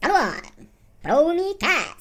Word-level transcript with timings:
Está 0.00 0.08
no 0.08 0.16
ar. 0.16 0.42
Promicast. 1.02 1.99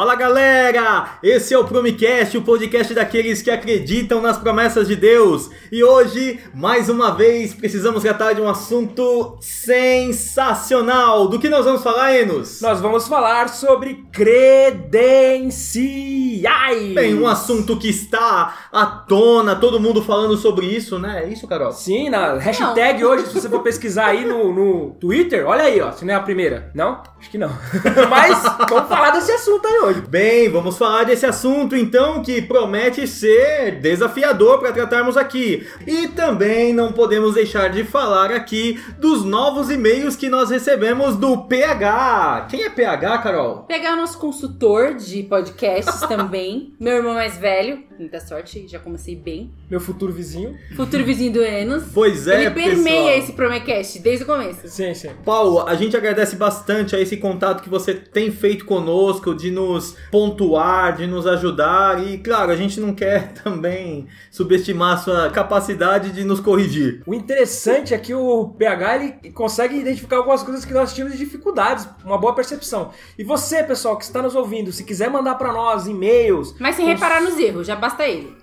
Fala 0.00 0.14
galera! 0.14 1.18
Esse 1.22 1.52
é 1.52 1.58
o 1.58 1.64
Promicast, 1.66 2.34
o 2.38 2.40
podcast 2.40 2.94
daqueles 2.94 3.42
que 3.42 3.50
acreditam 3.50 4.22
nas 4.22 4.38
promessas 4.38 4.88
de 4.88 4.96
Deus. 4.96 5.50
E 5.70 5.84
hoje, 5.84 6.40
mais 6.54 6.88
uma 6.88 7.10
vez, 7.14 7.52
precisamos 7.52 8.02
tratar 8.02 8.32
de 8.32 8.40
um 8.40 8.48
assunto 8.48 9.36
sensacional. 9.42 11.28
Do 11.28 11.38
que 11.38 11.50
nós 11.50 11.66
vamos 11.66 11.82
falar, 11.82 12.16
Enos? 12.16 12.62
Nós 12.62 12.80
vamos 12.80 13.06
falar 13.06 13.50
sobre 13.50 14.06
credenciais. 14.10 15.60
Bem, 16.94 17.14
um 17.14 17.28
assunto 17.28 17.76
que 17.76 17.90
está 17.90 18.54
à 18.72 18.86
tona, 18.86 19.54
todo 19.54 19.78
mundo 19.78 20.02
falando 20.02 20.34
sobre 20.38 20.64
isso, 20.64 20.98
né? 20.98 21.24
É 21.24 21.28
isso, 21.28 21.46
Carol? 21.46 21.72
Sim, 21.72 22.08
na 22.08 22.38
hashtag 22.38 23.04
hoje, 23.04 23.26
se 23.26 23.34
você 23.34 23.50
for 23.50 23.60
pesquisar 23.62 24.06
aí 24.06 24.24
no, 24.24 24.50
no 24.50 24.92
Twitter, 24.92 25.46
olha 25.46 25.64
aí, 25.64 25.78
ó, 25.78 25.92
se 25.92 26.06
não 26.06 26.14
é 26.14 26.16
a 26.16 26.20
primeira. 26.20 26.70
Não? 26.74 27.02
Acho 27.18 27.30
que 27.30 27.36
não. 27.36 27.50
Mas 28.08 28.42
vamos 28.66 28.88
falar 28.88 29.10
desse 29.10 29.30
assunto 29.32 29.68
aí 29.68 29.78
hoje. 29.80 29.89
Bem, 29.94 30.48
vamos 30.48 30.78
falar 30.78 31.04
desse 31.04 31.26
assunto 31.26 31.74
então 31.76 32.22
que 32.22 32.40
promete 32.42 33.06
ser 33.06 33.80
desafiador 33.80 34.58
para 34.58 34.72
tratarmos 34.72 35.16
aqui. 35.16 35.66
E 35.86 36.08
também 36.08 36.72
não 36.72 36.92
podemos 36.92 37.34
deixar 37.34 37.68
de 37.68 37.84
falar 37.84 38.30
aqui 38.30 38.80
dos 38.98 39.24
novos 39.24 39.70
e-mails 39.70 40.16
que 40.16 40.28
nós 40.28 40.50
recebemos 40.50 41.16
do 41.16 41.38
PH. 41.44 42.46
Quem 42.50 42.62
é 42.64 42.70
PH, 42.70 43.18
Carol? 43.18 43.64
Pegar 43.68 43.94
o 43.94 43.96
nosso 43.96 44.18
consultor 44.18 44.94
de 44.94 45.22
podcasts 45.24 46.00
também. 46.08 46.72
Meu 46.78 46.94
irmão 46.94 47.14
mais 47.14 47.36
velho. 47.36 47.82
Muita 47.98 48.18
sorte, 48.18 48.66
já 48.66 48.78
comecei 48.78 49.14
bem. 49.14 49.50
Meu 49.70 49.78
futuro 49.78 50.10
vizinho. 50.12 50.56
Futuro 50.74 51.04
vizinho 51.04 51.32
do 51.34 51.42
Enos. 51.42 51.84
Pois 51.92 52.26
é, 52.26 52.42
Ele 52.46 52.50
permeia 52.50 52.96
pessoal. 53.02 53.18
esse 53.18 53.32
Promecast 53.32 53.98
desde 53.98 54.24
o 54.24 54.26
começo. 54.26 54.66
Sim, 54.68 54.94
sim. 54.94 55.10
Paulo, 55.24 55.66
a 55.68 55.74
gente 55.74 55.94
agradece 55.96 56.34
bastante 56.36 56.96
a 56.96 57.00
esse 57.00 57.18
contato 57.18 57.62
que 57.62 57.68
você 57.68 57.92
tem 57.92 58.30
feito 58.32 58.64
conosco, 58.64 59.34
de 59.34 59.50
nos 59.50 59.79
pontuar, 60.10 60.96
de 60.96 61.06
nos 61.06 61.26
ajudar. 61.26 62.04
E 62.06 62.18
claro, 62.18 62.50
a 62.50 62.56
gente 62.56 62.80
não 62.80 62.94
quer 62.94 63.32
também 63.42 64.06
subestimar 64.30 64.94
a 64.94 64.96
sua 64.98 65.30
capacidade 65.30 66.12
de 66.12 66.24
nos 66.24 66.40
corrigir. 66.40 67.02
O 67.06 67.14
interessante 67.14 67.94
é 67.94 67.98
que 67.98 68.14
o 68.14 68.48
PH 68.58 68.96
ele 68.96 69.30
consegue 69.32 69.76
identificar 69.76 70.16
algumas 70.16 70.42
coisas 70.42 70.64
que 70.64 70.72
nós 70.72 70.92
tínhamos 70.94 71.16
de 71.16 71.24
dificuldades, 71.24 71.88
uma 72.04 72.18
boa 72.18 72.34
percepção. 72.34 72.90
E 73.18 73.24
você, 73.24 73.62
pessoal, 73.62 73.96
que 73.96 74.04
está 74.04 74.22
nos 74.22 74.34
ouvindo, 74.34 74.72
se 74.72 74.84
quiser 74.84 75.10
mandar 75.10 75.34
para 75.36 75.52
nós 75.52 75.86
e-mails, 75.86 76.54
Mas 76.58 76.76
sem 76.76 76.86
reparar 76.86 77.20
nos 77.22 77.38
erros, 77.38 77.66
já 77.66 77.76
basta 77.76 78.06
ele. 78.06 78.36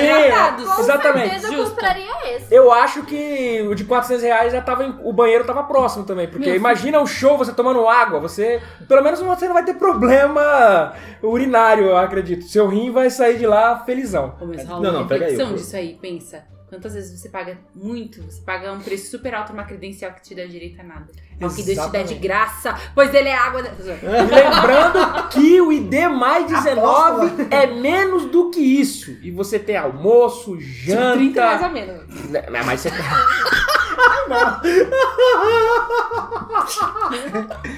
com 0.75 0.81
Exatamente. 0.83 1.31
certeza 1.31 1.55
eu 1.55 1.65
compraria 1.65 2.37
esse. 2.37 2.55
Eu 2.55 2.73
acho 2.73 3.03
que 3.05 3.67
o 3.69 3.75
de 3.75 3.85
400 3.85 4.23
reais 4.23 4.53
já 4.53 4.61
tava. 4.61 4.85
em- 4.85 4.99
o 5.03 5.13
banheiro 5.13 5.45
tava 5.45 5.63
próximo 5.65 6.05
também. 6.05 6.29
Porque 6.29 6.55
imagina 6.55 7.01
um 7.01 7.07
show 7.07 7.37
você 7.39 7.53
tomando 7.53 7.87
água. 7.89 8.21
Você. 8.21 8.61
Pelo 8.87 9.03
menos 9.03 9.21
você 9.21 9.47
não 9.47 9.55
vai 9.55 9.65
ter 9.65 9.75
problema 9.75 10.93
urinário, 11.23 11.87
eu 11.87 11.97
acredito. 11.97 12.45
Seu 12.45 12.69
rim 12.69 12.91
vai 12.91 13.11
sair 13.11 13.39
de 13.39 13.47
lá 13.47 13.79
felizão. 13.85 14.35
Mas 14.41 14.67
rola 14.67 14.81
Não, 14.83 14.93
não, 15.01 15.07
pega 15.07 15.27
aí, 15.27 15.37
disso 15.37 15.77
aí, 15.77 15.99
pensa. 16.01 16.45
Quantas 16.69 16.95
vezes 16.95 17.19
você 17.21 17.29
paga 17.29 17.57
muito, 17.75 18.23
você 18.23 18.41
paga 18.41 18.73
um 18.73 18.81
preço 18.81 19.11
super 19.11 19.33
alto 19.35 19.53
numa 19.53 19.63
credencial 19.65 20.13
que 20.13 20.23
te 20.23 20.35
dá 20.35 20.45
direito 20.45 20.81
a 20.81 20.85
nada. 20.85 21.07
Ao 21.41 21.49
que 21.49 21.63
Deus 21.63 21.79
te 21.87 21.93
dá 21.93 22.03
de 22.03 22.15
graça, 22.17 22.75
pois 22.95 23.15
ele 23.15 23.29
é 23.29 23.37
água... 23.37 23.63
Da... 23.63 23.71
Lembrando 23.77 25.29
que 25.29 25.61
o 25.61 25.73
ID 25.73 25.95
mais 26.11 26.47
19 26.51 27.47
é 27.51 27.67
menos 27.69 28.25
do 28.27 28.51
que 28.51 28.59
isso. 28.61 29.13
E 29.23 29.31
você 29.31 29.59
tem 29.61 29.77
almoço, 29.77 30.57
Tipo, 30.57 31.13
30 31.15 31.41
reais 31.41 31.63
a 31.63 31.69
janta. 31.69 31.69
menos. 31.69 32.31
Né, 32.31 32.63
Mas 32.65 32.81
você. 32.81 32.91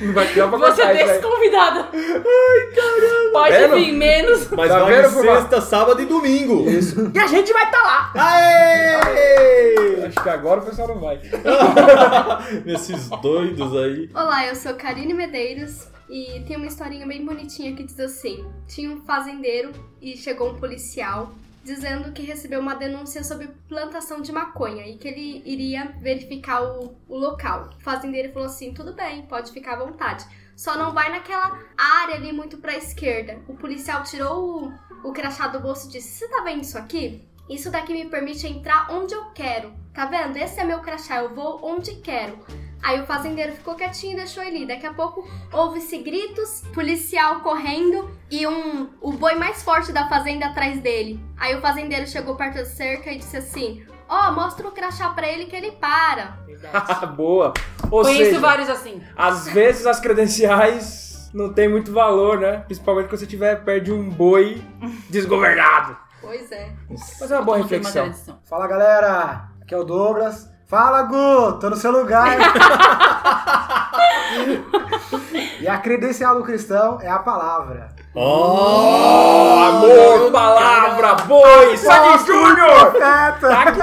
Não 0.01 0.13
vai 0.13 0.27
ter 0.29 0.49
pra 0.49 0.59
Você 0.59 0.83
aí. 0.83 1.05
desconvidada. 1.07 1.89
Ai, 1.93 2.75
caramba. 2.75 3.33
Pode 3.33 3.57
Vendo? 3.57 3.75
vir 3.77 3.93
menos. 3.93 4.49
Mas 4.51 4.69
Tá 4.71 4.79
vai 4.85 5.03
vendo, 5.03 5.11
sexta, 5.21 5.61
sábado 5.61 6.03
e 6.03 6.07
domingo. 6.07 6.69
Isso. 6.69 7.11
E 7.15 7.19
a 7.19 7.27
gente 7.27 7.53
vai 7.53 7.65
estar 7.65 7.83
lá. 7.83 8.13
Aê! 8.15 10.07
Acho 10.07 10.23
que 10.23 10.29
agora 10.29 10.61
o 10.61 10.65
pessoal 10.65 10.89
não 10.89 11.01
vai. 11.01 11.21
Esses 12.67 13.09
doidos 13.23 13.77
aí. 13.77 14.11
Olá, 14.15 14.47
eu 14.47 14.55
sou 14.55 14.75
Karine 14.75 15.13
Medeiros 15.15 15.89
e 16.09 16.43
tem 16.47 16.57
uma 16.57 16.67
historinha 16.67 17.07
bem 17.07 17.25
bonitinha 17.25 17.75
que 17.75 17.83
diz 17.83 17.99
assim: 18.01 18.45
Tinha 18.67 18.91
um 18.91 19.01
fazendeiro 19.03 19.71
e 20.01 20.17
chegou 20.17 20.51
um 20.51 20.55
policial 20.55 21.31
dizendo 21.69 22.13
que 22.13 22.23
recebeu 22.23 22.61
uma 22.61 22.75
denúncia 22.75 23.23
sobre 23.23 23.49
plantação 23.69 24.23
de 24.23 24.33
maconha 24.33 24.87
e 24.87 24.97
que 24.97 25.07
ele 25.07 25.43
iria 25.45 25.93
verificar 26.01 26.63
o, 26.63 26.97
o 27.07 27.17
local. 27.17 27.71
O 27.79 27.83
fazendeiro 27.83 28.33
falou 28.33 28.49
assim: 28.49 28.73
tudo 28.73 28.95
bem, 28.95 29.27
pode 29.27 29.53
ficar 29.53 29.75
à 29.75 29.85
vontade. 29.85 30.25
Só 30.57 30.77
não 30.77 30.93
vai 30.93 31.11
naquela 31.11 31.57
área 31.77 32.17
ali 32.17 32.33
muito 32.33 32.57
pra 32.57 32.77
esquerda. 32.77 33.39
O 33.47 33.55
policial 33.55 34.03
tirou 34.03 34.65
o, 34.65 35.09
o 35.09 35.13
crachá 35.13 35.47
do 35.47 35.61
bolso 35.61 35.89
e 35.89 35.93
disse: 35.93 36.19
Você 36.19 36.29
tá 36.29 36.43
vendo 36.43 36.63
isso 36.63 36.79
aqui? 36.79 37.23
Isso 37.49 37.71
daqui 37.71 37.93
me 37.93 38.09
permite 38.09 38.47
entrar 38.47 38.91
onde 38.91 39.15
eu 39.15 39.27
quero. 39.33 39.73
Tá 39.93 40.07
vendo? 40.07 40.37
Esse 40.37 40.61
é 40.61 40.65
meu 40.65 40.81
crachá, 40.81 41.19
eu 41.23 41.35
vou 41.35 41.61
onde 41.63 41.97
quero. 41.97 42.39
Aí 42.83 43.01
o 43.01 43.07
fazendeiro 43.07 43.53
ficou 43.53 43.75
quietinho 43.75 44.13
e 44.13 44.17
deixou 44.17 44.43
ele 44.43 44.59
ir. 44.61 44.67
Daqui 44.67 44.87
a 44.87 44.93
pouco 44.93 45.29
houve-se 45.53 45.99
gritos, 45.99 46.63
policial 46.73 47.41
correndo 47.41 48.11
e 48.31 48.47
um 48.47 48.89
o 49.01 49.13
boi 49.13 49.35
mais 49.35 49.63
forte 49.63 49.93
da 49.93 50.09
fazenda 50.09 50.47
atrás 50.47 50.81
dele. 50.81 51.21
Aí 51.37 51.55
o 51.57 51.61
fazendeiro 51.61 52.07
chegou 52.07 52.37
perto 52.37 52.57
da 52.57 52.65
cerca 52.65 53.11
e 53.11 53.19
disse 53.19 53.37
assim: 53.37 53.85
Ó, 54.09 54.33
mostra 54.33 54.67
o 54.67 54.71
crachá 54.73 55.11
pra 55.11 55.29
ele 55.29 55.47
que 55.47 55.57
ele 55.57 55.73
para. 55.73 56.39
Boa. 57.17 57.53
Ou 57.91 58.03
Conheço 58.03 58.25
seja, 58.25 58.41
vários 58.41 58.69
assim. 58.69 59.03
às 59.17 59.49
vezes 59.49 59.87
as 59.87 60.01
credenciais 60.01 61.31
não 61.33 61.53
tem 61.53 61.69
muito 61.69 61.93
valor, 61.93 62.39
né? 62.41 62.59
Principalmente 62.67 63.09
quando 63.09 63.21
você 63.21 63.27
tiver 63.27 63.65
perto 63.65 63.85
de 63.85 63.93
um 63.93 64.09
boi 64.09 64.63
desgovernado. 65.11 65.97
Pois 66.21 66.51
é. 66.51 66.73
Mas 66.89 67.31
é 67.31 67.37
uma 67.37 67.43
boa 67.45 67.57
uma 67.59 67.63
reflexão. 67.63 68.05
tradição. 68.07 68.39
Fala 68.45 68.67
galera, 68.67 69.49
aqui 69.61 69.75
é 69.75 69.79
o 69.79 69.85
Douglas. 69.85 70.49
Fala 70.69 71.03
Gu, 71.05 71.59
tô 71.59 71.71
no 71.71 71.77
seu 71.77 71.91
lugar. 71.91 72.37
E 75.61 75.67
a 75.67 75.77
credencial 75.79 76.37
do 76.37 76.45
cristão 76.45 77.01
é 77.03 77.09
a 77.09 77.19
palavra. 77.19 77.89
Oh, 78.15 79.57
Amor, 79.69 80.31
palavra, 80.31 81.15
boi, 81.25 81.77
Sandy 81.77 82.25
Júnior! 82.27 82.93
Tac, 82.93 83.41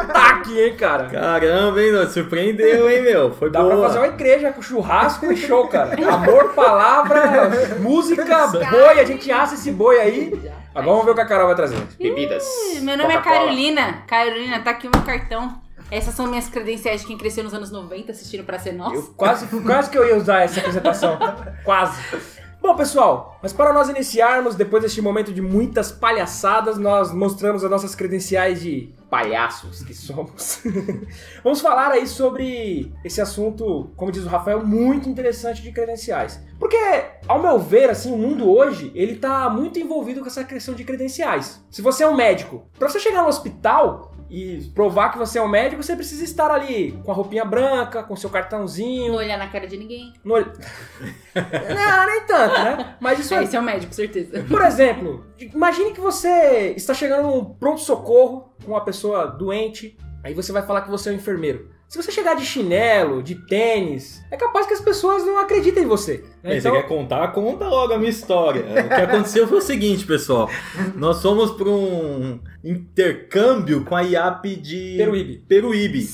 tac, 0.08 0.58
hein, 0.58 0.76
cara? 0.78 1.10
Caramba, 1.10 1.82
hein, 1.82 1.92
meu? 1.92 2.08
Surpreendeu, 2.08 2.90
hein, 2.90 3.02
meu? 3.02 3.34
Foi 3.34 3.50
Dá 3.50 3.60
boa. 3.60 3.74
pra 3.76 3.88
fazer 3.88 3.98
uma 4.00 4.08
igreja 4.08 4.54
com 4.54 4.62
churrasco 4.62 5.30
e 5.32 5.36
show, 5.36 5.68
cara. 5.68 5.96
Amor, 6.14 6.54
palavra, 6.54 7.50
música, 7.80 8.48
boi, 8.48 9.00
a 9.00 9.04
gente 9.04 9.30
assa 9.32 9.56
esse 9.56 9.72
boi 9.72 10.00
aí. 10.00 10.52
Agora 10.74 10.92
vamos 10.92 11.06
ver 11.06 11.12
o 11.12 11.16
que 11.16 11.22
a 11.22 11.26
Carol 11.28 11.48
vai 11.48 11.56
trazer. 11.56 11.78
Bebidas. 12.00 12.46
Meu 12.82 12.98
nome 12.98 13.14
é. 13.14 13.22
Carolina. 13.22 14.04
Carolina, 14.08 14.60
tá 14.62 14.72
aqui 14.72 14.88
o 14.88 14.92
meu 14.94 15.04
cartão. 15.04 15.65
Essas 15.92 16.14
são 16.16 16.28
minhas 16.28 16.50
credenciais 16.50 17.02
de 17.02 17.08
quem 17.08 17.18
cresceu 17.18 17.44
nos 17.44 17.54
anos 17.54 17.72
90 17.72 18.12
assistindo 18.12 18.44
Pra 18.44 18.58
Ser. 18.58 18.76
Eu 18.76 19.14
quase, 19.16 19.48
quase 19.62 19.90
que 19.90 19.98
eu 19.98 20.08
ia 20.08 20.18
usar 20.18 20.42
essa 20.42 20.60
apresentação. 20.60 21.18
Quase. 21.64 22.02
Bom, 22.66 22.76
pessoal, 22.76 23.38
mas 23.44 23.54
para 23.54 23.72
nós 23.72 23.90
iniciarmos, 23.90 24.56
depois 24.56 24.82
deste 24.82 25.00
momento 25.00 25.32
de 25.32 25.40
muitas 25.40 25.92
palhaçadas, 25.92 26.80
nós 26.80 27.14
mostramos 27.14 27.64
as 27.64 27.70
nossas 27.70 27.94
credenciais 27.94 28.60
de 28.60 28.92
palhaços 29.08 29.84
que 29.84 29.94
somos. 29.94 30.64
Vamos 31.44 31.62
falar 31.62 31.92
aí 31.92 32.08
sobre 32.08 32.92
esse 33.04 33.22
assunto, 33.22 33.92
como 33.96 34.12
diz 34.12 34.26
o 34.26 34.30
Rafael, 34.30 34.66
muito 34.66 35.08
interessante 35.08 35.62
de 35.62 35.72
credenciais. 35.72 36.42
Porque, 36.58 36.76
ao 37.28 37.40
meu 37.40 37.60
ver, 37.60 37.92
assim, 37.92 38.12
o 38.12 38.18
mundo 38.18 38.50
hoje, 38.50 38.92
ele 38.96 39.18
tá 39.18 39.48
muito 39.48 39.78
envolvido 39.78 40.22
com 40.22 40.28
essa 40.28 40.44
questão 40.44 40.74
de 40.74 40.84
credenciais. 40.84 41.64
Se 41.70 41.84
você 41.84 42.04
é 42.04 42.08
um 42.08 42.16
médico, 42.16 42.68
para 42.80 42.90
você 42.90 43.00
chegar 43.00 43.22
no 43.22 43.30
hospital, 43.30 44.15
e 44.36 44.62
provar 44.76 45.14
que 45.14 45.18
você 45.18 45.40
é 45.40 45.42
um 45.42 45.48
médico, 45.48 45.82
você 45.82 45.96
precisa 45.96 46.22
estar 46.22 46.52
ali 46.52 46.92
com 47.06 47.12
a 47.12 47.14
roupinha 47.14 47.46
branca, 47.46 48.04
com 48.04 48.18
seu 48.18 48.30
cartãozinho, 48.30 49.14
Não 49.14 49.20
olhar 49.20 49.38
na 49.38 49.48
cara 49.48 49.66
de 49.66 49.78
ninguém. 49.78 50.12
no 50.26 50.34
olho. 50.34 50.52
Não, 51.34 52.06
nem 52.06 52.22
tanto, 52.26 52.54
né? 52.62 52.98
Mas 53.00 53.20
isso 53.20 53.34
aí. 53.34 53.46
Esse 53.46 53.56
é 53.56 53.60
o 53.60 53.64
médico, 53.64 53.94
certeza. 53.94 54.44
Por 54.44 54.62
exemplo, 54.62 55.26
imagine 55.40 55.94
que 55.94 56.02
você 56.02 56.74
está 56.76 56.94
chegando 56.94 57.28
num 57.28 57.46
pronto-socorro 57.46 58.54
com 58.66 58.72
uma 58.72 58.84
pessoa 58.84 59.26
doente, 59.28 59.98
aí 60.22 60.34
você 60.34 60.52
vai 60.52 60.64
falar 60.64 60.82
que 60.82 60.90
você 60.90 61.10
é 61.10 61.12
um 61.14 61.16
enfermeiro. 61.16 61.70
Se 61.96 62.04
você 62.04 62.12
chegar 62.12 62.36
de 62.36 62.46
chinelo, 62.46 63.24
de 63.24 63.36
tênis, 63.36 64.22
é 64.30 64.36
capaz 64.36 64.68
que 64.68 64.74
as 64.74 64.82
pessoas 64.82 65.26
não 65.26 65.38
acreditem 65.38 65.84
em 65.86 65.88
você. 65.88 66.26
né? 66.44 66.56
Ei, 66.56 66.60
Você 66.60 66.70
quer 66.70 66.86
contar? 66.90 67.26
Conta 67.30 67.70
logo 67.70 67.94
a 67.94 67.98
minha 67.98 68.10
história. 68.10 68.66
O 68.84 68.88
que 68.90 68.94
aconteceu 68.96 69.48
foi 69.48 69.60
o 69.60 69.62
seguinte, 69.62 70.06
pessoal. 70.06 70.50
Nós 70.98 71.22
fomos 71.22 71.52
para 71.52 71.70
um 71.70 72.38
intercâmbio 72.62 73.86
com 73.86 73.96
a 73.96 74.02
IAP 74.02 74.58
de 74.58 74.96
Peruíbe. 74.98 75.38
Peruíbe. 75.48 76.10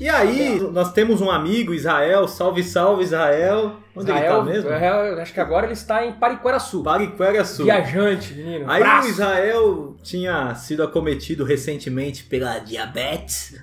E 0.00 0.08
aí, 0.08 0.58
nós 0.72 0.92
temos 0.92 1.20
um 1.20 1.30
amigo, 1.30 1.72
Israel. 1.72 2.26
Salve, 2.26 2.64
salve, 2.64 3.04
Israel. 3.04 3.76
Onde 3.94 4.10
Israel, 4.10 4.24
ele 4.24 4.38
tá 4.38 4.44
mesmo? 4.44 4.70
Israel, 4.70 5.20
acho 5.20 5.32
que 5.32 5.40
agora 5.40 5.66
ele 5.66 5.72
está 5.72 6.04
em 6.04 6.12
Pariquaraçu. 6.12 6.82
Pariquera-Sul. 6.82 7.64
Viajante, 7.66 8.34
menino. 8.34 8.68
Aí 8.68 8.82
Braço. 8.82 9.06
o 9.06 9.10
Israel 9.10 9.96
tinha 10.02 10.54
sido 10.56 10.82
acometido 10.82 11.44
recentemente 11.44 12.24
pela 12.24 12.58
diabetes 12.58 13.54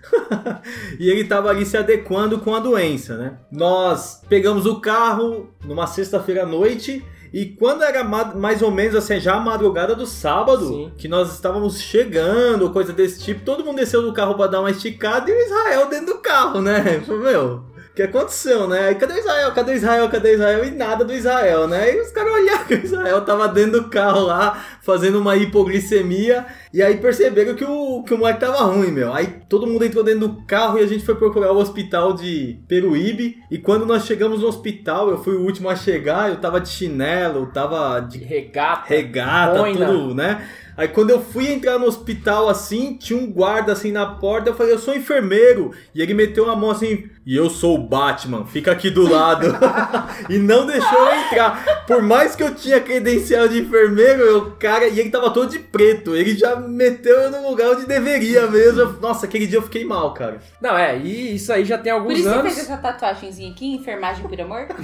e 0.97 1.09
ele 1.09 1.21
estava 1.21 1.49
ali 1.49 1.65
se 1.65 1.75
adequando 1.75 2.39
com 2.39 2.55
a 2.55 2.59
doença, 2.59 3.17
né? 3.17 3.33
Nós 3.51 4.21
pegamos 4.29 4.65
o 4.65 4.79
carro 4.79 5.49
numa 5.65 5.85
sexta-feira 5.85 6.43
à 6.43 6.45
noite 6.45 7.03
e 7.33 7.45
quando 7.45 7.83
era 7.83 8.03
ma- 8.03 8.33
mais 8.35 8.61
ou 8.61 8.69
menos 8.71 8.95
assim, 8.95 9.19
já 9.19 9.35
a 9.35 9.39
madrugada 9.39 9.95
do 9.95 10.05
sábado, 10.05 10.67
Sim. 10.67 10.91
que 10.97 11.07
nós 11.07 11.31
estávamos 11.33 11.79
chegando, 11.79 12.69
coisa 12.71 12.91
desse 12.91 13.21
tipo, 13.23 13.45
todo 13.45 13.63
mundo 13.63 13.77
desceu 13.77 14.01
do 14.01 14.13
carro 14.13 14.35
para 14.35 14.47
dar 14.51 14.59
uma 14.59 14.71
esticada 14.71 15.29
e 15.29 15.33
o 15.33 15.39
Israel 15.45 15.87
dentro 15.89 16.07
do 16.07 16.19
carro, 16.19 16.61
né? 16.61 17.01
Meu, 17.07 17.63
que 17.95 18.01
aconteceu, 18.03 18.67
né? 18.67 18.87
Aí, 18.87 18.95
cadê 18.95 19.19
Israel? 19.19 19.51
Cadê 19.51 19.73
Israel? 19.73 20.09
Cadê 20.09 20.33
Israel? 20.33 20.63
E 20.65 20.71
nada 20.71 21.03
do 21.03 21.13
Israel, 21.13 21.67
né? 21.67 21.93
E 21.93 21.99
os 22.01 22.11
caras 22.11 22.33
olharam 22.33 22.65
que 22.65 22.75
o 22.75 22.85
Israel 22.85 23.21
tava 23.25 23.47
dentro 23.49 23.81
do 23.81 23.89
carro 23.89 24.21
lá, 24.21 24.63
fazendo 24.81 25.19
uma 25.19 25.35
hipoglicemia. 25.35 26.45
E 26.73 26.81
aí 26.81 26.97
perceberam 26.97 27.53
que 27.55 27.65
o, 27.65 28.03
que 28.03 28.13
o 28.13 28.17
moleque 28.17 28.39
tava 28.39 28.63
ruim, 28.63 28.91
meu. 28.91 29.13
Aí 29.13 29.27
todo 29.49 29.67
mundo 29.67 29.83
entrou 29.83 30.03
dentro 30.03 30.27
do 30.27 30.41
carro 30.45 30.77
e 30.79 30.83
a 30.83 30.87
gente 30.87 31.03
foi 31.05 31.15
procurar 31.15 31.51
o 31.51 31.57
hospital 31.57 32.13
de 32.13 32.59
Peruíbe. 32.67 33.37
E 33.51 33.57
quando 33.57 33.85
nós 33.85 34.05
chegamos 34.05 34.41
no 34.41 34.47
hospital, 34.47 35.09
eu 35.09 35.21
fui 35.21 35.35
o 35.35 35.41
último 35.41 35.69
a 35.69 35.75
chegar, 35.75 36.29
eu 36.29 36.37
tava 36.37 36.61
de 36.61 36.69
chinelo, 36.69 37.47
tava 37.47 37.99
De 37.99 38.19
regata. 38.19 38.83
regata, 38.87 39.59
Boina. 39.59 39.85
tudo, 39.85 40.15
né? 40.15 40.47
Aí 40.77 40.87
quando 40.87 41.09
eu 41.09 41.21
fui 41.21 41.51
entrar 41.51 41.77
no 41.77 41.85
hospital 41.85 42.47
assim, 42.47 42.95
tinha 42.97 43.19
um 43.19 43.29
guarda 43.29 43.73
assim 43.73 43.91
na 43.91 44.05
porta, 44.05 44.49
eu 44.49 44.55
falei, 44.55 44.73
eu 44.73 44.79
sou 44.79 44.95
enfermeiro. 44.95 45.71
E 45.93 46.01
ele 46.01 46.13
meteu 46.13 46.49
a 46.49 46.55
mão 46.55 46.71
assim, 46.71 47.09
e 47.25 47.35
eu 47.35 47.49
sou 47.49 47.75
o 47.75 47.81
Batman, 47.81 48.45
fica 48.45 48.71
aqui 48.71 48.89
do 48.89 49.07
lado. 49.07 49.47
e 50.29 50.37
não 50.37 50.65
deixou 50.65 50.99
eu 50.99 51.15
entrar. 51.15 51.83
Por 51.85 52.01
mais 52.01 52.35
que 52.35 52.43
eu 52.43 52.53
tinha 52.55 52.79
credencial 52.79 53.47
de 53.47 53.59
enfermeiro, 53.59 54.21
eu, 54.21 54.51
cara, 54.59 54.87
e 54.87 54.99
ele 54.99 55.09
tava 55.09 55.29
todo 55.31 55.49
de 55.49 55.59
preto. 55.59 56.15
Ele 56.15 56.35
já 56.35 56.55
meteu 56.55 57.15
eu 57.19 57.31
no 57.31 57.49
lugar 57.49 57.71
onde 57.71 57.85
deveria 57.85 58.47
mesmo. 58.47 58.97
Nossa, 58.99 59.25
aquele 59.25 59.45
dia 59.45 59.59
eu 59.59 59.63
fiquei 59.63 59.85
mal, 59.85 60.13
cara. 60.13 60.39
Não, 60.59 60.77
é, 60.77 60.97
e 60.97 61.35
isso 61.35 61.51
aí 61.53 61.63
já 61.63 61.77
tem 61.77 61.93
Por 61.93 61.99
alguns 61.99 62.13
isso 62.19 62.23
você 62.23 62.35
anos. 62.35 62.53
fez 62.53 62.69
essa 62.69 62.77
tatuagemzinha 62.77 63.51
aqui, 63.51 63.75
enfermagem 63.75 64.23
por 64.27 64.41
amor? 64.41 64.67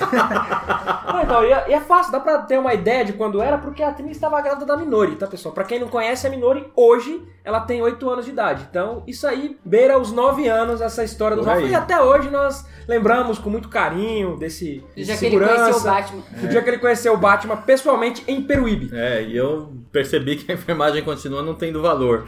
Ah, 1.10 1.22
então, 1.24 1.44
e 1.44 1.52
é, 1.52 1.66
e 1.70 1.74
é 1.74 1.80
fácil, 1.80 2.12
dá 2.12 2.20
pra 2.20 2.40
ter 2.40 2.60
uma 2.60 2.74
ideia 2.74 3.06
de 3.06 3.14
quando 3.14 3.42
era, 3.42 3.58
porque 3.58 3.82
a 3.82 3.90
atriz 3.90 4.12
estava 4.12 4.42
grávida 4.42 4.66
da 4.66 4.76
Minori, 4.76 5.16
tá, 5.16 5.26
pessoal? 5.26 5.54
Pra 5.54 5.64
quem 5.64 5.80
não 5.80 5.88
conhece, 5.88 6.28
a 6.28 6.30
Minori, 6.30 6.70
hoje, 6.76 7.22
ela 7.46 7.62
tem 7.62 7.82
8 7.82 8.10
anos 8.10 8.26
de 8.26 8.32
idade. 8.32 8.68
Então, 8.70 9.04
isso 9.08 9.26
aí 9.26 9.58
beira 9.64 9.98
os 9.98 10.12
9 10.12 10.48
anos, 10.48 10.82
essa 10.82 11.04
história 11.04 11.36
do 11.38 11.44
Por 11.44 11.50
Rafa. 11.50 11.62
aí. 11.62 11.72
E 11.72 11.76
até 11.76 12.02
hoje 12.02 12.27
nós 12.32 12.66
lembramos 12.88 13.38
com 13.40 13.50
muito 13.50 13.70
carinho 13.70 14.38
desse, 14.38 14.84
Do 14.96 15.04
dia 15.04 15.18
que 15.18 15.26
ele 15.26 15.38
conheceu 15.38 15.70
o 15.70 15.74
segurança. 15.74 15.92
Batman. 15.92 16.24
Do 16.42 16.48
dia 16.48 16.62
que 16.62 16.70
ele 16.70 16.78
conheceu 16.78 17.14
o 17.14 17.18
Batman 17.18 17.58
pessoalmente 17.58 18.24
em 18.28 18.42
Peruíbe. 18.42 18.90
É, 18.94 19.24
e 19.24 19.36
eu 19.36 19.74
percebi 19.92 20.36
que 20.36 20.52
a 20.52 20.56
enfermagem 20.56 21.04
continua 21.04 21.42
não 21.42 21.56
tendo 21.56 21.82
valor. 21.82 22.28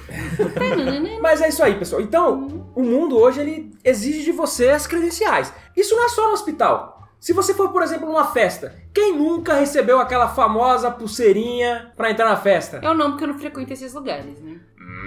Mas 1.21 1.41
é 1.41 1.49
isso 1.49 1.63
aí, 1.63 1.75
pessoal. 1.75 2.01
Então, 2.01 2.69
o 2.75 2.83
mundo 2.83 3.17
hoje 3.17 3.41
ele 3.41 3.71
exige 3.83 4.23
de 4.23 4.31
você 4.31 4.69
as 4.69 4.85
credenciais. 4.87 5.53
Isso 5.75 5.95
não 5.95 6.05
é 6.05 6.09
só 6.09 6.27
no 6.27 6.33
hospital. 6.33 6.99
Se 7.19 7.33
você 7.33 7.53
for, 7.53 7.69
por 7.69 7.83
exemplo, 7.83 8.07
numa 8.07 8.27
festa, 8.27 8.73
quem 8.93 9.17
nunca 9.17 9.53
recebeu 9.53 9.99
aquela 9.99 10.29
famosa 10.29 10.89
pulseirinha 10.89 11.91
pra 11.97 12.09
entrar 12.09 12.29
na 12.29 12.37
festa? 12.37 12.79
Eu 12.81 12.93
não, 12.93 13.11
porque 13.11 13.25
eu 13.25 13.27
não 13.27 13.37
frequento 13.37 13.73
esses 13.73 13.93
lugares, 13.93 14.39
né? 14.39 14.57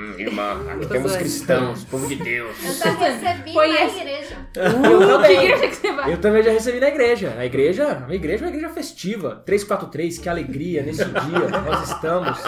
Hum, 0.02 0.14
irmã, 0.18 0.60
aqui 0.68 0.80
Tô 0.86 0.92
temos 0.92 1.10
zoando. 1.12 1.24
cristãos, 1.24 1.84
povo 1.84 2.08
de 2.08 2.16
Deus. 2.16 2.56
Eu 2.64 2.72
já 2.72 2.90
recebi 2.90 3.52
Foi 3.52 3.68
na 3.68 3.84
esse. 3.84 3.98
igreja. 4.00 4.36
Eu 4.56 4.98
Que 5.00 5.06
também. 5.06 5.44
igreja 5.44 5.68
que 5.68 5.76
você 5.76 5.92
vai? 5.92 6.12
Eu 6.12 6.20
também 6.20 6.42
já 6.42 6.50
recebi 6.50 6.80
na 6.80 6.88
igreja. 6.88 7.34
A 7.38 7.44
igreja, 7.46 8.04
a 8.08 8.14
igreja 8.14 8.44
é 8.44 8.48
uma 8.48 8.54
igreja 8.56 8.72
festiva. 8.74 9.42
343, 9.46 10.18
que 10.18 10.28
alegria 10.28 10.82
nesse 10.82 11.04
dia. 11.04 11.60
Nós 11.64 11.88
estamos. 11.88 12.42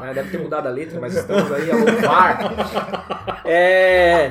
né, 0.00 0.12
Deve 0.14 0.30
ter 0.30 0.38
mudado 0.38 0.68
a 0.68 0.70
letra, 0.70 1.00
mas 1.00 1.16
estamos 1.16 1.50
aí 1.52 1.70
a 1.70 1.74
louvar. 1.76 3.42
É. 3.44 4.30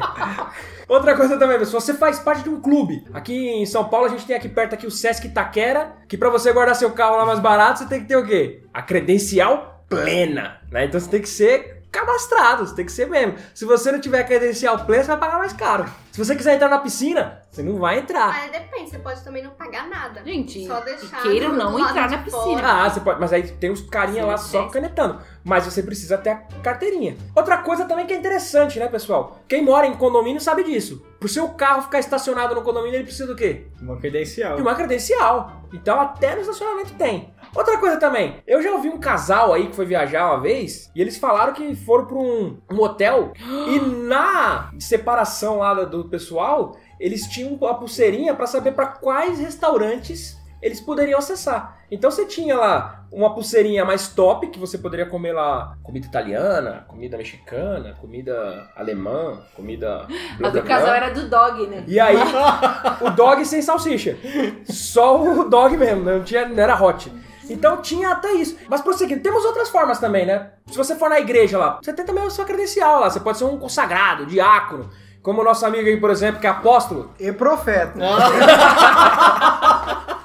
Outra 0.87 1.15
coisa 1.15 1.37
também, 1.37 1.57
pessoal, 1.57 1.81
você 1.81 1.93
faz 1.95 2.19
parte 2.19 2.43
de 2.43 2.49
um 2.49 2.61
clube. 2.61 3.03
Aqui 3.13 3.35
em 3.49 3.65
São 3.65 3.85
Paulo 3.89 4.05
a 4.05 4.09
gente 4.09 4.25
tem 4.25 4.35
aqui 4.35 4.47
perto 4.47 4.75
aqui 4.75 4.85
o 4.85 4.91
Sesc 4.91 5.27
Itaquera, 5.27 5.93
que 6.07 6.15
pra 6.17 6.29
você 6.29 6.53
guardar 6.53 6.75
seu 6.75 6.91
carro 6.91 7.17
lá 7.17 7.25
mais 7.25 7.39
barato, 7.39 7.79
você 7.79 7.85
tem 7.87 8.01
que 8.01 8.07
ter 8.07 8.15
o 8.15 8.25
quê? 8.25 8.61
A 8.73 8.81
credencial 8.81 9.83
plena, 9.89 10.57
né? 10.71 10.85
Então 10.85 10.99
você 10.99 11.09
tem 11.09 11.21
que 11.21 11.29
ser 11.29 11.74
cadastrado, 11.95 12.67
você 12.67 12.75
tem 12.75 12.85
que 12.85 12.91
ser 12.91 13.09
mesmo. 13.09 13.35
Se 13.53 13.63
você 13.63 13.91
não 13.91 14.01
tiver 14.01 14.23
credencial 14.25 14.85
plena, 14.85 15.03
você 15.03 15.07
vai 15.09 15.17
pagar 15.19 15.37
mais 15.37 15.53
caro. 15.53 15.85
Se 16.11 16.23
você 16.23 16.35
quiser 16.35 16.55
entrar 16.55 16.69
na 16.69 16.79
piscina, 16.79 17.41
você 17.51 17.61
não 17.61 17.77
vai 17.77 17.99
entrar. 17.99 18.27
Mas 18.27 18.51
depende, 18.51 18.89
você 18.89 18.99
pode 18.99 19.23
também 19.23 19.43
não 19.43 19.51
pagar 19.51 19.87
nada. 19.89 20.21
Gente, 20.23 20.65
Só 20.65 20.79
deixar 20.79 21.21
queiram 21.21 21.51
do 21.51 21.57
não 21.57 21.79
entrar 21.79 22.09
na 22.09 22.23
fora. 22.23 22.23
piscina. 22.23 22.85
Ah, 22.85 22.89
você 22.89 22.99
pode, 23.01 23.19
mas 23.19 23.33
aí 23.33 23.43
tem 23.43 23.71
uns 23.71 23.81
carinha 23.81 24.23
Sim, 24.23 24.27
lá 24.29 24.37
só 24.37 24.67
canetando. 24.69 25.19
Mas 25.43 25.65
você 25.65 25.83
precisa 25.83 26.17
ter 26.17 26.29
a 26.29 26.35
carteirinha. 26.63 27.17
Outra 27.35 27.57
coisa 27.59 27.85
também 27.85 28.05
que 28.05 28.13
é 28.13 28.17
interessante, 28.17 28.79
né, 28.79 28.87
pessoal? 28.87 29.41
Quem 29.47 29.61
mora 29.63 29.87
em 29.87 29.93
condomínio 29.93 30.39
sabe 30.41 30.63
disso. 30.63 31.05
Pro 31.19 31.27
seu 31.27 31.49
carro 31.49 31.81
ficar 31.81 31.99
estacionado 31.99 32.55
no 32.55 32.61
condomínio, 32.61 32.97
ele 32.97 33.03
precisa 33.03 33.27
do 33.27 33.35
quê? 33.35 33.67
Uma 33.81 33.97
credencial. 33.97 34.55
De 34.55 34.61
uma 34.61 34.75
credencial. 34.75 35.63
Então 35.73 35.99
até 35.99 36.35
no 36.35 36.41
estacionamento 36.41 36.93
tem. 36.93 37.33
Outra 37.55 37.77
coisa 37.77 37.97
também, 37.97 38.35
eu 38.45 38.61
já 38.61 38.71
ouvi 38.71 38.89
um 38.89 38.99
casal 38.99 39.53
aí 39.53 39.67
que 39.67 39.75
foi 39.75 39.85
viajar 39.85 40.27
uma 40.27 40.41
vez 40.41 40.91
e 40.93 41.01
eles 41.01 41.17
falaram 41.17 41.53
que 41.53 41.75
foram 41.75 42.05
pra 42.05 42.17
um, 42.17 42.57
um 42.69 42.81
hotel 42.81 43.31
e 43.39 43.79
na 43.79 44.71
separação 44.77 45.59
lá 45.59 45.73
do 45.73 46.05
pessoal, 46.05 46.75
eles 46.99 47.27
tinham 47.27 47.57
a 47.65 47.73
pulseirinha 47.73 48.33
pra 48.33 48.45
saber 48.45 48.73
pra 48.73 48.87
quais 48.87 49.39
restaurantes 49.39 50.37
eles 50.61 50.81
poderiam 50.81 51.19
acessar. 51.19 51.77
Então 51.91 52.09
você 52.09 52.25
tinha 52.25 52.57
lá 52.57 53.05
uma 53.11 53.33
pulseirinha 53.33 53.85
mais 53.85 54.07
top, 54.07 54.47
que 54.47 54.57
você 54.57 54.77
poderia 54.77 55.05
comer 55.05 55.31
lá 55.31 55.77
comida 55.83 56.07
italiana, 56.07 56.83
comida 56.87 57.17
mexicana, 57.17 57.95
comida 58.01 58.67
alemã, 58.75 59.43
comida. 59.55 60.07
A 60.43 60.49
do 60.49 60.63
casal 60.63 60.95
era 60.95 61.11
do 61.11 61.29
dog, 61.29 61.67
né? 61.67 61.83
E 61.87 61.99
aí, 61.99 62.17
o 63.01 63.11
dog 63.11 63.45
sem 63.45 63.61
salsicha. 63.61 64.17
Só 64.65 65.21
o 65.21 65.47
dog 65.47 65.77
mesmo, 65.77 66.03
não, 66.03 66.23
tinha, 66.23 66.47
não 66.47 66.61
era 66.61 66.81
hot. 66.81 67.11
Então 67.49 67.81
tinha 67.81 68.09
até 68.09 68.31
isso. 68.33 68.57
Mas 68.69 68.81
prosseguindo, 68.81 69.21
temos 69.21 69.43
outras 69.45 69.69
formas 69.69 69.99
também, 69.99 70.25
né? 70.25 70.49
Se 70.67 70.77
você 70.77 70.95
for 70.95 71.09
na 71.09 71.19
igreja 71.19 71.57
lá, 71.57 71.79
você 71.81 71.93
tem 71.93 72.05
também 72.05 72.25
a 72.25 72.29
sua 72.29 72.45
credencial 72.45 72.99
lá. 73.01 73.09
Você 73.09 73.19
pode 73.19 73.37
ser 73.37 73.45
um 73.45 73.57
consagrado, 73.57 74.25
diácono. 74.25 74.89
Como 75.21 75.41
o 75.41 75.43
nosso 75.43 75.65
amigo 75.65 75.87
aí, 75.87 75.99
por 75.99 76.11
exemplo, 76.11 76.39
que 76.39 76.45
é 76.45 76.49
apóstolo. 76.51 77.11
E 77.19 77.31
profeta. 77.31 77.93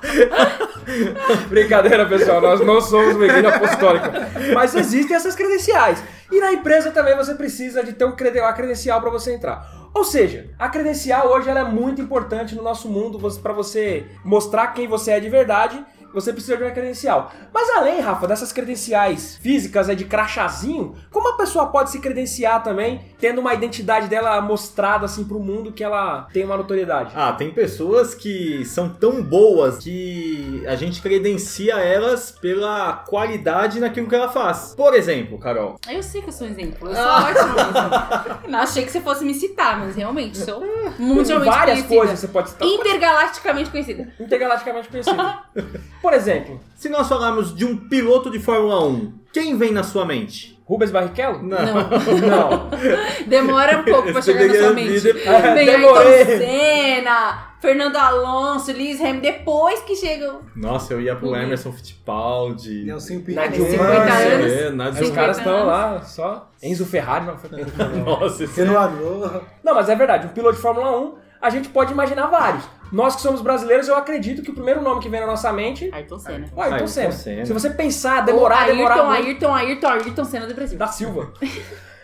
Brincadeira, 1.49 2.07
pessoal, 2.07 2.41
nós 2.41 2.61
não 2.61 2.81
somos 2.81 3.15
uma 3.17 3.25
igreja 3.25 3.49
apostólica. 3.55 4.13
Mas 4.55 4.75
existem 4.75 5.17
essas 5.17 5.35
credenciais. 5.35 6.03
E 6.31 6.41
na 6.41 6.53
empresa 6.53 6.91
também 6.91 7.17
você 7.17 7.35
precisa 7.35 7.83
de 7.83 7.93
ter 7.93 8.05
um 8.05 8.13
creden- 8.13 8.43
uma 8.43 8.53
credencial 8.53 9.01
para 9.01 9.11
você 9.11 9.35
entrar. 9.35 9.69
Ou 9.93 10.05
seja, 10.05 10.51
a 10.59 10.69
credencial 10.69 11.29
hoje 11.29 11.49
ela 11.49 11.61
é 11.61 11.65
muito 11.65 12.01
importante 12.01 12.55
no 12.55 12.63
nosso 12.63 12.89
mundo 12.89 13.19
para 13.43 13.53
você 13.53 14.07
mostrar 14.25 14.69
quem 14.69 14.87
você 14.87 15.13
é 15.13 15.21
de 15.21 15.29
verdade. 15.29 15.85
Você 16.13 16.33
precisa 16.33 16.57
de 16.57 16.63
uma 16.65 16.71
credencial. 16.71 17.33
Mas 17.53 17.71
além, 17.71 18.01
Rafa, 18.01 18.27
dessas 18.27 18.53
credenciais 18.53 19.37
físicas 19.37 19.89
é 19.89 19.95
de 19.95 20.05
crachazinho, 20.05 20.95
como 21.11 21.29
a 21.29 21.37
pessoa 21.37 21.67
pode 21.67 21.91
se 21.91 22.01
credenciar 22.01 22.63
também, 22.63 23.01
tendo 23.19 23.41
uma 23.41 23.55
identidade 23.55 24.09
dela 24.09 24.41
mostrada 24.41 25.05
assim 25.07 25.25
pro 25.25 25.39
mundo 25.39 25.73
que 25.73 25.83
ela 25.85 26.27
tem 26.33 26.45
uma 26.45 26.57
notoriedade? 26.57 27.13
Ah, 27.15 27.33
tem 27.33 27.51
pessoas 27.51 28.15
que 28.15 28.65
são 28.65 28.89
tão 28.89 29.23
boas 29.23 29.79
que 29.79 30.63
a 30.67 30.75
gente 30.77 31.01
credencia 31.01 31.75
elas 31.75 32.31
pela 32.31 32.93
qualidade 33.09 33.79
naquilo 33.81 34.09
que 34.09 34.15
ela 34.15 34.29
faz. 34.29 34.75
Por 34.77 34.95
exemplo, 34.95 35.39
Carol. 35.39 35.77
Eu 35.89 36.03
sei 36.03 36.23
que 36.23 36.29
eu 36.29 36.33
sou 36.33 36.47
um 36.47 36.51
exemplo. 36.51 36.89
Eu 36.89 36.95
sou 36.95 37.05
ótima 37.05 37.55
nisso. 37.55 38.49
Não 38.51 38.59
achei 38.61 38.85
que 38.85 38.91
você 38.91 39.01
fosse 39.01 39.25
me 39.25 39.35
citar, 39.35 39.79
mas 39.79 39.95
realmente 39.97 40.39
sou 40.39 40.61
Tem 40.61 40.91
mundialmente 40.99 41.51
várias 41.51 41.79
conhecida. 41.83 41.97
coisas 41.97 42.15
que 42.21 42.27
você 42.27 42.33
pode 42.33 42.51
citar. 42.51 42.69
Intergalacticamente 42.69 43.71
conhecida. 43.71 44.13
Intergalaticamente 44.19 44.89
conhecido. 44.89 45.17
Por 46.03 46.13
exemplo, 46.15 46.61
Se 46.75 46.89
nós 46.89 47.09
falarmos 47.09 47.55
de 47.55 47.65
um 47.65 47.77
piloto 47.77 48.31
de 48.31 48.39
Fórmula 48.39 48.83
1, 48.87 49.13
quem 49.33 49.57
vem 49.59 49.71
na 49.73 49.83
sua 49.83 50.05
mente? 50.05 50.59
Rubens 50.65 50.91
Barrichello? 50.93 51.43
Não. 51.43 51.59
Não. 51.59 52.71
Demora 53.27 53.79
um 53.81 53.85
pouco 53.85 54.13
pra 54.13 54.23
chegar 54.23 54.47
na 54.47 54.55
sua 54.55 54.73
mente. 54.73 54.99
Vem 55.01 55.67
Demorei. 55.67 56.13
Ayrton 56.23 56.39
Senna, 56.39 57.49
Fernando 57.61 57.97
Alonso, 57.97 58.71
Lewis 58.73 59.01
Hamilton, 59.01 59.21
depois 59.21 59.81
que 59.81 59.97
chega 59.97 60.33
o... 60.33 60.41
Nossa, 60.55 60.95
eu 60.95 61.01
ia 61.01 61.17
pro. 61.17 61.35
Emerson 61.35 61.73
Fittipaldi. 61.73 62.85
Nelson 62.85 63.19
Piquet. 63.21 63.35
Mas 63.35 63.57
50 63.57 63.83
Mansell. 63.83 64.33
anos. 64.33 64.53
É, 64.53 64.71
Nadia- 64.71 64.93
Os 65.03 65.09
50 65.09 65.15
caras 65.21 65.39
estão 65.39 65.67
lá 65.67 66.03
só. 66.03 66.51
Enzo 66.63 66.87
Ferrari 66.87 67.27
não 67.27 67.37
foi. 67.37 67.51
Nossa, 68.05 68.45
esse 68.45 68.61
Renoador. 68.61 69.43
Não, 69.65 69.75
mas 69.75 69.89
é 69.89 69.97
verdade. 69.97 70.27
Um 70.29 70.31
piloto 70.31 70.55
de 70.57 70.63
Fórmula 70.63 70.97
1, 70.99 71.15
a 71.41 71.51
gente 71.51 71.69
pode 71.69 71.93
imaginar 71.93 72.27
vários. 72.27 72.65
Nós 72.93 73.15
que 73.15 73.23
somos 73.23 73.41
brasileiros, 73.41 73.87
eu 73.87 73.95
acredito 73.95 74.43
que 74.43 74.51
o 74.51 74.55
primeiro 74.55 74.83
nome 74.83 75.01
que 75.01 75.09
vem 75.09 75.21
na 75.21 75.27
nossa 75.27 75.53
mente 75.53 75.89
Ayrton 75.93 76.19
Senna. 76.19 76.47
é 76.47 76.51
o 76.55 76.61
Ayrton 76.61 76.75
Ayrton 76.75 76.87
Senna. 76.89 77.13
Senna. 77.13 77.47
Se 77.47 77.53
você 77.53 77.71
pensar, 77.71 78.25
demorar, 78.25 78.63
Ayrton, 78.63 78.77
demorar 78.77 78.97
muito. 78.97 79.13
Ayrton, 79.13 79.55
Ayrton, 79.55 79.87
Ayrton, 79.89 80.09
Ayrton 80.09 80.25
Senna 80.25 80.47
do 80.47 80.55
Brasil. 80.55 80.79
Da 80.79 80.87
Silva. 80.89 81.33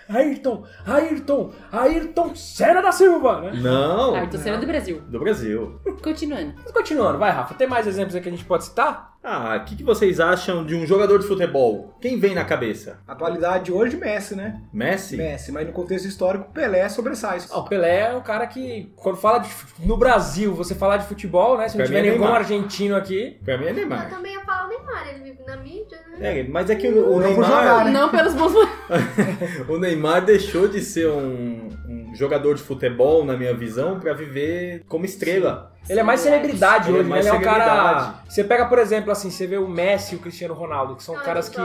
Ayrton, 0.08 0.64
Ayrton, 0.86 1.52
Ayrton 1.72 2.34
Senna 2.36 2.80
da 2.80 2.92
Silva, 2.92 3.40
né? 3.40 3.52
Não, 3.60 4.14
Ayrton 4.14 4.38
Senna 4.38 4.58
do 4.58 4.66
Brasil. 4.66 5.00
do 5.00 5.18
Brasil. 5.18 5.80
Continuando. 6.00 6.54
Mas 6.62 6.70
continuando, 6.70 7.18
vai, 7.18 7.32
Rafa. 7.32 7.54
Tem 7.54 7.66
mais 7.66 7.88
exemplos 7.88 8.14
aí 8.14 8.20
que 8.22 8.28
a 8.28 8.32
gente 8.32 8.44
pode 8.44 8.64
citar? 8.64 9.15
Ah, 9.28 9.56
o 9.60 9.64
que, 9.64 9.74
que 9.74 9.82
vocês 9.82 10.20
acham 10.20 10.64
de 10.64 10.76
um 10.76 10.86
jogador 10.86 11.18
de 11.18 11.26
futebol? 11.26 11.96
Quem 12.00 12.16
vem 12.16 12.32
na 12.32 12.44
cabeça? 12.44 13.00
Atualidade 13.08 13.64
de 13.64 13.72
hoje, 13.72 13.96
Messi, 13.96 14.36
né? 14.36 14.62
Messi? 14.72 15.16
Messi, 15.16 15.50
mas 15.50 15.66
no 15.66 15.72
contexto 15.72 16.06
histórico, 16.06 16.48
Pelé 16.54 16.88
sobressai. 16.88 17.40
Ah, 17.50 17.58
o 17.58 17.64
Pelé 17.64 18.02
é 18.02 18.14
um 18.14 18.20
cara 18.20 18.46
que, 18.46 18.92
quando 18.94 19.16
fala 19.16 19.38
de. 19.40 19.48
No 19.80 19.96
Brasil, 19.96 20.54
você 20.54 20.76
falar 20.76 20.98
de 20.98 21.08
futebol, 21.08 21.58
né? 21.58 21.68
Se 21.68 21.76
não 21.76 21.84
Pra 21.84 21.86
tiver 21.86 21.98
é 21.98 22.02
nenhum 22.02 22.20
Neymar. 22.20 22.36
argentino 22.36 22.94
aqui. 22.94 23.36
Pra 23.44 23.58
mim 23.58 23.64
é 23.64 23.70
Eu 23.70 23.74
Neymar. 23.74 24.08
também 24.08 24.32
ia 24.32 24.40
falar 24.42 24.66
o 24.66 24.68
Neymar, 24.68 25.08
ele 25.08 25.24
vive 25.24 25.42
na 25.44 25.56
mídia, 25.56 25.98
né? 26.18 26.38
É, 26.38 26.42
mas 26.44 26.70
é 26.70 26.76
que 26.76 26.86
o, 26.86 27.16
o 27.16 27.20
Não 27.20 27.34
por 27.34 27.44
jogar, 27.44 27.64
Neymar, 27.64 27.84
né? 27.86 27.90
Não 27.90 28.08
pelos 28.10 28.34
bons 28.34 28.52
o 29.68 29.76
Neymar 29.76 30.24
deixou 30.24 30.68
de 30.68 30.80
ser 30.80 31.08
um, 31.08 31.68
um 31.88 32.14
jogador 32.14 32.54
de 32.54 32.62
futebol, 32.62 33.24
na 33.24 33.36
minha 33.36 33.52
visão, 33.54 33.98
pra 33.98 34.12
viver 34.12 34.84
como 34.86 35.04
estrela. 35.04 35.72
Ele 35.88 36.00
é 36.00 36.02
mais 36.02 36.20
celebridade 36.20 36.88
Ele 36.88 36.98
é 36.98 37.00
hoje, 37.00 37.10
né? 37.10 37.18
Ele 37.20 37.28
é 37.28 37.32
um 37.32 37.40
cara. 37.40 38.14
Você 38.28 38.42
pega, 38.44 38.66
por 38.66 38.78
exemplo, 38.78 39.10
assim, 39.12 39.30
você 39.30 39.46
vê 39.46 39.56
o 39.56 39.68
Messi 39.68 40.14
e 40.14 40.18
o 40.18 40.20
Cristiano 40.20 40.52
Ronaldo, 40.52 40.96
que 40.96 41.02
são 41.02 41.14
Não, 41.14 41.22
caras 41.22 41.48
que 41.48 41.60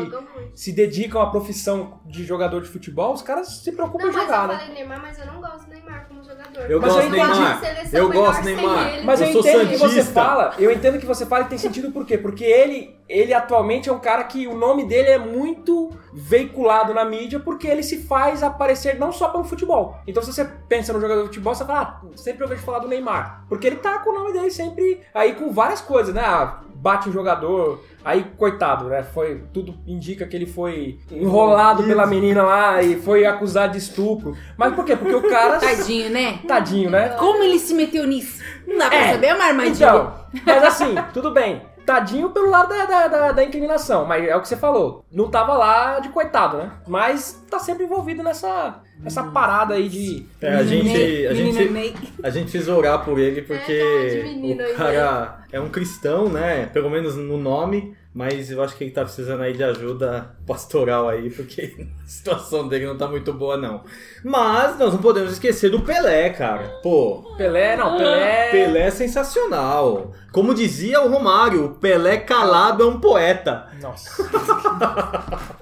se 0.54 0.72
dedicam 0.72 1.22
à 1.22 1.30
profissão 1.30 2.00
de 2.06 2.24
jogador 2.24 2.62
de 2.62 2.70
futebol, 2.70 3.14
os 3.14 3.22
caras 3.22 3.48
se 3.64 3.72
preocupam 3.72 4.06
Não, 4.06 4.12
em 4.12 4.16
mas 4.16 4.24
jogar, 4.24 4.42
eu 4.44 4.48
né? 4.50 4.60
falei 4.60 4.74
Neymar, 4.76 5.02
mas 5.02 5.20
eu 5.20 5.26
não 5.26 5.42
gosto 5.42 5.66
do 5.66 5.72
Neymar 5.72 6.08
como 6.08 6.24
jogador. 6.24 6.72
Eu 6.72 6.80
Mas 6.80 6.94
gosto 6.94 7.04
eu 7.06 7.10
do. 7.10 7.16
Neymar. 7.16 7.62
Eu 7.94 8.12
gosto 8.12 8.40
do 8.42 8.46
Neymar. 8.46 9.04
Mas 9.04 9.22
eu, 9.22 9.28
Eu 9.28 9.34
sou 9.34 9.42
entendo 9.42 9.70
que 9.70 9.78
você 9.78 9.90
santista. 9.96 10.14
fala, 10.14 10.54
eu 10.60 10.72
entendo 10.72 11.00
que 11.00 11.06
você 11.06 11.26
fala 11.26 11.44
e 11.44 11.48
tem 11.48 11.58
sentido 11.58 11.92
por 11.92 12.06
quê? 12.06 12.18
Porque 12.18 12.44
ele, 12.44 12.96
ele 13.10 13.34
atualmente 13.34 13.90
é 13.90 13.92
um 13.92 14.00
cara 14.00 14.24
que 14.24 14.48
o 14.48 14.56
nome 14.56 14.86
dele 14.86 15.10
é 15.10 15.18
muito 15.18 15.90
veiculado 16.14 16.94
na 16.94 17.04
mídia 17.04 17.40
porque 17.40 17.68
ele 17.68 17.84
se 17.84 18.04
faz 18.04 18.44
aparecer 18.44 19.00
não 19.00 19.12
só 19.12 19.30
pelo 19.30 19.44
futebol. 19.44 19.98
Então 20.06 20.22
se 20.22 20.32
você 20.32 20.46
pensa 20.46 20.94
no 20.94 21.02
jogador 21.02 21.22
de 21.22 21.28
futebol, 21.28 21.56
você 21.56 21.66
fala, 21.66 21.82
ah, 22.04 22.18
sempre 22.18 22.44
eu 22.44 22.48
vejo 22.48 22.62
falar 22.62 22.80
do 22.80 22.88
Neymar. 22.88 23.46
Porque 23.50 23.66
ele 23.68 23.78
tá 23.78 24.00
com 24.00 24.11
o 24.12 24.14
nome 24.20 24.34
dele 24.34 24.52
sempre 24.52 25.02
aí 25.14 25.34
com 25.34 25.52
várias 25.52 25.82
coisas, 25.82 26.14
né? 26.14 26.22
Ah, 26.24 26.60
bate 26.76 27.10
um 27.10 27.12
jogador, 27.12 27.84
aí 28.04 28.26
coitado, 28.38 28.86
né? 28.86 29.04
Foi 29.04 29.44
tudo 29.54 29.76
indica 29.86 30.26
que 30.26 30.36
ele 30.36 30.46
foi 30.48 31.00
enrolado 31.12 31.84
pela 31.84 32.06
menina 32.08 32.44
lá 32.44 32.82
e 32.82 32.96
foi 33.00 33.26
acusado 33.26 33.74
de 33.74 33.78
estupro. 33.80 34.36
Mas 34.58 34.74
por 34.74 34.84
quê? 34.86 34.96
Porque 34.96 35.14
o 35.16 35.30
cara 35.30 35.58
Tadinho, 35.62 36.10
né? 36.10 36.40
tadinho, 36.48 36.90
né? 36.90 37.10
Como 37.10 37.44
ele 37.44 37.60
se 37.60 37.74
meteu 37.74 38.06
nisso? 38.08 38.42
Não 38.68 38.78
dá 38.78 38.88
pra 38.90 38.98
É. 38.98 39.12
saber, 39.14 39.28
é 39.28 39.34
uma 39.36 39.46
armadilha. 39.46 39.86
Então, 39.88 40.14
mas 40.46 40.64
assim, 40.64 40.96
tudo 41.14 41.32
bem. 41.32 41.62
Tadinho 41.92 42.30
pelo 42.30 42.50
lado 42.50 42.70
da, 42.70 42.86
da, 42.86 43.08
da, 43.08 43.32
da 43.34 43.44
incriminação, 43.44 44.06
mas 44.06 44.26
é 44.26 44.34
o 44.34 44.40
que 44.42 44.48
você 44.48 44.56
falou. 44.56 45.04
Não 45.12 45.30
tava 45.30 45.54
lá 45.58 46.00
de 46.00 46.08
coitado, 46.08 46.58
né? 46.58 46.72
Mas 46.88 47.44
tá 47.50 47.60
sempre 47.60 47.84
envolvido 47.84 48.24
nessa, 48.24 48.82
nessa 48.98 49.24
parada 49.24 49.74
aí 49.74 49.90
de. 49.90 50.26
É, 50.42 50.56
a 50.56 50.64
gente, 50.64 51.28
a 51.28 51.34
gente, 51.34 52.14
a 52.24 52.30
gente 52.30 52.50
precisa 52.50 52.74
orar 52.74 53.04
por 53.04 53.20
ele 53.20 53.42
porque 53.42 53.74
É, 53.74 54.08
de 54.08 54.24
menino 54.24 54.64
o 54.64 54.74
cara 54.76 55.44
é 55.52 55.60
um 55.60 55.68
cristão, 55.68 56.30
né? 56.30 56.68
Pelo 56.68 56.90
menos 56.90 57.18
no 57.18 57.38
nome, 57.38 57.94
mas 58.14 58.52
eu 58.52 58.62
acho 58.62 58.76
que 58.76 58.84
ele 58.84 58.92
tá 58.92 59.04
precisando 59.04 59.42
aí 59.42 59.54
de 59.54 59.64
ajuda 59.64 60.36
pastoral 60.46 61.08
aí, 61.08 61.30
porque 61.30 61.88
a 62.04 62.08
situação 62.08 62.68
dele 62.68 62.86
não 62.86 62.98
tá 62.98 63.08
muito 63.08 63.34
boa, 63.34 63.56
não. 63.56 63.84
Mas 64.24 64.78
nós 64.78 64.94
não 64.94 65.02
podemos 65.02 65.32
esquecer 65.32 65.70
do 65.70 65.82
Pelé, 65.82 66.30
cara. 66.32 66.80
Pô, 66.84 67.34
Pelé, 67.38 67.78
não, 67.78 67.98
Pelé. 67.98 68.52
Pelé 68.52 68.88
é 68.88 68.92
sensacional. 68.92 70.12
Como 70.32 70.54
dizia 70.54 71.02
o 71.02 71.10
Romário, 71.10 71.66
o 71.66 71.76
Pelé 71.76 72.18
calado 72.18 72.84
é 72.84 72.86
um 72.86 73.00
poeta. 73.00 73.68
Nossa. 73.82 74.24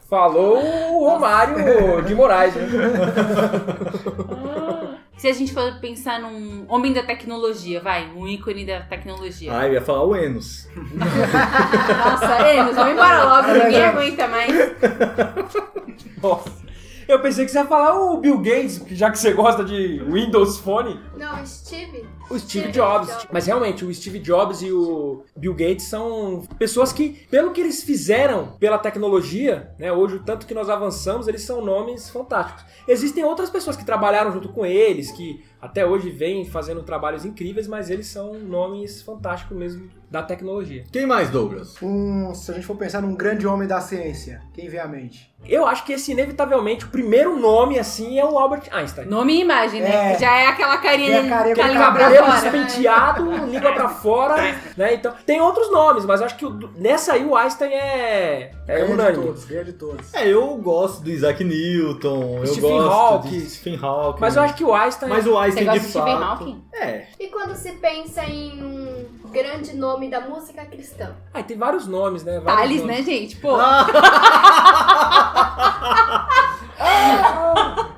Falou 0.09 0.57
o 0.57 1.07
Romário 1.07 2.01
de 2.03 2.15
Moraes, 2.15 2.55
né? 2.55 2.67
Se 5.19 5.27
a 5.27 5.33
gente 5.33 5.53
for 5.53 5.81
pensar 5.81 6.21
num 6.21 6.63
homem 6.69 6.93
da 6.93 7.03
tecnologia, 7.03 7.81
vai, 7.81 8.09
um 8.15 8.25
ícone 8.25 8.65
da 8.65 8.79
tecnologia. 8.79 9.51
Ah, 9.53 9.67
eu 9.67 9.73
ia 9.73 9.81
falar 9.81 10.05
o 10.05 10.15
Enos. 10.15 10.65
Nossa, 10.95 12.47
Enos, 12.47 12.73
vamos 12.73 12.93
embora 12.93 13.23
logo, 13.25 13.51
ninguém 13.51 13.83
aguenta 13.83 14.29
mais. 14.29 14.55
Nossa. 16.23 16.68
Eu 17.09 17.19
pensei 17.19 17.43
que 17.43 17.49
você 17.49 17.57
ia 17.57 17.65
falar 17.65 17.99
o 17.99 18.17
Bill 18.17 18.37
Gates, 18.37 18.85
já 18.91 19.09
que 19.09 19.17
você 19.17 19.33
gosta 19.33 19.65
de 19.65 19.99
Windows 20.11 20.59
Phone. 20.59 20.99
Não, 21.17 21.43
Steve. 21.43 22.05
O 22.29 22.37
Steve 22.37 22.65
Steve 22.65 22.71
Jobs. 22.71 23.07
Jobs. 23.07 23.27
Mas 23.31 23.47
realmente, 23.47 23.83
o 23.83 23.91
Steve 23.91 24.19
Jobs 24.19 24.61
e 24.61 24.71
o 24.71 25.23
Bill 25.35 25.55
Gates 25.55 25.85
são 25.85 26.43
pessoas 26.59 26.93
que, 26.93 27.25
pelo 27.31 27.51
que 27.51 27.61
eles 27.61 27.81
fizeram 27.81 28.51
pela 28.59 28.77
tecnologia, 28.77 29.71
né, 29.79 29.91
hoje 29.91 30.17
o 30.17 30.23
tanto 30.23 30.45
que 30.45 30.53
nós 30.53 30.69
avançamos, 30.69 31.27
eles 31.27 31.41
são 31.41 31.65
nomes 31.65 32.11
fantásticos. 32.11 32.63
Existem 32.87 33.23
outras 33.23 33.49
pessoas 33.49 33.75
que 33.75 33.83
trabalharam 33.83 34.31
junto 34.31 34.49
com 34.49 34.63
eles, 34.63 35.09
que 35.09 35.43
até 35.59 35.83
hoje 35.83 36.11
vêm 36.11 36.45
fazendo 36.45 36.83
trabalhos 36.83 37.25
incríveis, 37.25 37.67
mas 37.67 37.89
eles 37.89 38.05
são 38.05 38.35
nomes 38.35 39.01
fantásticos 39.01 39.57
mesmo 39.57 39.89
da 40.09 40.23
tecnologia. 40.23 40.83
Quem 40.91 41.05
mais, 41.05 41.29
Douglas? 41.29 41.75
Um, 41.81 42.33
se 42.33 42.51
a 42.51 42.53
gente 42.53 42.65
for 42.65 42.75
pensar 42.75 43.01
num 43.01 43.15
grande 43.15 43.45
homem 43.45 43.67
da 43.67 43.81
ciência, 43.81 44.41
quem 44.53 44.69
vem 44.69 44.79
à 44.79 44.87
mente? 44.87 45.33
Eu 45.47 45.65
acho 45.65 45.83
que 45.83 45.93
esse, 45.93 46.11
inevitavelmente, 46.11 46.85
o 46.85 46.89
primeiro 46.89 47.35
nome, 47.39 47.79
assim, 47.79 48.19
é 48.19 48.25
o 48.25 48.37
Albert 48.37 48.63
Einstein. 48.71 49.07
Nome 49.07 49.33
e 49.33 49.41
imagem, 49.41 49.81
né? 49.81 50.13
É. 50.13 50.19
Já 50.19 50.35
é 50.37 50.45
aquela 50.47 50.77
carinha 50.77 51.17
É 51.21 51.27
carinha 51.29 51.55
com 51.55 51.61
a 51.63 51.67
língua 51.67 51.91
pra 51.91 52.03
cabelo 52.05 52.25
fora. 52.27 52.39
despenteado, 52.41 53.31
língua 53.47 53.71
pra 53.73 53.89
fora, 53.89 54.35
né? 54.77 54.93
Então, 54.93 55.11
tem 55.25 55.41
outros 55.41 55.71
nomes, 55.71 56.05
mas 56.05 56.19
eu 56.19 56.27
acho 56.27 56.35
que 56.35 56.45
o- 56.45 56.69
nessa 56.75 57.13
aí 57.13 57.25
o 57.25 57.35
Einstein 57.35 57.71
é, 57.73 58.51
é 58.67 58.85
Ganha 58.85 59.11
de 59.11 59.17
todos, 59.21 59.45
ganha 59.45 59.63
de 59.65 59.73
todos. 59.73 60.13
É, 60.13 60.27
eu 60.27 60.55
gosto 60.57 61.01
do 61.01 61.09
Isaac 61.09 61.43
Newton, 61.43 62.39
eu 62.41 62.45
Stephen 62.45 62.69
gosto 62.69 62.91
Hawking. 62.91 63.29
de 63.29 63.49
Stephen 63.49 63.79
Hawking. 63.81 64.21
Mas 64.21 64.35
eu 64.35 64.43
acho 64.43 64.53
que 64.53 64.63
o 64.63 64.73
Einstein. 64.75 65.09
Mas 65.09 65.25
o 65.25 65.31
Você 65.31 65.37
Einstein 65.37 65.65
gosta 65.65 65.79
de 65.79 65.85
de 65.85 65.91
Stephen 65.91 66.13
fato. 66.19 66.23
Hawking? 66.25 66.63
É. 66.73 67.07
E 67.19 67.27
quando 67.27 67.55
se 67.55 67.71
pensa 67.73 68.23
em 68.23 68.61
um 68.63 69.29
grande 69.31 69.75
nome 69.75 70.09
da 70.09 70.21
música 70.21 70.63
cristã? 70.65 71.15
Ah, 71.33 71.41
tem 71.41 71.57
vários 71.57 71.87
nomes, 71.87 72.23
né? 72.23 72.39
Vários 72.39 72.61
Thales, 72.61 72.81
nomes. 72.81 72.97
né, 72.97 73.03
gente? 73.03 73.35
Pô, 73.37 73.57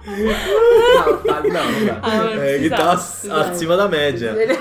Não, 0.03 1.17
Thales, 1.23 1.53
não, 1.53 1.71
não. 1.71 1.99
Ah, 2.01 2.45
É, 2.45 2.55
ele 2.55 2.69
tá 2.69 2.91
precisava, 2.95 3.41
acima 3.51 3.77
da 3.77 3.87
média. 3.87 4.29
Ele- 4.37 4.59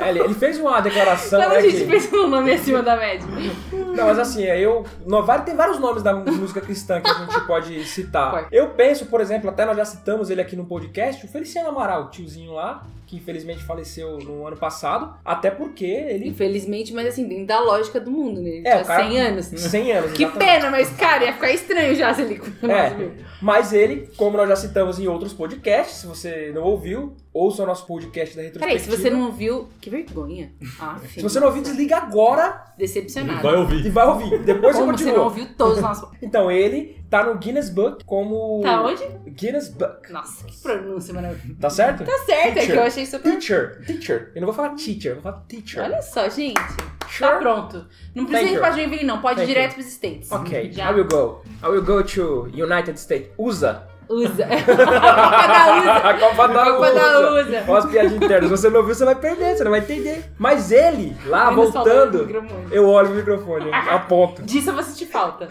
É, 0.00 0.10
ele, 0.10 0.20
ele 0.20 0.34
fez 0.34 0.58
uma 0.58 0.80
declaração. 0.80 1.40
Quando 1.40 1.52
né, 1.52 1.58
a 1.58 1.60
gente 1.62 1.76
que- 1.84 1.84
pensa 1.90 2.16
no 2.16 2.28
nome 2.28 2.52
acima 2.52 2.82
da 2.82 2.96
média. 2.96 3.26
Não, 3.72 4.06
mas 4.06 4.18
assim, 4.18 4.44
é, 4.44 4.58
eu. 4.60 4.84
no- 5.06 5.24
vai- 5.24 5.44
tem 5.44 5.54
vários 5.56 5.78
nomes 5.78 6.02
da 6.02 6.14
música 6.14 6.60
cristã 6.60 7.00
que 7.00 7.10
a 7.10 7.14
gente 7.14 7.40
pode 7.46 7.84
citar. 7.84 8.30
Pode. 8.30 8.46
Eu 8.52 8.70
penso, 8.70 9.06
por 9.06 9.20
exemplo, 9.20 9.50
até 9.50 9.64
nós 9.64 9.76
já 9.76 9.84
citamos 9.84 10.30
ele 10.30 10.40
aqui 10.40 10.54
no 10.56 10.64
podcast, 10.66 11.24
o 11.26 11.28
Feliciano 11.28 11.68
Amaral, 11.68 12.04
o 12.04 12.10
tiozinho 12.10 12.52
lá. 12.52 12.82
Que 13.08 13.16
infelizmente 13.16 13.64
faleceu 13.64 14.18
no 14.18 14.46
ano 14.46 14.56
passado, 14.56 15.14
até 15.24 15.50
porque 15.50 15.84
ele... 15.86 16.28
Infelizmente, 16.28 16.92
mas 16.92 17.06
assim, 17.06 17.26
dentro 17.26 17.46
da 17.46 17.58
lógica 17.58 17.98
do 17.98 18.10
mundo, 18.10 18.40
né? 18.40 18.50
Ele 18.50 18.68
É, 18.68 18.72
tinha 18.72 18.84
cara- 18.84 19.08
100 19.08 19.20
anos. 19.20 19.46
100 19.46 19.92
anos, 19.92 20.12
Que 20.12 20.26
pena, 20.26 20.70
mas, 20.70 20.90
cara, 20.90 21.24
ia 21.24 21.32
ficar 21.32 21.50
estranho 21.50 21.94
já 21.94 22.12
se 22.12 22.20
ele 22.22 22.38
É, 22.64 23.10
mas 23.40 23.72
ele, 23.72 24.08
como 24.16 24.36
nós 24.36 24.46
já 24.48 24.56
citamos 24.56 24.98
em 25.00 25.08
outros 25.08 25.32
podcasts, 25.32 25.96
se 26.02 26.06
você 26.06 26.52
não 26.54 26.62
ouviu, 26.64 27.16
ouça 27.32 27.62
o 27.62 27.66
nosso 27.66 27.86
podcast 27.86 28.36
da 28.36 28.42
Peraí, 28.42 28.52
retrospectiva. 28.74 28.96
se 28.96 29.02
você 29.02 29.10
não 29.10 29.22
ouviu, 29.26 29.68
que 29.80 29.88
vergonha. 29.88 30.52
Ah, 30.78 30.98
Se 31.08 31.22
você 31.22 31.40
não 31.40 31.46
ouviu, 31.46 31.62
desliga 31.62 31.96
agora 31.96 32.62
Decepcionado. 32.76 33.42
Vai 33.42 33.54
e 33.54 33.56
ouvir. 33.56 33.90
vai 33.90 34.06
ouvir. 34.06 34.38
Depois 34.44 34.76
Como 34.76 34.86
você 34.92 34.98
você 34.98 35.04
continua. 35.04 35.16
não 35.16 35.24
ouviu 35.24 35.46
todos 35.56 35.76
os 35.78 35.82
nossos... 35.82 36.08
Então, 36.22 36.50
ele 36.50 36.97
tá 37.10 37.24
no 37.24 37.36
Guinness 37.36 37.70
Book 37.70 38.04
como... 38.04 38.60
Tá 38.62 38.82
onde? 38.82 39.02
Guinness 39.30 39.68
Book. 39.68 40.12
Nossa, 40.12 40.44
que 40.44 40.56
pronúncia 40.58 41.14
maravilhosa. 41.14 41.60
Tá 41.60 41.70
certo? 41.70 42.04
Tá 42.04 42.18
certo, 42.26 42.34
é 42.34 42.50
que 42.52 42.54
Teacher. 42.60 42.76
eu 42.76 42.82
achei 42.82 43.06
super... 43.06 43.30
Teacher. 43.32 43.84
Teacher. 43.86 44.32
Eu 44.34 44.40
não 44.42 44.46
vou 44.46 44.54
falar 44.54 44.74
teacher, 44.74 45.12
eu 45.12 45.14
vou 45.14 45.22
falar 45.22 45.44
teacher. 45.48 45.82
Olha 45.82 46.02
só, 46.02 46.28
gente. 46.28 46.60
Sure. 47.08 47.30
Tá 47.30 47.36
pronto. 47.38 47.86
Não 48.14 48.24
precisa 48.26 48.40
Thank 48.40 48.50
ir 48.50 48.54
you. 48.54 48.60
pra 48.60 48.70
Joinville, 48.72 49.04
não. 49.04 49.20
Pode 49.20 49.40
ir 49.40 49.46
Thank 49.46 49.54
direto 49.54 49.70
you. 49.70 49.74
pros 49.76 49.86
States. 49.92 50.30
Ok, 50.30 50.72
Já 50.72 50.90
I 50.90 50.94
will 50.94 51.08
go. 51.08 51.42
I 51.64 51.68
will 51.68 51.82
go 51.82 52.02
to 52.02 52.48
United 52.54 53.00
States. 53.00 53.30
USA. 53.38 53.87
Usa. 54.08 54.46
Copa 56.18 56.48
da 56.48 56.62
usa. 56.62 56.62
A 56.62 56.72
Copa 56.72 56.92
da 56.92 57.32
USA. 57.32 57.64
Olha 57.68 57.78
as 57.78 57.86
piadinhas 57.86 58.22
internas. 58.22 58.50
Se 58.50 58.56
você 58.56 58.70
não 58.70 58.82
viu, 58.82 58.94
você 58.94 59.04
vai 59.04 59.14
perder, 59.14 59.56
você 59.56 59.64
não 59.64 59.70
vai 59.70 59.80
entender. 59.80 60.24
Mas 60.38 60.72
ele, 60.72 61.16
lá, 61.26 61.50
voltando, 61.50 62.28
eu 62.70 62.88
olho 62.88 63.10
o 63.10 63.14
microfone, 63.14 63.70
aponto. 63.72 64.42
Disso 64.42 64.70
eu 64.70 64.74
vou 64.74 64.82
sentir 64.82 65.06
falta. 65.06 65.48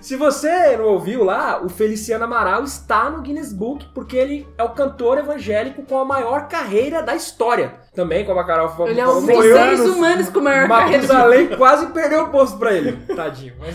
Se 0.00 0.16
você 0.16 0.76
não 0.76 0.86
ouviu 0.86 1.24
lá, 1.24 1.60
o 1.62 1.68
Feliciano 1.68 2.24
Amaral 2.24 2.64
está 2.64 3.10
no 3.10 3.22
Guinness 3.22 3.52
Book 3.52 3.86
porque 3.94 4.16
ele 4.16 4.48
é 4.56 4.62
o 4.62 4.70
cantor 4.70 5.18
evangélico 5.18 5.82
com 5.82 5.98
a 5.98 6.04
maior 6.04 6.48
carreira 6.48 7.02
da 7.02 7.14
história. 7.14 7.74
Também, 7.94 8.26
como 8.26 8.38
a 8.38 8.44
Carol 8.44 8.68
falou, 8.68 8.88
Ele 8.88 9.00
é 9.00 9.08
um 9.08 9.24
dos 9.24 9.24
seres 9.24 9.80
anos, 9.80 9.96
humanos 9.96 10.28
com 10.28 10.40
maior 10.40 10.68
carreira. 10.68 11.02
Matusalém 11.02 11.48
quase 11.56 11.86
perdeu 11.86 12.24
o 12.24 12.28
posto 12.28 12.58
pra 12.58 12.72
ele. 12.74 12.92
Tadinho. 13.14 13.54
Mas 13.58 13.74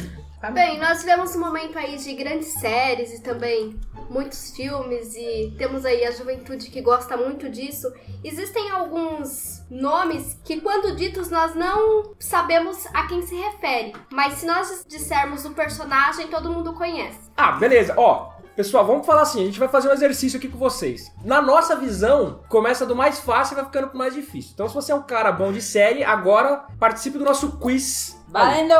Bem, 0.49 0.79
nós 0.79 0.99
tivemos 0.99 1.35
um 1.35 1.39
momento 1.39 1.77
aí 1.77 1.97
de 1.97 2.13
grandes 2.15 2.53
séries 2.53 3.13
e 3.13 3.21
também 3.21 3.79
muitos 4.09 4.51
filmes 4.51 5.15
e 5.15 5.53
temos 5.55 5.85
aí 5.85 6.03
a 6.03 6.11
juventude 6.11 6.71
que 6.71 6.81
gosta 6.81 7.15
muito 7.15 7.47
disso. 7.47 7.93
Existem 8.23 8.71
alguns 8.71 9.63
nomes 9.69 10.39
que 10.43 10.59
quando 10.59 10.95
ditos 10.95 11.29
nós 11.29 11.53
não 11.53 12.15
sabemos 12.19 12.87
a 12.87 13.05
quem 13.07 13.21
se 13.21 13.35
refere, 13.35 13.93
mas 14.11 14.33
se 14.33 14.47
nós 14.47 14.83
dissermos 14.87 15.45
o 15.45 15.51
personagem 15.51 16.27
todo 16.27 16.49
mundo 16.49 16.73
conhece. 16.73 17.19
Ah, 17.37 17.53
beleza. 17.53 17.93
Ó, 17.95 18.31
pessoal, 18.55 18.85
vamos 18.85 19.05
falar 19.05 19.21
assim, 19.21 19.43
a 19.43 19.45
gente 19.45 19.59
vai 19.59 19.69
fazer 19.69 19.89
um 19.89 19.93
exercício 19.93 20.37
aqui 20.37 20.47
com 20.47 20.57
vocês. 20.57 21.11
Na 21.23 21.41
nossa 21.41 21.75
visão, 21.75 22.41
começa 22.49 22.85
do 22.85 22.95
mais 22.95 23.19
fácil 23.19 23.53
e 23.53 23.57
vai 23.57 23.65
ficando 23.65 23.89
pro 23.89 23.97
mais 23.97 24.13
difícil. 24.13 24.51
Então, 24.53 24.67
se 24.67 24.73
você 24.73 24.91
é 24.91 24.95
um 24.95 25.03
cara 25.03 25.31
bom 25.31 25.51
de 25.51 25.61
série, 25.61 26.03
agora 26.03 26.65
participe 26.79 27.17
do 27.17 27.23
nosso 27.23 27.57
quiz. 27.59 28.19
Valendo! 28.31 28.73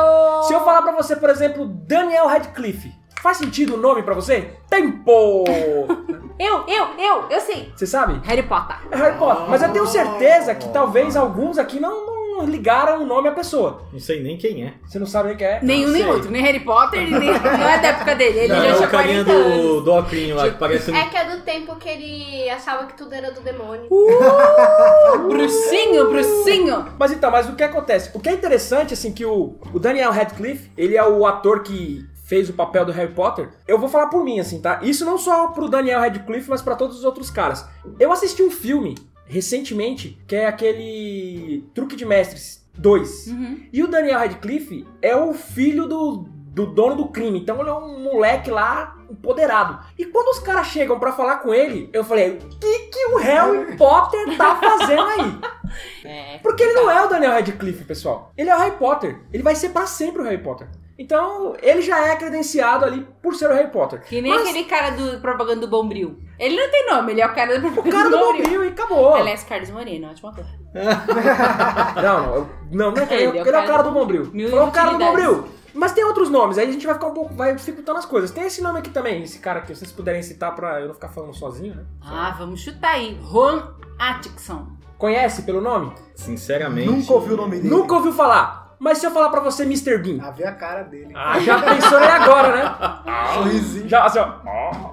Se 0.44 0.54
eu 0.54 0.60
falar 0.64 0.82
pra 0.82 0.92
você, 0.92 1.14
por 1.16 1.28
exemplo, 1.30 1.66
Daniel 1.66 2.26
Radcliffe, 2.26 2.92
faz 3.22 3.36
sentido 3.36 3.74
o 3.74 3.76
nome 3.76 4.02
pra 4.02 4.14
você? 4.14 4.56
Tempo! 4.68 5.44
Eu, 6.38 6.64
eu, 6.66 6.86
eu, 6.98 7.28
eu 7.30 7.40
sei. 7.40 7.72
Você 7.76 7.86
sabe? 7.86 8.20
Harry 8.26 8.42
Potter. 8.42 8.74
É 8.90 8.96
Harry 8.96 9.16
Potter. 9.16 9.48
Mas 9.48 9.62
eu 9.62 9.70
tenho 9.72 9.86
certeza 9.86 10.52
que 10.56 10.68
talvez 10.70 11.16
alguns 11.16 11.56
aqui 11.56 11.78
não, 11.78 12.11
não 12.42 12.50
ligaram 12.50 13.02
o 13.02 13.06
nome 13.06 13.28
à 13.28 13.32
pessoa. 13.32 13.82
Não 13.92 14.00
sei 14.00 14.22
nem 14.22 14.36
quem 14.36 14.64
é. 14.64 14.74
Você 14.86 14.98
não 14.98 15.06
sabe 15.06 15.28
nem 15.28 15.36
quem 15.36 15.46
é? 15.46 15.60
Nenhum 15.62 15.88
nem 15.88 16.06
outro. 16.06 16.30
Nem 16.30 16.42
Harry 16.42 16.60
Potter, 16.60 17.00
nem... 17.00 17.30
não 17.30 17.68
é 17.68 17.80
da 17.80 17.88
época 17.88 18.14
dele. 18.14 18.40
Ele 18.40 18.48
Não, 18.48 18.56
já 18.56 18.66
é 18.68 18.74
tinha 18.74 18.88
o 18.88 18.90
carinha 18.90 19.24
40 19.24 19.30
anos. 19.32 19.66
do, 19.66 19.80
do 19.82 19.92
Ocrinho 19.94 20.36
lá, 20.36 20.50
que 20.50 20.58
parece 20.58 20.90
um... 20.90 20.96
É 20.96 21.08
que 21.08 21.16
é 21.16 21.36
do 21.36 21.42
tempo 21.42 21.76
que 21.76 21.88
ele 21.88 22.50
achava 22.50 22.86
que 22.86 22.96
tudo 22.96 23.14
era 23.14 23.30
do 23.30 23.40
demônio. 23.40 23.88
Brucinho, 25.28 26.08
brucinho. 26.08 26.86
Mas 26.98 27.12
então, 27.12 27.30
mas 27.30 27.48
o 27.48 27.54
que 27.54 27.62
acontece? 27.62 28.10
O 28.14 28.20
que 28.20 28.28
é 28.28 28.32
interessante, 28.32 28.94
assim, 28.94 29.12
que 29.12 29.24
o, 29.24 29.56
o 29.72 29.78
Daniel 29.78 30.10
Radcliffe, 30.10 30.70
ele 30.76 30.96
é 30.96 31.04
o 31.06 31.26
ator 31.26 31.62
que 31.62 32.04
fez 32.26 32.48
o 32.48 32.52
papel 32.54 32.84
do 32.84 32.92
Harry 32.92 33.12
Potter. 33.12 33.50
Eu 33.68 33.78
vou 33.78 33.88
falar 33.88 34.06
por 34.06 34.24
mim, 34.24 34.40
assim, 34.40 34.60
tá? 34.60 34.80
Isso 34.82 35.04
não 35.04 35.18
só 35.18 35.48
pro 35.48 35.68
Daniel 35.68 36.00
Radcliffe, 36.00 36.48
mas 36.48 36.62
pra 36.62 36.74
todos 36.74 36.98
os 36.98 37.04
outros 37.04 37.30
caras. 37.30 37.64
Eu 38.00 38.10
assisti 38.10 38.42
um 38.42 38.50
filme 38.50 38.94
recentemente, 39.26 40.18
que 40.26 40.36
é 40.36 40.46
aquele 40.46 41.64
Truque 41.74 41.96
de 41.96 42.04
Mestres 42.04 42.66
2. 42.74 43.26
Uhum. 43.28 43.66
E 43.72 43.82
o 43.82 43.88
Daniel 43.88 44.18
Radcliffe 44.18 44.86
é 45.00 45.16
o 45.16 45.32
filho 45.32 45.86
do, 45.86 46.28
do 46.28 46.66
dono 46.66 46.96
do 46.96 47.08
crime. 47.08 47.40
Então 47.40 47.60
ele 47.60 47.70
é 47.70 47.74
um 47.74 48.02
moleque 48.02 48.50
lá 48.50 48.96
empoderado. 49.10 49.78
E 49.98 50.06
quando 50.06 50.28
os 50.28 50.38
caras 50.38 50.68
chegam 50.68 50.98
pra 50.98 51.12
falar 51.12 51.36
com 51.38 51.54
ele, 51.54 51.88
eu 51.92 52.04
falei: 52.04 52.30
o 52.32 52.58
que, 52.58 52.78
que 52.90 53.06
o 53.06 53.18
Harry 53.18 53.76
Potter 53.76 54.36
tá 54.36 54.56
fazendo 54.56 55.02
aí? 55.02 55.38
É. 56.04 56.38
Porque 56.42 56.62
ele 56.62 56.74
não 56.74 56.90
é 56.90 57.02
o 57.02 57.08
Daniel 57.08 57.32
Radcliffe, 57.32 57.84
pessoal. 57.84 58.30
Ele 58.36 58.50
é 58.50 58.54
o 58.54 58.58
Harry 58.58 58.76
Potter. 58.76 59.22
Ele 59.32 59.42
vai 59.42 59.54
ser 59.54 59.70
pra 59.70 59.86
sempre 59.86 60.20
o 60.20 60.24
Harry 60.24 60.42
Potter. 60.42 60.68
Então, 60.98 61.56
ele 61.62 61.80
já 61.82 62.06
é 62.08 62.16
credenciado 62.16 62.84
ali 62.84 63.06
por 63.22 63.34
ser 63.34 63.50
o 63.50 63.54
Harry 63.54 63.70
Potter. 63.70 64.02
Que 64.02 64.20
nem 64.20 64.30
Mas 64.30 64.48
aquele 64.48 64.64
cara 64.64 64.90
do 64.90 65.20
propaganda 65.20 65.62
do 65.62 65.68
Bombril. 65.68 66.18
Ele 66.38 66.56
não 66.56 66.70
tem 66.70 66.86
nome, 66.86 67.12
ele 67.12 67.20
é 67.20 67.26
o 67.26 67.34
cara 67.34 67.58
do 67.58 67.68
O 67.68 67.72
propaganda 67.72 67.96
cara 67.96 68.10
do 68.10 68.18
Bombril. 68.18 68.42
Bombril 68.44 68.64
e 68.64 68.68
acabou. 68.68 69.14
Aliás, 69.14 69.44
Carlos 69.44 69.70
Moreno, 69.70 70.10
ótimo 70.10 70.28
ator. 70.28 70.44
Não, 72.02 72.22
não, 72.22 72.48
não, 72.70 72.92
não 72.92 73.02
é 73.02 73.06
que 73.06 73.12
ele, 73.12 73.24
Ele 73.24 73.38
ele 73.40 73.56
é 73.56 73.60
o 73.60 73.66
cara 73.66 73.82
do 73.82 73.90
Bombril. 73.90 74.30
Mil 74.32 74.48
Falou 74.48 74.68
o 74.68 74.72
cara 74.72 74.92
do. 74.92 74.98
Bombril. 74.98 75.48
Mas 75.74 75.92
tem 75.92 76.04
outros 76.04 76.28
nomes, 76.30 76.58
aí 76.58 76.68
a 76.68 76.72
gente 76.72 76.84
vai 76.84 76.94
ficar 76.94 77.06
um 77.08 77.14
pouco, 77.14 77.34
vai 77.34 77.54
dificultando 77.54 77.98
as 77.98 78.06
coisas. 78.06 78.30
Tem 78.30 78.44
esse 78.44 78.62
nome 78.62 78.78
aqui 78.78 78.90
também, 78.90 79.22
esse 79.22 79.38
cara 79.38 79.60
que 79.62 79.74
vocês 79.74 79.90
puderem 79.90 80.22
citar 80.22 80.54
pra 80.54 80.80
eu 80.80 80.88
não 80.88 80.94
ficar 80.94 81.08
falando 81.08 81.34
sozinho, 81.34 81.74
né? 81.74 81.84
Ah, 82.02 82.34
vamos 82.38 82.60
chutar 82.60 82.92
aí. 82.92 83.18
Juan 83.22 83.74
Atkinson. 83.98 84.66
Conhece 84.98 85.42
pelo 85.42 85.60
nome? 85.60 85.92
Sinceramente... 86.14 86.88
Nunca 86.88 87.12
ouvi 87.12 87.32
o 87.32 87.36
nome 87.36 87.56
dele. 87.56 87.68
Nunca 87.68 87.94
ouviu 87.94 88.12
falar. 88.12 88.61
Mas 88.82 88.98
se 88.98 89.06
eu 89.06 89.12
falar 89.12 89.28
pra 89.28 89.38
você 89.38 89.62
Mr. 89.62 89.96
Bean, 89.98 90.18
Ah, 90.20 90.32
vê 90.32 90.44
a 90.44 90.50
cara 90.52 90.82
dele. 90.82 91.12
ah, 91.14 91.38
já 91.38 91.56
pensou 91.62 91.98
aí 91.98 92.08
agora, 92.08 92.56
né? 92.56 92.74
Sorrisinho. 93.34 93.88
Já, 93.88 94.04
assim, 94.04 94.18
ó. 94.18 94.24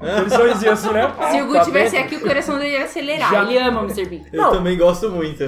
Aquele 0.02 0.30
sorrisinho 0.30 0.72
assim, 0.72 0.94
né? 0.94 1.12
Se 1.32 1.42
o 1.42 1.48
Gu 1.48 1.54
Tá 1.54 1.62
tivesse 1.62 1.98
aqui, 1.98 2.16
o 2.16 2.22
coração 2.22 2.58
dele 2.60 2.78
ia 2.78 2.84
acelerar. 2.84 3.32
Já- 3.32 3.42
Ele 3.42 3.58
ama 3.58 3.82
o 3.82 3.84
Mr. 3.86 4.06
Bean. 4.06 4.22
Eu 4.32 4.44
Não. 4.44 4.52
também 4.52 4.78
gosto 4.78 5.10
muito. 5.10 5.44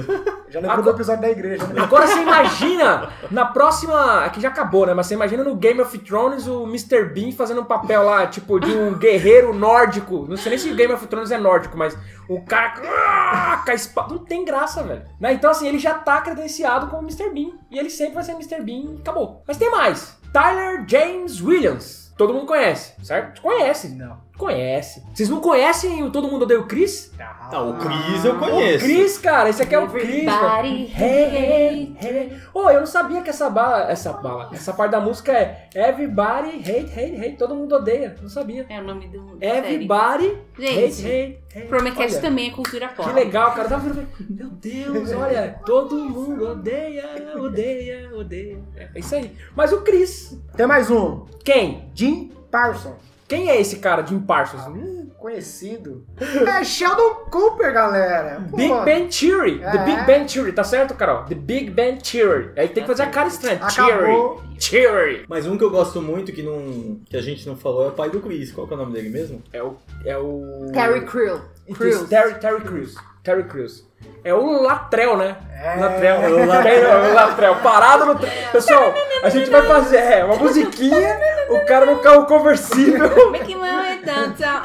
Já 0.48 0.58
lembrou 0.60 0.82
do 0.82 0.90
episódio 0.90 1.22
da 1.22 1.30
igreja, 1.30 1.64
né? 1.68 1.80
Agora 1.82 2.06
você 2.06 2.20
imagina 2.20 3.08
na 3.30 3.44
próxima. 3.46 4.24
Aqui 4.24 4.40
já 4.40 4.48
acabou, 4.48 4.86
né? 4.86 4.92
Mas 4.92 5.06
você 5.06 5.14
imagina 5.14 5.44
no 5.44 5.54
Game 5.54 5.80
of 5.80 5.96
Thrones 6.00 6.46
o 6.48 6.64
Mr. 6.64 7.04
Bean 7.04 7.30
fazendo 7.32 7.60
um 7.60 7.64
papel 7.64 8.02
lá, 8.02 8.26
tipo, 8.26 8.58
de 8.58 8.70
um 8.72 8.94
guerreiro 8.94 9.54
nórdico. 9.54 10.26
Não 10.28 10.36
sei 10.36 10.50
nem 10.50 10.58
se 10.58 10.68
o 10.70 10.74
Game 10.74 10.92
of 10.92 11.06
Thrones 11.06 11.30
é 11.30 11.38
nórdico, 11.38 11.78
mas 11.78 11.96
o 12.28 12.40
cara 12.42 12.74
ah, 12.84 13.62
com 13.64 13.70
a 13.70 13.74
espada. 13.74 14.14
Não 14.14 14.24
tem 14.24 14.44
graça, 14.44 14.82
velho. 14.82 15.04
Né? 15.20 15.32
Então, 15.34 15.50
assim, 15.50 15.68
ele 15.68 15.78
já 15.78 15.94
tá 15.94 16.20
credenciado 16.20 16.88
como 16.88 17.02
Mr. 17.02 17.30
Bean. 17.30 17.52
E 17.70 17.78
ele 17.78 17.90
sempre 17.90 18.14
vai 18.14 18.24
ser 18.24 18.32
Mr. 18.32 18.62
Bean 18.62 18.94
e 18.94 18.98
acabou. 19.00 19.42
Mas 19.46 19.56
tem 19.56 19.70
mais. 19.70 20.18
Tyler 20.32 20.84
James 20.88 21.40
Williams. 21.40 22.12
Todo 22.16 22.34
mundo 22.34 22.46
conhece, 22.46 22.94
certo? 23.02 23.40
Conhece. 23.40 23.88
Não. 23.88 24.18
Conhece. 24.36 25.02
Vocês 25.14 25.28
não 25.28 25.40
conhecem 25.40 26.02
o 26.02 26.10
Todo 26.10 26.26
Mundo 26.26 26.42
Odeia 26.42 26.58
o 26.58 26.66
Chris? 26.66 27.12
Ah, 27.20 27.62
o 27.62 27.74
Chris 27.78 28.24
eu 28.24 28.34
O 28.34 28.38
conheço. 28.38 28.84
Chris, 28.84 29.18
cara, 29.18 29.48
esse 29.50 29.62
aqui 29.62 29.74
é 29.74 29.78
o 29.78 29.86
Chris. 29.88 30.04
Everybody. 30.04 30.92
Hey, 30.98 31.36
hey, 31.36 31.96
hey. 32.02 32.38
Oh, 32.54 32.68
eu 32.70 32.80
não 32.80 32.86
sabia 32.86 33.20
que 33.22 33.30
essa 33.30 33.48
bala, 33.50 33.90
essa 33.90 34.12
bala, 34.14 34.48
essa 34.52 34.72
parte 34.72 34.92
da 34.92 35.00
música 35.00 35.32
é 35.32 35.68
Everybody 35.74 36.56
hate, 36.58 36.90
hate, 36.98 37.16
hate. 37.16 37.36
Todo 37.36 37.54
mundo 37.54 37.74
odeia. 37.76 38.16
Não 38.20 38.28
sabia. 38.28 38.66
É 38.68 38.80
o 38.80 38.84
nome 38.84 39.06
do. 39.08 39.38
série. 39.38 39.58
Everybody 39.74 40.38
Gente, 40.58 40.72
hate, 40.76 41.06
hate, 41.06 41.38
hate. 41.58 41.68
Promecast 41.68 42.12
Olha, 42.14 42.22
também 42.22 42.48
é 42.48 42.52
cultura 42.52 42.88
pop. 42.88 43.08
Que 43.08 43.14
legal, 43.14 43.52
cara. 43.54 43.68
Tava 43.68 43.88
vendo, 43.90 44.08
meu 44.30 44.48
Deus, 44.48 45.12
olha, 45.12 45.60
todo 45.64 45.94
mundo 45.96 46.48
odeia, 46.48 47.04
odeia, 47.36 48.10
odeia. 48.16 48.58
É 48.94 48.98
isso 48.98 49.14
aí. 49.14 49.36
Mas 49.54 49.72
o 49.72 49.82
Chris, 49.82 50.36
Tem 50.56 50.66
mais 50.66 50.90
um. 50.90 51.26
quem? 51.44 51.90
Jim 51.94 52.32
Parsons. 52.50 53.11
Quem 53.32 53.48
é 53.48 53.58
esse 53.58 53.76
cara, 53.76 54.04
Jim 54.06 54.20
Parsons? 54.20 54.66
Hum, 54.66 55.08
Conhecido. 55.18 56.04
É 56.20 56.62
Sheldon 56.62 57.24
Cooper, 57.30 57.72
galera. 57.72 58.44
Pô, 58.50 58.56
Big 58.58 58.74
Ben 58.84 59.08
Theory. 59.08 59.58
The 59.60 59.64
É. 59.78 59.84
Big 59.86 60.02
Ben 60.04 60.26
Theory, 60.26 60.52
tá 60.52 60.62
certo, 60.62 60.94
Carol? 60.94 61.24
The 61.24 61.34
Big 61.34 61.70
Ben 61.70 61.96
Theory. 61.96 62.50
Aí 62.58 62.68
tem 62.68 62.82
que 62.82 62.88
fazer 62.88 63.04
a 63.04 63.06
cara 63.06 63.28
estranha. 63.28 63.58
Acabou. 63.62 64.42
Theory. 64.58 64.58
Theory. 64.58 65.24
Mas 65.28 65.46
um 65.46 65.56
que 65.56 65.64
eu 65.64 65.70
gosto 65.70 66.02
muito, 66.02 66.30
que, 66.30 66.42
não, 66.42 67.00
que 67.08 67.16
a 67.16 67.22
gente 67.22 67.48
não 67.48 67.56
falou, 67.56 67.86
é 67.86 67.88
o 67.88 67.92
pai 67.92 68.10
do 68.10 68.20
Chris. 68.20 68.52
Qual 68.52 68.66
que 68.66 68.74
é 68.74 68.76
o 68.76 68.80
nome 68.80 68.92
dele 68.92 69.08
mesmo? 69.08 69.42
É 69.50 69.62
o. 69.62 69.76
É 70.04 70.18
o. 70.18 70.66
Terry 70.74 71.00
Crew. 71.06 71.40
Crews. 71.72 72.08
Terry, 72.10 72.34
Terry 72.38 72.60
Crews. 72.60 72.94
Terry 73.22 73.44
Crews. 73.44 73.86
É 74.24 74.34
o 74.34 74.62
Latrell, 74.62 75.16
né? 75.16 75.36
É. 75.62 75.76
Latrell. 75.80 76.20
O 76.20 76.46
Latrell. 76.46 77.10
o 77.10 77.14
Latrell. 77.14 77.54
Parado 77.56 78.06
no. 78.06 78.18
tre- 78.18 78.30
Pessoal, 78.50 78.92
a 79.22 79.28
gente 79.28 79.48
vai 79.48 79.62
fazer 79.62 79.98
é, 79.98 80.24
uma 80.24 80.36
musiquinha, 80.36 81.20
o 81.50 81.64
cara 81.66 81.86
no 81.86 81.98
carro 82.00 82.26
conversível. 82.26 83.08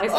Esse 0.02 0.18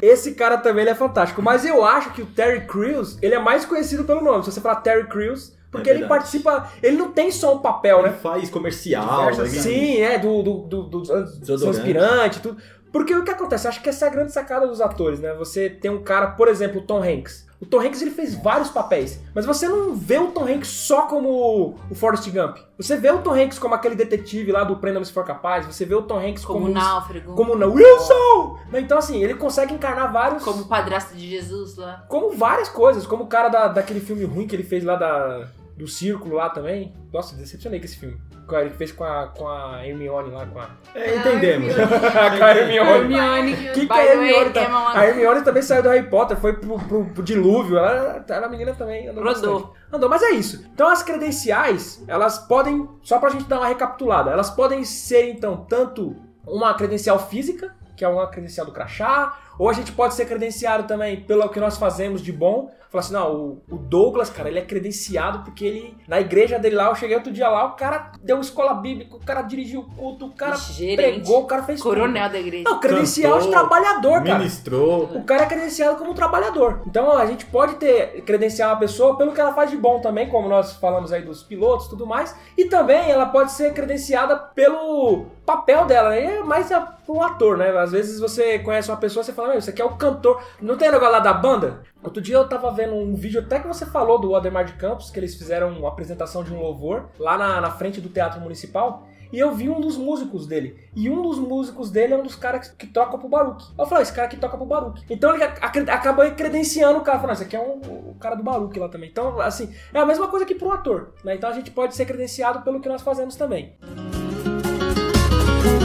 Esse 0.02 0.34
cara 0.34 0.58
também 0.58 0.82
ele 0.82 0.90
é 0.90 0.94
fantástico. 0.94 1.42
Mas 1.42 1.64
eu 1.64 1.84
acho 1.84 2.10
que 2.10 2.22
o 2.22 2.26
Terry 2.26 2.66
Crews, 2.66 3.18
ele 3.22 3.34
é 3.34 3.38
mais 3.38 3.64
conhecido 3.64 4.04
pelo 4.04 4.20
nome. 4.20 4.44
Se 4.44 4.52
você 4.52 4.60
falar 4.60 4.76
Terry 4.76 5.06
Crews, 5.08 5.52
porque 5.70 5.90
É 5.90 5.94
ele 5.94 6.06
participa. 6.06 6.68
Ele 6.82 6.96
não 6.96 7.10
tem 7.12 7.30
só 7.30 7.54
um 7.54 7.58
papel, 7.58 8.00
Ele 8.00 8.08
né? 8.10 8.14
faz 8.20 8.50
comercial. 8.50 9.30
Diversas 9.30 9.52
ele- 9.54 9.62
Sim, 9.62 10.00
é, 10.02 10.18
do, 10.18 10.42
do, 10.42 10.54
do, 10.62 10.82
do 10.84 11.00
Desodorante. 11.02 11.62
transpirante, 11.62 12.40
tudo. 12.40 12.60
Porque 12.92 13.14
o 13.14 13.24
que 13.24 13.30
acontece? 13.30 13.68
Acho 13.68 13.82
que 13.82 13.88
essa 13.88 14.06
é 14.06 14.08
a 14.08 14.12
grande 14.12 14.32
sacada 14.32 14.66
dos 14.66 14.80
atores, 14.80 15.20
né? 15.20 15.32
Você 15.34 15.70
tem 15.70 15.90
um 15.90 16.02
cara, 16.02 16.28
por 16.28 16.48
exemplo, 16.48 16.80
o 16.80 16.84
Tom 16.84 17.02
Hanks. 17.02 17.48
O 17.60 17.66
Tom 17.66 17.78
Hanks 17.78 18.00
ele 18.00 18.10
fez 18.10 18.34
vários 18.34 18.70
papéis, 18.70 19.20
mas 19.34 19.44
você 19.44 19.68
não 19.68 19.94
vê 19.94 20.18
o 20.18 20.28
Tom 20.28 20.46
Hanks 20.46 20.66
só 20.68 21.02
como 21.02 21.76
o 21.90 21.94
Forrest 21.94 22.26
Gump. 22.30 22.56
Você 22.78 22.96
vê 22.96 23.10
o 23.10 23.18
Tom 23.18 23.34
Hanks 23.34 23.58
como 23.58 23.74
aquele 23.74 23.94
detetive 23.94 24.50
lá 24.50 24.64
do 24.64 24.76
Prenda-me 24.76 25.04
se 25.04 25.12
for 25.12 25.26
capaz, 25.26 25.66
você 25.66 25.84
vê 25.84 25.94
o 25.94 26.00
Tom 26.00 26.18
Hanks 26.18 26.42
Como 26.42 26.60
como, 26.60 26.70
o 26.70 26.74
náufrago. 26.74 27.34
como 27.34 27.54
na 27.54 27.66
Wilson! 27.66 28.58
Então 28.72 28.96
assim, 28.96 29.22
ele 29.22 29.34
consegue 29.34 29.74
encarnar 29.74 30.10
vários 30.10 30.42
Como 30.42 30.62
o 30.62 30.68
padrasto 30.68 31.14
de 31.14 31.28
Jesus 31.28 31.76
lá. 31.76 32.02
como 32.08 32.30
várias 32.30 32.70
coisas, 32.70 33.06
como 33.06 33.24
o 33.24 33.26
cara 33.26 33.50
da, 33.50 33.68
daquele 33.68 34.00
filme 34.00 34.24
ruim 34.24 34.46
que 34.46 34.56
ele 34.56 34.62
fez 34.64 34.82
lá 34.82 34.96
da, 34.96 35.46
do 35.80 35.88
Círculo 35.88 36.36
lá 36.36 36.50
também. 36.50 36.94
Nossa, 37.12 37.34
decepcionei 37.36 37.78
com 37.80 37.84
esse 37.86 37.96
filme. 37.96 38.16
A- 38.48 38.60
Ele 38.62 38.70
fez 38.70 38.90
com 38.90 39.04
a, 39.04 39.28
com 39.28 39.46
a 39.48 39.86
Hermione 39.86 40.30
lá, 40.32 40.44
com 40.44 40.58
a... 40.58 40.70
É, 40.94 41.16
entendemos. 41.16 41.72
com 41.76 42.44
a 42.44 42.50
Hermione. 42.56 43.14
Hermione. 43.14 43.56
Que 43.72 43.86
que 43.86 43.92
é 43.92 44.12
Hermione? 44.12 44.50
tá- 44.50 44.92
A 44.94 45.06
Hermione 45.06 45.42
também 45.42 45.62
saiu 45.62 45.82
do 45.84 45.88
Harry 45.88 46.08
Potter, 46.10 46.36
foi 46.36 46.54
pro, 46.54 46.76
pro- 46.80 47.04
pro 47.06 47.22
dilúvio. 47.22 47.78
Ela, 47.78 48.24
ela, 48.28 48.46
a 48.46 48.48
menina 48.48 48.74
também 48.74 49.06
andou 49.08 49.22
Rodou. 49.22 49.60
bastante. 49.60 49.78
Andou, 49.92 50.08
mas 50.10 50.22
é 50.22 50.30
isso. 50.30 50.64
Então 50.74 50.88
as 50.88 51.02
credenciais, 51.02 52.02
elas 52.08 52.38
podem, 52.38 52.88
só 53.02 53.18
pra 53.20 53.30
gente 53.30 53.44
dar 53.44 53.58
uma 53.58 53.68
recapitulada, 53.68 54.30
elas 54.32 54.50
podem 54.50 54.82
ser 54.84 55.30
então 55.30 55.64
tanto 55.68 56.16
uma 56.46 56.74
credencial 56.74 57.18
física, 57.18 57.72
que 57.96 58.04
é 58.04 58.08
uma 58.08 58.26
credencial 58.26 58.66
do 58.66 58.72
crachá, 58.72 59.38
ou 59.58 59.68
a 59.68 59.72
gente 59.72 59.92
pode 59.92 60.14
ser 60.14 60.24
credenciado 60.26 60.84
também 60.88 61.20
pelo 61.20 61.48
que 61.50 61.60
nós 61.60 61.76
fazemos 61.78 62.20
de 62.20 62.32
bom. 62.32 62.70
Falar 62.90 63.04
assim, 63.04 63.12
não, 63.12 63.32
o, 63.32 63.62
o 63.70 63.76
Douglas, 63.76 64.30
cara, 64.30 64.48
ele 64.48 64.58
é 64.58 64.64
credenciado 64.64 65.44
porque 65.44 65.64
ele, 65.64 65.96
na 66.08 66.20
igreja 66.20 66.58
dele 66.58 66.74
lá, 66.74 66.88
eu 66.88 66.96
cheguei 66.96 67.14
outro 67.14 67.32
dia 67.32 67.48
lá, 67.48 67.66
o 67.66 67.76
cara 67.76 68.10
deu 68.20 68.40
escola 68.40 68.74
bíblica, 68.74 69.14
o 69.14 69.20
cara 69.20 69.42
dirigiu 69.42 69.82
o 69.82 69.94
culto, 69.94 70.26
o 70.26 70.32
cara 70.32 70.56
gerente. 70.56 70.96
pregou, 70.96 71.42
o 71.42 71.46
cara 71.46 71.62
fez 71.62 71.80
tudo. 71.80 71.94
Coronel 71.94 72.28
da 72.28 72.40
igreja. 72.40 72.64
Não, 72.64 72.80
credencial 72.80 73.38
de 73.38 73.44
Cantor, 73.46 73.60
trabalhador, 73.60 74.24
cara. 74.24 74.38
Ministrou. 74.38 75.04
O 75.14 75.22
cara 75.22 75.44
é 75.44 75.46
credenciado 75.46 75.98
como 75.98 76.14
trabalhador. 76.14 76.82
Então 76.84 77.12
a 77.16 77.26
gente 77.26 77.46
pode 77.46 77.76
ter 77.76 78.22
credenciar 78.22 78.70
uma 78.70 78.78
pessoa 78.80 79.16
pelo 79.16 79.32
que 79.32 79.40
ela 79.40 79.54
faz 79.54 79.70
de 79.70 79.76
bom 79.76 80.00
também, 80.00 80.28
como 80.28 80.48
nós 80.48 80.72
falamos 80.72 81.12
aí 81.12 81.22
dos 81.22 81.44
pilotos 81.44 81.86
e 81.86 81.90
tudo 81.90 82.04
mais. 82.04 82.34
E 82.58 82.64
também 82.64 83.08
ela 83.08 83.26
pode 83.26 83.52
ser 83.52 83.72
credenciada 83.72 84.36
pelo 84.36 85.26
papel 85.46 85.84
dela, 85.84 86.10
né? 86.10 86.38
É 86.38 86.42
mais 86.42 86.70
a, 86.72 86.80
pro 86.80 87.22
ator, 87.22 87.56
né? 87.56 87.70
Às 87.78 87.92
vezes 87.92 88.20
você 88.20 88.58
conhece 88.60 88.90
uma 88.90 88.96
pessoa 88.96 89.22
e 89.22 89.26
você 89.26 89.32
fala, 89.32 89.48
meu, 89.48 89.58
isso 89.58 89.70
aqui 89.70 89.82
é 89.82 89.84
o 89.84 89.96
cantor. 89.96 90.42
Não 90.60 90.76
tem 90.76 90.90
negócio 90.90 91.12
lá 91.12 91.20
da 91.20 91.32
banda? 91.32 91.82
Outro 92.02 92.22
dia 92.22 92.36
eu 92.36 92.48
tava 92.48 92.70
vendo 92.70 92.94
um 92.94 93.14
vídeo 93.14 93.40
até 93.40 93.60
que 93.60 93.68
você 93.68 93.84
falou 93.84 94.18
do 94.18 94.34
Ademar 94.34 94.64
de 94.64 94.72
Campos, 94.72 95.10
que 95.10 95.18
eles 95.18 95.34
fizeram 95.34 95.68
uma 95.78 95.88
apresentação 95.88 96.42
de 96.42 96.52
um 96.52 96.58
louvor 96.60 97.10
lá 97.18 97.36
na, 97.36 97.60
na 97.60 97.70
frente 97.70 98.00
do 98.00 98.08
Teatro 98.08 98.40
Municipal. 98.40 99.06
E 99.32 99.38
eu 99.38 99.54
vi 99.54 99.68
um 99.68 99.80
dos 99.80 99.96
músicos 99.96 100.44
dele. 100.46 100.76
E 100.96 101.08
um 101.08 101.22
dos 101.22 101.38
músicos 101.38 101.88
dele 101.90 102.14
é 102.14 102.16
um 102.16 102.22
dos 102.22 102.34
caras 102.34 102.68
que, 102.68 102.74
que 102.84 102.92
toca 102.92 103.16
pro 103.16 103.28
Baruch. 103.28 103.64
Eu 103.78 103.86
falei, 103.86 104.02
esse 104.02 104.12
cara 104.12 104.26
aqui 104.26 104.36
toca 104.36 104.56
pro 104.56 104.66
Baruch. 104.66 105.04
Então 105.08 105.32
ele 105.34 105.44
ac- 105.44 105.88
acabou 105.88 106.28
credenciando 106.32 106.98
o 106.98 107.02
cara. 107.02 107.20
Falando, 107.20 107.36
esse 107.36 107.44
aqui 107.44 107.54
é 107.54 107.60
um, 107.60 107.78
o 108.10 108.16
cara 108.18 108.34
do 108.34 108.42
Baruch 108.42 108.76
lá 108.76 108.88
também. 108.88 109.08
Então, 109.08 109.38
assim, 109.40 109.72
é 109.94 109.98
a 110.00 110.06
mesma 110.06 110.26
coisa 110.26 110.44
que 110.44 110.54
pro 110.54 110.72
ator. 110.72 111.12
Né? 111.22 111.36
Então 111.36 111.48
a 111.48 111.52
gente 111.52 111.70
pode 111.70 111.94
ser 111.94 112.06
credenciado 112.06 112.62
pelo 112.62 112.80
que 112.80 112.88
nós 112.88 113.02
fazemos 113.02 113.36
também. 113.36 113.74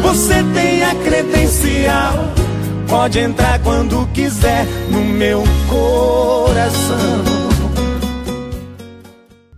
Você 0.01 0.36
tem 0.54 0.84
a 0.84 0.95
credencial, 1.04 2.13
pode 2.89 3.19
entrar 3.19 3.62
quando 3.62 4.08
quiser 4.13 4.65
no 4.91 5.04
meu 5.04 5.43
coração. 5.69 7.24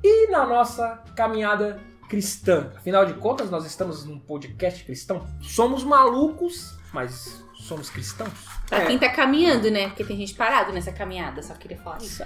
E 0.04 0.32
na 0.32 0.46
nossa 0.46 1.04
caminhada 1.16 1.80
cristã. 2.08 2.72
Afinal 2.76 3.06
de 3.06 3.14
contas, 3.14 3.50
nós 3.50 3.66
estamos 3.66 4.06
num 4.06 4.20
podcast 4.20 4.84
cristão. 4.84 5.26
Somos 5.42 5.84
malucos, 5.84 6.78
mas 6.94 7.44
somos 7.56 7.90
cristãos. 7.90 8.57
Pra 8.70 8.86
quem 8.86 8.98
tá 9.00 9.08
caminhando, 9.10 9.72
né? 9.72 9.88
Porque 9.88 10.04
tem 10.04 10.18
gente 10.18 10.34
parado 10.34 10.74
nessa 10.74 10.92
caminhada, 10.92 11.42
só 11.42 11.54
queria 11.54 11.78
falar 11.78 11.98
isso. 12.00 12.22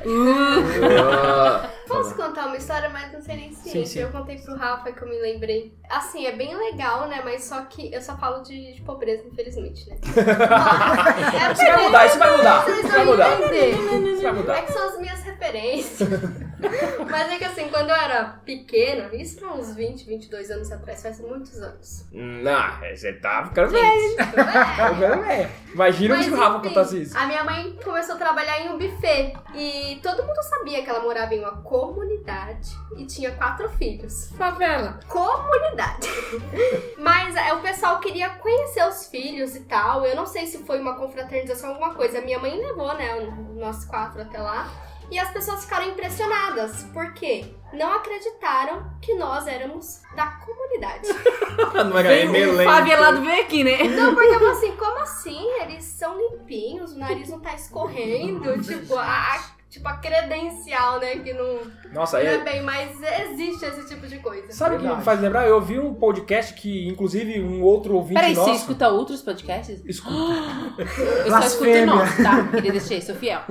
Posso 1.88 2.16
contar 2.16 2.48
uma 2.48 2.58
história, 2.58 2.90
mas 2.90 3.12
não 3.14 3.22
sei 3.22 3.36
nem 3.36 3.54
se 3.54 3.70
Sim, 3.70 3.86
sim. 3.86 4.00
eu 4.00 4.10
contei 4.10 4.38
pro 4.40 4.56
Rafa 4.56 4.92
que 4.92 5.02
eu 5.04 5.08
me 5.08 5.20
lembrei. 5.20 5.74
Assim, 5.90 6.26
é 6.26 6.32
bem 6.32 6.56
legal, 6.58 7.08
né? 7.08 7.22
Mas 7.24 7.44
só 7.44 7.62
que 7.66 7.94
eu 7.94 8.02
só 8.02 8.18
falo 8.18 8.42
de, 8.44 8.74
de 8.74 8.82
pobreza, 8.82 9.24
infelizmente, 9.32 9.88
né? 9.90 9.98
é 10.06 11.52
Isso 11.54 11.64
vai 11.66 11.84
mudar, 11.86 12.06
isso 12.08 12.18
vai 12.20 12.38
mudar. 12.38 12.70
Isso 12.70 12.88
vai 12.88 13.06
mudar. 13.06 13.40
Isso 13.40 14.22
vai 14.22 14.32
É 14.32 14.34
mudar. 14.34 14.62
que 14.64 14.72
são 14.74 14.90
as 14.90 15.00
minhas 15.00 15.22
referências. 15.24 16.10
Mas 17.10 17.32
é 17.32 17.38
que 17.38 17.44
assim, 17.46 17.68
quando 17.70 17.90
eu 17.90 17.96
era 17.96 18.24
pequena, 18.46 19.10
isso 19.16 19.44
há 19.46 19.54
uns 19.54 19.76
20, 19.76 20.06
22 20.06 20.52
anos 20.52 20.72
atrás, 20.72 21.02
faz 21.02 21.20
muitos 21.20 21.60
anos. 21.60 22.06
Não, 22.12 22.80
você 22.96 23.14
tá 23.14 23.46
ficando 23.48 23.72
velho. 23.72 23.84
Gente, 24.10 24.16
Tá 24.36 24.94
ficando 24.96 25.22
velho. 25.24 25.50
Imagina 25.74 26.16
Mas, 26.16 26.31
se 26.32 26.34
o 26.34 26.38
Rafa 26.38 26.58
enfim, 26.58 26.70
contasse 26.70 27.02
isso. 27.02 27.18
A 27.18 27.26
minha 27.26 27.44
mãe 27.44 27.78
começou 27.84 28.16
a 28.16 28.18
trabalhar 28.18 28.62
em 28.62 28.70
um 28.70 28.78
buffet. 28.78 29.34
E 29.54 30.00
todo 30.02 30.24
mundo 30.24 30.42
sabia 30.44 30.84
que 30.84 30.90
ela 30.90 31.02
morava 31.02 31.34
em 31.34 31.40
uma 31.40 31.62
comunidade 31.62 32.72
e 32.98 33.06
tinha 33.06 33.32
quatro 33.32 33.70
filhos. 33.72 34.32
Favela. 34.38 35.00
Comunidade. 35.08 36.08
Mas 36.98 37.36
é, 37.36 37.54
o 37.54 37.62
pessoal 37.62 38.00
queria 38.00 38.30
conhecer 38.30 38.88
os 38.88 39.08
filhos 39.08 39.56
e 39.56 39.62
tal. 39.62 40.06
Eu 40.06 40.16
não 40.16 40.26
sei 40.26 40.48
se 40.48 40.60
foi 40.60 40.80
uma 40.80 40.96
confraternização, 40.96 41.72
alguma 41.72 41.94
coisa. 41.94 42.20
A 42.20 42.22
minha 42.22 42.40
mãe 42.40 42.58
levou, 42.58 42.94
né, 42.96 43.32
nós 43.56 43.86
quatro 43.86 44.22
até 44.22 44.40
lá. 44.40 44.70
E 45.12 45.20
as 45.20 45.30
pessoas 45.30 45.66
ficaram 45.66 45.90
impressionadas. 45.90 46.84
Por 46.94 47.14
quê? 47.14 47.54
Não 47.74 47.94
acreditaram 47.94 48.90
que 49.02 49.14
nós 49.16 49.46
éramos 49.46 50.02
da 50.16 50.28
comunidade. 50.28 51.10
Não 51.90 51.98
era 51.98 52.52
o 52.52 52.64
favelado 52.64 53.22
veio 53.22 53.42
aqui, 53.42 53.64
né? 53.64 53.84
Não, 53.84 54.16
porque 54.16 54.30
eu 54.30 54.40
falo 54.40 54.52
assim, 54.52 54.76
como 54.78 55.00
assim? 55.00 55.52
Eles 55.62 55.84
são 55.84 56.18
limpinhos, 56.18 56.94
o 56.94 57.00
nariz 57.00 57.30
não 57.30 57.42
tá 57.42 57.54
escorrendo. 57.54 58.60
tipo, 58.64 58.96
a, 58.96 59.52
tipo, 59.72 59.88
a 59.88 59.94
credencial, 59.94 61.00
né? 61.00 61.16
Que 61.16 61.34
não, 61.34 61.62
Nossa, 61.94 62.20
não 62.22 62.30
é 62.30 62.36
é. 62.36 62.44
bem, 62.44 62.62
mas 62.62 62.92
existe 63.32 63.66
esse 63.66 63.88
tipo 63.88 64.06
de 64.06 64.18
coisa. 64.20 64.52
Sabe 64.52 64.76
o 64.76 64.80
que 64.80 64.88
me 64.88 65.02
faz 65.02 65.20
lembrar? 65.22 65.48
Eu 65.48 65.56
ouvi 65.56 65.80
um 65.80 65.94
podcast 65.94 66.54
que, 66.54 66.88
inclusive, 66.88 67.40
um 67.42 67.64
outro 67.64 67.96
ouvinte 67.96 68.16
Peraí, 68.20 68.36
nosso. 68.36 68.50
você 68.52 68.58
escuta 68.58 68.90
outros 68.90 69.22
podcasts? 69.22 69.82
Escuta. 69.86 70.14
Eu 71.26 71.32
só 71.32 71.40
escuto 71.48 71.86
nosso, 71.86 72.22
tá? 72.24 72.48
Queria 72.50 72.72
deixar, 72.74 73.02
sou 73.02 73.16
fiel. 73.16 73.42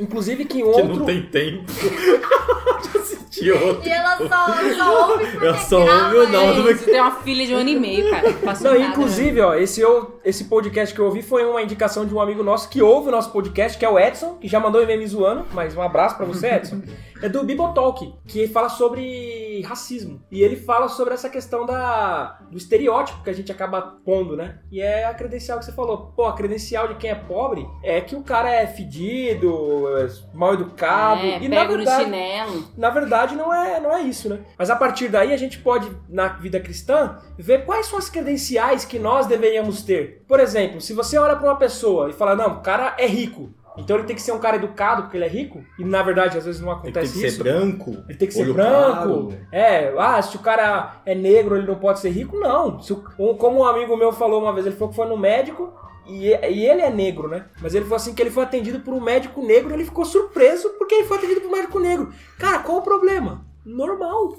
Inclusive 0.00 0.44
que 0.44 0.58
Que 0.58 0.62
outro. 0.64 0.96
não 0.96 1.04
tem 1.06 1.22
tempo 1.22 1.64
de 3.40 3.50
assistir 3.50 3.52
outro. 3.52 3.88
E 3.88 3.92
ela 3.92 4.16
só, 4.16 4.74
só 4.76 5.10
ouve 5.10 5.26
porque 5.26 5.46
Eu 5.46 5.54
só 5.54 5.84
grava 5.84 6.14
ouvi 6.14 6.16
o 6.16 6.28
nome 6.28 6.74
tem 6.74 7.00
uma 7.00 7.10
filha 7.16 7.46
de 7.46 7.54
um 7.54 7.58
ano 7.58 7.68
e 7.68 7.78
meio, 7.78 8.10
cara. 8.10 8.30
Não 8.30 8.52
nada, 8.52 8.78
né? 8.78 8.86
inclusive, 8.86 9.40
ó, 9.40 9.54
esse, 9.54 9.80
eu, 9.80 10.20
esse 10.24 10.44
podcast 10.44 10.94
que 10.94 11.00
eu 11.00 11.06
ouvi 11.06 11.22
foi 11.22 11.44
uma 11.44 11.62
indicação 11.62 12.04
de 12.04 12.14
um 12.14 12.20
amigo 12.20 12.42
nosso 12.42 12.68
que 12.68 12.82
ouve 12.82 13.08
o 13.08 13.12
nosso 13.12 13.30
podcast, 13.30 13.78
que 13.78 13.84
é 13.84 13.88
o 13.88 13.98
Edson, 13.98 14.34
que 14.34 14.48
já 14.48 14.60
mandou 14.60 14.80
um 14.80 14.84
e-mail 14.84 14.98
me 14.98 15.06
zoando, 15.06 15.46
mas 15.52 15.76
um 15.76 15.82
abraço 15.82 16.16
pra 16.16 16.26
você, 16.26 16.48
Edson. 16.54 16.82
É 17.20 17.28
do 17.28 17.42
Bibotalk, 17.42 18.14
que 18.26 18.46
fala 18.46 18.68
sobre 18.68 19.60
racismo. 19.62 20.22
E 20.30 20.42
ele 20.42 20.54
fala 20.54 20.88
sobre 20.88 21.14
essa 21.14 21.28
questão 21.28 21.66
da, 21.66 22.38
do 22.48 22.56
estereótipo 22.56 23.24
que 23.24 23.30
a 23.30 23.32
gente 23.32 23.50
acaba 23.50 23.82
pondo, 24.04 24.36
né? 24.36 24.60
E 24.70 24.80
é 24.80 25.04
a 25.04 25.12
credencial 25.12 25.58
que 25.58 25.64
você 25.64 25.72
falou. 25.72 26.12
Pô, 26.14 26.26
a 26.26 26.36
credencial 26.36 26.86
de 26.86 26.94
quem 26.94 27.10
é 27.10 27.16
pobre 27.16 27.68
é 27.82 28.00
que 28.00 28.14
o 28.14 28.22
cara 28.22 28.50
é 28.50 28.66
fedido, 28.66 29.88
é 29.98 30.08
mal 30.32 30.54
educado. 30.54 31.22
É, 31.22 31.38
e 31.42 31.48
na 31.48 31.56
pego 31.56 31.72
no 31.72 31.76
verdade, 31.78 32.04
chinelo. 32.04 32.64
na 32.76 32.90
verdade, 32.90 33.27
não 33.34 33.52
é, 33.54 33.80
não 33.80 33.92
é 33.94 34.02
isso, 34.02 34.28
né? 34.28 34.40
Mas 34.58 34.70
a 34.70 34.76
partir 34.76 35.08
daí 35.08 35.32
a 35.32 35.36
gente 35.36 35.58
pode, 35.58 35.90
na 36.08 36.28
vida 36.28 36.58
cristã, 36.60 37.18
ver 37.38 37.64
quais 37.64 37.86
são 37.86 37.98
as 37.98 38.08
credenciais 38.10 38.84
que 38.84 38.98
nós 38.98 39.26
deveríamos 39.26 39.82
ter. 39.82 40.22
Por 40.28 40.40
exemplo, 40.40 40.80
se 40.80 40.92
você 40.92 41.18
olha 41.18 41.36
pra 41.36 41.48
uma 41.48 41.56
pessoa 41.56 42.10
e 42.10 42.12
fala, 42.12 42.34
não, 42.36 42.54
o 42.58 42.60
cara 42.60 42.94
é 42.98 43.06
rico. 43.06 43.50
Então 43.76 43.96
ele 43.96 44.06
tem 44.06 44.16
que 44.16 44.22
ser 44.22 44.32
um 44.32 44.40
cara 44.40 44.56
educado 44.56 45.02
porque 45.02 45.16
ele 45.16 45.24
é 45.24 45.28
rico. 45.28 45.62
E 45.78 45.84
na 45.84 46.02
verdade, 46.02 46.36
às 46.36 46.44
vezes 46.44 46.60
não 46.60 46.68
Tem 46.80 46.90
que 46.92 46.98
acontece 46.98 47.20
ser 47.20 47.26
isso. 47.28 47.42
branco. 47.44 47.90
Ele 48.08 48.18
tem 48.18 48.26
que 48.26 48.34
ser 48.34 48.52
branco. 48.52 49.28
claro. 49.28 49.34
É, 49.52 49.94
ah, 49.96 50.20
se 50.20 50.34
o 50.34 50.40
cara 50.40 50.96
é 51.06 51.14
negro, 51.14 51.56
ele 51.56 51.66
não 51.66 51.76
pode 51.76 52.00
ser 52.00 52.08
rico. 52.10 52.36
Não. 52.36 52.80
Se 52.80 52.92
o- 52.92 53.34
como 53.36 53.60
um 53.60 53.64
amigo 53.64 53.96
meu 53.96 54.10
falou 54.12 54.42
uma 54.42 54.52
vez, 54.52 54.66
ele 54.66 54.74
falou 54.74 54.88
que 54.90 54.96
foi 54.96 55.06
no 55.06 55.16
médico 55.16 55.72
e, 56.08 56.28
e 56.28 56.66
ele 56.66 56.82
é 56.82 56.90
negro, 56.90 57.28
né? 57.28 57.46
Mas 57.60 57.74
ele 57.74 57.84
falou 57.84 57.96
assim 57.96 58.14
que 58.14 58.22
ele 58.22 58.30
foi 58.30 58.42
atendido 58.42 58.80
por 58.80 58.94
um 58.94 59.00
médico 59.00 59.44
negro 59.44 59.70
e 59.70 59.74
ele 59.74 59.84
ficou 59.84 60.04
surpreso 60.04 60.70
porque 60.78 60.94
ele 60.94 61.06
foi 61.06 61.18
atendido 61.18 61.40
por 61.40 61.48
um 61.48 61.56
médico 61.56 61.78
negro. 61.78 62.12
Cara, 62.38 62.60
qual 62.60 62.78
o 62.78 62.82
problema? 62.82 63.47
Normal. 63.66 64.34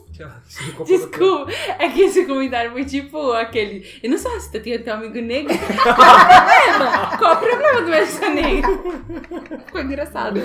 Desculpa, 0.86 1.52
é 1.78 1.90
que 1.90 2.02
esse 2.02 2.26
comentário 2.26 2.72
foi 2.72 2.84
tipo 2.84 3.32
aquele. 3.34 3.86
Eu 4.02 4.10
não 4.10 4.18
sou 4.18 4.32
racista, 4.34 4.60
tenho 4.60 4.80
até 4.80 4.92
um 4.94 4.98
amigo 4.98 5.22
negro. 5.22 5.54
Qual 5.78 5.94
o 5.94 5.96
problema? 5.96 7.18
Qual 7.18 7.34
o 7.34 7.38
problema 7.38 7.82
do 8.02 8.06
ser 8.08 8.30
negro? 8.30 9.04
Ficou 9.68 9.82
engraçado. 9.82 10.40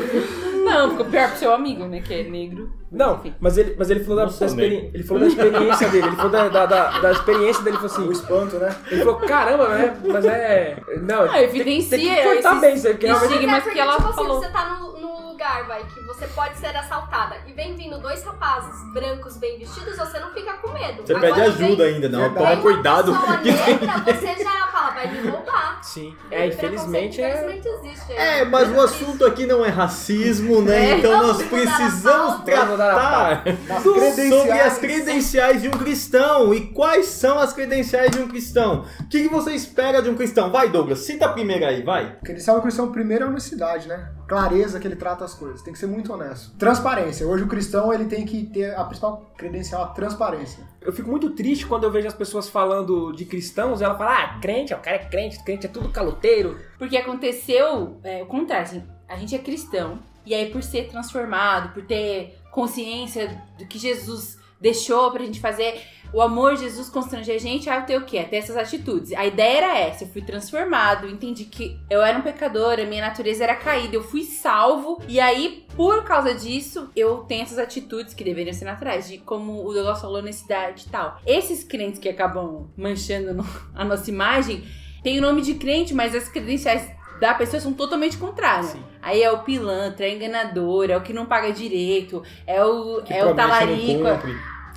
Não, 0.65 0.91
ficou 0.91 1.07
pior 1.07 1.29
pro 1.31 1.39
seu 1.39 1.55
amigo, 1.55 1.85
né? 1.87 2.01
Que 2.03 2.15
é 2.15 2.23
negro. 2.25 2.71
Não, 2.93 3.17
Enfim. 3.17 3.35
mas 3.41 3.57
ele, 3.59 3.75
mas 3.77 3.91
ele 3.91 4.01
falou 4.05 4.17
da, 4.19 4.25
da 4.27 4.47
experi- 4.47 4.71
negro. 4.77 4.91
ele 4.95 5.03
falou 5.03 5.21
da 5.23 5.27
experiência 5.29 5.89
dele, 5.89 6.07
ele 6.07 6.17
falou 6.17 6.31
da, 6.31 6.49
da, 6.49 6.67
da, 6.67 7.01
da 7.01 7.11
experiência 7.11 7.63
dele, 7.65 7.77
ele 7.77 7.89
falou 7.89 8.07
O 8.07 8.11
assim, 8.11 8.21
espanto, 8.23 8.57
né? 8.59 8.77
ele 8.91 9.01
falou, 9.05 9.17
caramba, 9.21 9.69
né? 9.71 9.97
Mas 10.05 10.25
é. 10.27 10.77
Não, 11.03 11.23
Ah, 11.23 11.43
evidencia 11.43 11.99
tem 11.99 12.07
que 12.15 12.23
cortar 12.23 12.51
esses 12.51 12.61
bem 12.61 12.75
isso 12.75 12.87
aí, 12.87 12.93
porque 12.95 13.07
realmente. 13.07 13.33
estigmas 13.33 13.57
Mas 13.65 13.67
é 13.67 13.71
que 13.73 13.81
ela 13.81 13.97
tipo 13.97 14.13
falou. 14.13 14.39
assim, 14.39 14.47
você 14.47 14.53
tá 14.53 14.79
no, 14.81 15.01
no 15.01 15.24
lugar, 15.45 15.65
vai, 15.67 15.85
que 15.85 16.01
você 16.01 16.27
pode 16.29 16.57
ser 16.57 16.75
assaltada 16.75 17.37
e 17.47 17.53
vem 17.53 17.75
vindo 17.75 17.99
dois 17.99 18.25
rapazes 18.25 18.75
brancos 18.95 19.37
bem 19.37 19.59
vestidos, 19.59 19.97
você 19.97 20.19
não 20.19 20.33
fica 20.33 20.55
com 20.55 20.73
medo. 20.73 21.03
Você 21.07 21.13
Agora 21.15 21.35
pede 21.35 21.41
ajuda 21.47 21.85
vem- 21.85 21.95
ainda, 21.95 22.09
não. 22.09 22.33
Toma 22.33 22.47
vem 22.49 22.61
cuidado. 22.63 23.13
Negra, 23.13 24.19
você 24.19 24.43
já 24.43 24.67
fala, 24.69 24.91
vai 24.93 25.11
me 25.13 25.29
roubar. 25.29 25.81
Sim. 25.83 26.17
É, 26.31 26.47
infelizmente 26.47 27.21
é. 27.21 27.31
Infelizmente 27.31 27.69
existe. 27.69 28.13
É, 28.13 28.45
mas 28.47 28.71
o 28.71 28.81
assunto 28.81 29.25
aqui 29.27 29.45
não 29.47 29.65
é 29.65 29.69
racismo, 29.69 30.63
né? 30.63 30.93
É. 30.93 30.99
Então 30.99 31.23
nós 31.23 31.43
precisamos 31.43 32.43
tratar 32.45 33.45
do- 33.45 34.29
sobre 34.31 34.53
as 34.61 34.79
credenciais 34.79 35.61
de 35.61 35.69
um 35.69 35.73
cristão. 35.73 36.55
E 36.55 36.69
quais 36.69 37.07
são 37.07 37.39
as 37.39 37.53
credenciais 37.53 38.11
de 38.11 38.19
um 38.19 38.29
cristão? 38.29 38.87
O 39.01 39.09
que, 39.09 39.29
você 39.29 39.53
espera 39.53 40.01
de 40.01 40.09
um 40.09 40.15
cristão? 40.15 40.51
Vai, 40.51 40.69
Douglas, 40.71 41.01
cita 41.01 41.27
a 41.27 41.33
primeira 41.33 41.69
aí, 41.69 41.83
vai. 41.83 42.13
Porque 42.15 42.33
ele 42.33 42.41
sabe 42.41 42.57
que 42.57 42.61
o 42.61 42.63
cristão 42.63 42.91
primeiro 42.93 43.25
é 43.25 43.29
honestidade, 43.29 43.89
né? 43.89 44.09
Clareza 44.27 44.81
que 44.81 44.87
ele 44.87 44.97
trata 44.97 45.25
as 45.25 45.35
coisas. 45.35 45.63
Tem 45.63 45.73
que 45.73 45.79
ser 45.79 45.87
muito 45.87 46.13
honesto. 46.13 46.57
Transparência. 46.57 47.27
Hoje 47.27 47.45
o 47.45 47.49
cristão 47.49 47.93
ele 47.93 48.07
tem 48.07 48.25
que 48.25 48.45
ter 48.47 48.75
a 48.75 48.85
principal 48.85 49.31
credencial, 49.37 49.85
a 49.85 49.89
transparência. 49.89 50.65
Eu 50.81 50.93
fico 50.93 51.11
muito 51.11 51.31
triste 51.31 51.67
quando 51.67 51.85
eu 51.85 51.91
vejo 51.91 52.07
as 52.07 52.15
pessoas 52.15 52.49
falando 52.49 53.13
de 53.13 53.25
cristãos 53.25 53.81
e 53.81 53.85
ela 53.85 53.97
fala, 53.97 54.25
ah, 54.25 54.41
crente, 54.41 54.75
o 54.75 54.79
cara 54.79 54.97
é 54.97 55.05
crente, 55.05 55.43
crente 55.45 55.67
é 55.67 55.69
tudo 55.69 55.89
caloteiro. 55.89 56.59
Porque 56.79 56.97
aconteceu 56.97 57.99
é, 58.03 58.23
o 58.23 58.27
contrário, 58.27 58.65
assim, 58.65 58.85
a 59.09 59.17
gente 59.17 59.35
é 59.35 59.39
cristão, 59.39 59.99
e 60.27 60.35
aí 60.35 60.51
por 60.51 60.63
ser 60.63 60.89
transformado, 60.89 61.73
por 61.73 61.85
ter 61.85 62.39
consciência 62.51 63.43
do 63.59 63.67
que 63.67 63.79
Jesus 63.79 64.39
deixou 64.61 65.11
pra 65.11 65.25
gente 65.25 65.41
fazer, 65.41 65.83
o 66.15 66.23
amor 66.23 66.55
de 66.55 66.61
Jesus 66.63 66.89
constrange 66.89 67.33
a 67.33 67.39
gente 67.39 67.69
a 67.69 67.81
ter 67.81 67.97
o 67.97 68.05
quê? 68.05 68.19
A 68.19 68.25
ter 68.25 68.37
essas 68.37 68.57
atitudes. 68.57 69.13
A 69.13 69.27
ideia 69.27 69.59
era 69.59 69.79
essa, 69.79 70.05
eu 70.05 70.09
fui 70.09 70.23
transformado, 70.23 71.09
entendi 71.09 71.45
que 71.45 71.79
eu 71.91 72.01
era 72.03 72.17
um 72.17 72.23
pecador, 72.23 72.79
a 72.79 72.85
minha 72.85 73.03
natureza 73.03 73.43
era 73.43 73.55
caída, 73.57 73.97
eu 73.97 74.03
fui 74.03 74.23
salvo, 74.23 75.03
e 75.09 75.19
aí, 75.19 75.67
por 75.75 76.05
causa 76.05 76.33
disso, 76.35 76.89
eu 76.95 77.19
tenho 77.25 77.43
essas 77.43 77.59
atitudes 77.59 78.15
que 78.15 78.23
deveriam 78.23 78.55
ser 78.55 78.65
naturais, 78.65 79.09
de 79.09 79.19
como 79.19 79.67
o 79.67 79.73
Douglas 79.73 80.01
falou, 80.01 80.19
honestidade 80.19 80.85
e 80.87 80.91
tal. 80.91 81.19
Esses 81.27 81.65
crentes 81.65 81.99
que 81.99 82.09
acabam 82.09 82.71
manchando 82.77 83.35
no- 83.35 83.47
a 83.75 83.85
nossa 83.85 84.09
imagem, 84.09 84.65
tem 85.03 85.19
o 85.19 85.23
nome 85.23 85.43
de 85.43 85.55
crente, 85.55 85.93
mas 85.93 86.15
as 86.15 86.29
credenciais 86.29 86.89
da 87.21 87.35
pessoa 87.35 87.61
são 87.61 87.73
totalmente 87.73 88.17
contrárias. 88.17 88.67
Sim. 88.71 88.83
Aí 89.03 89.23
é 89.23 89.31
o 89.31 89.41
pilantra, 89.43 90.07
é 90.07 90.11
o 90.13 90.17
enganador, 90.17 90.91
é 90.91 90.97
o 90.97 91.01
que 91.03 91.13
não 91.13 91.27
paga 91.27 91.53
direito, 91.53 92.23
é 92.47 92.65
o, 92.65 93.03
Que 93.03 93.13
é 93.15 93.25
o 93.25 93.35
talarico. 93.35 94.03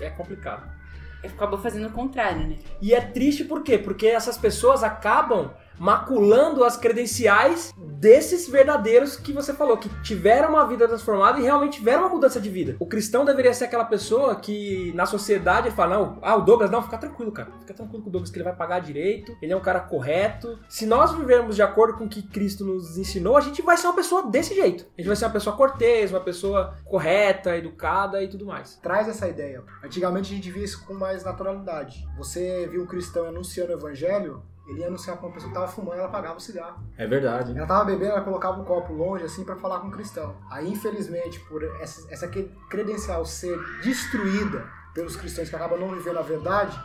É 0.02 0.10
complicado. 0.10 0.77
Acabou 1.34 1.60
fazendo 1.60 1.88
o 1.88 1.92
contrário, 1.92 2.48
né? 2.48 2.56
E 2.82 2.94
é 2.94 3.02
triste 3.02 3.44
por 3.44 3.63
quê? 3.63 3.78
Porque 3.78 4.08
essas 4.08 4.38
pessoas 4.38 4.84
acabam 4.84 5.52
maculando 5.80 6.63
as 6.63 6.78
credenciais 6.78 7.74
desses 7.78 8.48
verdadeiros 8.48 9.16
que 9.16 9.34
você 9.34 9.54
falou, 9.54 9.78
que 9.78 9.90
tiveram 10.02 10.50
uma 10.50 10.66
vida 10.68 10.88
transformada 10.88 11.40
e 11.40 11.44
realmente 11.44 11.78
tiveram 11.78 12.04
uma 12.04 12.10
mudança 12.10 12.40
de 12.40 12.50
vida. 12.50 12.76
O 12.80 12.86
cristão 12.86 13.26
deveria 13.26 13.54
ser 13.54 13.66
aquela 13.66 13.86
pessoa 13.86 14.36
que 14.36 14.92
na 14.94 15.06
sociedade 15.06 15.72
fala: 15.72 15.98
não, 15.98 16.20
ah, 16.22 16.36
o 16.36 16.42
Douglas, 16.42 16.70
não, 16.70 16.82
fica 16.82 16.98
tranquilo, 16.98 17.32
cara. 17.32 17.50
Fica 17.60 17.74
tranquilo 17.74 18.04
com 18.04 18.10
o 18.10 18.12
Douglas 18.12 18.32
que 18.32 18.38
ele 18.38 18.44
vai 18.44 18.56
pagar 18.56 18.80
direito, 18.80 19.36
ele 19.42 19.54
é 19.54 19.58
um 19.58 19.62
cara 19.62 19.80
correto. 19.80 20.60
Se 20.70 20.86
nós 20.86 21.12
vivermos 21.12 21.56
de 21.56 21.62
acordo 21.62 21.98
com 21.98 22.06
o 22.06 22.10
que 22.10 22.22
Cristo 22.22 22.63
nos 22.63 22.98
ensinou, 22.98 23.38
a 23.38 23.42
gente 23.42 23.62
vai 23.62 23.78
ser 23.78 23.88
uma 23.88 23.96
pessoa 23.96 24.28
desse 24.28 24.54
jeito. 24.54 24.86
A 24.98 25.02
gente 25.02 25.08
vai 25.08 25.16
ser 25.16 25.26
uma 25.26 25.32
pessoa 25.32 25.56
cortês, 25.56 26.12
uma 26.12 26.22
pessoa 26.22 26.76
correta, 26.86 27.58
educada 27.58 28.22
e 28.24 28.28
tudo 28.28 28.46
mais. 28.46 28.76
Traz 28.76 29.08
essa 29.08 29.28
ideia. 29.28 29.63
Antigamente 29.84 30.32
a 30.32 30.36
gente 30.36 30.52
via 30.52 30.63
isso 30.63 30.86
com 30.86 30.94
mais 30.94 31.24
naturalidade. 31.24 32.08
Você 32.18 32.68
viu 32.68 32.84
um 32.84 32.86
cristão 32.86 33.28
anunciando 33.28 33.72
o 33.72 33.76
evangelho, 33.76 34.44
ele 34.68 34.82
ia 34.82 34.88
anunciar 34.88 35.18
pra 35.18 35.28
uma 35.28 35.34
pessoa 35.34 35.50
que 35.52 35.58
tava 35.58 35.68
fumando, 35.72 36.00
ela 36.00 36.10
pagava 36.10 36.38
o 36.38 36.42
cigarro. 36.42 36.84
É 36.98 37.08
verdade. 37.08 37.58
Ela 37.58 37.66
tava 37.68 37.86
bebendo, 37.86 38.12
ela 38.12 38.22
colocava 38.22 38.60
um 38.62 38.66
copo 38.66 38.94
longe, 38.94 39.24
assim, 39.24 39.44
pra 39.44 39.56
falar 39.56 39.80
com 39.80 39.88
o 39.88 39.92
cristão. 39.92 40.36
Aí, 40.52 40.70
infelizmente, 40.70 41.40
por 41.42 41.64
essa, 41.82 42.12
essa 42.14 42.28
cre- 42.28 42.52
credencial 42.70 43.26
ser 43.26 43.58
destruída 43.84 44.66
pelos 44.98 45.16
cristãos 45.16 45.48
que 45.48 45.56
acabam 45.56 45.80
não 45.80 45.90
vivendo 45.90 46.18
a 46.18 46.24
verdade, 46.24 46.76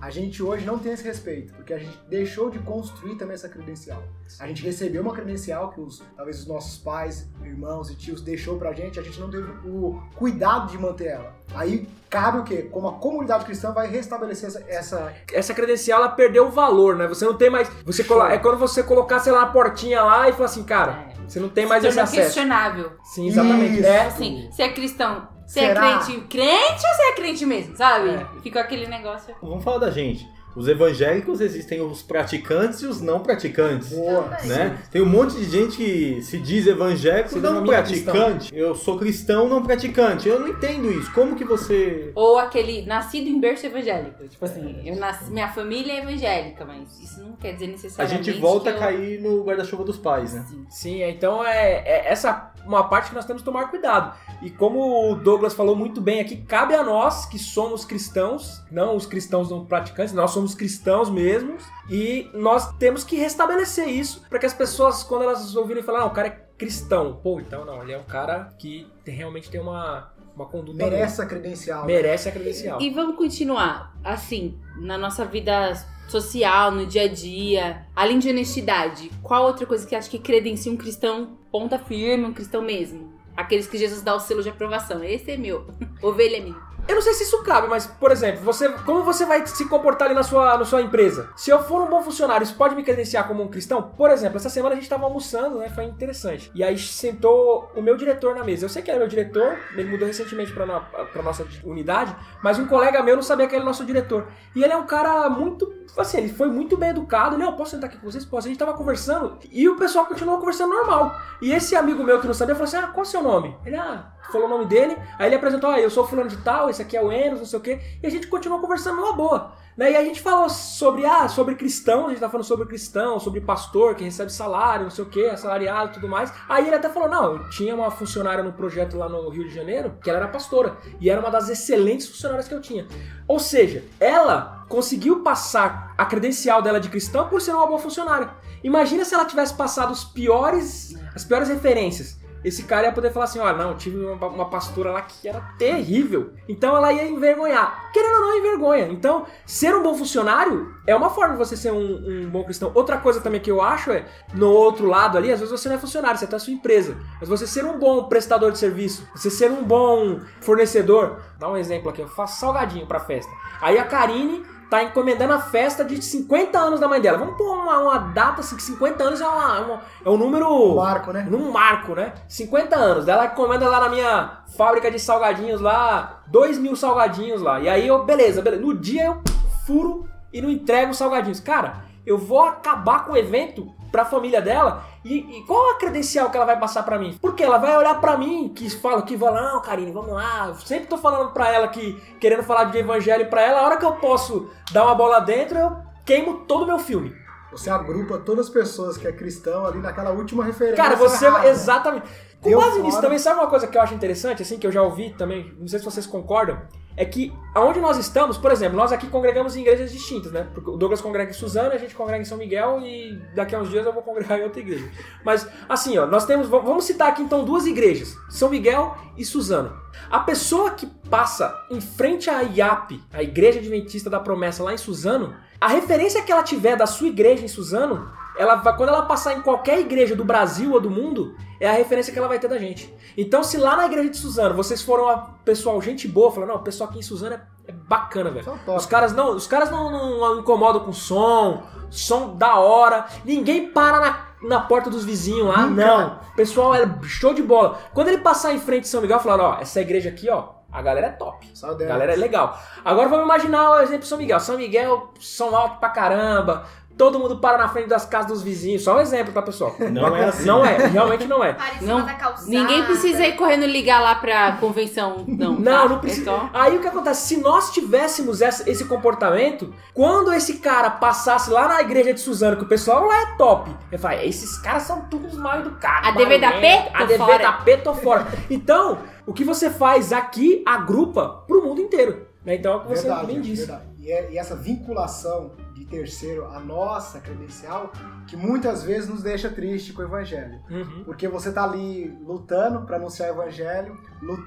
a 0.00 0.08
gente 0.08 0.42
hoje 0.42 0.64
não 0.64 0.78
tem 0.78 0.92
esse 0.92 1.04
respeito, 1.04 1.52
porque 1.52 1.74
a 1.74 1.78
gente 1.78 1.94
deixou 2.08 2.48
de 2.48 2.58
construir 2.60 3.16
também 3.16 3.34
essa 3.34 3.50
credencial. 3.50 4.02
A 4.40 4.46
gente 4.46 4.62
recebeu 4.62 5.02
uma 5.02 5.12
credencial 5.12 5.68
que 5.70 5.78
os, 5.78 6.02
talvez 6.16 6.40
os 6.40 6.46
nossos 6.46 6.78
pais, 6.78 7.28
irmãos 7.44 7.90
e 7.90 7.94
tios 7.94 8.22
deixou 8.22 8.56
pra 8.58 8.72
gente, 8.72 8.98
a 8.98 9.02
gente 9.02 9.20
não 9.20 9.30
teve 9.30 9.46
o 9.68 10.00
cuidado 10.16 10.70
de 10.70 10.78
manter 10.78 11.08
ela. 11.08 11.34
Aí 11.54 11.86
cabe 12.08 12.38
o 12.38 12.44
quê? 12.44 12.62
Como 12.62 12.88
a 12.88 12.94
comunidade 12.94 13.44
cristã 13.44 13.72
vai 13.72 13.88
restabelecer 13.88 14.48
essa, 14.48 14.64
essa 14.66 15.14
essa 15.30 15.52
credencial 15.52 16.00
ela 16.02 16.08
perdeu 16.12 16.46
o 16.46 16.50
valor, 16.50 16.96
né? 16.96 17.06
Você 17.08 17.26
não 17.26 17.34
tem 17.34 17.50
mais. 17.50 17.68
Você 17.84 18.02
colo... 18.04 18.24
É 18.24 18.38
quando 18.38 18.56
você 18.58 18.82
colocar, 18.82 19.18
sei 19.20 19.32
lá, 19.32 19.42
na 19.42 19.46
portinha 19.48 20.02
lá 20.02 20.30
e 20.30 20.32
falar 20.32 20.46
assim, 20.46 20.64
cara, 20.64 20.92
É. 21.10 21.28
você 21.28 21.38
não 21.38 21.50
tem 21.50 21.66
mais 21.66 21.82
Se 21.82 21.88
esse 21.90 22.00
acesso. 22.00 22.22
questionável. 22.22 22.92
Sim, 23.04 23.28
exatamente. 23.28 23.74
Isso. 23.80 23.86
É, 23.86 24.06
Assim, 24.06 24.48
você 24.50 24.62
é 24.62 24.72
cristão, 24.72 25.28
você 25.50 25.60
Será? 25.66 25.84
é 25.84 25.98
crente, 25.98 26.20
crente 26.28 26.86
ou 26.86 26.94
você 26.94 27.02
é 27.02 27.12
crente 27.16 27.44
mesmo, 27.44 27.76
sabe? 27.76 28.10
É. 28.10 28.26
Fica 28.40 28.60
aquele 28.60 28.86
negócio. 28.86 29.34
Vamos 29.42 29.64
falar 29.64 29.78
da 29.78 29.90
gente. 29.90 30.24
Os 30.56 30.66
evangélicos 30.68 31.40
existem 31.40 31.80
os 31.80 32.02
praticantes 32.02 32.80
e 32.82 32.86
os 32.86 33.00
não 33.00 33.20
praticantes. 33.20 33.90
boa. 33.90 34.22
Né? 34.44 34.78
Tem 34.90 35.00
um 35.00 35.06
monte 35.06 35.36
de 35.36 35.44
gente 35.44 35.76
que 35.76 36.22
se 36.22 36.38
diz 36.38 36.66
evangélico 36.66 37.28
Se 37.30 37.38
não 37.38 37.64
praticante. 37.64 38.50
Eu 38.56 38.74
sou 38.74 38.98
cristão 38.98 39.48
não 39.48 39.62
praticante. 39.62 40.28
Eu 40.28 40.40
não 40.40 40.48
entendo 40.48 40.90
isso. 40.90 41.12
Como 41.12 41.36
que 41.36 41.44
você. 41.44 42.10
Ou 42.14 42.38
aquele 42.38 42.82
nascido 42.86 43.28
em 43.28 43.40
berço 43.40 43.66
evangélico. 43.66 44.26
Tipo 44.28 44.44
assim, 44.44 44.80
eu 44.84 44.96
nasci, 44.96 45.30
minha 45.30 45.48
família 45.48 45.92
é 45.92 45.98
evangélica, 46.02 46.64
mas 46.64 46.98
isso 47.00 47.20
não 47.20 47.32
quer 47.32 47.52
dizer 47.52 47.66
A 47.66 47.68
necessariamente. 47.68 48.24
gente 48.32 48.40
volta 48.40 48.72
que 48.72 48.82
a 48.82 48.90
eu- 48.92 48.96
cair 48.96 49.20
no 49.20 49.42
guarda-chuva 49.44 49.84
dos 49.84 49.98
pais, 49.98 50.34
né? 50.34 50.44
Sim. 50.48 50.66
Sim, 50.68 51.02
então 51.04 51.44
é, 51.44 51.82
é 51.86 52.08
essa 52.12 52.50
uma 52.66 52.84
parte 52.88 53.08
que 53.10 53.14
nós 53.14 53.24
temos 53.24 53.42
que 53.42 53.46
tomar 53.46 53.68
cuidado. 53.70 54.14
E 54.42 54.50
como 54.50 55.10
o 55.10 55.14
Douglas 55.14 55.54
falou 55.54 55.74
muito 55.76 56.00
bem 56.00 56.20
aqui, 56.20 56.36
cabe 56.36 56.74
a 56.74 56.82
nós 56.82 57.26
que 57.26 57.38
somos 57.38 57.84
cristãos, 57.84 58.62
não 58.70 58.96
os 58.96 59.06
cristãos 59.06 59.50
não 59.50 59.64
praticantes, 59.64 60.14
nós 60.14 60.30
somos 60.30 60.39
cristãos 60.54 61.10
mesmos, 61.10 61.64
e 61.88 62.28
nós 62.34 62.72
temos 62.76 63.04
que 63.04 63.16
restabelecer 63.16 63.88
isso 63.88 64.24
para 64.28 64.38
que 64.38 64.46
as 64.46 64.54
pessoas, 64.54 65.02
quando 65.02 65.22
elas 65.22 65.54
ouvirem 65.56 65.82
falar, 65.82 66.00
não, 66.00 66.08
o 66.08 66.12
cara 66.12 66.28
é 66.28 66.50
cristão, 66.56 67.18
pô, 67.22 67.40
então 67.40 67.64
não, 67.64 67.82
ele 67.82 67.92
é 67.92 67.98
um 67.98 68.04
cara 68.04 68.54
que 68.58 68.86
realmente 69.04 69.50
tem 69.50 69.60
uma, 69.60 70.12
uma 70.34 70.46
conduta 70.46 70.78
boa. 70.78 70.90
Merece 70.90 71.22
a 71.22 71.26
credencial. 71.26 71.84
merece 71.86 72.28
a 72.28 72.32
credencial. 72.32 72.80
E 72.80 72.90
vamos 72.90 73.16
continuar, 73.16 73.94
assim, 74.04 74.58
na 74.76 74.98
nossa 74.98 75.24
vida 75.24 75.72
social, 76.08 76.70
no 76.70 76.86
dia 76.86 77.02
a 77.02 77.08
dia, 77.08 77.86
além 77.94 78.18
de 78.18 78.28
honestidade, 78.28 79.10
qual 79.22 79.44
outra 79.44 79.64
coisa 79.64 79.86
que 79.86 79.94
acha 79.94 80.10
que 80.10 80.18
credencia 80.18 80.70
um 80.70 80.76
cristão 80.76 81.38
ponta 81.50 81.78
firme, 81.78 82.24
um 82.24 82.34
cristão 82.34 82.62
mesmo? 82.62 83.12
Aqueles 83.36 83.66
que 83.66 83.78
Jesus 83.78 84.02
dá 84.02 84.14
o 84.14 84.20
selo 84.20 84.42
de 84.42 84.48
aprovação. 84.48 85.02
Esse 85.02 85.30
é 85.30 85.36
meu. 85.36 85.66
Ovelha 86.02 86.36
é 86.36 86.40
minha. 86.40 86.69
Eu 86.88 86.94
não 86.94 87.02
sei 87.02 87.14
se 87.14 87.24
isso 87.24 87.42
cabe, 87.42 87.68
mas, 87.68 87.86
por 87.86 88.10
exemplo, 88.10 88.42
você, 88.42 88.68
como 88.68 89.02
você 89.02 89.24
vai 89.24 89.46
se 89.46 89.68
comportar 89.68 90.06
ali 90.06 90.14
na 90.14 90.22
sua, 90.22 90.58
na 90.58 90.64
sua 90.64 90.82
empresa? 90.82 91.30
Se 91.36 91.50
eu 91.50 91.62
for 91.62 91.82
um 91.82 91.88
bom 91.88 92.02
funcionário, 92.02 92.44
isso 92.44 92.54
pode 92.56 92.74
me 92.74 92.82
credenciar 92.82 93.26
como 93.28 93.42
um 93.42 93.48
cristão? 93.48 93.82
Por 93.82 94.10
exemplo, 94.10 94.36
essa 94.36 94.48
semana 94.48 94.74
a 94.74 94.78
gente 94.78 94.88
tava 94.88 95.04
almoçando, 95.04 95.58
né? 95.58 95.68
Foi 95.68 95.84
interessante. 95.84 96.50
E 96.54 96.64
aí 96.64 96.76
sentou 96.78 97.70
o 97.76 97.82
meu 97.82 97.96
diretor 97.96 98.34
na 98.34 98.44
mesa. 98.44 98.64
Eu 98.64 98.68
sei 98.68 98.82
que 98.82 98.90
ele 98.90 98.96
é 98.96 98.98
meu 99.00 99.08
diretor, 99.08 99.56
ele 99.74 99.90
mudou 99.90 100.06
recentemente 100.06 100.52
pra, 100.52 100.66
no, 100.66 100.80
pra 100.80 101.22
nossa 101.22 101.46
unidade, 101.64 102.14
mas 102.42 102.58
um 102.58 102.66
colega 102.66 103.02
meu 103.02 103.16
não 103.16 103.22
sabia 103.22 103.46
que 103.46 103.54
ele 103.54 103.62
era 103.62 103.66
nosso 103.66 103.84
diretor. 103.84 104.26
E 104.54 104.62
ele 104.62 104.72
é 104.72 104.76
um 104.76 104.86
cara 104.86 105.28
muito. 105.28 105.72
Assim, 105.96 106.18
ele 106.18 106.32
foi 106.32 106.48
muito 106.48 106.76
bem 106.76 106.90
educado. 106.90 107.40
Eu 107.40 107.52
posso 107.52 107.72
sentar 107.72 107.88
aqui 107.88 107.98
com 107.98 108.10
vocês? 108.10 108.24
Posso. 108.24 108.46
A 108.46 108.50
gente 108.50 108.58
tava 108.58 108.74
conversando 108.74 109.38
e 109.50 109.68
o 109.68 109.76
pessoal 109.76 110.06
continuou 110.06 110.38
conversando 110.38 110.74
normal. 110.74 111.18
E 111.40 111.52
esse 111.52 111.76
amigo 111.76 112.02
meu 112.02 112.20
que 112.20 112.26
não 112.26 112.34
sabia 112.34 112.54
falou 112.54 112.68
assim: 112.68 112.76
Ah, 112.76 112.88
qual 112.88 113.04
é 113.04 113.08
o 113.08 113.10
seu 113.10 113.22
nome? 113.22 113.56
Ele, 113.64 113.76
ah, 113.76 114.12
falou 114.32 114.46
o 114.46 114.50
nome 114.50 114.66
dele. 114.66 114.96
Aí 115.18 115.28
ele 115.28 115.36
apresentou: 115.36 115.70
Ah, 115.70 115.80
eu 115.80 115.90
sou 115.90 116.06
fulano 116.06 116.28
de 116.28 116.38
tal, 116.38 116.70
esse 116.70 116.82
aqui 116.82 116.96
é 116.96 117.02
o 117.02 117.10
Enos, 117.10 117.40
não 117.40 117.46
sei 117.46 117.58
o 117.58 117.62
quê. 117.62 117.80
E 118.02 118.06
a 118.06 118.10
gente 118.10 118.26
continuou 118.26 118.60
conversando 118.60 118.96
numa 118.96 119.12
boa. 119.12 119.52
Né? 119.80 119.92
E 119.92 119.96
a 119.96 120.04
gente 120.04 120.20
falou 120.20 120.48
sobre, 120.50 121.06
ah, 121.06 121.26
sobre 121.26 121.54
cristão, 121.54 122.06
a 122.06 122.08
gente 122.10 122.20
tá 122.20 122.28
falando 122.28 122.44
sobre 122.44 122.66
cristão, 122.66 123.18
sobre 123.18 123.40
pastor 123.40 123.94
que 123.94 124.04
recebe 124.04 124.30
salário, 124.30 124.84
não 124.84 124.90
sei 124.90 125.04
o 125.04 125.08
que, 125.08 125.24
assalariado 125.24 125.90
e 125.90 125.94
tudo 125.94 126.06
mais. 126.06 126.30
Aí 126.46 126.66
ele 126.66 126.76
até 126.76 126.90
falou, 126.90 127.08
não, 127.08 127.48
tinha 127.48 127.74
uma 127.74 127.90
funcionária 127.90 128.44
no 128.44 128.52
projeto 128.52 128.98
lá 128.98 129.08
no 129.08 129.30
Rio 129.30 129.48
de 129.48 129.54
Janeiro, 129.54 129.96
que 130.02 130.10
ela 130.10 130.18
era 130.18 130.28
pastora, 130.28 130.76
e 131.00 131.08
era 131.08 131.18
uma 131.18 131.30
das 131.30 131.48
excelentes 131.48 132.06
funcionárias 132.08 132.46
que 132.46 132.54
eu 132.54 132.60
tinha. 132.60 132.86
Ou 133.26 133.38
seja, 133.38 133.82
ela 133.98 134.66
conseguiu 134.68 135.22
passar 135.22 135.94
a 135.96 136.04
credencial 136.04 136.60
dela 136.60 136.78
de 136.78 136.90
cristã 136.90 137.26
por 137.26 137.40
ser 137.40 137.52
uma 137.52 137.66
boa 137.66 137.78
funcionária. 137.78 138.30
Imagina 138.62 139.02
se 139.04 139.14
ela 139.14 139.24
tivesse 139.24 139.54
passado 139.54 139.92
os 139.92 140.04
piores, 140.04 140.94
as 141.14 141.24
piores 141.24 141.48
referências. 141.48 142.19
Esse 142.44 142.64
cara 142.64 142.86
ia 142.86 142.92
poder 142.92 143.12
falar 143.12 143.24
assim, 143.24 143.38
olha, 143.38 143.56
não, 143.56 143.70
eu 143.70 143.76
tive 143.76 143.98
uma, 144.04 144.26
uma 144.26 144.48
pastora 144.48 144.90
lá 144.90 145.02
que 145.02 145.28
era 145.28 145.40
terrível. 145.58 146.32
Então 146.48 146.76
ela 146.76 146.92
ia 146.92 147.06
envergonhar. 147.06 147.90
Querendo 147.92 148.14
ou 148.14 148.20
não, 148.20 148.38
envergonha. 148.38 148.88
Então, 148.88 149.26
ser 149.44 149.74
um 149.74 149.82
bom 149.82 149.94
funcionário 149.94 150.74
é 150.86 150.94
uma 150.94 151.10
forma 151.10 151.34
de 151.34 151.38
você 151.38 151.56
ser 151.56 151.72
um, 151.72 151.78
um 151.78 152.30
bom 152.30 152.42
cristão. 152.44 152.72
Outra 152.74 152.98
coisa 152.98 153.20
também 153.20 153.40
que 153.40 153.50
eu 153.50 153.60
acho 153.60 153.90
é, 153.90 154.06
no 154.32 154.50
outro 154.50 154.86
lado 154.86 155.18
ali, 155.18 155.32
às 155.32 155.40
vezes 155.40 155.52
você 155.52 155.68
não 155.68 155.76
é 155.76 155.78
funcionário, 155.78 156.18
você 156.18 156.26
tá 156.26 156.36
na 156.36 156.38
sua 156.38 156.52
empresa. 156.52 156.96
Mas 157.20 157.28
você 157.28 157.46
ser 157.46 157.64
um 157.64 157.78
bom 157.78 158.04
prestador 158.04 158.52
de 158.52 158.58
serviço, 158.58 159.06
você 159.14 159.30
ser 159.30 159.50
um 159.50 159.62
bom 159.62 160.20
fornecedor. 160.40 161.20
Dá 161.38 161.48
um 161.48 161.56
exemplo 161.56 161.90
aqui, 161.90 162.00
eu 162.00 162.08
faço 162.08 162.40
salgadinho 162.40 162.86
pra 162.86 163.00
festa. 163.00 163.30
Aí 163.60 163.78
a 163.78 163.84
Karine 163.84 164.42
tá 164.70 164.82
encomendando 164.84 165.32
a 165.32 165.40
festa 165.40 165.84
de 165.84 166.00
50 166.00 166.56
anos 166.58 166.78
da 166.80 166.86
mãe 166.88 167.00
dela. 167.00 167.18
Vamos 167.18 167.36
pôr 167.36 167.52
uma, 167.54 167.78
uma 167.80 167.98
data 167.98 168.40
assim, 168.40 168.56
que 168.56 168.62
50 168.62 169.02
anos 169.02 169.20
é, 169.20 169.26
uma, 169.26 169.60
uma- 169.60 169.80
é 170.04 170.08
um 170.08 170.16
número. 170.16 170.76
Marco, 170.76 171.12
né? 171.12 171.26
Num 171.28 171.50
marco, 171.50 171.94
né? 171.94 172.12
50 172.28 172.76
anos. 172.76 173.08
Ela 173.08 173.26
encomenda 173.26 173.68
lá 173.68 173.80
na 173.80 173.88
minha 173.88 174.38
fábrica 174.56 174.90
de 174.90 174.98
salgadinhos 175.00 175.60
lá, 175.60 176.22
2 176.28 176.56
mil 176.58 176.76
salgadinhos 176.76 177.42
lá. 177.42 177.60
E 177.60 177.68
aí 177.68 177.86
eu, 177.88 178.04
beleza, 178.04 178.40
beleza. 178.40 178.62
No 178.62 178.72
dia 178.78 179.06
eu 179.06 179.20
furo 179.66 180.08
e 180.32 180.40
não 180.40 180.48
entrego 180.48 180.92
os 180.92 180.96
salgadinhos. 180.98 181.40
Cara, 181.40 181.84
eu 182.06 182.16
vou 182.16 182.40
acabar 182.42 183.04
com 183.04 183.12
o 183.12 183.16
evento 183.16 183.72
pra 183.90 184.04
família 184.04 184.40
dela. 184.40 184.84
E, 185.04 185.38
e 185.38 185.46
qual 185.46 185.72
a 185.72 185.78
credencial 185.78 186.30
que 186.30 186.36
ela 186.36 186.46
vai 186.46 186.58
passar 186.58 186.82
pra 186.82 186.98
mim? 186.98 187.18
Porque 187.20 187.42
ela 187.42 187.58
vai 187.58 187.76
olhar 187.76 188.00
pra 188.00 188.16
mim, 188.16 188.52
que 188.54 188.68
fala 188.70 189.02
que 189.02 189.16
vai 189.16 189.32
lá, 189.32 189.52
não, 189.52 189.62
Karine, 189.62 189.92
vamos 189.92 190.12
lá. 190.12 190.48
Eu 190.48 190.54
sempre 190.54 190.86
tô 190.86 190.98
falando 190.98 191.32
pra 191.32 191.52
ela 191.52 191.68
que, 191.68 191.94
querendo 192.20 192.42
falar 192.42 192.64
de 192.64 192.78
evangelho 192.78 193.28
pra 193.28 193.42
ela, 193.42 193.60
a 193.60 193.64
hora 193.64 193.76
que 193.76 193.84
eu 193.84 193.92
posso 193.92 194.50
dar 194.72 194.84
uma 194.84 194.94
bola 194.94 195.20
dentro, 195.20 195.58
eu 195.58 195.76
queimo 196.04 196.44
todo 196.46 196.64
o 196.64 196.66
meu 196.66 196.78
filme. 196.78 197.14
Você 197.50 197.68
agrupa 197.68 198.18
todas 198.18 198.46
as 198.46 198.52
pessoas 198.52 198.96
que 198.96 199.08
é 199.08 199.12
cristão 199.12 199.66
ali 199.66 199.78
naquela 199.78 200.10
última 200.10 200.44
referência. 200.44 200.76
Cara, 200.76 200.94
você 200.94 201.26
errada. 201.26 201.48
exatamente. 201.48 202.06
Com 202.40 202.56
base 202.56 202.80
nisso 202.80 203.00
também, 203.00 203.18
sabe 203.18 203.38
uma 203.40 203.48
coisa 203.48 203.66
que 203.66 203.76
eu 203.76 203.82
acho 203.82 203.92
interessante, 203.92 204.42
assim, 204.42 204.58
que 204.58 204.66
eu 204.66 204.72
já 204.72 204.82
ouvi 204.82 205.10
também, 205.10 205.54
não 205.58 205.68
sei 205.68 205.78
se 205.78 205.84
vocês 205.84 206.06
concordam, 206.06 206.58
é 206.96 207.04
que 207.04 207.32
aonde 207.54 207.80
nós 207.80 207.96
estamos, 207.96 208.36
por 208.36 208.52
exemplo, 208.52 208.76
nós 208.76 208.92
aqui 208.92 209.06
congregamos 209.06 209.56
em 209.56 209.62
igrejas 209.62 209.92
distintas, 209.92 210.32
né? 210.32 210.46
Porque 210.52 210.70
o 210.70 210.76
Douglas 210.76 211.00
congrega 211.00 211.30
em 211.30 211.34
Suzano, 211.34 211.72
a 211.72 211.78
gente 211.78 211.94
congrega 211.94 212.22
em 212.22 212.24
São 212.24 212.38
Miguel 212.38 212.80
e 212.82 213.20
daqui 213.34 213.54
a 213.54 213.60
uns 213.60 213.70
dias 213.70 213.86
eu 213.86 213.92
vou 213.92 214.02
congregar 214.02 214.38
em 214.38 214.42
outra 214.42 214.60
igreja. 214.60 214.90
Mas, 215.24 215.46
assim, 215.68 215.96
ó, 215.98 216.06
nós 216.06 216.26
temos, 216.26 216.48
vamos 216.48 216.84
citar 216.84 217.08
aqui 217.08 217.22
então 217.22 217.44
duas 217.44 217.66
igrejas, 217.66 218.16
São 218.28 218.48
Miguel 218.48 218.96
e 219.16 219.24
Suzano. 219.24 219.78
A 220.10 220.20
pessoa 220.20 220.70
que 220.70 220.86
passa 220.86 221.66
em 221.70 221.80
frente 221.80 222.30
à 222.30 222.42
IAP, 222.42 223.00
a 223.12 223.22
Igreja 223.22 223.58
Adventista 223.58 224.08
da 224.08 224.20
Promessa 224.20 224.62
lá 224.62 224.72
em 224.72 224.78
Suzano, 224.78 225.34
a 225.60 225.68
referência 225.68 226.22
que 226.22 226.32
ela 226.32 226.42
tiver 226.42 226.76
da 226.76 226.86
sua 226.86 227.08
igreja 227.08 227.44
em 227.44 227.48
Suzano, 227.48 228.10
ela 228.36 228.56
vai, 228.56 228.76
quando 228.76 228.88
ela 228.90 229.02
passar 229.02 229.34
em 229.34 229.42
qualquer 229.42 229.80
igreja 229.80 230.14
do 230.16 230.24
Brasil 230.24 230.72
ou 230.72 230.80
do 230.80 230.90
mundo, 230.90 231.36
é 231.58 231.68
a 231.68 231.72
referência 231.72 232.12
que 232.12 232.18
ela 232.18 232.28
vai 232.28 232.38
ter 232.38 232.48
da 232.48 232.58
gente. 232.58 232.92
Então, 233.16 233.42
se 233.42 233.56
lá 233.58 233.76
na 233.76 233.86
igreja 233.86 234.10
de 234.10 234.16
Suzano 234.16 234.54
vocês 234.54 234.82
foram 234.82 235.08
a 235.08 235.18
pessoal 235.44 235.80
gente 235.82 236.08
boa, 236.08 236.30
falando, 236.30 236.50
não, 236.50 236.56
o 236.56 236.62
pessoal 236.62 236.88
aqui 236.88 236.98
em 236.98 237.02
Suzano 237.02 237.34
é, 237.34 237.42
é 237.68 237.72
bacana, 237.72 238.30
velho. 238.30 238.44
São. 238.44 238.76
Os 238.76 238.86
caras 238.86 239.12
não, 239.12 239.34
os 239.34 239.46
caras 239.46 239.70
não, 239.70 239.90
não 239.90 240.38
incomodam 240.40 240.84
com 240.84 240.92
som, 240.92 241.62
som 241.90 242.36
da 242.36 242.56
hora, 242.56 243.06
ninguém 243.24 243.70
para 243.70 244.00
na, 244.00 244.26
na 244.48 244.60
porta 244.60 244.88
dos 244.88 245.04
vizinhos 245.04 245.46
lá, 245.48 245.66
Nunca. 245.66 245.86
não. 245.86 246.20
O 246.32 246.36
pessoal 246.36 246.74
é 246.74 246.88
show 247.02 247.34
de 247.34 247.42
bola. 247.42 247.78
Quando 247.92 248.08
ele 248.08 248.18
passar 248.18 248.54
em 248.54 248.58
frente 248.58 248.82
de 248.82 248.88
São 248.88 249.02
Miguel, 249.02 249.20
falando, 249.20 249.42
ó, 249.42 249.58
essa 249.60 249.80
igreja 249.80 250.08
aqui, 250.08 250.30
ó, 250.30 250.60
a 250.72 250.80
galera 250.80 251.08
é 251.08 251.10
top. 251.10 251.50
Só 251.52 251.70
A 251.72 251.74
galera 251.74 252.12
é 252.12 252.16
legal. 252.16 252.58
Agora 252.84 253.08
vamos 253.08 253.24
imaginar 253.24 253.70
o 253.72 253.80
exemplo 253.80 254.02
de 254.02 254.06
São 254.06 254.18
Miguel. 254.18 254.38
São 254.38 254.56
Miguel, 254.56 255.12
som 255.18 255.54
alto 255.54 255.80
pra 255.80 255.88
caramba. 255.88 256.64
Todo 257.00 257.18
mundo 257.18 257.38
para 257.38 257.56
na 257.56 257.66
frente 257.66 257.88
das 257.88 258.04
casas 258.04 258.30
dos 258.30 258.42
vizinhos. 258.42 258.82
Só 258.84 258.98
um 258.98 259.00
exemplo, 259.00 259.32
tá, 259.32 259.40
pessoal? 259.40 259.74
Não 259.90 260.14
é 260.14 260.26
assim. 260.26 260.44
Não 260.44 260.62
é, 260.62 260.76
realmente 260.88 261.26
não 261.26 261.42
é. 261.42 261.54
Para 261.54 261.76
em 261.76 261.86
Não, 261.86 261.96
cima 261.96 262.02
da 262.02 262.12
calçada. 262.12 262.50
Ninguém 262.50 262.84
precisa 262.84 263.26
ir 263.26 263.36
correndo 263.36 263.64
ligar 263.64 264.02
lá 264.02 264.14
pra 264.16 264.52
convenção, 264.60 265.24
não. 265.26 265.54
Não, 265.54 265.62
tá? 265.64 265.88
não 265.88 265.96
É 265.96 265.98
precisa. 266.00 266.24
só- 266.30 266.50
Aí 266.52 266.76
o 266.76 266.80
que 266.82 266.88
acontece? 266.88 267.26
Se 267.28 267.36
nós 267.38 267.72
tivéssemos 267.72 268.42
essa- 268.42 268.68
esse 268.70 268.84
comportamento, 268.84 269.72
quando 269.94 270.30
esse 270.30 270.58
cara 270.58 270.90
passasse 270.90 271.48
lá 271.50 271.66
na 271.68 271.80
igreja 271.80 272.12
de 272.12 272.20
Suzano, 272.20 272.58
que 272.58 272.64
o 272.64 272.68
pessoal 272.68 273.06
lá 273.06 273.22
é 273.22 273.26
top, 273.38 273.74
eu 273.90 273.98
falo, 273.98 274.20
esses 274.20 274.58
caras 274.58 274.82
são 274.82 275.00
todos 275.06 275.34
mal 275.38 275.58
educados. 275.60 276.06
A 276.06 276.10
DV 276.12 276.38
da 276.38 276.52
P, 276.52 276.66
A 276.92 277.04
DV 277.04 277.16
fora. 277.16 277.38
da 277.38 277.52
P, 277.52 277.76
tô 277.78 277.94
fora. 277.94 278.26
Então, 278.50 278.98
o 279.26 279.32
que 279.32 279.42
você 279.42 279.70
faz 279.70 280.12
aqui 280.12 280.62
agrupa 280.66 281.44
pro 281.48 281.64
mundo 281.64 281.80
inteiro. 281.80 282.26
né? 282.44 282.54
Então 282.56 282.72
é 282.72 282.76
o 282.76 282.80
que 282.80 282.88
você 282.88 283.02
Verdade, 283.06 283.26
bem 283.26 283.40
disse. 283.40 283.66
verdade. 283.66 283.84
E, 283.98 284.10
é- 284.10 284.32
e 284.32 284.38
essa 284.38 284.56
vinculação 284.56 285.52
terceiro 285.90 286.46
à 286.46 286.60
nossa 286.60 287.20
credencial, 287.20 287.92
que 288.26 288.36
muitas 288.36 288.84
vezes 288.84 289.08
nos 289.08 289.22
deixa 289.22 289.50
triste 289.50 289.92
com 289.92 290.02
o 290.02 290.04
evangelho. 290.04 290.60
Uhum. 290.70 291.02
Porque 291.04 291.28
você 291.28 291.52
tá 291.52 291.64
ali 291.64 292.16
lutando 292.24 292.82
para 292.86 292.96
anunciar 292.96 293.30
o 293.30 293.42
evangelho, 293.42 293.98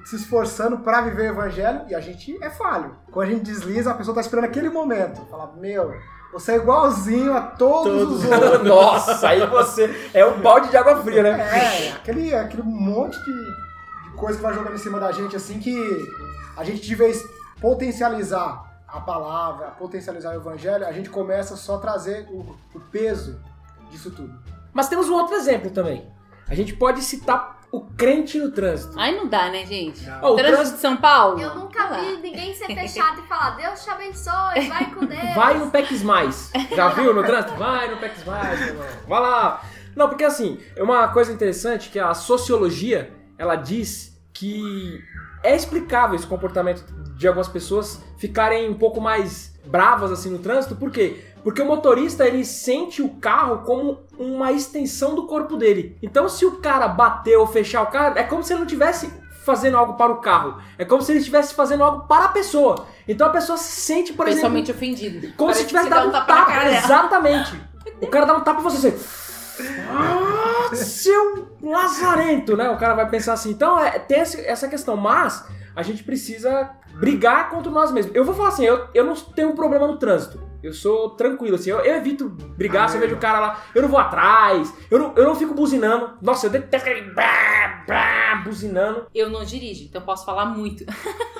se 0.06 0.16
esforçando 0.16 0.78
para 0.78 1.02
viver 1.02 1.30
o 1.30 1.34
evangelho, 1.34 1.82
e 1.88 1.94
a 1.94 2.00
gente 2.00 2.42
é 2.42 2.48
falho. 2.48 2.96
Quando 3.12 3.28
a 3.28 3.30
gente 3.30 3.42
desliza, 3.42 3.90
a 3.90 3.94
pessoa 3.94 4.14
tá 4.14 4.22
esperando 4.22 4.46
aquele 4.46 4.70
momento. 4.70 5.24
Fala, 5.26 5.52
meu, 5.56 5.94
você 6.32 6.52
é 6.52 6.56
igualzinho 6.56 7.32
a 7.32 7.42
todos, 7.42 8.08
Todos 8.08 8.24
os 8.24 8.30
outros. 8.30 8.62
Nossa, 8.66 9.28
aí 9.28 9.46
você 9.46 10.10
é 10.14 10.24
um 10.24 10.40
balde 10.40 10.70
de 10.70 10.76
água 10.76 10.96
fria, 11.02 11.22
né? 11.22 11.40
É, 11.40 11.92
aquele, 11.92 12.34
aquele 12.34 12.62
monte 12.62 13.16
de, 13.22 14.04
de 14.04 14.16
coisa 14.16 14.38
que 14.38 14.42
vai 14.42 14.54
jogando 14.54 14.74
em 14.74 14.78
cima 14.78 14.98
da 14.98 15.12
gente, 15.12 15.36
assim, 15.36 15.60
que 15.60 16.08
a 16.56 16.64
gente, 16.64 16.80
de 16.80 16.94
vez 16.94 17.22
potencializar 17.60 18.63
a 18.94 19.00
palavra, 19.00 19.66
potencializar 19.72 20.30
o 20.30 20.36
evangelho, 20.36 20.86
a 20.86 20.92
gente 20.92 21.10
começa 21.10 21.56
só 21.56 21.74
a 21.76 21.78
trazer 21.78 22.28
o, 22.30 22.56
o 22.74 22.80
peso 22.92 23.40
disso 23.90 24.10
tudo. 24.10 24.32
Mas 24.72 24.88
temos 24.88 25.08
um 25.08 25.14
outro 25.14 25.34
exemplo 25.34 25.70
também. 25.70 26.08
A 26.48 26.54
gente 26.54 26.74
pode 26.74 27.02
citar 27.02 27.58
o 27.72 27.80
crente 27.80 28.38
no 28.38 28.52
trânsito. 28.52 28.94
Ai, 28.96 29.16
não 29.16 29.26
dá, 29.26 29.50
né, 29.50 29.66
gente? 29.66 30.08
Ó, 30.22 30.32
o 30.32 30.36
Trânsito 30.36 30.56
trânsito 30.56 30.76
de 30.76 30.80
São 30.82 30.96
Paulo? 30.96 31.40
Eu 31.40 31.56
nunca 31.56 31.88
vi 31.94 32.18
ninguém 32.18 32.54
ser 32.54 32.66
fechado 32.66 33.20
e 33.20 33.26
falar, 33.26 33.56
Deus 33.56 33.82
te 33.82 33.90
abençoe, 33.90 34.68
vai 34.68 34.90
com 34.94 35.00
Deus. 35.06 35.34
vai 35.34 35.58
no 35.58 35.70
PEX 35.70 36.02
Mais. 36.02 36.52
Já 36.74 36.88
viu 36.90 37.12
no 37.12 37.24
trânsito? 37.24 37.54
Vai 37.54 37.90
no 37.90 37.96
PEX 37.96 38.24
Mais, 38.24 38.60
meu 38.60 38.68
irmão. 38.68 38.86
Vai 39.08 39.20
lá. 39.20 39.64
Não, 39.96 40.08
porque 40.08 40.22
assim, 40.24 40.60
é 40.76 40.82
uma 40.82 41.08
coisa 41.08 41.32
interessante 41.32 41.90
que 41.90 41.98
a 41.98 42.14
sociologia, 42.14 43.12
ela 43.36 43.56
diz 43.56 44.16
que 44.32 45.02
é 45.42 45.54
explicável 45.56 46.14
esse 46.14 46.26
comportamento 46.26 46.84
de 47.16 47.26
algumas 47.28 47.48
pessoas 47.48 48.00
ficarem 48.18 48.68
um 48.68 48.74
pouco 48.74 49.00
mais 49.00 49.54
bravas 49.64 50.12
assim 50.12 50.30
no 50.30 50.38
trânsito, 50.38 50.76
por 50.76 50.90
quê? 50.90 51.24
Porque 51.42 51.60
o 51.60 51.66
motorista 51.66 52.26
ele 52.26 52.44
sente 52.44 53.02
o 53.02 53.10
carro 53.16 53.58
como 53.58 54.00
uma 54.18 54.50
extensão 54.50 55.14
do 55.14 55.26
corpo 55.26 55.56
dele. 55.56 55.98
Então, 56.02 56.26
se 56.28 56.46
o 56.46 56.52
cara 56.52 56.88
bater 56.88 57.36
ou 57.36 57.46
fechar 57.46 57.82
o 57.82 57.86
carro, 57.88 58.18
é 58.18 58.22
como 58.22 58.42
se 58.42 58.52
ele 58.52 58.60
não 58.60 58.66
tivesse 58.66 59.10
fazendo 59.44 59.76
algo 59.76 59.92
para 59.94 60.10
o 60.10 60.16
carro. 60.16 60.58
É 60.78 60.86
como 60.86 61.02
se 61.02 61.12
ele 61.12 61.18
estivesse 61.18 61.54
fazendo 61.54 61.84
algo 61.84 62.06
para 62.08 62.24
a 62.24 62.28
pessoa. 62.28 62.86
Então 63.06 63.26
a 63.26 63.30
pessoa 63.30 63.58
se 63.58 63.80
sente, 63.82 64.14
por 64.14 64.26
exemplo, 64.26 64.50
Pessoalmente 64.50 64.70
ofendido. 64.70 65.32
como 65.36 65.50
Parece 65.50 65.60
se 65.60 65.66
tivesse 65.68 65.90
dado 65.90 66.08
um 66.08 66.12
tapa. 66.12 66.34
na 66.34 66.44
cara. 66.46 66.76
Exatamente. 66.78 67.60
O 68.00 68.06
cara 68.06 68.24
dá 68.24 68.36
um 68.36 68.40
tapa 68.40 68.60
em 68.60 68.62
você. 68.62 68.90
Você... 68.90 69.14
Ah, 69.90 70.74
seu 70.74 71.48
lazarento, 71.62 72.56
né? 72.56 72.70
O 72.70 72.78
cara 72.78 72.94
vai 72.94 73.08
pensar 73.08 73.34
assim. 73.34 73.50
Então, 73.50 73.78
é, 73.78 73.98
tem 73.98 74.18
essa 74.18 74.66
questão. 74.66 74.96
Mas 74.96 75.44
a 75.76 75.82
gente 75.82 76.02
precisa 76.02 76.70
brigar 76.94 77.50
contra 77.50 77.70
nós 77.70 77.90
mesmos. 77.92 78.14
Eu 78.14 78.24
vou 78.24 78.34
falar 78.34 78.48
assim, 78.48 78.64
eu, 78.64 78.88
eu 78.94 79.04
não 79.04 79.14
tenho 79.14 79.54
problema 79.54 79.86
no 79.86 79.96
trânsito. 79.96 80.40
Eu 80.62 80.72
sou 80.72 81.10
tranquilo, 81.10 81.56
assim. 81.56 81.70
Eu, 81.70 81.80
eu 81.80 81.96
evito 81.96 82.28
brigar, 82.28 82.86
Ah, 82.86 82.88
se 82.88 82.96
eu 82.96 83.02
é. 83.02 83.04
vejo 83.04 83.16
o 83.16 83.20
cara 83.20 83.38
lá. 83.38 83.62
Eu 83.74 83.82
não 83.82 83.88
vou 83.88 83.98
atrás. 83.98 84.72
Eu 84.90 84.98
não, 84.98 85.12
eu 85.14 85.24
não 85.24 85.34
fico 85.34 85.52
buzinando. 85.52 86.12
Nossa, 86.22 86.46
eu 86.46 86.50
detesto 86.50 86.88
aquele... 86.88 87.10
Bah, 87.12 87.84
bah, 87.86 88.42
buzinando. 88.42 89.06
Eu 89.14 89.28
não 89.28 89.44
dirijo, 89.44 89.84
então 89.84 90.00
posso 90.00 90.24
falar 90.24 90.46
muito. 90.46 90.84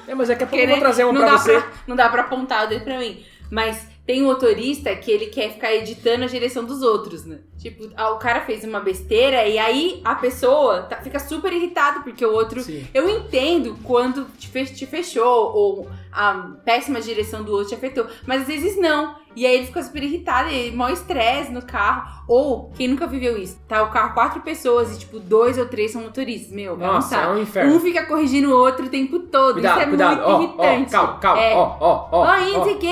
É, 0.07 0.15
mas 0.15 0.29
daqui 0.29 0.45
a 0.45 0.47
pouco 0.47 0.61
Porque, 0.61 0.65
eu 0.65 0.67
vou 0.69 0.77
né, 0.77 0.81
trazer 0.81 1.05
uma 1.05 1.13
não 1.15 1.21
pra 1.23 1.31
dá 1.31 1.39
você. 1.39 1.59
Pra, 1.59 1.73
não 1.87 1.97
dá 1.97 2.09
pra 2.11 2.23
apontar 2.23 2.67
o 2.67 2.69
dedo 2.69 2.85
pra 2.85 2.99
mim. 2.99 3.25
Mas 3.51 3.89
tem 4.07 4.23
um 4.23 4.27
motorista 4.27 4.95
que 4.95 5.11
ele 5.11 5.27
quer 5.27 5.53
ficar 5.53 5.73
editando 5.73 6.25
a 6.25 6.27
direção 6.27 6.65
dos 6.65 6.83
outros, 6.83 7.25
né? 7.25 7.39
Tipo, 7.65 7.89
ah, 7.97 8.11
o 8.11 8.19
cara 8.19 8.43
fez 8.43 8.63
uma 8.63 8.79
besteira 8.79 9.47
e 9.47 9.59
aí 9.59 10.03
a 10.05 10.15
pessoa 10.15 10.83
tá- 10.83 10.99
fica 10.99 11.19
super 11.19 11.51
irritada 11.51 12.01
porque 12.01 12.25
o 12.27 12.31
outro. 12.31 12.61
Sim. 12.61 12.87
Eu 12.93 13.09
entendo 13.09 13.79
quando 13.83 14.27
te, 14.39 14.49
fe- 14.49 14.67
te 14.67 14.85
fechou 14.85 15.25
ou 15.55 15.89
a 16.13 16.51
péssima 16.63 17.01
direção 17.01 17.43
do 17.43 17.53
outro 17.53 17.71
te 17.71 17.75
afetou, 17.75 18.07
mas 18.27 18.43
às 18.43 18.49
vezes 18.49 18.79
não. 18.79 19.17
E 19.37 19.45
aí 19.47 19.57
ele 19.57 19.67
fica 19.67 19.83
super 19.83 20.01
irritado, 20.01 20.49
e 20.49 20.71
maior 20.71 20.93
estresse 20.93 21.51
no 21.51 21.61
carro. 21.63 22.23
Ou, 22.29 22.71
quem 22.77 22.87
nunca 22.87 23.05
viveu 23.05 23.37
isso? 23.37 23.59
Tá 23.67 23.83
o 23.83 23.91
carro 23.91 24.15
quatro 24.15 24.41
pessoas 24.43 24.95
e, 24.95 25.01
tipo, 25.01 25.19
dois 25.19 25.59
ou 25.59 25.67
três 25.67 25.91
são 25.91 26.03
motoristas. 26.03 26.53
Meu, 26.53 26.77
vai 26.77 26.87
Nossa, 26.87 27.17
é 27.17 27.29
um 27.29 27.39
inferno. 27.43 27.75
Um 27.75 27.81
fica 27.81 28.07
corrigindo 28.07 28.51
o 28.51 28.57
outro 28.57 28.87
o 28.87 28.89
tempo 28.89 29.19
todo. 29.19 29.55
Cuidado, 29.55 29.73
Isso 29.79 29.83
é 29.83 29.89
cuidado. 29.89 30.17
muito 30.39 30.55
Ó, 30.57 30.65
irritante. 30.65 30.95
ó, 30.95 30.99
calma, 31.01 31.19
calma. 31.19 31.43
É. 31.43 31.55
Ó, 31.57 31.77
ó, 31.81 32.09
ó. 32.13 32.21
Ó, 32.21 32.25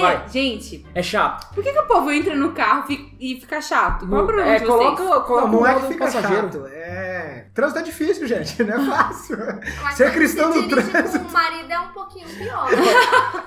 vai. 0.00 0.28
Gente, 0.32 0.84
É 0.94 1.02
chato. 1.02 1.54
por 1.54 1.62
que, 1.62 1.72
que 1.72 1.78
o 1.78 1.86
povo 1.86 2.10
entra 2.10 2.34
no 2.34 2.50
carro 2.50 2.88
fi- 2.88 3.11
e 3.22 3.40
fica 3.40 3.60
chato? 3.60 4.06
Qual 4.06 4.20
é 4.20 4.24
o 4.24 4.26
problema 4.26 4.50
é, 4.50 4.58
de 4.58 4.64
vocês? 4.66 4.96
coloca, 4.98 5.20
coloca 5.26 5.46
Não, 5.46 5.52
não 5.60 5.66
é 5.66 5.74
que 5.74 5.86
fica 5.86 6.04
passageiro. 6.06 6.42
chato, 6.52 6.66
é... 6.66 7.46
Trânsito 7.54 7.78
é 7.80 7.82
difícil, 7.82 8.26
gente, 8.26 8.62
não 8.64 8.74
é 8.74 8.86
fácil. 8.96 9.36
Mas 9.82 9.94
Ser 9.96 10.12
cristão 10.12 10.52
se 10.52 10.58
no 10.62 10.68
trânsito. 10.68 11.18
com 11.20 11.28
o 11.28 11.32
marido 11.32 11.70
é 11.70 11.78
um 11.80 11.88
pouquinho 11.88 12.26
pior. 12.28 12.68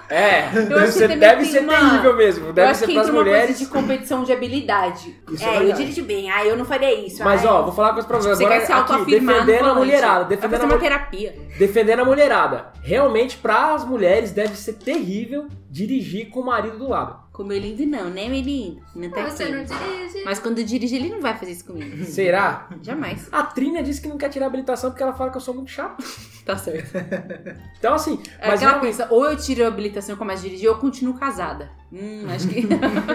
É, 0.10 0.42
Eu 0.70 0.78
acho 0.78 0.94
que 0.94 1.00
você 1.00 1.08
deve 1.08 1.46
ser 1.46 1.60
uma- 1.64 1.74
terrível 1.74 2.16
mesmo. 2.16 2.48
Eu 2.48 2.54
Deve 2.54 2.72
acho 2.72 2.80
ser 2.82 2.86
que 2.86 2.96
entra 2.98 3.12
uma 3.12 3.24
mulheres. 3.24 3.46
coisa 3.48 3.60
de 3.60 3.66
competição 3.68 4.24
de 4.24 4.32
habilidade. 4.32 5.20
Isso 5.32 5.44
é 5.44 5.56
é, 5.58 5.70
eu 5.72 5.74
dirijo 5.74 6.04
bem. 6.04 6.30
Ah, 6.32 6.46
eu 6.46 6.56
não 6.56 6.66
faria 6.66 6.94
isso. 7.06 7.24
Mas 7.24 7.44
ah, 7.46 7.54
ó, 7.54 7.64
vou 7.64 7.72
falar 7.74 7.88
uma 7.90 7.94
coisa 7.96 8.08
pra 8.08 8.18
você. 8.18 8.30
Você 8.36 8.44
Agora, 8.46 8.60
quer 8.60 8.66
se 8.68 8.72
autoafirmar 8.72 9.44
defendendo 9.46 9.70
a 9.70 9.74
mulherada, 9.76 10.20
Vai 10.20 10.28
defendendo 10.30 10.62
fazer 10.62 10.72
a, 10.72 10.76
uma 10.76 10.82
terapia. 10.82 11.36
defendendo 11.58 12.00
a 12.02 12.06
mulherada. 12.06 12.66
Realmente, 12.84 13.38
para 13.38 13.74
as 13.74 13.84
mulheres, 13.84 14.32
deve 14.32 14.56
ser 14.56 14.74
terrível 14.74 15.48
dirigir 15.76 16.30
com 16.30 16.40
o 16.40 16.46
marido 16.46 16.78
do 16.78 16.88
lado. 16.88 17.20
Com 17.34 17.44
o 17.44 17.46
meu 17.46 17.60
lindo 17.60 17.86
não, 17.86 18.10
né, 18.10 18.30
meu 18.30 18.40
lindo? 18.42 18.82
Não 18.96 19.10
tá 19.10 19.30
Você 19.30 19.44
aqui. 19.44 19.52
não 19.52 19.64
dirige. 19.66 20.24
Mas 20.24 20.40
quando 20.40 20.64
dirige, 20.64 20.96
ele 20.96 21.10
não 21.10 21.20
vai 21.20 21.38
fazer 21.38 21.52
isso 21.52 21.66
comigo. 21.66 22.02
Será? 22.06 22.70
Jamais. 22.82 23.28
A 23.30 23.44
Trina 23.44 23.84
disse 23.84 24.00
que 24.00 24.08
não 24.08 24.18
quer 24.18 24.30
tirar 24.30 24.46
a 24.46 24.48
habilitação 24.48 24.90
porque 24.90 25.04
ela 25.04 25.12
fala 25.12 25.32
que 25.32 25.36
eu 25.38 25.42
sou 25.42 25.54
muito 25.54 25.70
chato. 25.72 26.02
Tá 26.46 26.56
certo. 26.56 26.92
Então, 27.80 27.96
assim, 27.96 28.22
É 28.40 28.48
mas 28.48 28.62
realmente- 28.62 28.82
coisa, 28.82 29.08
ou 29.10 29.26
eu 29.26 29.36
tiro 29.36 29.66
a 29.66 29.68
habilitação 29.68 30.14
e 30.14 30.18
começo 30.18 30.46
a 30.46 30.48
dirigir, 30.48 30.70
ou 30.70 30.76
eu 30.76 30.80
continuo 30.80 31.16
casada. 31.16 31.72
Hum, 31.92 32.26
acho 32.30 32.48
que. 32.48 32.62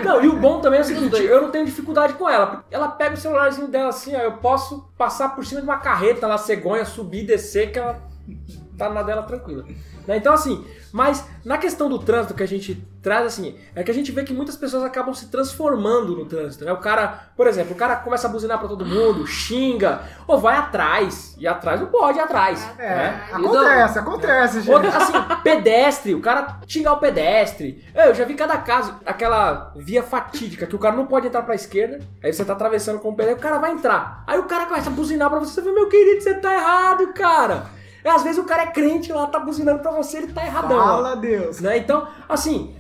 Não, 0.05 0.25
e 0.25 0.27
o 0.29 0.37
bom 0.37 0.61
também 0.61 0.81
é 0.81 0.83
o 0.83 0.85
seguinte, 0.85 1.15
eu 1.17 1.41
não 1.43 1.51
tenho 1.53 1.65
dificuldade 1.65 2.15
com 2.15 2.29
ela. 2.29 2.65
Ela 2.73 2.89
pega 2.89 3.15
o 3.15 3.17
celularzinho 3.17 3.69
dela 3.69 3.91
assim, 3.91 4.15
ó, 4.17 4.19
eu 4.19 4.33
posso 4.39 4.91
passar 4.99 5.29
por 5.37 5.47
cima 5.47 5.61
de 5.61 5.67
uma 5.69 5.79
carreta 5.79 6.27
lá, 6.27 6.37
cegonha, 6.37 6.85
subir, 6.85 7.25
descer, 7.25 7.71
que 7.71 7.79
ela 7.79 8.03
tá 8.81 8.91
na 8.91 9.03
dela 9.03 9.23
tranquila. 9.23 9.65
Né? 10.07 10.17
Então, 10.17 10.33
assim, 10.33 10.65
mas 10.93 11.25
na 11.45 11.59
questão 11.59 11.89
do 11.89 11.99
trânsito 11.99 12.35
que 12.35 12.43
a 12.43 12.49
gente 12.49 12.83
traz, 13.03 13.27
assim, 13.27 13.57
é 13.75 13.83
que 13.83 13.91
a 13.91 13.95
gente 13.95 14.11
vê 14.13 14.25
que 14.25 14.33
muitas 14.33 14.57
pessoas 14.57 14.83
acabam 14.83 15.15
se 15.15 15.29
transformando 15.31 16.17
no 16.17 16.25
trânsito, 16.27 16.65
né? 16.65 16.73
O 16.73 16.79
cara, 16.79 17.31
por 17.37 17.47
exemplo, 17.47 17.73
o 17.73 17.77
cara 17.77 17.97
começa 17.97 18.27
a 18.27 18.31
buzinar 18.31 18.59
pra 18.59 18.69
todo 18.69 18.85
mundo, 18.85 19.27
xinga, 19.27 20.01
ou 20.27 20.39
vai 20.39 20.57
atrás, 20.57 21.35
e 21.39 21.47
atrás 21.47 21.81
não 21.81 21.89
pode 21.89 22.19
ir 22.19 22.23
atrás, 22.23 22.67
É, 22.79 22.89
né? 22.89 23.23
acontece, 23.33 23.99
acontece, 23.99 24.61
gente. 24.63 24.73
Outra, 24.73 24.97
assim, 24.97 25.13
pedestre, 25.43 26.15
o 26.15 26.21
cara 26.21 26.59
xingar 26.67 26.93
o 26.95 26.99
pedestre. 26.99 27.85
Eu 27.95 28.15
já 28.15 28.25
vi 28.25 28.35
cada 28.35 28.57
caso, 28.59 28.95
aquela 29.07 29.73
via 29.77 30.03
fatídica 30.03 30.67
que 30.67 30.77
o 30.77 30.79
cara 30.79 30.97
não 30.97 31.07
pode 31.07 31.27
entrar 31.27 31.43
pra 31.43 31.55
esquerda, 31.55 32.01
aí 32.23 32.33
você 32.33 32.45
tá 32.45 32.53
atravessando 32.53 32.99
com 32.99 33.11
o 33.11 33.15
pedestre, 33.17 33.41
o 33.41 33.43
cara 33.43 33.59
vai 33.59 33.73
entrar. 33.73 34.25
Aí 34.27 34.39
o 34.39 34.45
cara 34.45 34.67
começa 34.67 34.91
a 34.91 34.93
buzinar 34.93 35.31
pra 35.31 35.39
você, 35.39 35.53
você 35.55 35.63
fala, 35.63 35.75
meu 35.75 35.89
querido, 35.89 36.21
você 36.23 36.35
tá 36.35 36.53
errado, 36.53 37.13
cara. 37.15 37.80
E 38.05 38.09
às 38.09 38.23
vezes 38.23 38.39
o 38.39 38.45
cara 38.45 38.63
é 38.63 38.67
crente 38.67 39.13
lá, 39.13 39.27
tá 39.27 39.39
buzinando 39.39 39.81
pra 39.81 39.91
você, 39.91 40.19
ele 40.19 40.33
tá 40.33 40.45
erradão. 40.45 40.79
Fala 40.79 41.15
Deus. 41.17 41.61
Né? 41.61 41.79
Então, 41.79 42.07
assim, 42.29 42.75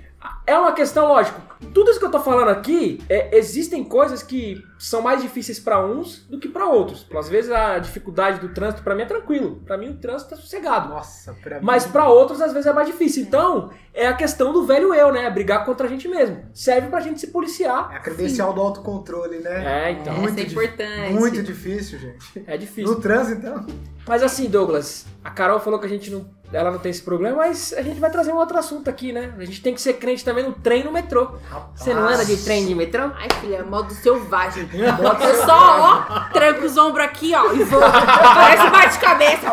é 0.46 0.58
uma 0.58 0.72
questão, 0.72 1.08
lógico. 1.08 1.40
Tudo 1.74 1.90
isso 1.90 2.00
que 2.00 2.06
eu 2.06 2.10
tô 2.10 2.20
falando 2.20 2.48
aqui, 2.48 3.02
é, 3.08 3.36
existem 3.36 3.84
coisas 3.84 4.22
que 4.22 4.62
são 4.80 5.02
mais 5.02 5.20
difíceis 5.20 5.60
pra 5.60 5.84
uns 5.84 6.24
do 6.26 6.38
que 6.38 6.48
pra 6.48 6.66
outros. 6.66 7.06
Às 7.14 7.28
vezes 7.28 7.50
a 7.50 7.78
dificuldade 7.78 8.40
do 8.40 8.48
trânsito 8.54 8.82
pra 8.82 8.94
mim 8.94 9.02
é 9.02 9.06
tranquilo. 9.06 9.60
Pra 9.66 9.76
mim 9.76 9.90
o 9.90 9.96
trânsito 9.98 10.32
é 10.32 10.36
sossegado. 10.38 10.88
Nossa, 10.88 11.34
pra 11.42 11.60
Mas 11.60 11.84
mim- 11.84 11.92
pra 11.92 12.08
outros 12.08 12.40
às 12.40 12.52
vezes 12.52 12.66
é 12.66 12.72
mais 12.72 12.86
difícil. 12.86 13.22
Então, 13.22 13.70
é 13.92 14.06
a 14.06 14.14
questão 14.14 14.52
do 14.54 14.64
velho 14.64 14.94
eu, 14.94 15.12
né? 15.12 15.28
Brigar 15.28 15.66
contra 15.66 15.86
a 15.86 15.90
gente 15.90 16.08
mesmo. 16.08 16.44
Serve 16.54 16.88
pra 16.88 17.00
gente 17.00 17.20
se 17.20 17.26
policiar. 17.26 17.90
É 17.92 17.96
a 17.96 18.00
credencial 18.00 18.52
do 18.54 18.60
autocontrole, 18.62 19.38
né? 19.40 19.88
É, 19.88 19.90
então. 19.92 20.14
Essa 20.24 20.40
é 20.40 20.44
importante. 20.44 21.12
Muito 21.12 21.42
difícil, 21.42 21.98
gente. 21.98 22.42
É 22.46 22.56
difícil. 22.56 22.94
No 22.94 23.00
trânsito, 23.00 23.38
então. 23.46 23.66
Mas 24.08 24.22
assim, 24.22 24.48
Douglas, 24.48 25.04
a 25.22 25.30
Carol 25.30 25.60
falou 25.60 25.78
que 25.78 25.86
a 25.86 25.88
gente 25.88 26.10
não, 26.10 26.26
ela 26.52 26.70
não 26.70 26.78
tem 26.78 26.90
esse 26.90 27.02
problema, 27.02 27.36
mas 27.36 27.72
a 27.74 27.82
gente 27.82 28.00
vai 28.00 28.10
trazer 28.10 28.32
um 28.32 28.36
outro 28.38 28.58
assunto 28.58 28.88
aqui, 28.88 29.12
né? 29.12 29.34
A 29.38 29.44
gente 29.44 29.62
tem 29.62 29.74
que 29.74 29.80
ser 29.80 29.92
crente 29.94 30.24
também 30.24 30.42
no 30.44 30.52
trem 30.52 30.80
e 30.80 30.84
no 30.84 30.90
metrô. 30.90 31.32
Você 31.76 31.92
não 31.94 32.08
anda 32.08 32.24
de 32.24 32.36
trem 32.38 32.64
e 32.64 32.66
de 32.68 32.74
metrô? 32.74 33.02
Ai, 33.14 33.28
filha, 33.40 33.56
é 33.56 33.62
modo 33.62 33.92
selvagem. 33.92 34.68
Você 34.72 35.34
só, 35.44 35.80
ó, 35.80 36.20
tranca 36.32 36.64
os 36.64 36.76
ombros 36.76 37.04
aqui, 37.04 37.34
ó, 37.34 37.52
e 37.52 37.64
voa. 37.64 37.90
Parece 37.90 38.70
bate-cabeça. 38.70 39.46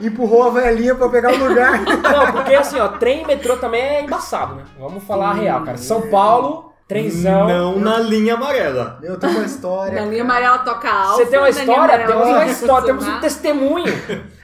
Empurrou 0.00 0.44
a 0.44 0.50
velhinha 0.50 0.94
pra 0.94 1.08
pegar 1.08 1.32
o 1.32 1.48
lugar. 1.48 1.80
Não, 1.80 2.32
porque 2.32 2.54
assim, 2.54 2.78
ó, 2.78 2.88
trem 2.88 3.22
e 3.22 3.26
metrô 3.26 3.56
também 3.56 3.82
é 3.82 4.02
embaçado, 4.02 4.54
né? 4.54 4.62
Vamos 4.78 5.02
falar 5.04 5.30
a 5.30 5.34
real, 5.34 5.62
cara. 5.62 5.76
São 5.76 6.02
Paulo, 6.02 6.72
trenzão. 6.86 7.48
Não 7.48 7.78
na 7.80 7.98
linha 7.98 8.34
amarela. 8.34 8.98
Eu 9.02 9.18
tenho 9.18 9.32
uma 9.32 9.44
história. 9.44 10.00
Na 10.00 10.06
linha 10.08 10.22
amarela 10.22 10.58
toca 10.58 10.88
alto. 10.88 11.16
Você 11.18 11.26
tem 11.26 11.38
uma 11.38 11.48
história? 11.50 12.06
Temos 12.06 12.28
uma 12.28 12.46
história, 12.46 12.86
temos 12.86 13.04
um 13.06 13.20
texto. 13.20 13.22
testemunho. 13.22 13.94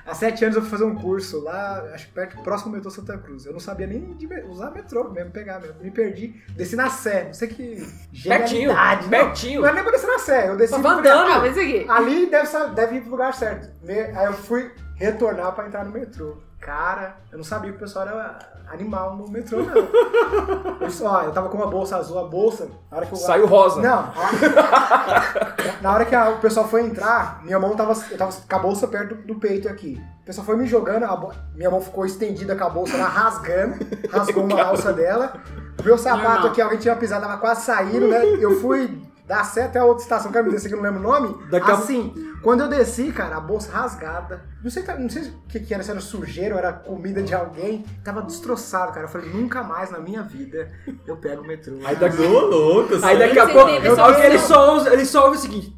Há 0.05 0.14
sete 0.14 0.45
anos 0.45 0.57
eu 0.57 0.62
fui 0.62 0.70
fazer 0.70 0.84
um 0.84 0.97
curso 0.97 1.40
lá, 1.45 1.80
acho 1.95 2.07
que 2.09 2.12
perto, 2.12 2.43
próximo 2.43 2.72
do 2.72 2.74
metrô 2.76 2.90
Santa 2.90 3.16
Cruz. 3.18 3.47
Eu 3.47 3.53
não 3.53 3.61
sabia 3.61 3.86
nem 3.86 4.16
usar 4.51 4.72
metrô 4.72 5.09
mesmo, 5.09 5.30
pegar 5.30 5.61
mesmo. 5.61 5.76
Me 5.80 5.93
perdi, 5.93 6.34
desci 6.57 6.74
na 6.74 6.90
Sé. 6.90 7.24
Não 7.26 7.34
sei 7.34 7.47
que 7.49 7.86
Pertinho. 8.24 8.72
Não, 8.74 9.09
pertinho. 9.09 9.61
Não 9.61 9.68
é 9.68 9.72
nem 9.74 9.82
pra 9.84 9.93
descer 9.93 10.09
na 10.09 10.18
Sé, 10.18 10.49
eu 10.49 10.57
desci 10.57 10.74
lugar- 10.74 10.99
andando. 10.99 11.32
Ah, 11.32 11.38
mas 11.38 11.57
aqui. 11.57 11.86
Ali 11.88 12.26
deve, 12.26 12.49
deve 12.74 12.97
ir 12.97 13.01
pro 13.03 13.11
lugar 13.12 13.32
certo. 13.32 13.70
Aí 13.88 14.24
eu 14.26 14.32
fui 14.32 14.72
retornar 14.97 15.53
pra 15.53 15.66
entrar 15.68 15.84
no 15.84 15.93
metrô. 15.93 16.36
Cara, 16.64 17.16
eu 17.32 17.38
não 17.38 17.44
sabia 17.44 17.70
que 17.72 17.76
o 17.76 17.80
pessoal 17.80 18.06
era 18.06 18.38
animal 18.72 19.16
no 19.16 19.28
metrô, 19.28 19.58
não. 19.62 19.72
Eu, 20.82 21.24
eu 21.24 21.32
tava 21.32 21.48
com 21.48 21.56
uma 21.56 21.66
bolsa 21.66 21.96
azul, 21.96 22.18
a 22.18 22.24
bolsa, 22.28 22.68
na 22.90 22.96
hora 22.96 23.06
que 23.06 23.12
eu... 23.12 23.16
Saiu 23.16 23.46
rosa. 23.46 23.80
Não. 23.80 23.98
a- 23.98 25.72
Na 25.80 25.92
hora 25.94 26.04
que 26.04 26.14
a- 26.14 26.30
o 26.30 26.38
pessoal 26.38 26.66
foi 26.68 26.82
entrar, 26.82 27.40
minha 27.44 27.58
mão 27.58 27.74
tava, 27.76 27.92
eu 28.10 28.16
tava 28.18 28.32
com 28.32 28.56
a 28.56 28.58
bolsa 28.58 28.86
perto 28.88 29.14
do, 29.14 29.22
do 29.22 29.34
peito 29.36 29.68
aqui. 29.68 30.00
O 30.22 30.24
pessoal 30.24 30.44
foi 30.46 30.56
me 30.56 30.66
jogando, 30.66 31.04
a 31.04 31.16
bo- 31.16 31.32
minha 31.54 31.70
mão 31.70 31.80
ficou 31.80 32.04
estendida 32.06 32.54
com 32.56 32.64
a 32.64 32.70
bolsa 32.70 32.96
lá, 32.96 33.06
rasgando, 33.08 33.76
rasgou 34.10 34.44
uma 34.44 34.62
alça 34.62 34.92
dela. 34.92 35.34
O 35.80 35.82
meu 35.84 35.96
sapato 35.98 36.46
aqui, 36.48 36.60
alguém 36.60 36.78
tinha 36.78 36.94
pisado, 36.96 37.22
tava 37.26 37.38
quase 37.38 37.62
saindo, 37.62 38.06
né? 38.08 38.24
Eu 38.40 38.60
fui 38.60 39.00
da 39.32 39.44
Sé 39.44 39.64
até 39.64 39.78
a 39.78 39.84
outra 39.84 40.02
estação, 40.02 40.30
quero 40.30 40.44
me 40.44 40.50
descer 40.52 40.68
que 40.68 40.74
eu 40.74 40.82
não 40.82 40.84
lembro 40.84 41.00
o 41.00 41.02
nome. 41.10 41.34
Daqui 41.50 41.70
a- 41.70 41.74
assim, 41.74 42.12
quando 42.42 42.60
eu 42.62 42.68
desci, 42.68 43.10
cara, 43.12 43.36
a 43.36 43.40
bolsa 43.40 43.72
rasgada. 43.72 44.42
Não 44.62 44.70
sei, 44.70 44.84
não 44.98 45.08
sei 45.08 45.22
o 45.22 45.32
que, 45.48 45.58
que 45.60 45.72
era, 45.72 45.82
se 45.82 45.90
era 45.90 46.00
sujeira 46.00 46.54
ou 46.54 46.58
era 46.58 46.70
comida 46.72 47.22
de 47.22 47.34
alguém. 47.34 47.82
Tava 48.04 48.20
destroçado, 48.22 48.92
cara. 48.92 49.06
Eu 49.06 49.08
falei, 49.10 49.30
nunca 49.30 49.62
mais 49.62 49.90
na 49.90 49.98
minha 49.98 50.22
vida 50.22 50.70
eu 51.06 51.16
pego 51.16 51.42
o 51.42 51.46
metrô. 51.46 51.76
Aí 51.84 51.96
daqui, 51.96 52.20
Ô, 52.20 52.40
louco, 52.40 52.94
aí 53.02 53.18
daqui 53.18 53.38
a 53.38 53.46
pouco, 53.48 53.70
eu- 53.70 53.76
ele, 54.22 54.38
só 54.38 54.74
ouve, 54.74 54.90
ele 54.90 55.04
só 55.06 55.24
ouve 55.24 55.38
o 55.38 55.40
seguinte. 55.40 55.76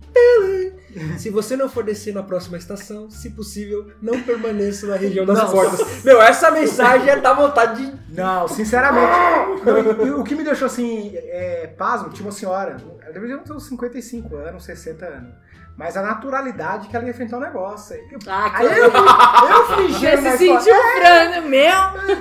Se 1.18 1.28
você 1.28 1.56
não 1.56 1.68
for 1.68 1.82
descer 1.82 2.14
na 2.14 2.22
próxima 2.22 2.56
estação, 2.56 3.10
se 3.10 3.30
possível, 3.30 3.90
não 4.00 4.20
permaneça 4.22 4.86
na 4.86 4.94
região 4.96 5.26
das 5.26 5.36
Não, 5.38 5.50
portas. 5.50 6.04
Meu, 6.04 6.22
essa 6.22 6.52
mensagem 6.52 7.08
é 7.08 7.16
da 7.16 7.32
vontade 7.34 7.84
de. 7.84 8.14
Não, 8.14 8.46
sinceramente. 8.46 9.12
Não, 9.64 10.04
e- 10.04 10.06
e 10.06 10.10
o 10.12 10.22
que 10.22 10.36
me 10.36 10.44
deixou 10.44 10.66
assim, 10.66 11.10
é, 11.16 11.66
pasmo, 11.76 12.10
tinha 12.10 12.24
uma 12.24 12.30
senhora, 12.32 12.76
deveria 13.14 13.38
ter 13.38 13.52
uns 13.52 13.66
55 13.68 14.36
anos, 14.36 14.64
60 14.64 15.06
anos. 15.06 15.34
Mas 15.76 15.96
a 15.96 16.02
naturalidade 16.02 16.86
que 16.86 16.94
ela 16.94 17.04
ia 17.04 17.10
enfrentar 17.10 17.36
o 17.36 17.40
negócio. 17.40 17.96
Ah, 18.28 18.48
que 18.50 18.62
Aí 18.62 18.78
eu, 18.78 18.84
eu 18.84 19.66
fui 19.66 19.88
Já 19.90 19.98
gênio 20.14 20.30
se 20.30 20.38
sentiu 20.38 20.74
frano, 21.00 21.48
meu. 21.48 21.74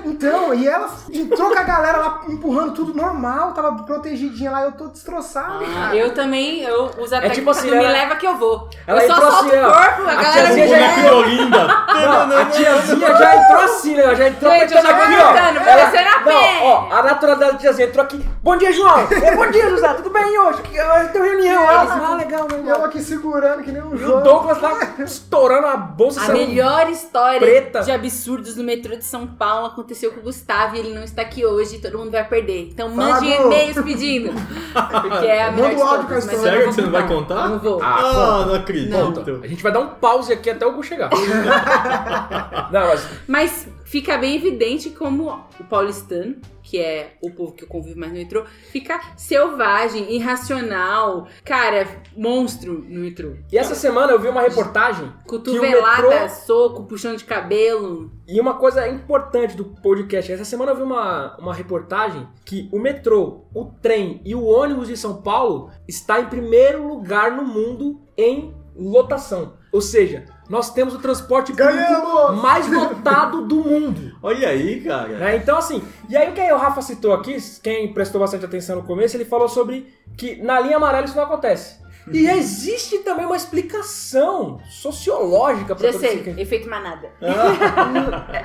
Então, 0.06 0.54
e 0.56 0.68
ela 0.68 0.90
entrou 1.14 1.52
com 1.52 1.60
a 1.60 1.64
galera 1.64 1.98
lá 2.00 2.22
empurrando 2.30 2.72
tudo 2.74 2.96
normal, 2.96 3.52
tava 3.52 3.84
protegidinha 3.84 4.50
lá, 4.50 4.64
eu 4.64 4.72
tô 4.72 4.88
destroçado, 4.88 5.64
Ah, 5.78 5.96
eu 5.96 6.16
também, 6.16 6.64
eu 6.64 6.90
uso 6.98 7.14
a 7.14 7.20
É 7.20 7.30
tipo 7.30 7.52
assim, 7.52 7.70
me 7.70 7.78
ela- 7.78 7.90
leva 7.92 8.16
que 8.16 8.26
eu 8.26 8.36
vou. 8.38 8.68
ela 8.88 9.04
eu 9.04 9.08
só 9.08 9.14
entrou 9.18 9.32
solto 9.32 9.46
assim, 9.50 9.58
o 9.60 9.68
ó. 9.68 9.72
corpo, 9.72 10.02
a, 10.02 10.12
A 10.12 10.16
galera 10.16 10.32
tiazinha 10.34 10.66
me 10.66 10.72
já 10.72 10.78
leva. 10.78 11.86
Não, 12.28 12.38
a 12.38 12.46
tiazinha 12.46 13.16
já 13.18 13.36
entrou 13.36 13.62
assim, 13.62 13.96
né? 13.96 14.04
Ela 14.04 14.16
já 14.16 14.28
entrou 14.30 14.52
Gente, 14.52 14.74
eu 14.74 14.82
já 14.82 14.90
aqui, 14.90 15.16
vou 15.16 15.26
ó. 15.26 15.36
Ela- 15.38 15.62
parecendo 15.62 16.10
a 16.10 16.18
não, 16.20 16.24
pé. 16.26 16.60
ó, 16.64 16.92
a 16.92 17.04
naturalidade 17.04 17.52
da 17.54 17.58
tiazinha 17.60 17.88
entrou 17.88 18.04
aqui. 18.04 18.26
Bom 18.42 18.58
dia, 18.58 18.74
João! 18.74 19.08
É, 19.12 19.36
bom 19.36 19.52
dia, 19.52 19.70
José! 19.70 19.94
Tudo 19.94 20.10
bem 20.10 20.38
hoje? 20.40 20.60
Ah, 20.80 21.04
Tem 21.06 21.22
reunião. 21.22 21.64
Ah, 21.70 22.08
ah, 22.12 22.16
legal, 22.16 22.48
Eu 22.50 22.58
legal. 22.58 22.86
aqui 22.86 23.00
segurando 23.44 23.64
que 23.64 23.72
nem 23.72 23.82
um 23.82 23.92
E 23.92 23.96
o 23.96 23.98
jogo. 23.98 24.22
Douglas 24.22 24.62
lá 24.62 24.94
estourando 25.04 25.68
a 25.68 25.78
bolsa. 25.78 26.22
A 26.22 26.26
saiu- 26.26 26.48
melhor 26.48 26.90
história 26.90 27.40
preta. 27.40 27.82
de 27.82 27.92
absurdos 27.92 28.56
no 28.56 28.64
metrô 28.64 28.96
de 28.96 29.04
São 29.04 29.28
Paulo 29.28 29.68
aconteceu 29.68 30.12
com 30.12 30.20
o 30.22 30.24
Gustavo 30.24 30.76
e 30.76 30.80
ele 30.80 30.94
não 30.94 31.04
está 31.04 31.22
aqui 31.22 31.46
hoje, 31.46 31.80
todo 31.80 31.98
mundo 31.98 32.12
vai 32.12 32.24
perder. 32.28 32.70
Então 32.72 32.90
Fala, 32.96 33.16
mande 33.16 33.26
Gu. 33.36 33.44
e-mails 33.44 33.78
pedindo. 33.84 34.34
Porque 35.02 35.28
é 35.28 35.44
a 35.44 35.52
melhor 35.52 35.70
Manda 35.72 35.76
de 35.76 35.82
o 35.82 35.86
áudio 35.86 36.08
com 36.08 36.12
a 36.12 36.16
mas 36.16 36.24
história. 36.26 36.40
eu 36.40 36.52
Sério 36.52 36.68
que 36.70 36.74
você 36.76 36.82
não 36.82 36.92
vai 36.92 37.08
contar? 37.08 37.50
Não 37.50 37.60
vou. 37.60 37.82
Ah, 37.82 38.00
Ah, 38.42 38.46
não 38.48 38.56
acredito. 38.56 38.92
Conta. 38.96 39.40
A 39.44 39.48
gente 39.48 39.62
vai 39.64 39.72
dar 39.72 39.80
um 39.82 39.88
pause 39.90 40.32
aqui 40.34 40.50
até 40.50 40.66
o 40.66 40.74
Gu 40.74 40.84
chegar. 40.84 41.10
não, 42.72 42.88
mas 42.88 43.08
Mas 43.28 43.68
fica 43.94 44.18
bem 44.18 44.36
evidente 44.36 44.90
como 44.90 45.30
o 45.60 45.64
paulistano, 45.66 46.38
que 46.64 46.80
é 46.80 47.14
o 47.22 47.30
povo 47.30 47.52
que 47.52 47.64
eu 47.64 47.68
convivo 47.68 48.00
mais 48.00 48.12
no 48.12 48.18
metrô, 48.18 48.44
fica 48.72 49.00
selvagem, 49.16 50.12
irracional, 50.16 51.28
cara, 51.46 51.88
monstro 52.18 52.84
no 52.90 53.02
metrô. 53.02 53.34
E 53.52 53.56
essa 53.58 53.76
semana 53.76 54.12
eu 54.12 54.20
vi 54.20 54.28
uma 54.30 54.42
reportagem 54.42 55.14
Cotovelada, 55.28 56.02
metrô- 56.10 56.30
soco, 56.30 56.86
puxão 56.86 57.16
de 57.16 57.24
cabelo. 57.24 58.12
E 58.28 58.42
uma 58.42 58.56
coisa 58.56 58.88
importante 58.88 59.56
do 59.56 59.66
podcast, 59.66 60.32
essa 60.32 60.44
semana 60.46 60.72
eu 60.72 60.76
vi 60.78 60.82
uma, 60.82 61.38
uma 61.38 61.54
reportagem 61.54 62.28
que 62.44 62.68
o 62.74 62.80
metrô, 62.80 63.42
o 63.54 63.66
trem 63.80 64.22
e 64.26 64.34
o 64.34 64.44
ônibus 64.44 64.88
de 64.88 64.98
São 64.98 65.22
Paulo 65.22 65.70
está 65.88 66.20
em 66.20 66.26
primeiro 66.26 66.88
lugar 66.88 67.32
no 67.32 67.44
mundo 67.46 68.02
em 68.18 68.56
lotação. 68.76 69.54
Ou 69.72 69.82
seja, 69.82 70.26
nós 70.50 70.74
temos 70.74 70.94
o 70.94 71.00
transporte 71.00 71.52
público 71.52 71.74
Ganhamos! 71.74 72.42
mais 72.42 72.68
lotado 72.72 73.46
do 73.46 73.56
mundo. 73.56 74.16
Olha 74.22 74.50
aí, 74.50 74.82
cara. 74.82 75.18
né? 75.18 75.36
Então, 75.38 75.58
assim, 75.58 75.82
e 76.10 76.18
aí 76.18 76.30
o 76.30 76.34
que 76.34 76.42
o 76.52 76.58
Rafa 76.58 76.82
citou 76.82 77.14
aqui, 77.14 77.38
quem 77.62 77.94
prestou 77.94 78.20
bastante 78.20 78.46
atenção 78.46 78.78
no 78.78 78.84
começo, 78.84 79.16
ele 79.16 79.26
falou 79.26 79.48
sobre 79.48 79.94
que 80.18 80.42
na 80.42 80.60
linha 80.60 80.78
amarela 80.78 81.06
isso 81.06 81.16
não 81.16 81.24
acontece. 81.24 81.82
E 82.12 82.28
existe 82.28 83.00
também 83.00 83.26
uma 83.26 83.36
explicação 83.36 84.60
sociológica 84.70 85.76
para 85.76 85.92
Já 85.92 86.00
sei, 86.00 86.20
esse 86.20 86.42
efeito 86.42 86.70
manada. 86.70 87.10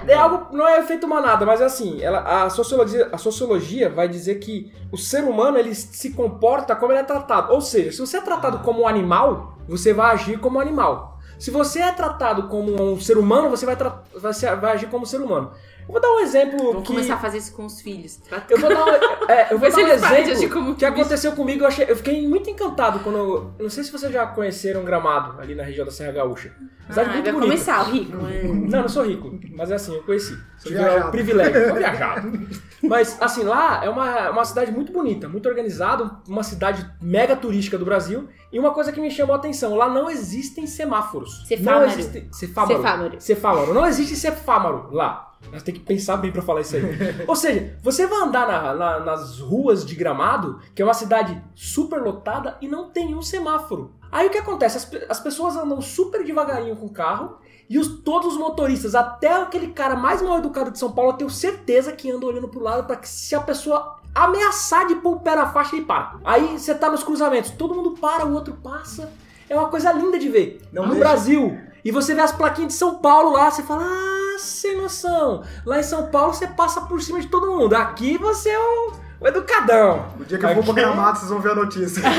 é, 0.06 0.12
é 0.12 0.14
algo, 0.14 0.56
não 0.56 0.66
é 0.66 0.78
efeito 0.78 1.08
manada, 1.08 1.44
mas 1.44 1.60
é 1.60 1.64
assim, 1.64 2.00
ela, 2.00 2.44
a, 2.44 2.50
sociologia, 2.50 3.08
a 3.12 3.18
sociologia 3.18 3.90
vai 3.90 4.08
dizer 4.08 4.36
que 4.36 4.72
o 4.92 4.96
ser 4.96 5.24
humano 5.24 5.58
ele 5.58 5.74
se 5.74 6.10
comporta 6.10 6.76
como 6.76 6.92
ele 6.92 7.00
é 7.00 7.04
tratado. 7.04 7.52
Ou 7.52 7.60
seja, 7.60 7.92
se 7.92 8.00
você 8.00 8.18
é 8.18 8.20
tratado 8.20 8.60
como 8.60 8.82
um 8.82 8.88
animal, 8.88 9.58
você 9.66 9.92
vai 9.92 10.12
agir 10.12 10.38
como 10.38 10.58
um 10.58 10.60
animal. 10.60 11.17
Se 11.38 11.50
você 11.50 11.80
é 11.80 11.92
tratado 11.92 12.48
como 12.48 12.92
um 12.92 13.00
ser 13.00 13.16
humano, 13.16 13.48
você 13.48 13.64
vai, 13.64 13.76
vai, 13.76 14.56
vai 14.56 14.72
agir 14.72 14.88
como 14.88 15.04
um 15.04 15.06
ser 15.06 15.20
humano. 15.20 15.52
Vou 15.88 16.00
dar 16.00 16.08
um 16.12 16.20
exemplo 16.20 16.58
Vamos 16.58 16.82
que... 16.82 16.88
começar 16.88 17.14
a 17.14 17.18
fazer 17.18 17.38
isso 17.38 17.52
com 17.54 17.64
os 17.64 17.80
filhos. 17.80 18.18
Pra- 18.28 18.42
Eu 18.50 18.58
vou 18.58 18.68
dar 18.68 18.84
um, 18.84 18.88
é, 19.30 19.52
eu 19.52 19.58
vou 19.58 19.70
dar 19.70 19.78
um 19.78 19.88
exemplo 19.88 20.74
que 20.74 20.84
aconteceu 20.84 21.32
comigo. 21.32 21.62
Eu, 21.64 21.68
achei, 21.68 21.86
eu 21.88 21.96
fiquei 21.96 22.28
muito 22.28 22.50
encantado 22.50 22.98
quando. 23.00 23.16
Eu, 23.18 23.52
não 23.58 23.70
sei 23.70 23.82
se 23.84 23.90
vocês 23.90 24.12
já 24.12 24.26
conheceram 24.26 24.84
Gramado, 24.84 25.40
ali 25.40 25.54
na 25.54 25.62
região 25.62 25.84
da 25.86 25.90
Serra 25.90 26.12
Gaúcha. 26.12 26.52
Cidade 26.90 27.10
Ah, 27.10 27.12
muito 27.12 27.24
vai 27.24 27.32
bonita. 27.32 27.50
começar, 27.52 27.80
o 27.82 27.90
rico. 27.90 28.16
Não, 28.16 28.80
não 28.82 28.88
sou 28.88 29.04
rico, 29.04 29.38
mas 29.54 29.70
é 29.70 29.74
assim, 29.74 29.94
eu 29.94 30.02
conheci. 30.02 30.38
Viajado. 30.66 31.08
o 31.08 31.10
privilégio, 31.10 31.66
sou 31.66 31.74
viajado. 31.76 32.48
Mas, 32.82 33.16
assim, 33.20 33.42
lá 33.42 33.84
é 33.84 33.90
uma, 33.90 34.30
uma 34.30 34.44
cidade 34.44 34.70
muito 34.72 34.92
bonita, 34.92 35.28
muito 35.28 35.48
organizada, 35.48 36.10
uma 36.28 36.42
cidade 36.42 36.88
mega 37.02 37.36
turística 37.36 37.76
do 37.76 37.84
Brasil. 37.84 38.28
E 38.52 38.58
uma 38.58 38.70
coisa 38.72 38.90
que 38.92 39.00
me 39.00 39.10
chamou 39.10 39.34
a 39.34 39.38
atenção, 39.38 39.74
lá 39.74 39.88
não 39.90 40.08
existem 40.10 40.66
semáforos. 40.66 41.44
Cefámaro. 41.46 41.80
Não 41.80 41.92
existe... 41.92 42.28
Cefámaro. 42.32 42.76
Cefámaro. 42.76 43.20
Cefámaro. 43.20 43.74
Não 43.74 43.86
existe 43.86 44.16
cefámaro 44.16 44.88
lá. 44.92 45.27
Nós 45.52 45.62
temos 45.62 45.80
que 45.80 45.86
pensar 45.86 46.16
bem 46.18 46.30
pra 46.32 46.42
falar 46.42 46.60
isso 46.60 46.76
aí. 46.76 46.82
Ou 47.26 47.34
seja, 47.36 47.76
você 47.82 48.06
vai 48.06 48.20
andar 48.20 48.46
na- 48.46 48.74
na- 48.74 49.00
nas 49.00 49.38
ruas 49.38 49.84
de 49.84 49.94
Gramado, 49.94 50.58
que 50.74 50.82
é 50.82 50.84
uma 50.84 50.92
cidade 50.94 51.42
super 51.54 52.02
lotada, 52.02 52.56
e 52.60 52.68
não 52.68 52.90
tem 52.90 53.14
um 53.14 53.22
semáforo. 53.22 53.94
Aí 54.12 54.26
o 54.26 54.30
que 54.30 54.38
acontece? 54.38 54.76
As, 54.76 54.90
as 55.10 55.20
pessoas 55.20 55.56
andam 55.56 55.80
super 55.80 56.24
devagarinho 56.24 56.76
com 56.76 56.86
o 56.86 56.92
carro, 56.92 57.38
e 57.70 57.78
os, 57.78 58.00
todos 58.00 58.32
os 58.34 58.38
motoristas, 58.38 58.94
até 58.94 59.32
aquele 59.42 59.68
cara 59.68 59.94
mais 59.96 60.20
mal 60.22 60.38
educado 60.38 60.70
de 60.70 60.78
São 60.78 60.90
Paulo, 60.92 61.12
eu 61.12 61.16
tenho 61.16 61.30
certeza 61.30 61.92
que 61.92 62.10
anda 62.10 62.26
olhando 62.26 62.48
pro 62.48 62.60
lado 62.62 62.84
para 62.86 62.96
que 62.96 63.08
se 63.08 63.34
a 63.34 63.40
pessoa 63.40 63.96
ameaçar 64.14 64.86
de 64.86 64.96
pôr 64.96 65.16
o 65.16 65.20
pé 65.20 65.36
na 65.36 65.46
faixa, 65.52 65.76
ele 65.76 65.84
para. 65.84 66.16
Aí 66.24 66.58
você 66.58 66.74
tá 66.74 66.90
nos 66.90 67.02
cruzamentos, 67.02 67.50
todo 67.52 67.74
mundo 67.74 67.92
para, 67.92 68.26
o 68.26 68.32
outro 68.34 68.54
passa. 68.62 69.10
É 69.48 69.54
uma 69.56 69.68
coisa 69.68 69.92
linda 69.92 70.18
de 70.18 70.28
ver. 70.28 70.60
Não 70.72 70.86
no. 70.86 70.94
Brasil. 70.96 71.58
E 71.84 71.90
você 71.92 72.14
vê 72.14 72.20
as 72.20 72.32
plaquinhas 72.32 72.72
de 72.72 72.78
São 72.78 72.96
Paulo 72.96 73.30
lá, 73.32 73.50
você 73.50 73.62
fala, 73.62 73.84
ah, 73.84 74.17
sem 74.38 74.76
noção. 74.80 75.42
Lá 75.66 75.78
em 75.80 75.82
São 75.82 76.06
Paulo 76.06 76.32
você 76.34 76.46
passa 76.46 76.80
por 76.82 77.00
cima 77.02 77.20
de 77.20 77.26
todo 77.28 77.50
mundo. 77.50 77.74
Aqui 77.74 78.16
você 78.18 78.48
é 78.50 78.58
um, 78.58 78.92
um 79.22 79.26
educadão. 79.26 80.06
O 80.18 80.24
dia 80.24 80.38
que 80.38 80.44
eu 80.44 80.50
for 80.54 80.60
Aqui- 80.60 80.72
Gramado, 80.72 81.18
vocês 81.18 81.30
vão 81.30 81.40
ver 81.40 81.52
a 81.52 81.54
notícia. 81.54 82.02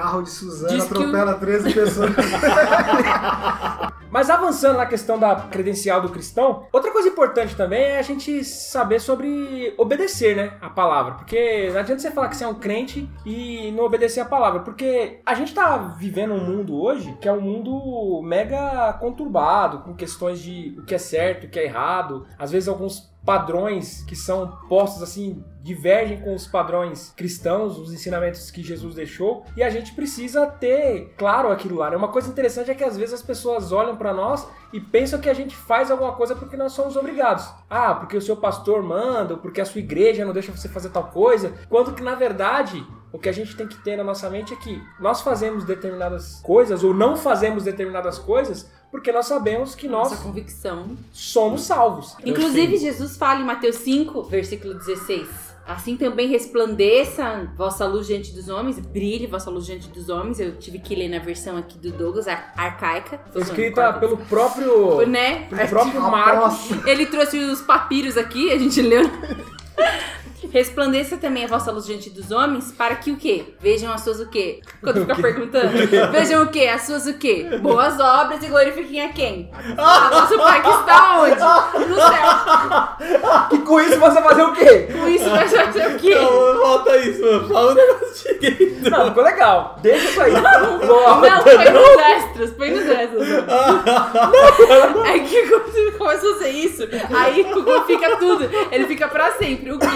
Carro 0.00 0.22
de 0.22 0.30
Suzana 0.30 0.72
Diz 0.72 0.84
que 0.86 0.94
atropela 0.94 1.34
13 1.34 1.74
pessoas. 1.74 2.10
Mas 4.10 4.28
avançando 4.28 4.78
na 4.78 4.86
questão 4.86 5.18
da 5.18 5.36
credencial 5.36 6.00
do 6.00 6.08
cristão, 6.08 6.66
outra 6.72 6.90
coisa 6.90 7.08
importante 7.08 7.54
também 7.54 7.82
é 7.82 7.98
a 7.98 8.02
gente 8.02 8.42
saber 8.42 8.98
sobre 8.98 9.72
obedecer, 9.78 10.34
né, 10.34 10.54
a 10.60 10.68
palavra. 10.68 11.14
Porque 11.14 11.70
não 11.70 11.78
adianta 11.78 12.00
você 12.00 12.10
falar 12.10 12.28
que 12.28 12.36
você 12.36 12.44
é 12.44 12.48
um 12.48 12.54
crente 12.54 13.08
e 13.24 13.70
não 13.72 13.84
obedecer 13.84 14.20
a 14.20 14.24
palavra. 14.24 14.60
Porque 14.60 15.20
a 15.24 15.34
gente 15.34 15.54
tá 15.54 15.76
vivendo 15.76 16.32
um 16.32 16.44
mundo 16.44 16.80
hoje 16.80 17.16
que 17.20 17.28
é 17.28 17.32
um 17.32 17.40
mundo 17.40 18.20
mega 18.24 18.92
conturbado, 18.94 19.80
com 19.80 19.94
questões 19.94 20.40
de 20.40 20.74
o 20.78 20.82
que 20.82 20.94
é 20.94 20.98
certo, 20.98 21.44
o 21.44 21.48
que 21.50 21.58
é 21.60 21.66
errado. 21.66 22.26
Às 22.36 22.50
vezes 22.50 22.68
alguns 22.68 23.09
padrões 23.24 24.02
que 24.04 24.16
são 24.16 24.58
postos 24.68 25.02
assim 25.02 25.44
divergem 25.62 26.20
com 26.20 26.34
os 26.34 26.46
padrões 26.46 27.12
cristãos, 27.14 27.78
os 27.78 27.92
ensinamentos 27.92 28.50
que 28.50 28.62
Jesus 28.62 28.94
deixou, 28.94 29.44
e 29.56 29.62
a 29.62 29.68
gente 29.68 29.92
precisa 29.94 30.46
ter 30.46 31.14
claro 31.18 31.50
aquilo 31.50 31.76
lá. 31.76 31.90
Né? 31.90 31.96
Uma 31.96 32.08
coisa 32.08 32.30
interessante 32.30 32.70
é 32.70 32.74
que 32.74 32.82
às 32.84 32.96
vezes 32.96 33.14
as 33.14 33.22
pessoas 33.22 33.70
olham 33.70 33.94
pra 33.96 34.14
nós 34.14 34.48
e 34.72 34.80
pensam 34.80 35.20
que 35.20 35.28
a 35.28 35.34
gente 35.34 35.54
faz 35.54 35.90
alguma 35.90 36.12
coisa 36.12 36.34
porque 36.34 36.56
nós 36.56 36.72
somos 36.72 36.96
obrigados. 36.96 37.46
Ah, 37.68 37.94
porque 37.94 38.16
o 38.16 38.22
seu 38.22 38.36
pastor 38.36 38.82
manda, 38.82 39.36
porque 39.36 39.60
a 39.60 39.66
sua 39.66 39.80
igreja 39.80 40.24
não 40.24 40.32
deixa 40.32 40.50
você 40.52 40.68
fazer 40.68 40.88
tal 40.90 41.04
coisa, 41.04 41.52
quando 41.68 41.94
que 41.94 42.02
na 42.02 42.14
verdade 42.14 42.82
o 43.12 43.18
que 43.18 43.28
a 43.28 43.32
gente 43.32 43.56
tem 43.56 43.66
que 43.66 43.82
ter 43.82 43.96
na 43.96 44.04
nossa 44.04 44.30
mente 44.30 44.54
é 44.54 44.56
que 44.56 44.80
nós 45.00 45.20
fazemos 45.20 45.64
determinadas 45.64 46.40
coisas 46.42 46.84
ou 46.84 46.94
não 46.94 47.16
fazemos 47.16 47.64
determinadas 47.64 48.18
coisas 48.18 48.70
porque 48.90 49.12
nós 49.12 49.26
sabemos 49.26 49.74
que 49.74 49.86
nós 49.88 50.10
Nossa 50.10 50.22
convicção. 50.22 50.96
somos 51.12 51.62
salvos. 51.62 52.16
Inclusive, 52.24 52.76
Jesus 52.76 53.16
fala 53.16 53.40
em 53.40 53.44
Mateus 53.44 53.76
5, 53.76 54.22
versículo 54.24 54.74
16. 54.74 55.50
Assim 55.66 55.96
também 55.96 56.26
resplandeça 56.28 57.48
vossa 57.56 57.86
luz 57.86 58.04
diante 58.06 58.32
dos 58.32 58.48
homens, 58.48 58.80
brilhe 58.80 59.28
vossa 59.28 59.48
luz 59.50 59.64
diante 59.66 59.88
dos 59.88 60.08
homens. 60.08 60.40
Eu 60.40 60.56
tive 60.56 60.80
que 60.80 60.96
ler 60.96 61.08
na 61.08 61.20
versão 61.20 61.56
aqui 61.56 61.78
do 61.78 61.92
Douglas, 61.92 62.26
ar- 62.26 62.52
arcaica. 62.56 63.20
Foi 63.32 63.42
escrita 63.42 63.92
pelo 63.92 64.16
próprio, 64.16 65.06
Né? 65.06 65.46
pelo 65.48 65.68
próprio 65.68 66.00
Marcos. 66.00 66.70
Ele 66.84 67.06
trouxe 67.06 67.38
os 67.38 67.60
papiros 67.60 68.16
aqui, 68.16 68.50
a 68.50 68.58
gente 68.58 68.82
leu. 68.82 69.02
Resplandeça 70.48 71.16
também 71.16 71.44
a 71.44 71.46
vossa 71.46 71.70
luz 71.70 71.84
diante 71.86 72.08
dos 72.10 72.30
homens, 72.30 72.72
para 72.72 72.94
que 72.96 73.10
o 73.12 73.16
quê? 73.16 73.44
Vejam 73.60 73.92
as 73.92 74.00
suas 74.02 74.20
o 74.20 74.28
quê? 74.28 74.60
Quando 74.82 75.00
fica 75.02 75.14
perguntando. 75.14 75.70
Vejam 76.10 76.44
o 76.44 76.48
quê? 76.48 76.66
As 76.72 76.82
suas 76.82 77.06
o 77.06 77.14
quê? 77.14 77.46
Boas 77.60 78.00
obras 78.00 78.42
e 78.42 78.46
glorifiquem 78.46 79.02
a 79.02 79.08
quem? 79.12 79.50
Ah, 79.78 80.10
nosso 80.12 80.36
Pai 80.38 80.62
que 80.62 80.68
está 80.68 81.20
onde? 81.20 81.88
No 81.88 81.96
céu. 81.96 83.48
E 83.52 83.58
com 83.58 83.80
isso 83.80 83.98
você 83.98 84.20
vai 84.20 84.22
fazer 84.22 84.42
o 84.42 84.52
quê? 84.52 84.88
Com 84.92 85.08
isso 85.08 85.30
vai 85.30 85.48
fazer 85.48 85.86
o 85.86 85.98
quê? 85.98 86.14
Não, 86.14 86.58
volta 86.58 86.96
isso, 86.98 87.20
mano. 87.22 87.48
Fala 87.48 87.72
um 87.72 87.74
negócio 87.74 88.40
direito. 88.40 88.90
Não, 88.90 89.06
ficou 89.08 89.22
legal. 89.24 89.76
Deixa 89.82 90.04
isso 90.10 90.20
aí. 90.20 90.32
Não, 90.32 90.78
Volta. 90.80 91.40
põe 91.42 91.70
nos 91.70 91.98
extras, 91.98 92.50
põe 92.52 92.70
nos 92.70 92.86
extras. 92.86 93.28
Não. 93.28 95.00
É 95.10 95.18
que 95.18 95.48
quando 95.48 95.72
você 95.72 95.90
começa 95.92 96.26
a 96.26 96.32
fazer 96.34 96.50
isso, 96.50 96.82
aí 97.14 97.40
o 97.42 97.54
Google 97.54 97.84
fica 97.84 98.16
tudo. 98.16 98.48
Ele 98.70 98.86
fica 98.86 99.08
pra 99.08 99.32
sempre. 99.32 99.72
O 99.72 99.78
quê? 99.78 99.86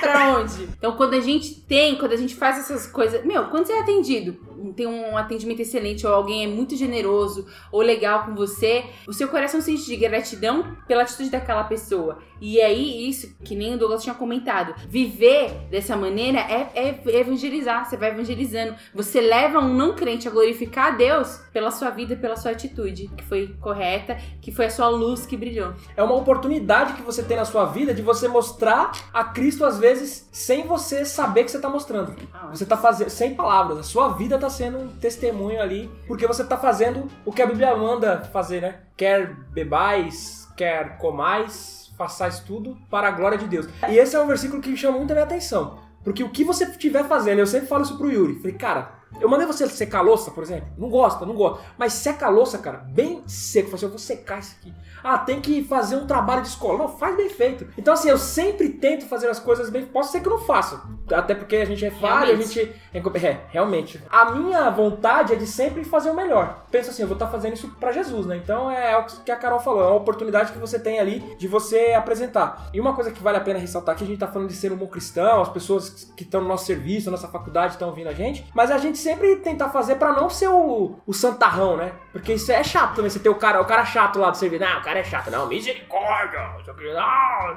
Pra 0.00 0.38
onde? 0.38 0.64
Então, 0.64 0.92
quando 0.92 1.14
a 1.14 1.20
gente 1.20 1.54
tem, 1.54 1.96
quando 1.96 2.12
a 2.12 2.16
gente 2.16 2.34
faz 2.34 2.58
essas 2.58 2.86
coisas. 2.86 3.24
Meu, 3.24 3.44
quando 3.46 3.66
você 3.66 3.72
é 3.72 3.80
atendido, 3.80 4.36
tem 4.70 4.86
um 4.86 5.16
atendimento 5.16 5.60
excelente, 5.60 6.06
ou 6.06 6.12
alguém 6.12 6.44
é 6.44 6.46
muito 6.46 6.76
generoso, 6.76 7.46
ou 7.70 7.80
legal 7.80 8.26
com 8.26 8.34
você, 8.34 8.84
o 9.08 9.12
seu 9.14 9.28
coração 9.28 9.62
sente 9.62 9.86
de 9.86 9.96
gratidão 9.96 10.76
pela 10.86 11.02
atitude 11.02 11.30
daquela 11.30 11.64
pessoa. 11.64 12.18
E 12.44 12.60
aí, 12.60 13.08
isso, 13.08 13.36
que 13.44 13.54
nem 13.54 13.74
o 13.74 13.78
Douglas 13.78 14.02
tinha 14.02 14.16
comentado, 14.16 14.74
viver 14.88 15.68
dessa 15.70 15.96
maneira 15.96 16.40
é, 16.40 16.70
é 16.74 17.18
evangelizar. 17.20 17.88
Você 17.88 17.96
vai 17.96 18.10
evangelizando. 18.10 18.74
Você 18.92 19.20
leva 19.20 19.60
um 19.60 19.72
não 19.72 19.94
crente 19.94 20.26
a 20.26 20.30
glorificar 20.30 20.88
a 20.88 20.90
Deus 20.96 21.40
pela 21.52 21.70
sua 21.70 21.90
vida, 21.90 22.16
pela 22.16 22.34
sua 22.34 22.50
atitude, 22.50 23.08
que 23.16 23.22
foi 23.22 23.54
correta, 23.60 24.18
que 24.40 24.50
foi 24.50 24.66
a 24.66 24.70
sua 24.70 24.88
luz 24.88 25.24
que 25.24 25.36
brilhou. 25.36 25.72
É 25.96 26.02
uma 26.02 26.16
oportunidade 26.16 26.94
que 26.94 27.02
você 27.02 27.22
tem 27.22 27.36
na 27.36 27.44
sua 27.44 27.66
vida 27.66 27.94
de 27.94 28.02
você 28.02 28.26
mostrar 28.26 28.90
a 29.12 29.22
Cristo 29.22 29.64
às 29.64 29.78
vezes 29.78 30.28
sem 30.32 30.66
você 30.66 31.04
saber 31.04 31.44
que 31.44 31.50
você 31.52 31.60
tá 31.60 31.68
mostrando. 31.68 32.12
Você 32.50 32.66
tá 32.66 32.76
fazendo 32.76 33.10
sem 33.10 33.36
palavras, 33.36 33.78
a 33.78 33.82
sua 33.84 34.08
vida 34.08 34.36
tá 34.36 34.50
sendo 34.52 34.78
um 34.78 34.88
testemunho 34.88 35.60
ali, 35.60 35.90
porque 36.06 36.26
você 36.26 36.44
tá 36.44 36.56
fazendo 36.56 37.08
o 37.24 37.32
que 37.32 37.42
a 37.42 37.46
Bíblia 37.46 37.74
manda 37.76 38.20
fazer, 38.32 38.60
né? 38.60 38.80
Quer 38.96 39.34
bebais, 39.50 40.48
quer 40.56 40.98
comais, 40.98 41.92
façais 41.96 42.40
tudo 42.40 42.76
para 42.90 43.08
a 43.08 43.10
glória 43.10 43.38
de 43.38 43.46
Deus. 43.46 43.68
E 43.88 43.96
esse 43.96 44.14
é 44.14 44.20
um 44.20 44.26
versículo 44.26 44.62
que 44.62 44.76
chama 44.76 44.98
muito 44.98 45.10
a 45.10 45.14
minha 45.14 45.24
atenção. 45.24 45.78
Porque 46.04 46.22
o 46.22 46.30
que 46.30 46.44
você 46.44 46.64
estiver 46.64 47.04
fazendo, 47.04 47.38
eu 47.38 47.46
sempre 47.46 47.68
falo 47.68 47.82
isso 47.82 47.96
pro 47.96 48.10
Yuri. 48.10 48.36
Falei, 48.36 48.56
cara, 48.56 49.01
eu 49.20 49.28
mandei 49.28 49.46
você 49.46 49.66
secar 49.68 49.98
a 49.98 50.02
louça, 50.02 50.30
por 50.30 50.42
exemplo. 50.42 50.68
Não 50.76 50.88
gosta, 50.88 51.24
não 51.24 51.34
gosta. 51.34 51.62
Mas 51.78 51.92
seca 51.92 52.26
a 52.26 52.28
louça, 52.28 52.58
cara, 52.58 52.78
bem 52.78 53.22
seco. 53.26 53.68
Falei 53.68 53.76
assim, 53.76 53.86
eu 53.86 53.90
vou 53.90 53.98
secar 53.98 54.40
isso 54.40 54.56
aqui. 54.60 54.72
Ah, 55.02 55.18
tem 55.18 55.40
que 55.40 55.64
fazer 55.64 55.96
um 55.96 56.06
trabalho 56.06 56.42
de 56.42 56.48
escola. 56.48 56.78
Não, 56.78 56.88
faz 56.88 57.16
bem 57.16 57.28
feito. 57.28 57.66
Então, 57.76 57.94
assim, 57.94 58.08
eu 58.08 58.18
sempre 58.18 58.68
tento 58.68 59.06
fazer 59.06 59.28
as 59.28 59.40
coisas 59.40 59.68
bem. 59.68 59.84
Posso 59.84 60.12
ser 60.12 60.20
que 60.20 60.28
eu 60.28 60.32
não 60.32 60.38
faça. 60.38 60.82
Até 61.12 61.34
porque 61.34 61.56
a 61.56 61.64
gente 61.64 61.84
é 61.84 61.90
falho, 61.90 62.32
a 62.32 62.36
gente. 62.36 62.72
É, 62.94 63.40
realmente. 63.48 64.00
A 64.08 64.30
minha 64.32 64.70
vontade 64.70 65.32
é 65.32 65.36
de 65.36 65.46
sempre 65.46 65.84
fazer 65.84 66.10
o 66.10 66.14
melhor. 66.14 66.64
Penso 66.70 66.90
assim, 66.90 67.02
eu 67.02 67.08
vou 67.08 67.16
estar 67.16 67.26
fazendo 67.26 67.54
isso 67.54 67.68
pra 67.80 67.90
Jesus, 67.90 68.26
né? 68.26 68.36
Então 68.36 68.70
é 68.70 68.96
o 68.96 69.04
que 69.04 69.30
a 69.30 69.36
Carol 69.36 69.60
falou. 69.60 69.82
É 69.82 69.86
uma 69.86 69.96
oportunidade 69.96 70.52
que 70.52 70.58
você 70.58 70.78
tem 70.78 71.00
ali 71.00 71.20
de 71.36 71.48
você 71.48 71.92
apresentar. 71.92 72.70
E 72.72 72.80
uma 72.80 72.94
coisa 72.94 73.10
que 73.10 73.22
vale 73.22 73.38
a 73.38 73.40
pena 73.40 73.58
ressaltar 73.58 73.94
aqui, 73.94 74.04
a 74.04 74.06
gente 74.06 74.18
tá 74.18 74.28
falando 74.28 74.48
de 74.48 74.54
ser 74.54 74.72
um 74.72 74.76
bom 74.76 74.86
cristão, 74.86 75.42
as 75.42 75.48
pessoas 75.48 76.12
que 76.16 76.22
estão 76.22 76.40
no 76.40 76.48
nosso 76.48 76.64
serviço, 76.64 77.06
na 77.06 77.12
nossa 77.12 77.28
faculdade 77.28 77.74
estão 77.74 77.88
ouvindo 77.88 78.08
a 78.08 78.14
gente. 78.14 78.46
Mas 78.54 78.70
a 78.70 78.78
gente 78.78 78.98
sempre 79.02 79.36
tentar 79.36 79.68
fazer 79.70 79.96
pra 79.96 80.12
não 80.12 80.30
ser 80.30 80.48
o, 80.48 80.96
o 81.06 81.12
santarrão, 81.12 81.76
né? 81.76 81.92
Porque 82.12 82.34
isso 82.34 82.50
é 82.52 82.62
chato 82.62 82.96
também. 82.96 83.10
Você 83.10 83.18
ter 83.18 83.28
o 83.28 83.34
cara, 83.34 83.60
o 83.60 83.64
cara 83.64 83.84
chato 83.84 84.18
lá 84.18 84.30
do 84.30 84.36
serviço. 84.36 84.62
Não, 84.62 84.78
o 84.78 84.82
cara 84.82 85.00
é 85.00 85.04
chato. 85.04 85.30
Não, 85.30 85.46
misericórdia. 85.46 86.40
não 86.66 86.74
quê, 86.74 86.94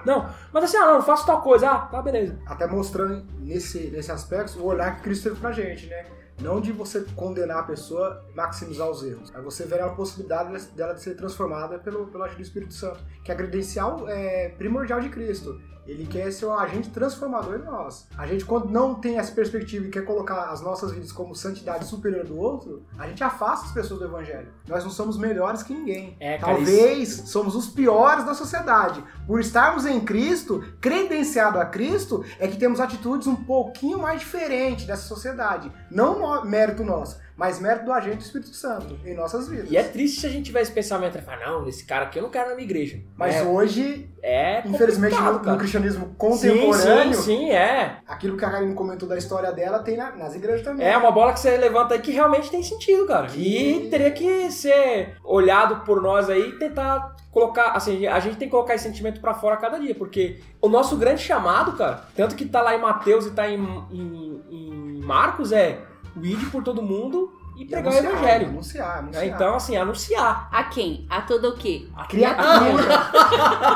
Não. 0.06 0.30
Mas 0.52 0.64
assim, 0.64 0.78
ah, 0.78 0.86
não, 0.88 1.02
faço 1.02 1.26
tal 1.26 1.42
coisa. 1.42 1.70
Ah, 1.70 1.80
tá, 1.80 2.02
beleza. 2.02 2.38
Até 2.46 2.68
mostrando 2.68 3.26
nesse, 3.40 3.90
nesse 3.92 4.12
aspecto 4.12 4.60
o 4.60 4.66
olhar 4.66 4.96
que 4.96 5.04
Cristo 5.04 5.30
teve 5.30 5.40
pra 5.40 5.52
gente, 5.52 5.88
né? 5.88 6.06
Não 6.42 6.60
de 6.60 6.72
você 6.74 7.06
condenar 7.16 7.60
a 7.60 7.64
pessoa, 7.64 8.26
maximizar 8.36 8.90
os 8.90 9.04
erros. 9.04 9.34
Aí 9.34 9.42
você 9.42 9.66
vê 9.66 9.80
a 9.80 9.88
possibilidade 9.90 10.68
dela 10.72 10.94
de 10.94 11.02
ser 11.02 11.16
transformada 11.16 11.80
pelo, 11.80 12.08
pelo 12.08 12.24
agir 12.24 12.36
do 12.36 12.42
Espírito 12.42 12.74
Santo. 12.74 13.00
Que 13.24 13.32
a 13.32 13.36
credencial 13.36 14.08
é 14.10 14.50
primordial 14.50 15.00
de 15.00 15.10
Cristo. 15.10 15.62
Ele 15.88 16.06
quer 16.06 16.32
ser 16.32 16.46
um 16.46 16.54
agente 16.54 16.90
transformador 16.90 17.60
em 17.60 17.64
nós. 17.64 18.08
A 18.18 18.26
gente, 18.26 18.44
quando 18.46 18.70
não 18.70 18.96
tem 18.96 19.18
essa 19.18 19.32
perspectiva 19.32 19.86
e 19.86 19.90
quer 19.90 20.04
colocar 20.04 20.50
as 20.50 20.62
nossas 20.62 20.92
vidas 20.92 21.12
como 21.12 21.36
santidade 21.36 21.86
superior 21.86 22.26
do 22.26 22.38
outro, 22.38 22.84
a 22.98 23.08
gente 23.08 23.24
afasta 23.24 23.68
as 23.68 23.72
pessoas 23.72 24.00
do 24.00 24.06
evangelho. 24.06 24.48
Nós 24.68 24.84
não 24.84 24.92
somos 24.92 25.18
melhores 25.18 25.62
que 25.64 25.74
ninguém. 25.74 26.18
É, 26.20 26.38
cara, 26.38 26.56
Talvez 26.56 27.10
somos 27.28 27.56
os 27.56 27.68
piores 27.68 28.26
da 28.26 28.34
sociedade. 28.34 29.04
Por 29.28 29.40
estarmos 29.40 29.86
em 29.86 30.00
Cristo, 30.00 30.64
credenciado 30.82 31.60
a 31.60 31.66
Cristo, 31.66 32.24
é 32.40 32.48
que 32.48 32.58
temos 32.58 32.80
atitudes 32.80 33.28
um 33.28 33.36
pouquinho 33.36 34.00
mais 34.00 34.20
diferentes 34.20 34.86
dessa 34.86 35.08
sociedade. 35.08 35.72
Não 35.92 36.44
mérito 36.46 36.84
nosso, 36.84 37.20
mas 37.38 37.60
mérito 37.60 37.86
do 37.86 37.92
agente 37.92 38.18
do 38.18 38.22
Espírito 38.22 38.54
Santo 38.54 38.98
em 39.06 39.14
nossas 39.14 39.48
vidas. 39.50 39.70
E 39.70 39.76
é 39.78 39.84
triste 39.84 40.22
se 40.22 40.26
a 40.28 40.30
gente 40.30 40.46
tiver 40.46 40.62
esse 40.62 40.72
pensamento, 40.72 41.16
né? 41.16 41.22
Falar, 41.22 41.46
não, 41.46 41.68
esse 41.68 41.86
cara 41.86 42.06
aqui 42.06 42.18
eu 42.20 42.24
não 42.24 42.30
quero 42.30 42.50
na 42.50 42.56
minha 42.56 42.66
igreja. 42.66 43.00
Mas 43.18 43.36
é, 43.36 43.44
hoje, 43.44 44.10
é 44.24 44.62
infelizmente, 44.66 45.16
no, 45.20 45.40
no 45.40 45.58
cristianismo 45.58 46.06
Sim, 46.08 46.14
contemporâneo, 46.18 47.14
sim, 47.16 47.22
sim, 47.24 47.52
é. 47.52 47.98
aquilo 48.08 48.38
que 48.38 48.46
a 48.46 48.50
Karine 48.50 48.74
comentou 48.74 49.08
da 49.08 49.18
história 49.18 49.52
dela 49.52 49.80
tem 49.80 49.98
na- 49.98 50.12
nas 50.16 50.34
igrejas 50.36 50.64
também. 50.64 50.86
É 50.88 50.96
uma 50.98 51.12
bola 51.12 51.34
que 51.34 51.40
você 51.40 51.58
levanta 51.58 51.94
aí 51.96 52.02
que 52.02 52.12
realmente 52.12 52.50
tem 52.50 52.64
sentido, 52.64 53.06
cara. 53.06 53.28
E 53.36 53.88
teria 53.90 54.12
que 54.12 54.50
ser 54.52 55.18
olhado 55.24 55.84
por 55.84 56.02
nós 56.02 56.30
aí 56.30 56.50
e 56.50 56.60
tentar 56.60 57.16
colocar, 57.32 57.72
assim, 57.72 58.08
a 58.08 58.18
gente 58.22 58.38
tem 58.38 58.48
que 58.48 58.52
colocar 58.52 58.76
esse 58.76 58.86
sentimento 58.86 59.20
pra 59.20 59.34
fora 59.34 59.56
a 59.56 59.58
cada 59.58 59.78
dia, 59.78 59.94
porque 59.94 60.40
o 60.62 60.70
nosso 60.70 60.96
grande 60.96 61.22
chamado, 61.22 61.74
cara, 61.74 62.06
tanto 62.16 62.34
que 62.34 62.46
tá 62.46 62.62
lá 62.62 62.74
em 62.74 62.80
Mateus 62.80 63.26
e 63.26 63.32
tá 63.32 63.50
em, 63.50 63.60
em- 63.92 64.42
em 64.50 65.02
Marcos, 65.04 65.52
é 65.52 65.80
o 66.16 66.26
ide 66.26 66.46
por 66.48 66.64
todo 66.64 66.82
mundo 66.82 67.32
e 67.56 67.64
E 67.64 67.66
pregar 67.66 67.94
o 67.94 67.98
anunciar, 67.98 68.14
evangelho. 68.20 68.50
Anunciar, 68.50 68.98
anunciar. 69.00 69.24
né? 69.26 69.30
Então, 69.34 69.56
assim, 69.56 69.78
anunciar. 69.78 70.50
A 70.52 70.64
quem? 70.66 71.06
A 71.10 71.22
todo 71.22 71.50
o 71.50 71.56
quê? 71.58 71.88
A 71.96 72.06
Criatura. 72.06 72.84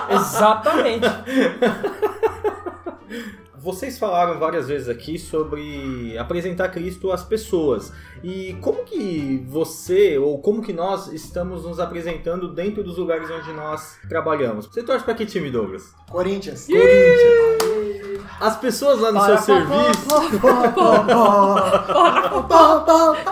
Exatamente. 0.15 1.07
Vocês 3.61 3.99
falaram 3.99 4.39
várias 4.39 4.67
vezes 4.69 4.87
aqui 4.87 5.19
sobre 5.19 6.17
apresentar 6.17 6.69
Cristo 6.69 7.11
às 7.11 7.23
pessoas. 7.23 7.91
E 8.23 8.53
como 8.61 8.85
que 8.85 9.43
você, 9.47 10.17
ou 10.17 10.39
como 10.41 10.61
que 10.61 10.71
nós 10.71 11.07
estamos 11.11 11.65
nos 11.65 11.77
apresentando 11.79 12.47
dentro 12.53 12.81
dos 12.83 12.97
lugares 12.97 13.29
onde 13.29 13.51
nós 13.51 13.99
trabalhamos? 14.07 14.65
Você 14.65 14.81
torce 14.81 15.03
pra 15.03 15.13
que 15.13 15.25
time, 15.25 15.51
Douglas? 15.51 15.93
Corinthians. 16.09 16.67
Corinthians. 16.67 17.68
As 18.39 18.57
pessoas 18.57 18.99
lá 18.99 19.11
no 19.11 19.21
seu 19.25 19.37
serviço. 19.37 20.07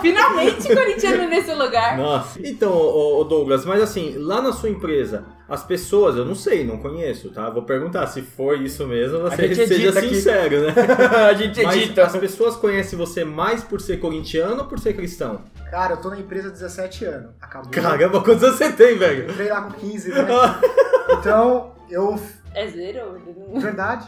Finalmente 0.01 0.75
corintiano 0.75 1.27
nesse 1.29 1.53
lugar. 1.53 1.97
Nossa. 1.97 2.39
Então, 2.43 2.71
ô, 2.71 3.21
ô 3.21 3.23
Douglas, 3.23 3.65
mas 3.65 3.81
assim, 3.81 4.15
lá 4.17 4.41
na 4.41 4.51
sua 4.51 4.69
empresa, 4.69 5.25
as 5.49 5.63
pessoas, 5.63 6.17
eu 6.17 6.25
não 6.25 6.35
sei, 6.35 6.65
não 6.65 6.77
conheço, 6.77 7.29
tá? 7.29 7.49
Vou 7.49 7.63
perguntar 7.63 8.05
se 8.07 8.21
for 8.21 8.59
isso 8.59 8.85
mesmo, 8.85 9.19
você 9.19 9.55
seja 9.55 9.73
edita 9.75 9.99
aqui. 9.99 10.15
sincero, 10.15 10.61
né? 10.61 10.73
a 11.29 11.33
gente 11.33 11.63
Mas 11.63 11.97
as 11.97 12.17
pessoas 12.17 12.55
conhecem 12.55 12.99
você 12.99 13.23
mais 13.23 13.63
por 13.63 13.79
ser 13.79 13.97
corintiano 13.97 14.57
ou 14.59 14.65
por 14.65 14.77
ser 14.77 14.93
cristão? 14.93 15.41
Cara, 15.71 15.93
eu 15.93 15.97
tô 15.97 16.09
na 16.09 16.19
empresa 16.19 16.49
há 16.49 16.51
17 16.51 17.05
anos. 17.05 17.29
Acabou. 17.41 17.71
Caramba, 17.71 18.21
quantos 18.21 18.43
anos 18.43 18.57
você 18.57 18.71
tem, 18.73 18.97
velho? 18.97 19.31
Entrei 19.31 19.49
lá 19.49 19.61
com 19.61 19.71
15, 19.71 20.09
né? 20.09 20.25
Então, 21.09 21.71
eu. 21.89 22.19
É 22.53 22.67
zero? 22.67 23.21
Verdade. 23.55 24.05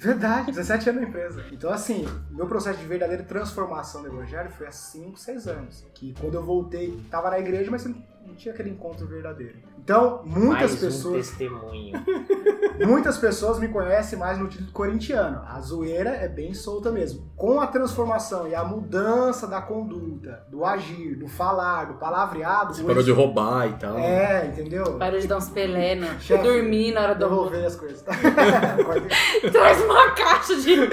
Verdade, 0.00 0.50
17 0.50 0.88
anos 0.88 1.02
na 1.02 1.08
empresa. 1.08 1.44
Então, 1.52 1.70
assim, 1.70 2.06
meu 2.30 2.46
processo 2.46 2.78
de 2.78 2.86
verdadeira 2.86 3.22
transformação 3.22 4.00
do 4.00 4.08
evangelho 4.08 4.50
foi 4.50 4.66
há 4.66 4.72
5, 4.72 5.18
6 5.18 5.46
anos. 5.46 5.84
Que 5.94 6.14
quando 6.18 6.34
eu 6.34 6.42
voltei, 6.42 6.98
tava 7.10 7.28
na 7.28 7.38
igreja, 7.38 7.70
mas 7.70 7.84
não 7.84 8.34
tinha 8.34 8.54
aquele 8.54 8.70
encontro 8.70 9.06
verdadeiro. 9.06 9.58
Então, 9.90 10.20
muitas 10.24 10.48
Mais 10.70 10.72
um 10.74 10.76
pessoas. 10.86 11.26
testemunho. 11.30 12.00
Muitas 12.80 13.18
pessoas 13.18 13.58
me 13.58 13.68
conhecem 13.68 14.18
mais 14.18 14.38
no 14.38 14.48
título 14.48 14.70
corintiano. 14.72 15.42
A 15.46 15.60
zoeira 15.60 16.08
é 16.10 16.26
bem 16.26 16.54
solta 16.54 16.90
mesmo. 16.90 17.30
Com 17.36 17.60
a 17.60 17.66
transformação 17.66 18.48
e 18.48 18.54
a 18.54 18.64
mudança 18.64 19.46
da 19.46 19.60
conduta, 19.60 20.44
do 20.50 20.64
agir, 20.64 21.14
do 21.16 21.28
falar, 21.28 21.88
do 21.88 21.94
palavreado. 21.98 22.72
Você 22.72 22.80
hoje- 22.80 22.86
parou 22.88 23.02
de 23.02 23.12
roubar 23.12 23.68
e 23.68 23.72
tal. 23.74 23.98
É, 23.98 24.46
entendeu? 24.46 24.96
Parou 24.98 25.20
de 25.20 25.26
dar 25.26 25.36
uns 25.36 25.50
pelenos. 25.50 26.08
Chefe, 26.22 26.42
Dormir 26.42 26.92
na 26.94 27.02
hora 27.02 27.14
do 27.14 27.24
almoço. 27.26 27.50
Devolver 27.50 27.66
as 27.66 27.76
coisas. 27.76 28.00
tá? 28.00 28.12
Traz 29.52 29.80
uma 29.84 30.10
caixa 30.12 30.56
de 30.56 30.86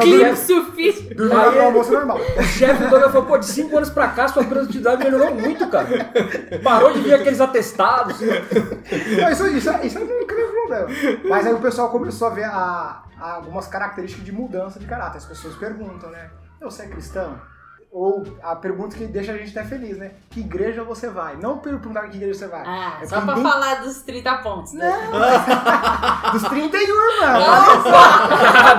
clipe 0.00 0.36
sulfite. 0.36 1.14
Dormir 1.14 1.34
na 1.34 1.42
hora 1.42 1.52
do 1.52 1.60
almoço 1.60 1.90
é 1.90 1.96
normal. 1.98 2.18
O 2.38 2.42
chefe 2.42 2.84
do 2.84 2.88
Douglas 2.88 3.12
falou, 3.12 3.26
pô, 3.28 3.36
de 3.36 3.46
5 3.46 3.76
anos 3.76 3.90
pra 3.90 4.08
cá, 4.08 4.28
sua 4.28 4.44
produtividade 4.44 5.04
melhorou 5.04 5.34
muito, 5.34 5.68
cara. 5.68 5.88
Parou 6.62 6.90
de 6.94 7.00
vir 7.00 7.12
aqueles 7.14 7.40
atestados. 7.42 8.16
Isso, 9.32 9.46
isso, 9.48 9.70
isso 9.82 9.98
não 10.00 10.06
é 10.20 10.24
problema. 10.24 10.86
Mas 11.28 11.46
aí 11.46 11.52
o 11.52 11.60
pessoal 11.60 11.90
começou 11.90 12.28
a 12.28 12.30
ver 12.30 12.44
a- 12.44 13.02
a 13.20 13.32
algumas 13.34 13.66
características 13.68 14.24
de 14.24 14.32
mudança 14.32 14.78
de 14.78 14.86
caráter. 14.86 15.18
As 15.18 15.24
pessoas 15.26 15.54
perguntam, 15.56 16.10
né? 16.10 16.30
Você 16.60 16.82
é 16.82 16.86
cristão? 16.88 17.38
Ou 17.96 18.24
a 18.42 18.56
pergunta 18.56 18.96
que 18.96 19.04
deixa 19.04 19.30
a 19.30 19.36
gente 19.36 19.56
até 19.56 19.68
feliz, 19.68 19.96
né? 19.96 20.10
Que 20.28 20.40
igreja 20.40 20.82
você 20.82 21.08
vai? 21.08 21.36
Não 21.40 21.58
perguntar 21.58 22.08
que 22.08 22.16
igreja 22.16 22.34
você 22.40 22.48
vai. 22.48 22.64
Ah, 22.66 22.94
É 23.00 23.06
só 23.06 23.20
pra 23.20 23.36
ninguém- 23.36 23.52
falar 23.52 23.74
dos 23.82 24.02
30 24.02 24.34
pontos, 24.38 24.72
né? 24.72 24.90
Dos 26.32 26.42
31, 26.42 27.20
mano. 27.20 27.44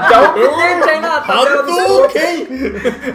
Dá 0.10 0.22
um 0.22 0.26
update 0.26 0.90
aí 0.90 1.00
na 1.00 1.22
tabela 1.22 1.64
do 1.64 1.74
seu 1.74 1.84
Hadouken! 2.04 2.48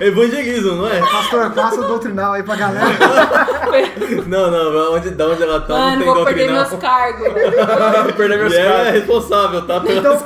Evangelismo, 0.00 0.72
não 0.76 0.88
é? 0.88 1.00
Pastor, 1.00 1.50
passa 1.50 1.80
o 1.80 1.84
doutrinal 1.86 2.32
aí 2.32 2.42
pra 2.44 2.56
galera. 2.56 2.86
Não, 4.26 4.50
não, 4.50 4.94
onde, 4.94 5.10
da 5.10 5.26
onde 5.26 5.42
ela 5.42 5.60
tá 5.60 5.74
Mano, 5.74 5.90
não 5.90 5.98
tem 5.98 6.14
vou 6.14 6.24
perder 6.24 6.48
doutrinal. 6.48 6.68
meus 6.70 6.80
cargos. 6.82 7.28
Perdeu 8.16 8.38
meus 8.38 8.52
E 8.52 8.58
ela 8.58 8.88
é 8.88 8.90
responsável, 8.92 9.66
tá? 9.66 9.82
Então-. 9.86 10.18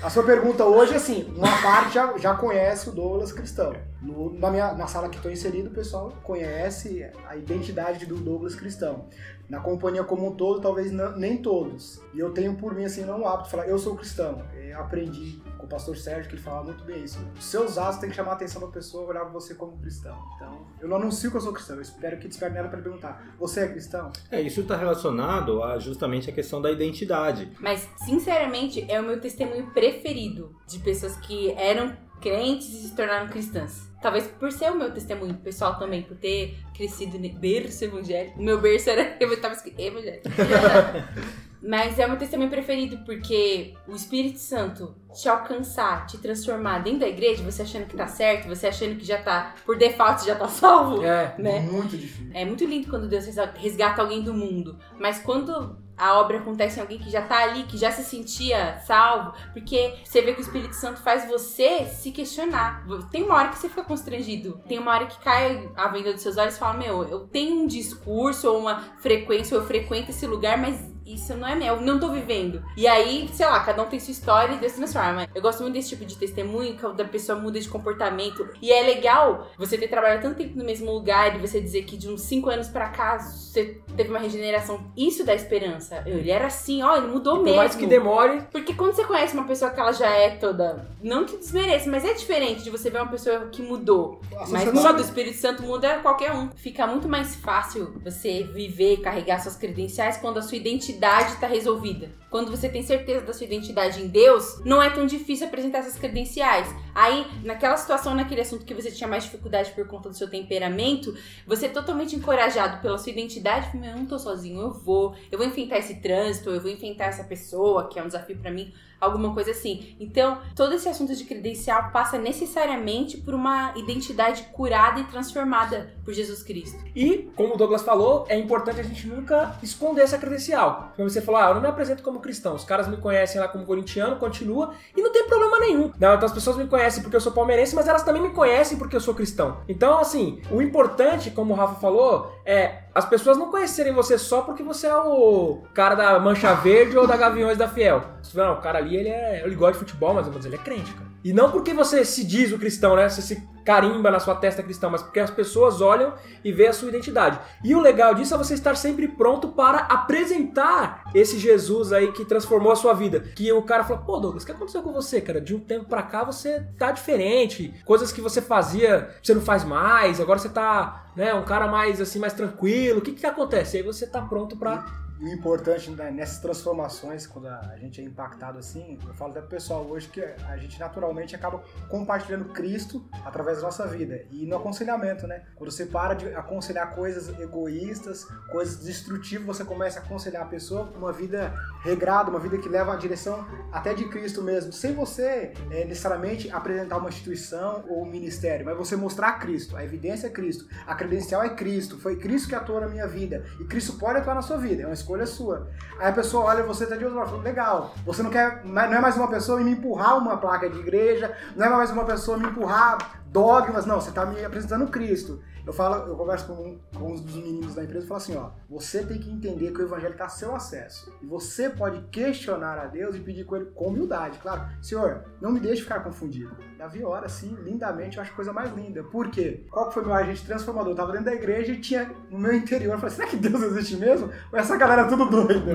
A 0.00 0.08
sua 0.08 0.22
pergunta 0.22 0.64
hoje, 0.64 0.94
assim, 0.94 1.24
uma 1.36 1.60
parte 1.60 1.94
já, 1.94 2.16
já 2.18 2.34
conhece 2.34 2.88
o 2.88 2.92
Douglas 2.92 3.32
cristão. 3.32 3.72
No- 4.00 4.32
na, 4.38 4.48
minha, 4.50 4.72
na 4.74 4.86
sala 4.86 5.08
que 5.08 5.16
estou 5.16 5.30
inserido, 5.30 5.70
o 5.70 5.72
pessoal 5.74 6.12
conhece 6.22 7.04
a 7.26 7.34
identidade 7.36 8.06
do 8.06 8.14
Douglas 8.14 8.54
cristão. 8.54 9.06
Na 9.48 9.58
companhia 9.60 10.04
como 10.04 10.28
um 10.28 10.36
todo, 10.36 10.60
talvez 10.60 10.92
não- 10.92 11.16
nem 11.16 11.38
todos. 11.38 12.00
E 12.14 12.20
eu 12.20 12.30
tenho 12.32 12.54
por 12.54 12.74
mim, 12.74 12.84
assim, 12.84 13.04
não 13.04 13.22
o 13.22 13.26
hábito 13.26 13.44
de 13.46 13.50
falar, 13.50 13.66
eu 13.68 13.78
sou 13.78 13.96
cristão. 13.96 14.40
Eu 14.54 14.78
aprendi 14.80 15.40
com 15.42 15.47
o 15.68 15.70
pastor 15.70 15.96
Sérgio 15.96 16.30
que 16.30 16.34
ele 16.34 16.42
falava 16.42 16.64
muito 16.64 16.82
bem 16.82 17.04
isso. 17.04 17.18
Os 17.38 17.44
seus 17.44 17.76
atos 17.76 18.00
têm 18.00 18.08
que 18.08 18.16
chamar 18.16 18.32
a 18.32 18.34
atenção 18.34 18.60
da 18.62 18.68
pessoa 18.68 19.06
olhar 19.06 19.24
você 19.24 19.54
como 19.54 19.76
cristão. 19.78 20.18
Então, 20.34 20.66
eu 20.80 20.88
não 20.88 20.96
anuncio 20.96 21.30
que 21.30 21.36
eu 21.36 21.40
sou 21.40 21.52
cristão, 21.52 21.76
eu 21.76 21.82
espero 21.82 22.18
que 22.18 22.26
desperte 22.26 22.54
nela 22.54 22.68
para 22.68 22.80
perguntar, 22.80 23.34
você 23.38 23.60
é 23.60 23.68
cristão? 23.68 24.10
É, 24.30 24.40
isso 24.40 24.64
tá 24.64 24.76
relacionado 24.76 25.62
a 25.62 25.78
justamente 25.78 26.30
a 26.30 26.32
questão 26.32 26.62
da 26.62 26.72
identidade. 26.72 27.52
Mas, 27.60 27.86
sinceramente, 27.98 28.84
é 28.88 28.98
o 28.98 29.04
meu 29.04 29.20
testemunho 29.20 29.66
preferido 29.72 30.56
de 30.66 30.78
pessoas 30.78 31.16
que 31.16 31.52
eram 31.52 31.94
crentes 32.20 32.68
e 32.68 32.88
se 32.88 32.96
tornaram 32.96 33.28
cristãs. 33.28 33.88
Talvez 34.00 34.26
por 34.26 34.50
ser 34.50 34.72
o 34.72 34.76
meu 34.76 34.92
testemunho 34.92 35.34
pessoal 35.34 35.78
também, 35.78 36.02
por 36.02 36.16
ter 36.16 36.56
crescido 36.74 37.18
no 37.18 37.28
berço 37.38 37.84
evangélico. 37.84 38.40
O 38.40 38.42
meu 38.42 38.60
berço 38.60 38.88
era. 38.88 39.16
Eu 39.20 39.40
tava 39.40 39.54
escrito 39.54 39.78
evangélico. 39.78 40.28
Mas 41.62 41.98
é 41.98 42.06
o 42.06 42.08
meu 42.08 42.18
testemunho 42.18 42.50
preferido 42.50 42.98
porque 43.04 43.74
o 43.86 43.94
Espírito 43.94 44.38
Santo 44.38 44.94
te 45.12 45.28
alcançar, 45.28 46.06
te 46.06 46.18
transformar 46.18 46.78
dentro 46.80 47.00
da 47.00 47.08
igreja, 47.08 47.42
você 47.42 47.62
achando 47.62 47.86
que 47.86 47.96
tá 47.96 48.06
certo, 48.06 48.46
você 48.48 48.68
achando 48.68 48.96
que 48.96 49.04
já 49.04 49.18
tá, 49.20 49.54
por 49.64 49.76
default, 49.76 50.24
já 50.24 50.36
tá 50.36 50.46
salvo, 50.48 51.02
É. 51.04 51.34
né? 51.38 51.60
Muito 51.60 51.96
difícil. 51.96 52.30
É 52.34 52.44
muito 52.44 52.64
lindo 52.64 52.88
quando 52.88 53.08
Deus 53.08 53.24
resgata 53.56 54.02
alguém 54.02 54.22
do 54.22 54.32
mundo. 54.32 54.78
Mas 54.98 55.18
quando 55.18 55.76
a 55.96 56.16
obra 56.20 56.38
acontece 56.38 56.78
em 56.78 56.82
alguém 56.82 56.98
que 56.98 57.10
já 57.10 57.22
tá 57.22 57.42
ali, 57.42 57.64
que 57.64 57.76
já 57.76 57.90
se 57.90 58.04
sentia 58.04 58.78
salvo, 58.86 59.32
porque 59.52 59.94
você 60.04 60.22
vê 60.22 60.32
que 60.32 60.40
o 60.40 60.42
Espírito 60.42 60.74
Santo 60.76 61.00
faz 61.00 61.26
você 61.28 61.86
se 61.86 62.12
questionar. 62.12 62.86
Tem 63.10 63.24
uma 63.24 63.34
hora 63.34 63.48
que 63.48 63.58
você 63.58 63.68
fica 63.68 63.82
constrangido. 63.82 64.60
Tem 64.68 64.78
uma 64.78 64.92
hora 64.92 65.06
que 65.06 65.18
cai 65.18 65.68
a 65.74 65.88
venda 65.88 66.12
dos 66.12 66.22
seus 66.22 66.36
olhos 66.36 66.54
e 66.54 66.58
fala: 66.58 66.78
Meu, 66.78 67.02
eu 67.02 67.20
tenho 67.26 67.62
um 67.62 67.66
discurso 67.66 68.48
ou 68.48 68.60
uma 68.60 68.80
frequência, 69.00 69.56
ou 69.56 69.62
eu 69.62 69.66
frequento 69.66 70.10
esse 70.12 70.24
lugar, 70.24 70.56
mas 70.56 70.78
isso 71.14 71.34
não 71.36 71.46
é 71.48 71.54
meu, 71.54 71.76
eu 71.76 71.80
não 71.82 71.98
tô 71.98 72.08
vivendo. 72.10 72.62
E 72.76 72.86
aí, 72.86 73.28
sei 73.32 73.46
lá, 73.46 73.60
cada 73.60 73.82
um 73.82 73.86
tem 73.86 73.98
sua 74.00 74.12
história 74.12 74.54
e 74.54 74.58
Deus 74.58 74.72
transforma. 74.72 75.26
Eu 75.34 75.42
gosto 75.42 75.60
muito 75.62 75.74
desse 75.74 75.90
tipo 75.90 76.04
de 76.04 76.16
testemunho, 76.16 76.76
que 76.76 76.84
a 76.84 77.04
pessoa 77.04 77.38
muda 77.38 77.58
de 77.60 77.68
comportamento. 77.68 78.48
E 78.62 78.72
é 78.72 78.82
legal 78.82 79.48
você 79.56 79.76
ter 79.78 79.88
trabalhado 79.88 80.22
tanto 80.22 80.36
tempo 80.36 80.56
no 80.58 80.64
mesmo 80.64 80.90
lugar 80.92 81.34
e 81.36 81.38
você 81.38 81.60
dizer 81.60 81.84
que 81.84 81.96
de 81.96 82.08
uns 82.08 82.22
5 82.22 82.48
anos 82.50 82.68
pra 82.68 82.88
cá 82.88 83.18
você 83.18 83.80
teve 83.96 84.10
uma 84.10 84.18
regeneração. 84.18 84.80
Isso 84.96 85.24
dá 85.24 85.34
esperança. 85.34 86.02
Ele 86.06 86.30
era 86.30 86.46
assim, 86.46 86.82
ó, 86.82 86.96
ele 86.96 87.06
mudou 87.08 87.36
Por 87.36 87.44
mesmo. 87.44 87.58
mais 87.58 87.74
que 87.74 87.86
demore, 87.86 88.42
Porque 88.50 88.74
quando 88.74 88.92
você 88.94 89.04
conhece 89.04 89.34
uma 89.34 89.44
pessoa 89.46 89.70
que 89.70 89.80
ela 89.80 89.92
já 89.92 90.08
é 90.10 90.30
toda. 90.30 90.86
Não 91.02 91.24
que 91.24 91.36
desmereça, 91.36 91.88
mas 91.90 92.04
é 92.04 92.12
diferente 92.14 92.62
de 92.62 92.70
você 92.70 92.90
ver 92.90 92.98
uma 93.00 93.10
pessoa 93.10 93.48
que 93.50 93.62
mudou. 93.62 94.20
Nossa, 94.32 94.52
Mas 94.52 94.64
você 94.64 94.70
muda, 94.72 94.92
não- 94.92 94.98
o 94.98 95.02
Espírito 95.02 95.36
Santo 95.38 95.62
muda 95.62 95.98
qualquer 96.00 96.32
um. 96.32 96.50
Fica 96.56 96.86
muito 96.86 97.08
mais 97.08 97.34
fácil 97.36 97.92
você 98.04 98.42
viver, 98.44 98.98
carregar 98.98 99.38
suas 99.40 99.56
credenciais 99.56 100.16
quando 100.16 100.38
a 100.38 100.42
sua 100.42 100.56
identidade 100.56 100.97
está 100.98 101.46
resolvida. 101.46 102.10
Quando 102.30 102.50
você 102.50 102.68
tem 102.68 102.82
certeza 102.82 103.24
da 103.24 103.32
sua 103.32 103.46
identidade 103.46 104.02
em 104.02 104.08
Deus, 104.08 104.60
não 104.64 104.82
é 104.82 104.90
tão 104.90 105.06
difícil 105.06 105.46
apresentar 105.46 105.78
essas 105.78 105.98
credenciais. 105.98 106.68
Aí, 106.94 107.26
naquela 107.42 107.76
situação, 107.76 108.14
naquele 108.14 108.42
assunto 108.42 108.64
que 108.64 108.74
você 108.74 108.90
tinha 108.90 109.08
mais 109.08 109.24
dificuldade 109.24 109.70
por 109.72 109.86
conta 109.86 110.08
do 110.08 110.16
seu 110.16 110.28
temperamento, 110.28 111.16
você 111.46 111.66
é 111.66 111.68
totalmente 111.70 112.14
encorajado 112.14 112.82
pela 112.82 112.98
sua 112.98 113.12
identidade, 113.12 113.66
fala, 113.66 113.80
"Meu, 113.80 113.90
eu 113.90 113.96
não 113.96 114.06
tô 114.06 114.18
sozinho, 114.18 114.60
eu 114.60 114.72
vou, 114.72 115.14
eu 115.30 115.38
vou 115.38 115.46
enfrentar 115.46 115.78
esse 115.78 115.96
trânsito, 115.96 116.50
eu 116.50 116.60
vou 116.60 116.70
enfrentar 116.70 117.06
essa 117.06 117.24
pessoa, 117.24 117.88
que 117.88 117.98
é 117.98 118.02
um 118.02 118.06
desafio 118.06 118.36
pra 118.36 118.50
mim, 118.50 118.72
alguma 119.00 119.32
coisa 119.34 119.50
assim. 119.50 119.96
Então, 120.00 120.38
todo 120.54 120.74
esse 120.74 120.88
assunto 120.88 121.14
de 121.14 121.24
credencial 121.24 121.90
passa 121.90 122.18
necessariamente 122.18 123.16
por 123.18 123.34
uma 123.34 123.72
identidade 123.76 124.42
curada 124.52 125.00
e 125.00 125.04
transformada 125.04 125.94
por 126.04 126.12
Jesus 126.12 126.42
Cristo. 126.42 126.78
E, 126.94 127.30
como 127.36 127.54
o 127.54 127.56
Douglas 127.56 127.82
falou, 127.82 128.24
é 128.28 128.36
importante 128.38 128.80
a 128.80 128.84
gente 128.84 129.06
nunca 129.06 129.56
esconder 129.62 130.02
essa 130.02 130.18
credencial. 130.18 130.92
Como 130.96 131.08
você 131.08 131.20
falou, 131.20 131.40
ah, 131.40 131.48
eu 131.48 131.54
não 131.54 131.60
me 131.60 131.68
apresento 131.68 132.02
como 132.02 132.20
cristão. 132.20 132.54
Os 132.54 132.64
caras 132.64 132.88
me 132.88 132.96
conhecem 132.96 133.40
lá 133.40 133.48
como 133.48 133.64
corintiano, 133.64 134.16
continua, 134.16 134.74
e 134.96 135.02
não 135.02 135.12
tem 135.12 135.26
problema 135.26 135.60
nenhum. 135.60 135.92
Não, 135.98 136.14
então 136.14 136.26
as 136.26 136.32
pessoas 136.32 136.56
me 136.56 136.66
conhecem 136.66 137.02
porque 137.02 137.16
eu 137.16 137.20
sou 137.20 137.32
palmeirense, 137.32 137.74
mas 137.74 137.86
elas 137.88 138.02
também 138.02 138.22
me 138.22 138.30
conhecem 138.30 138.78
porque 138.78 138.96
eu 138.96 139.00
sou 139.00 139.14
cristão. 139.14 139.58
Então, 139.68 139.98
assim, 139.98 140.40
o 140.50 140.60
importante, 140.62 141.30
como 141.30 141.52
o 141.52 141.56
Rafa 141.56 141.80
falou, 141.80 142.32
é 142.48 142.84
as 142.94 143.04
pessoas 143.04 143.36
não 143.36 143.50
conhecerem 143.50 143.92
você 143.92 144.16
só 144.16 144.40
porque 144.40 144.62
você 144.62 144.86
é 144.86 144.96
o 144.96 145.62
cara 145.74 145.94
da 145.94 146.18
Mancha 146.18 146.54
Verde 146.54 146.96
ou 146.96 147.06
da 147.06 147.14
Gaviões 147.14 147.58
da 147.58 147.68
Fiel. 147.68 148.02
Não, 148.32 148.54
o 148.54 148.60
cara 148.62 148.78
ali, 148.78 148.96
ele, 148.96 149.10
é, 149.10 149.42
ele 149.44 149.54
gosta 149.54 149.74
de 149.74 149.80
futebol, 149.80 150.14
mas 150.14 150.26
mas 150.28 150.46
ele 150.46 150.54
é 150.54 150.58
crente, 150.58 150.90
cara. 150.94 151.06
E 151.22 151.30
não 151.34 151.50
porque 151.50 151.74
você 151.74 152.06
se 152.06 152.24
diz 152.24 152.50
o 152.50 152.58
cristão, 152.58 152.96
né? 152.96 153.06
Você 153.06 153.20
se 153.20 153.46
carimba 153.68 154.10
na 154.10 154.18
sua 154.18 154.34
testa 154.34 154.62
cristão, 154.62 154.88
mas 154.88 155.02
porque 155.02 155.20
as 155.20 155.30
pessoas 155.30 155.82
olham 155.82 156.14
e 156.42 156.50
vê 156.50 156.68
a 156.68 156.72
sua 156.72 156.88
identidade. 156.88 157.38
E 157.62 157.74
o 157.74 157.80
legal 157.80 158.14
disso 158.14 158.34
é 158.34 158.38
você 158.38 158.54
estar 158.54 158.74
sempre 158.74 159.06
pronto 159.06 159.48
para 159.48 159.80
apresentar 159.80 161.04
esse 161.14 161.38
Jesus 161.38 161.92
aí 161.92 162.10
que 162.12 162.24
transformou 162.24 162.72
a 162.72 162.76
sua 162.76 162.94
vida. 162.94 163.20
Que 163.20 163.52
o 163.52 163.60
cara 163.60 163.84
fala, 163.84 164.00
pô, 164.00 164.18
Douglas, 164.18 164.42
o 164.42 164.46
que 164.46 164.52
aconteceu 164.52 164.82
com 164.82 164.90
você, 164.90 165.20
cara? 165.20 165.38
De 165.38 165.54
um 165.54 165.60
tempo 165.60 165.84
pra 165.84 166.02
cá 166.02 166.24
você 166.24 166.66
tá 166.78 166.90
diferente. 166.92 167.74
Coisas 167.84 168.10
que 168.10 168.22
você 168.22 168.40
fazia, 168.40 169.14
você 169.22 169.34
não 169.34 169.42
faz 169.42 169.64
mais. 169.64 170.18
Agora 170.18 170.38
você 170.38 170.48
tá, 170.48 171.10
né, 171.14 171.34
um 171.34 171.44
cara 171.44 171.66
mais 171.66 172.00
assim, 172.00 172.18
mais 172.18 172.32
tranquilo. 172.32 173.00
O 173.00 173.02
que 173.02 173.12
que 173.12 173.26
acontece? 173.26 173.76
Aí 173.76 173.82
você 173.82 174.06
tá 174.06 174.22
pronto 174.22 174.56
pra 174.56 174.76
E 174.78 175.07
o 175.20 175.28
importante 175.28 175.90
né, 175.90 176.10
nessas 176.10 176.38
transformações, 176.38 177.26
quando 177.26 177.48
a 177.48 177.76
gente 177.76 178.00
é 178.00 178.04
impactado 178.04 178.58
assim, 178.58 178.98
eu 179.06 179.14
falo 179.14 179.32
até 179.32 179.40
pro 179.40 179.50
pessoal 179.50 179.84
hoje 179.84 180.08
que 180.08 180.20
a 180.20 180.56
gente 180.56 180.78
naturalmente 180.78 181.34
acaba 181.34 181.62
compartilhando 181.88 182.46
Cristo 182.52 183.04
através 183.24 183.58
da 183.58 183.64
nossa 183.64 183.86
vida. 183.86 184.24
E 184.30 184.46
no 184.46 184.56
aconselhamento, 184.56 185.26
né? 185.26 185.42
Quando 185.56 185.70
você 185.70 185.86
para 185.86 186.14
de 186.14 186.32
aconselhar 186.34 186.94
coisas 186.94 187.28
egoístas, 187.40 188.24
coisas 188.50 188.76
destrutivas, 188.76 189.56
você 189.56 189.64
começa 189.64 189.98
a 189.98 190.02
aconselhar 190.02 190.42
a 190.42 190.46
pessoa 190.46 190.92
uma 190.96 191.12
vida 191.12 191.52
regrada, 191.82 192.30
uma 192.30 192.38
vida 192.38 192.58
que 192.58 192.68
leva 192.68 192.92
à 192.92 192.96
direção 192.96 193.46
até 193.72 193.94
de 193.94 194.08
Cristo 194.08 194.42
mesmo, 194.42 194.72
sem 194.72 194.94
você 194.94 195.52
é, 195.70 195.84
necessariamente 195.84 196.50
apresentar 196.50 196.98
uma 196.98 197.08
instituição 197.08 197.84
ou 197.88 198.02
um 198.02 198.10
ministério, 198.10 198.64
mas 198.64 198.76
você 198.76 198.94
mostrar 198.94 199.32
Cristo. 199.40 199.76
A 199.76 199.84
evidência 199.84 200.28
é 200.28 200.30
Cristo, 200.30 200.68
a 200.86 200.94
credencial 200.94 201.42
é 201.42 201.50
Cristo, 201.50 201.98
foi 201.98 202.16
Cristo 202.16 202.48
que 202.48 202.54
atuou 202.54 202.80
na 202.80 202.88
minha 202.88 203.06
vida. 203.06 203.44
E 203.60 203.64
Cristo 203.64 203.94
pode 203.94 204.18
atuar 204.18 204.34
na 204.34 204.42
sua 204.42 204.58
vida, 204.58 204.82
é 204.82 204.86
uma 204.86 204.94
escolha 205.08 205.26
sua. 205.26 205.68
Aí 205.98 206.08
a 206.08 206.12
pessoa 206.12 206.44
olha 206.44 206.62
você 206.62 206.86
tá 206.86 206.94
de 206.94 207.04
outro 207.04 207.18
lado, 207.18 207.30
fala, 207.30 207.42
legal, 207.42 207.94
você 208.04 208.22
não 208.22 208.30
quer, 208.30 208.62
não 208.64 208.82
é 208.82 209.00
mais 209.00 209.16
uma 209.16 209.28
pessoa 209.28 209.58
me 209.60 209.70
empurrar 209.70 210.18
uma 210.18 210.36
placa 210.36 210.68
de 210.68 210.78
igreja, 210.78 211.34
não 211.56 211.66
é 211.66 211.68
mais 211.70 211.90
uma 211.90 212.04
pessoa 212.04 212.36
me 212.36 212.46
empurrar 212.46 213.22
dogmas, 213.26 213.86
não, 213.86 214.00
você 214.00 214.10
tá 214.10 214.26
me 214.26 214.44
apresentando 214.44 214.86
Cristo. 214.88 215.42
Eu 215.66 215.72
falo, 215.72 216.08
eu 216.08 216.16
converso 216.16 216.46
com, 216.46 216.54
um, 216.54 216.80
com 216.98 217.12
uns 217.12 217.20
dos 217.20 217.34
meninos 217.34 217.74
da 217.74 217.84
empresa 217.84 218.04
e 218.06 218.08
falo 218.08 218.18
assim, 218.18 218.36
ó, 218.36 218.50
você 218.70 219.02
tem 219.04 219.18
que 219.18 219.30
entender 219.30 219.70
que 219.70 219.82
o 219.82 219.84
evangelho 219.84 220.12
está 220.12 220.24
a 220.24 220.28
seu 220.30 220.54
acesso. 220.54 221.12
E 221.20 221.26
você 221.26 221.68
pode 221.68 222.00
questionar 222.08 222.78
a 222.78 222.86
Deus 222.86 223.14
e 223.14 223.20
pedir 223.20 223.44
com 223.44 223.56
ele 223.56 223.66
com 223.66 223.88
humildade, 223.88 224.38
claro. 224.38 224.62
Senhor, 224.80 225.24
não 225.42 225.52
me 225.52 225.60
deixe 225.60 225.82
ficar 225.82 226.00
confundido. 226.00 226.56
Davi 226.78 227.02
ora 227.02 227.26
assim, 227.26 227.56
lindamente, 227.64 228.16
eu 228.16 228.22
acho 228.22 228.30
a 228.30 228.34
coisa 228.36 228.52
mais 228.52 228.72
linda. 228.72 229.02
Por 229.02 229.28
quê? 229.32 229.64
Qual 229.68 229.88
que 229.88 229.94
foi 229.94 230.04
meu 230.04 230.14
agente 230.14 230.46
transformador? 230.46 230.92
Eu 230.92 230.96
tava 230.96 231.10
dentro 231.10 231.24
da 231.24 231.34
igreja 231.34 231.72
e 231.72 231.80
tinha 231.80 232.08
no 232.30 232.38
meu 232.38 232.54
interior, 232.54 232.92
eu 232.92 232.98
falei, 233.00 233.16
será 233.16 233.26
que 233.26 233.34
Deus 233.36 233.60
existe 233.64 233.96
mesmo? 233.96 234.30
Ou 234.52 234.58
essa 234.58 234.76
galera 234.76 235.02
é 235.02 235.08
tudo 235.08 235.24
doida? 235.24 235.58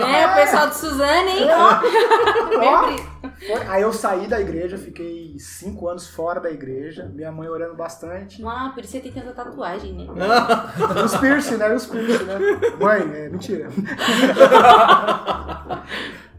Né, 0.00 0.26
o 0.26 0.34
pessoal 0.34 0.68
de 0.68 0.76
Suzane, 0.76 1.30
hein? 1.30 1.48
Ó, 1.52 1.80
Lembre. 2.58 3.02
foi. 3.46 3.62
Aí 3.68 3.82
eu 3.82 3.92
saí 3.92 4.26
da 4.26 4.40
igreja, 4.40 4.78
fiquei 4.78 5.36
cinco 5.38 5.86
anos 5.86 6.08
fora 6.08 6.40
da 6.40 6.50
igreja, 6.50 7.04
minha 7.14 7.30
mãe 7.30 7.46
orando 7.48 7.74
bastante. 7.74 8.42
Ah, 8.42 8.70
por 8.72 8.82
isso 8.82 8.92
você 8.92 9.00
tem 9.00 9.12
tanta 9.12 9.32
tatuagem, 9.32 9.92
né? 9.92 10.06
Os 11.04 11.14
piercing, 11.18 11.56
né? 11.56 11.74
Os 11.74 11.84
piercing, 11.84 12.24
né? 12.24 12.38
Mãe, 12.80 13.02
é 13.02 13.28
mentira. 13.28 13.68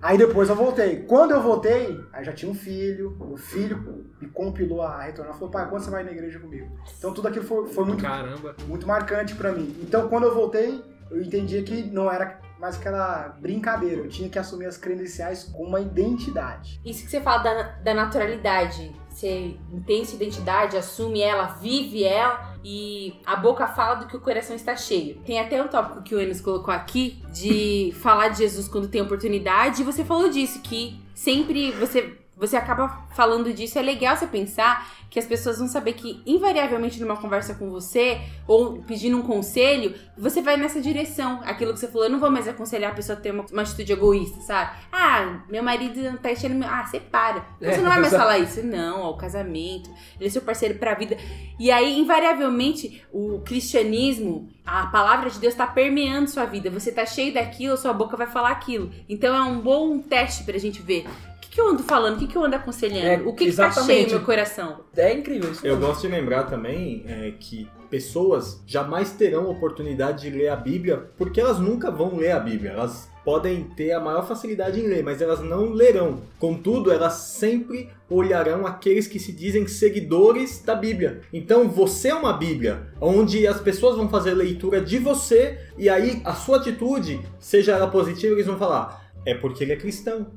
Aí 0.01 0.17
depois 0.17 0.49
eu 0.49 0.55
voltei. 0.55 1.03
Quando 1.03 1.31
eu 1.31 1.41
voltei, 1.41 2.03
aí 2.11 2.23
já 2.23 2.33
tinha 2.33 2.51
um 2.51 2.55
filho. 2.55 3.15
O 3.19 3.37
filho 3.37 4.05
me 4.19 4.27
compilou 4.27 4.81
a 4.81 5.03
retornar. 5.03 5.33
Falou, 5.35 5.49
pai, 5.51 5.69
quando 5.69 5.83
você 5.83 5.91
vai 5.91 6.03
na 6.03 6.11
igreja 6.11 6.39
comigo? 6.39 6.75
Então 6.97 7.13
tudo 7.13 7.27
aquilo 7.27 7.45
foi, 7.45 7.67
foi 7.67 7.85
muito, 7.85 8.03
Caramba. 8.03 8.55
muito 8.67 8.87
marcante 8.87 9.35
pra 9.35 9.51
mim. 9.51 9.75
Então 9.81 10.09
quando 10.09 10.23
eu 10.23 10.33
voltei, 10.33 10.83
eu 11.11 11.21
entendi 11.21 11.61
que 11.61 11.83
não 11.83 12.11
era 12.11 12.39
mais 12.59 12.77
aquela 12.77 13.29
brincadeira. 13.39 14.01
Eu 14.01 14.09
tinha 14.09 14.29
que 14.29 14.39
assumir 14.39 14.65
as 14.65 14.77
credenciais 14.77 15.43
com 15.43 15.63
uma 15.63 15.79
identidade. 15.79 16.81
Isso 16.85 17.03
que 17.05 17.11
você 17.11 17.21
fala 17.21 17.43
da, 17.43 17.63
da 17.83 17.93
naturalidade. 17.93 18.95
Você 19.11 19.55
tem 19.85 20.05
sua 20.05 20.15
identidade, 20.15 20.77
assume 20.77 21.21
ela, 21.21 21.45
vive 21.61 22.03
ela 22.03 22.55
e 22.63 23.13
a 23.25 23.35
boca 23.35 23.67
fala 23.67 23.95
do 23.95 24.07
que 24.07 24.15
o 24.15 24.19
coração 24.19 24.55
está 24.55 24.75
cheio. 24.75 25.17
Tem 25.25 25.39
até 25.39 25.61
um 25.61 25.67
tópico 25.67 26.01
que 26.01 26.15
o 26.15 26.19
Enos 26.19 26.41
colocou 26.41 26.73
aqui 26.73 27.21
de 27.31 27.93
falar 28.01 28.29
de 28.29 28.39
Jesus 28.39 28.67
quando 28.67 28.87
tem 28.87 29.01
oportunidade. 29.01 29.81
E 29.81 29.85
você 29.85 30.05
falou 30.05 30.29
disso, 30.29 30.61
que 30.61 30.99
sempre 31.13 31.71
você, 31.71 32.17
você 32.41 32.57
acaba 32.57 33.05
falando 33.15 33.53
disso. 33.53 33.79
É 33.79 33.81
legal 33.81 34.17
você 34.17 34.27
pensar 34.27 34.85
que 35.09 35.19
as 35.19 35.25
pessoas 35.25 35.59
vão 35.59 35.67
saber 35.67 35.93
que, 35.93 36.21
invariavelmente, 36.25 36.99
numa 36.99 37.15
conversa 37.17 37.53
com 37.55 37.69
você 37.69 38.19
ou 38.47 38.81
pedindo 38.83 39.17
um 39.17 39.21
conselho, 39.21 39.93
você 40.17 40.41
vai 40.41 40.57
nessa 40.57 40.81
direção. 40.81 41.41
Aquilo 41.45 41.71
que 41.73 41.79
você 41.79 41.87
falou, 41.87 42.05
eu 42.05 42.09
não 42.11 42.19
vou 42.19 42.31
mais 42.31 42.47
aconselhar 42.47 42.91
a 42.91 42.95
pessoa 42.95 43.17
a 43.17 43.21
ter 43.21 43.31
uma, 43.31 43.45
uma 43.51 43.61
atitude 43.61 43.91
egoísta, 43.93 44.39
sabe? 44.41 44.71
Ah, 44.91 45.43
meu 45.49 45.61
marido 45.61 46.17
tá 46.19 46.31
enchendo. 46.31 46.55
meu- 46.55 46.67
Ah, 46.69 46.85
separa. 46.85 47.45
Você 47.59 47.77
não 47.77 47.89
vai 47.89 47.99
mais 47.99 48.11
falar 48.15 48.39
isso. 48.39 48.63
Não, 48.65 49.01
ó, 49.01 49.11
o 49.11 49.17
casamento, 49.17 49.89
ele 50.19 50.27
é 50.27 50.29
seu 50.31 50.41
parceiro 50.41 50.79
pra 50.79 50.93
vida. 50.95 51.15
E 51.59 51.69
aí, 51.69 51.99
invariavelmente, 51.99 53.03
o 53.13 53.39
cristianismo, 53.45 54.49
a 54.65 54.87
palavra 54.87 55.29
de 55.29 55.39
Deus 55.39 55.53
tá 55.53 55.67
permeando 55.67 56.29
sua 56.29 56.45
vida. 56.45 56.69
Você 56.69 56.91
tá 56.91 57.05
cheio 57.05 57.33
daquilo, 57.33 57.77
sua 57.77 57.93
boca 57.93 58.15
vai 58.17 58.27
falar 58.27 58.51
aquilo. 58.51 58.91
Então 59.07 59.35
é 59.35 59.41
um 59.43 59.59
bom 59.59 59.99
teste 59.99 60.43
pra 60.43 60.57
gente 60.57 60.81
ver. 60.81 61.05
O 61.51 61.53
que, 61.53 61.59
eu 61.59 61.67
ando 61.67 61.83
falando? 61.83 62.15
O 62.15 62.19
que, 62.19 62.27
que 62.27 62.37
eu 62.37 62.45
ando 62.45 62.55
aconselhando? 62.55 63.05
É, 63.05 63.27
o 63.27 63.33
que, 63.33 63.47
que 63.47 63.55
tá 63.57 63.69
cheio 63.69 64.05
no 64.05 64.11
meu 64.11 64.21
coração? 64.21 64.85
É 64.95 65.13
incrível 65.13 65.51
isso. 65.51 65.67
Eu 65.67 65.75
mesmo. 65.75 65.87
gosto 65.87 66.03
de 66.03 66.07
lembrar 66.07 66.43
também 66.43 67.03
é, 67.05 67.33
que 67.37 67.67
pessoas 67.89 68.63
jamais 68.65 69.11
terão 69.11 69.49
oportunidade 69.49 70.21
de 70.21 70.29
ler 70.29 70.47
a 70.47 70.55
Bíblia 70.55 71.09
porque 71.17 71.41
elas 71.41 71.59
nunca 71.59 71.91
vão 71.91 72.15
ler 72.15 72.31
a 72.31 72.39
Bíblia. 72.39 72.71
Elas 72.71 73.09
podem 73.25 73.65
ter 73.65 73.91
a 73.91 73.99
maior 73.99 74.25
facilidade 74.25 74.79
em 74.79 74.87
ler, 74.87 75.03
mas 75.03 75.21
elas 75.21 75.41
não 75.41 75.73
lerão. 75.73 76.21
Contudo, 76.39 76.89
elas 76.89 77.15
sempre 77.15 77.89
olharão 78.09 78.65
aqueles 78.65 79.05
que 79.05 79.19
se 79.19 79.33
dizem 79.33 79.67
seguidores 79.67 80.63
da 80.63 80.73
Bíblia. 80.73 81.19
Então 81.33 81.67
você 81.67 82.07
é 82.07 82.15
uma 82.15 82.31
Bíblia, 82.31 82.87
onde 83.01 83.45
as 83.45 83.59
pessoas 83.59 83.97
vão 83.97 84.07
fazer 84.07 84.33
leitura 84.35 84.79
de 84.79 84.97
você 84.99 85.59
e 85.77 85.89
aí 85.89 86.21
a 86.23 86.33
sua 86.33 86.59
atitude, 86.59 87.19
seja 87.41 87.73
ela 87.73 87.87
positiva, 87.87 88.35
eles 88.35 88.47
vão 88.47 88.57
falar: 88.57 89.11
é 89.25 89.33
porque 89.33 89.65
ele 89.65 89.73
é 89.73 89.75
cristão. 89.75 90.27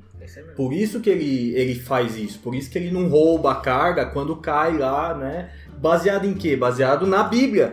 Por 0.56 0.72
isso 0.72 1.00
que 1.00 1.10
ele, 1.10 1.54
ele 1.54 1.74
faz 1.74 2.16
isso, 2.16 2.38
por 2.38 2.54
isso 2.54 2.70
que 2.70 2.78
ele 2.78 2.90
não 2.90 3.08
rouba 3.08 3.52
a 3.52 3.56
carga 3.56 4.06
quando 4.06 4.36
cai 4.36 4.76
lá, 4.76 5.14
né? 5.14 5.50
Baseado 5.78 6.26
em 6.26 6.34
quê? 6.34 6.56
Baseado 6.56 7.06
na 7.06 7.22
Bíblia. 7.22 7.72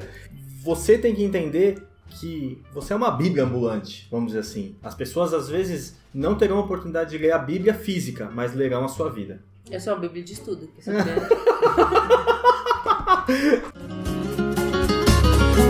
Você 0.63 0.97
tem 0.97 1.15
que 1.15 1.23
entender 1.23 1.81
que 2.09 2.61
você 2.73 2.93
é 2.93 2.95
uma 2.95 3.11
Bíblia 3.11 3.43
ambulante, 3.43 4.07
vamos 4.11 4.27
dizer 4.27 4.39
assim. 4.39 4.75
As 4.83 4.93
pessoas 4.93 5.33
às 5.33 5.49
vezes 5.49 5.97
não 6.13 6.35
terão 6.35 6.57
a 6.57 6.61
oportunidade 6.61 7.11
de 7.11 7.17
ler 7.17 7.31
a 7.31 7.37
Bíblia 7.37 7.73
física, 7.73 8.29
mas 8.33 8.53
lerão 8.53 8.83
a 8.83 8.89
sua 8.89 9.09
vida. 9.09 9.41
Eu 9.69 9.79
sou 9.79 9.93
uma 9.93 9.99
bíblia 9.99 10.23
de 10.23 10.33
estudo. 10.33 10.69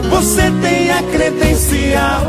Você 0.10 0.42
tem 0.62 0.92
a 0.92 1.04
credencial, 1.12 2.22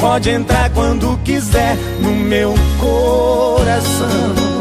pode 0.00 0.30
entrar 0.30 0.72
quando 0.72 1.18
quiser 1.24 1.76
no 2.00 2.12
meu 2.12 2.54
coração. 2.80 4.54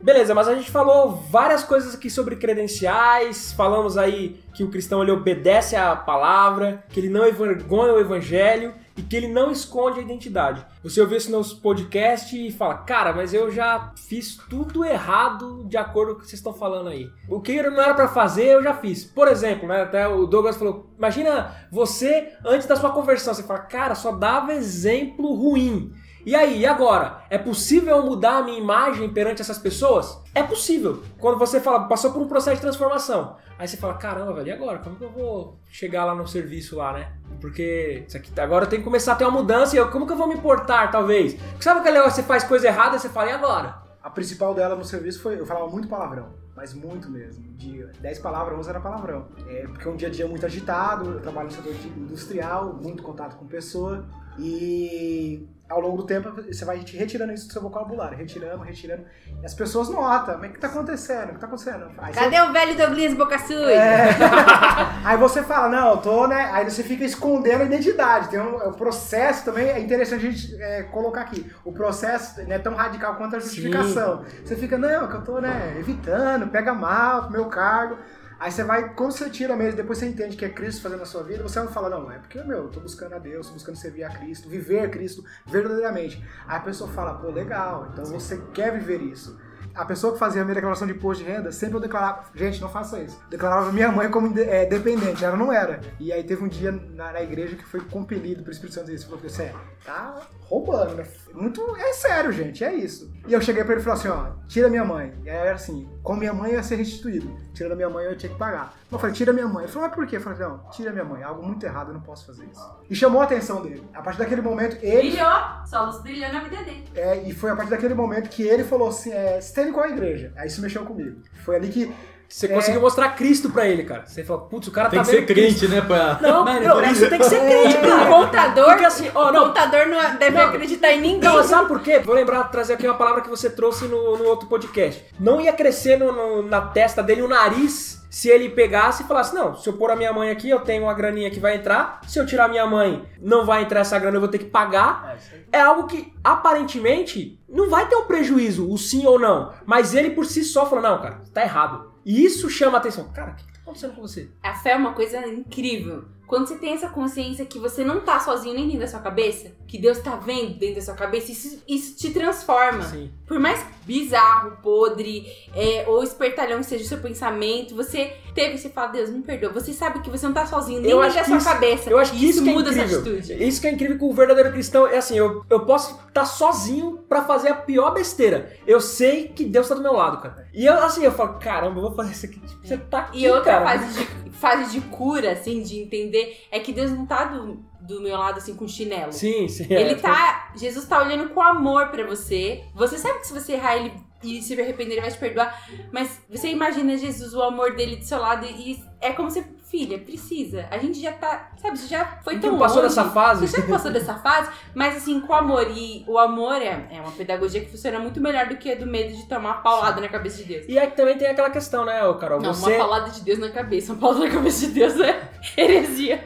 Beleza, 0.00 0.34
mas 0.34 0.46
a 0.46 0.54
gente 0.54 0.70
falou 0.70 1.10
várias 1.30 1.64
coisas 1.64 1.94
aqui 1.94 2.08
sobre 2.08 2.36
credenciais, 2.36 3.52
falamos 3.52 3.98
aí 3.98 4.40
que 4.54 4.62
o 4.62 4.70
cristão 4.70 5.02
ele 5.02 5.10
obedece 5.10 5.74
à 5.74 5.96
palavra, 5.96 6.84
que 6.90 7.00
ele 7.00 7.08
não 7.08 7.28
envergonha 7.28 7.92
o 7.92 7.98
evangelho 7.98 8.72
e 8.96 9.02
que 9.02 9.16
ele 9.16 9.28
não 9.28 9.50
esconde 9.50 10.00
a 10.00 10.02
identidade. 10.02 10.64
Você 10.82 11.00
ouviu 11.00 11.16
esse 11.16 11.30
nosso 11.30 11.60
podcast 11.60 12.34
e 12.34 12.50
fala, 12.50 12.78
cara, 12.78 13.12
mas 13.12 13.34
eu 13.34 13.50
já 13.50 13.92
fiz 13.96 14.36
tudo 14.48 14.84
errado 14.84 15.64
de 15.68 15.76
acordo 15.76 16.14
com 16.14 16.18
o 16.18 16.22
que 16.22 16.28
vocês 16.28 16.40
estão 16.40 16.54
falando 16.54 16.88
aí. 16.88 17.08
O 17.28 17.40
que 17.40 17.62
não 17.62 17.82
era 17.82 17.94
pra 17.94 18.08
fazer, 18.08 18.46
eu 18.46 18.62
já 18.62 18.74
fiz. 18.74 19.04
Por 19.04 19.28
exemplo, 19.28 19.68
né, 19.68 19.82
até 19.82 20.08
o 20.08 20.26
Douglas 20.26 20.56
falou, 20.56 20.90
imagina 20.96 21.54
você 21.70 22.32
antes 22.44 22.66
da 22.66 22.76
sua 22.76 22.90
conversão, 22.90 23.34
você 23.34 23.42
fala, 23.42 23.60
cara, 23.60 23.94
só 23.94 24.12
dava 24.12 24.54
exemplo 24.54 25.34
ruim. 25.34 25.92
E 26.26 26.34
aí, 26.34 26.58
e 26.58 26.66
agora? 26.66 27.22
É 27.30 27.38
possível 27.38 28.04
mudar 28.04 28.38
a 28.38 28.42
minha 28.42 28.58
imagem 28.58 29.08
perante 29.08 29.40
essas 29.40 29.58
pessoas? 29.58 30.18
É 30.34 30.42
possível. 30.42 31.00
Quando 31.20 31.38
você 31.38 31.60
fala, 31.60 31.86
passou 31.86 32.12
por 32.12 32.20
um 32.20 32.26
processo 32.26 32.56
de 32.56 32.62
transformação. 32.62 33.36
Aí 33.56 33.68
você 33.68 33.76
fala, 33.76 33.94
caramba, 33.94 34.32
velho, 34.32 34.48
e 34.48 34.50
agora? 34.50 34.80
Como 34.80 34.96
que 34.96 35.04
eu 35.04 35.10
vou 35.10 35.56
chegar 35.70 36.04
lá 36.04 36.16
no 36.16 36.26
serviço 36.26 36.76
lá, 36.76 36.94
né? 36.94 37.12
Porque 37.40 38.04
isso 38.06 38.16
aqui, 38.16 38.30
agora 38.40 38.66
tenho 38.66 38.82
que 38.82 38.84
começar 38.84 39.12
a 39.12 39.16
ter 39.16 39.24
uma 39.24 39.30
mudança 39.30 39.74
e 39.74 39.78
eu, 39.78 39.90
como 39.90 40.06
que 40.06 40.12
eu 40.12 40.16
vou 40.16 40.26
me 40.26 40.34
importar, 40.34 40.90
talvez? 40.90 41.34
Porque 41.34 41.62
sabe 41.62 41.80
aquele 41.80 41.96
negócio 41.98 42.16
você 42.16 42.22
faz 42.22 42.44
coisa 42.44 42.66
errada 42.66 42.96
e 42.96 42.98
você 42.98 43.08
fala, 43.08 43.30
e 43.30 43.32
agora? 43.32 43.76
A 44.02 44.10
principal 44.10 44.54
dela 44.54 44.76
no 44.76 44.84
serviço 44.84 45.20
foi 45.20 45.38
eu 45.38 45.46
falava 45.46 45.68
muito 45.68 45.88
palavrão. 45.88 46.28
mas 46.54 46.72
muito 46.72 47.10
mesmo. 47.10 47.44
De 47.56 47.84
10 48.00 48.18
palavras, 48.20 48.58
11 48.58 48.70
era 48.70 48.80
palavrão. 48.80 49.28
É, 49.46 49.66
porque 49.66 49.86
é 49.86 49.90
um 49.90 49.96
dia 49.96 50.08
a 50.08 50.10
dia 50.10 50.26
muito 50.26 50.46
agitado, 50.46 51.12
eu 51.12 51.20
trabalho 51.20 51.48
no 51.48 51.54
setor 51.54 51.74
industrial, 51.96 52.72
muito 52.72 53.02
contato 53.02 53.36
com 53.36 53.46
pessoa, 53.46 54.06
e 54.38 55.46
ao 55.68 55.80
longo 55.80 55.96
do 55.98 56.04
tempo 56.04 56.30
você 56.32 56.64
vai 56.64 56.78
te 56.80 56.96
retirando 56.96 57.32
isso 57.32 57.48
do 57.48 57.52
seu 57.52 57.60
vocabulário, 57.62 58.16
retirando, 58.16 58.62
retirando, 58.62 59.04
e 59.42 59.44
as 59.44 59.52
pessoas 59.52 59.88
notam, 59.88 60.38
mas 60.38 60.50
o 60.50 60.52
que 60.54 60.60
tá 60.60 60.68
acontecendo? 60.68 61.30
O 61.30 61.34
que 61.34 61.40
tá 61.40 61.46
acontecendo? 61.46 61.90
Aí 61.98 62.14
você- 62.14 62.20
Cadê 62.20 62.40
o 62.40 62.52
velho 62.52 62.76
Douglas 62.76 63.14
Boca 63.14 63.38
Suja? 63.38 63.72
é. 63.72 64.08
Aí 65.04 65.16
você 65.16 65.42
fala, 65.42 65.68
não, 65.68 65.90
eu 65.92 65.96
tô, 65.98 66.26
né? 66.26 66.50
Aí 66.52 66.64
você 66.68 66.82
fica 66.82 67.04
escondendo 67.04 67.62
a 67.62 67.64
identidade. 67.64 68.28
Tem 68.28 68.40
um, 68.40 68.56
o 68.56 68.72
processo 68.72 69.44
também, 69.44 69.68
é 69.68 69.78
interessante 69.80 70.26
a 70.26 70.30
gente 70.30 70.62
é, 70.62 70.82
colocar 70.84 71.22
aqui. 71.22 71.50
O 71.64 71.72
processo 71.72 72.40
não 72.44 72.52
é 72.54 72.58
tão 72.58 72.74
radical 72.74 73.16
quanto 73.16 73.36
a 73.36 73.38
justificação. 73.40 74.24
Você 74.44 74.56
fica, 74.56 74.76
não, 74.78 75.08
que 75.08 75.14
eu 75.16 75.22
tô, 75.24 75.40
né, 75.40 75.76
evitando, 75.78 76.48
pega 76.48 76.72
mal 76.74 77.22
pro 77.22 77.32
meu 77.32 77.46
cargo. 77.46 77.98
Aí 78.38 78.52
você 78.52 78.62
vai, 78.64 78.94
quando 78.94 79.12
você 79.12 79.30
tira 79.30 79.56
mesmo, 79.56 79.76
depois 79.76 79.98
você 79.98 80.06
entende 80.06 80.36
que 80.36 80.44
é 80.44 80.48
Cristo 80.50 80.82
fazendo 80.82 81.02
a 81.02 81.06
sua 81.06 81.22
vida, 81.22 81.42
você 81.42 81.58
não 81.58 81.68
fala, 81.68 81.88
não, 81.88 82.10
é 82.10 82.18
porque, 82.18 82.42
meu, 82.42 82.64
eu 82.64 82.68
tô 82.68 82.80
buscando 82.80 83.14
a 83.14 83.18
Deus, 83.18 83.46
tô 83.46 83.54
buscando 83.54 83.76
servir 83.76 84.04
a 84.04 84.10
Cristo, 84.10 84.48
viver 84.48 84.90
Cristo 84.90 85.24
verdadeiramente. 85.46 86.22
Aí 86.46 86.56
a 86.58 86.60
pessoa 86.60 86.90
fala, 86.90 87.14
pô, 87.14 87.30
legal, 87.30 87.88
então 87.92 88.04
você 88.04 88.36
quer 88.52 88.72
viver 88.72 89.00
isso. 89.00 89.38
A 89.74 89.84
pessoa 89.84 90.14
que 90.14 90.18
fazia 90.18 90.40
a 90.40 90.44
minha 90.44 90.54
declaração 90.54 90.86
de 90.86 90.94
imposto 90.94 91.22
de 91.22 91.30
renda, 91.30 91.52
sempre 91.52 91.76
eu 91.76 91.80
declarava, 91.80 92.24
gente, 92.34 92.62
não 92.62 92.68
faça 92.68 92.98
isso. 92.98 93.20
Declarava 93.28 93.70
minha 93.70 93.92
mãe 93.92 94.10
como 94.10 94.38
é, 94.38 94.64
dependente, 94.64 95.22
ela 95.22 95.36
não 95.36 95.52
era. 95.52 95.80
E 96.00 96.10
aí 96.10 96.24
teve 96.24 96.42
um 96.42 96.48
dia 96.48 96.72
na, 96.72 97.12
na 97.12 97.22
igreja 97.22 97.56
que 97.56 97.64
foi 97.64 97.80
compelido 97.80 98.42
pelo 98.42 98.52
Espírito 98.52 98.74
Santo 98.74 98.90
isso. 98.90 99.06
Falou 99.06 99.20
assim, 99.24 99.42
é, 99.42 99.54
tá 99.84 100.22
roubando, 100.48 100.94
né? 100.94 101.06
Muito, 101.34 101.60
é 101.76 101.92
sério, 101.92 102.32
gente, 102.32 102.64
é 102.64 102.74
isso. 102.74 103.12
E 103.26 103.32
eu 103.32 103.40
cheguei 103.40 103.62
pra 103.62 103.74
ele 103.74 103.82
e 103.82 103.84
falei 103.84 103.98
assim, 103.98 104.08
ó, 104.08 104.30
tira 104.48 104.68
minha 104.68 104.84
mãe. 104.84 105.12
E 105.24 105.28
aí 105.28 105.36
era 105.36 105.54
assim, 105.54 105.88
com 106.02 106.14
minha 106.16 106.32
mãe 106.32 106.52
ia 106.52 106.62
ser 106.62 106.76
restituído. 106.76 107.36
Tirando 107.52 107.72
a 107.72 107.76
minha 107.76 107.90
mãe 107.90 108.06
eu 108.06 108.16
tinha 108.16 108.32
que 108.32 108.38
pagar. 108.38 108.74
Eu 108.90 108.98
falei, 108.98 109.14
tira 109.14 109.32
minha 109.32 109.46
mãe. 109.46 109.64
Ele 109.64 109.72
falou, 109.72 109.88
mas 109.88 109.96
por 109.96 110.06
quê? 110.06 110.16
Eu 110.16 110.20
falei, 110.20 110.38
não, 110.38 110.58
tira 110.70 110.92
minha 110.92 111.04
mãe, 111.04 111.22
algo 111.22 111.42
muito 111.42 111.64
errado, 111.66 111.88
eu 111.88 111.94
não 111.94 112.00
posso 112.00 112.26
fazer 112.26 112.44
isso. 112.44 112.76
E 112.88 112.94
chamou 112.94 113.20
a 113.20 113.24
atenção 113.24 113.62
dele. 113.62 113.84
A 113.92 114.00
partir 114.00 114.18
daquele 114.18 114.40
momento, 114.40 114.78
ele... 114.80 115.10
Brilhou, 115.10 115.66
só 115.66 115.84
luz 115.84 116.00
brilhou 116.00 116.32
na 116.32 116.40
vida 116.40 116.62
dele. 116.62 116.84
É, 116.94 117.18
e 117.28 117.34
foi 117.34 117.50
a 117.50 117.56
partir 117.56 117.70
daquele 117.70 117.94
momento 117.94 118.30
que 118.30 118.42
ele 118.42 118.64
falou 118.64 118.88
assim: 118.88 119.12
é, 119.12 119.40
você 119.40 119.62
indo 119.62 119.72
qual 119.72 119.84
a 119.84 119.90
igreja? 119.90 120.32
Aí 120.36 120.46
isso 120.46 120.62
mexeu 120.62 120.84
comigo. 120.86 121.20
Foi 121.44 121.56
ali 121.56 121.68
que. 121.68 121.94
Você 122.28 122.46
É. 122.46 122.48
conseguiu 122.48 122.80
mostrar 122.80 123.10
Cristo 123.10 123.50
pra 123.50 123.66
ele, 123.66 123.84
cara. 123.84 124.04
Você 124.06 124.24
falou, 124.24 124.42
putz, 124.46 124.66
o 124.68 124.70
cara 124.72 124.88
Tem 124.88 124.98
tá 124.98 125.04
que 125.04 125.10
ser 125.10 125.16
vendo 125.20 125.26
Cristo. 125.28 125.60
crente, 125.60 125.74
né? 125.74 125.80
Pra... 125.80 126.18
Não, 126.20 126.44
Mano, 126.44 126.60
não, 126.66 126.84
isso 126.90 127.08
tem 127.08 127.18
que 127.18 127.24
ser 127.24 127.40
crente, 127.46 127.76
O 127.76 127.80
cara. 127.88 128.06
contador, 128.10 128.64
Porque 128.66 128.84
assim, 128.84 129.10
ó, 129.14 129.28
o 129.28 129.32
não, 129.32 129.46
contador 129.46 129.86
não 129.86 130.16
deve 130.16 130.38
acreditar 130.38 130.92
em 130.92 131.00
ninguém. 131.00 131.20
Não, 131.30 131.42
sabe 131.44 131.68
por 131.68 131.80
quê? 131.80 132.00
Vou 132.00 132.14
lembrar, 132.14 132.44
trazer 132.44 132.74
aqui 132.74 132.86
uma 132.86 132.96
palavra 132.96 133.20
que 133.22 133.28
você 133.30 133.48
trouxe 133.48 133.86
no, 133.86 134.16
no 134.18 134.24
outro 134.24 134.48
podcast. 134.48 135.04
Não 135.20 135.40
ia 135.40 135.52
crescer 135.52 135.96
no- 135.98 136.12
no- 136.12 136.42
na 136.42 136.60
testa 136.60 137.02
dele 137.02 137.22
o 137.22 137.28
nariz 137.28 137.96
se 138.10 138.28
ele 138.28 138.48
pegasse 138.48 139.02
e 139.02 139.06
falasse: 139.06 139.34
Não, 139.34 139.54
se 139.54 139.68
eu 139.68 139.74
pôr 139.74 139.90
a 139.90 139.96
minha 139.96 140.12
mãe 140.12 140.30
aqui, 140.30 140.48
eu 140.50 140.60
tenho 140.60 140.84
uma 140.84 140.94
graninha 140.94 141.30
que 141.30 141.38
vai 141.40 141.54
entrar. 141.56 142.00
Se 142.08 142.18
eu 142.18 142.26
tirar 142.26 142.46
a 142.46 142.48
minha 142.48 142.66
mãe, 142.66 143.04
não 143.20 143.44
vai 143.46 143.62
entrar 143.62 143.80
essa 143.80 143.98
grana, 143.98 144.16
eu 144.16 144.20
vou 144.20 144.28
ter 144.28 144.38
que 144.38 144.46
pagar. 144.46 145.16
É 145.52 145.60
algo 145.60 145.86
que, 145.86 146.12
aparentemente, 146.24 147.38
não 147.48 147.68
vai 147.70 147.86
ter 147.88 147.96
um 147.96 148.04
prejuízo, 148.04 148.70
o 148.70 148.76
sim 148.78 149.06
ou 149.06 149.18
não. 149.18 149.52
Mas 149.64 149.94
ele 149.94 150.10
por 150.10 150.24
si 150.26 150.42
só 150.44 150.66
falou: 150.66 150.82
Não, 150.82 150.98
cara, 151.00 151.20
tá 151.32 151.42
errado. 151.42 151.92
E 152.06 152.24
isso 152.24 152.48
chama 152.48 152.78
a 152.78 152.80
atenção. 152.80 153.08
Cara, 153.12 153.32
o 153.32 153.34
que 153.34 153.42
tá 153.42 153.58
acontecendo 153.62 153.96
com 153.96 154.02
você? 154.02 154.28
A 154.40 154.54
fé 154.54 154.70
é 154.70 154.76
uma 154.76 154.94
coisa 154.94 155.26
incrível. 155.26 156.04
Quando 156.24 156.46
você 156.46 156.56
tem 156.56 156.72
essa 156.72 156.88
consciência 156.88 157.44
que 157.44 157.58
você 157.58 157.84
não 157.84 158.00
tá 158.00 158.20
sozinho 158.20 158.54
nem 158.54 158.66
dentro 158.66 158.80
da 158.80 158.86
sua 158.86 159.00
cabeça, 159.00 159.52
que 159.66 159.76
Deus 159.76 159.98
tá 159.98 160.14
vendo 160.14 160.56
dentro 160.56 160.76
da 160.76 160.82
sua 160.82 160.94
cabeça, 160.94 161.32
isso, 161.32 161.62
isso 161.66 161.96
te 161.96 162.12
transforma. 162.12 162.78
Assim. 162.78 163.10
Por 163.26 163.40
mais 163.40 163.64
bizarro, 163.84 164.56
podre, 164.62 165.26
é, 165.52 165.84
ou 165.88 166.00
espertalhão 166.04 166.60
que 166.60 166.66
seja 166.66 166.84
o 166.84 166.86
seu 166.86 166.98
pensamento, 166.98 167.74
você 167.74 168.16
teve, 168.36 168.56
você 168.58 168.68
fala, 168.68 168.88
Deus, 168.88 169.10
me 169.10 169.22
perdoa. 169.22 169.50
Você 169.52 169.72
sabe 169.72 170.00
que 170.00 170.10
você 170.10 170.26
não 170.26 170.32
tá 170.34 170.46
sozinho 170.46 170.80
nem 170.80 170.94
da 170.96 171.08
que 171.10 171.24
sua 171.24 171.36
isso- 171.38 171.46
cabeça. 171.48 171.90
Eu 171.90 171.98
acho 171.98 172.12
que 172.12 172.18
E 172.24 172.28
isso, 172.28 172.42
que 172.44 172.50
é 172.50 172.52
muda 172.52 172.70
incrível. 172.70 173.00
essa 173.00 173.10
atitude. 173.10 173.44
Isso 173.44 173.60
que 173.60 173.66
é 173.66 173.70
incrível 173.72 173.98
com 173.98 174.10
o 174.10 174.14
verdadeiro 174.14 174.52
cristão 174.52 174.86
é 174.86 174.98
assim, 174.98 175.16
eu, 175.16 175.44
eu 175.50 175.60
posso 175.66 175.98
estar 176.06 176.24
sozinho 176.26 176.98
pra 177.08 177.22
fazer 177.24 177.48
a 177.48 177.54
pior 177.54 177.92
besteira. 177.94 178.52
Eu 178.66 178.80
sei 178.80 179.28
que 179.28 179.44
Deus 179.44 179.68
tá 179.68 179.74
do 179.74 179.82
meu 179.82 179.94
lado, 179.94 180.18
cara. 180.22 180.46
E 180.54 180.64
eu, 180.66 180.74
assim, 180.74 181.02
eu 181.02 181.10
falo, 181.12 181.38
caramba, 181.40 181.78
eu 181.78 181.82
vou 181.82 181.94
fazer 181.96 182.12
isso 182.12 182.26
aqui. 182.26 182.38
Tipo, 182.40 182.66
você 182.66 182.76
tá 182.76 182.98
aqui, 182.98 183.24
E 183.24 183.28
outra 183.30 183.52
cara. 183.60 183.64
fase 183.64 183.98
de, 183.98 184.30
fase 184.30 184.70
de 184.72 184.80
cura, 184.88 185.32
assim, 185.32 185.62
de 185.62 185.80
entender, 185.80 186.36
é 186.52 186.60
que 186.60 186.72
Deus 186.72 186.90
não 186.92 187.06
tá 187.06 187.24
do, 187.24 187.58
do 187.80 188.00
meu 188.00 188.16
lado, 188.18 188.38
assim, 188.38 188.54
com 188.54 188.68
chinelo. 188.68 189.12
Sim, 189.12 189.48
sim. 189.48 189.66
Ele 189.70 189.92
é, 189.92 189.94
tá. 189.94 190.52
Jesus 190.56 190.84
tá 190.86 191.00
olhando 191.02 191.30
com 191.30 191.40
amor 191.40 191.88
pra 191.88 192.04
você. 192.06 192.62
Você 192.74 192.98
sabe 192.98 193.20
que 193.20 193.26
se 193.26 193.32
você 193.32 193.52
errar 193.54 193.76
ele 193.76 193.92
e 194.26 194.42
se 194.42 194.60
arrepender, 194.60 194.94
ele 194.94 195.00
vai 195.00 195.10
te 195.10 195.18
perdoar. 195.18 195.62
Mas 195.92 196.20
você 196.28 196.48
imagina 196.48 196.96
Jesus, 196.96 197.34
o 197.34 197.42
amor 197.42 197.74
dele 197.74 197.96
do 197.96 198.04
seu 198.04 198.18
lado, 198.18 198.44
e 198.46 198.82
é 199.00 199.12
como 199.12 199.30
se, 199.30 199.44
filha, 199.66 199.98
precisa. 199.98 200.66
A 200.70 200.78
gente 200.78 201.00
já 201.00 201.12
tá. 201.12 201.50
Sabe, 201.56 201.78
você 201.78 201.86
já 201.86 202.18
foi 202.22 202.34
gente 202.34 202.42
tão 202.42 202.52
não 202.52 202.58
passou 202.58 202.82
longe. 202.82 202.94
dessa 202.94 203.10
fase. 203.10 203.46
Você 203.46 203.60
já 203.60 203.66
passou 203.66 203.90
dessa 203.90 204.14
fase, 204.14 204.50
mas 204.74 204.96
assim, 204.96 205.20
com 205.20 205.34
amor. 205.34 205.66
E 205.70 206.04
o 206.06 206.18
amor 206.18 206.56
é, 206.62 206.88
é 206.90 207.00
uma 207.00 207.12
pedagogia 207.12 207.60
que 207.60 207.70
funciona 207.70 207.98
muito 207.98 208.20
melhor 208.20 208.46
do 208.46 208.56
que 208.56 208.72
a 208.72 208.74
do 208.74 208.86
medo 208.86 209.14
de 209.14 209.26
tomar 209.28 209.50
uma 209.50 209.62
paulada 209.62 210.00
na 210.00 210.08
cabeça 210.08 210.38
de 210.38 210.44
Deus. 210.44 210.66
E 210.68 210.78
aí 210.78 210.90
também 210.92 211.18
tem 211.18 211.28
aquela 211.28 211.50
questão, 211.50 211.84
né, 211.84 212.00
Carol? 212.20 212.40
Não, 212.40 212.54
você... 212.54 212.70
uma 212.70 212.78
paulada 212.78 213.10
de 213.10 213.20
Deus 213.20 213.38
na 213.38 213.50
cabeça. 213.50 213.92
Uma 213.92 214.00
paulada 214.00 214.26
na 214.26 214.30
cabeça 214.30 214.66
de 214.66 214.72
Deus 214.72 215.00
é 215.00 215.28
heresia. 215.56 216.24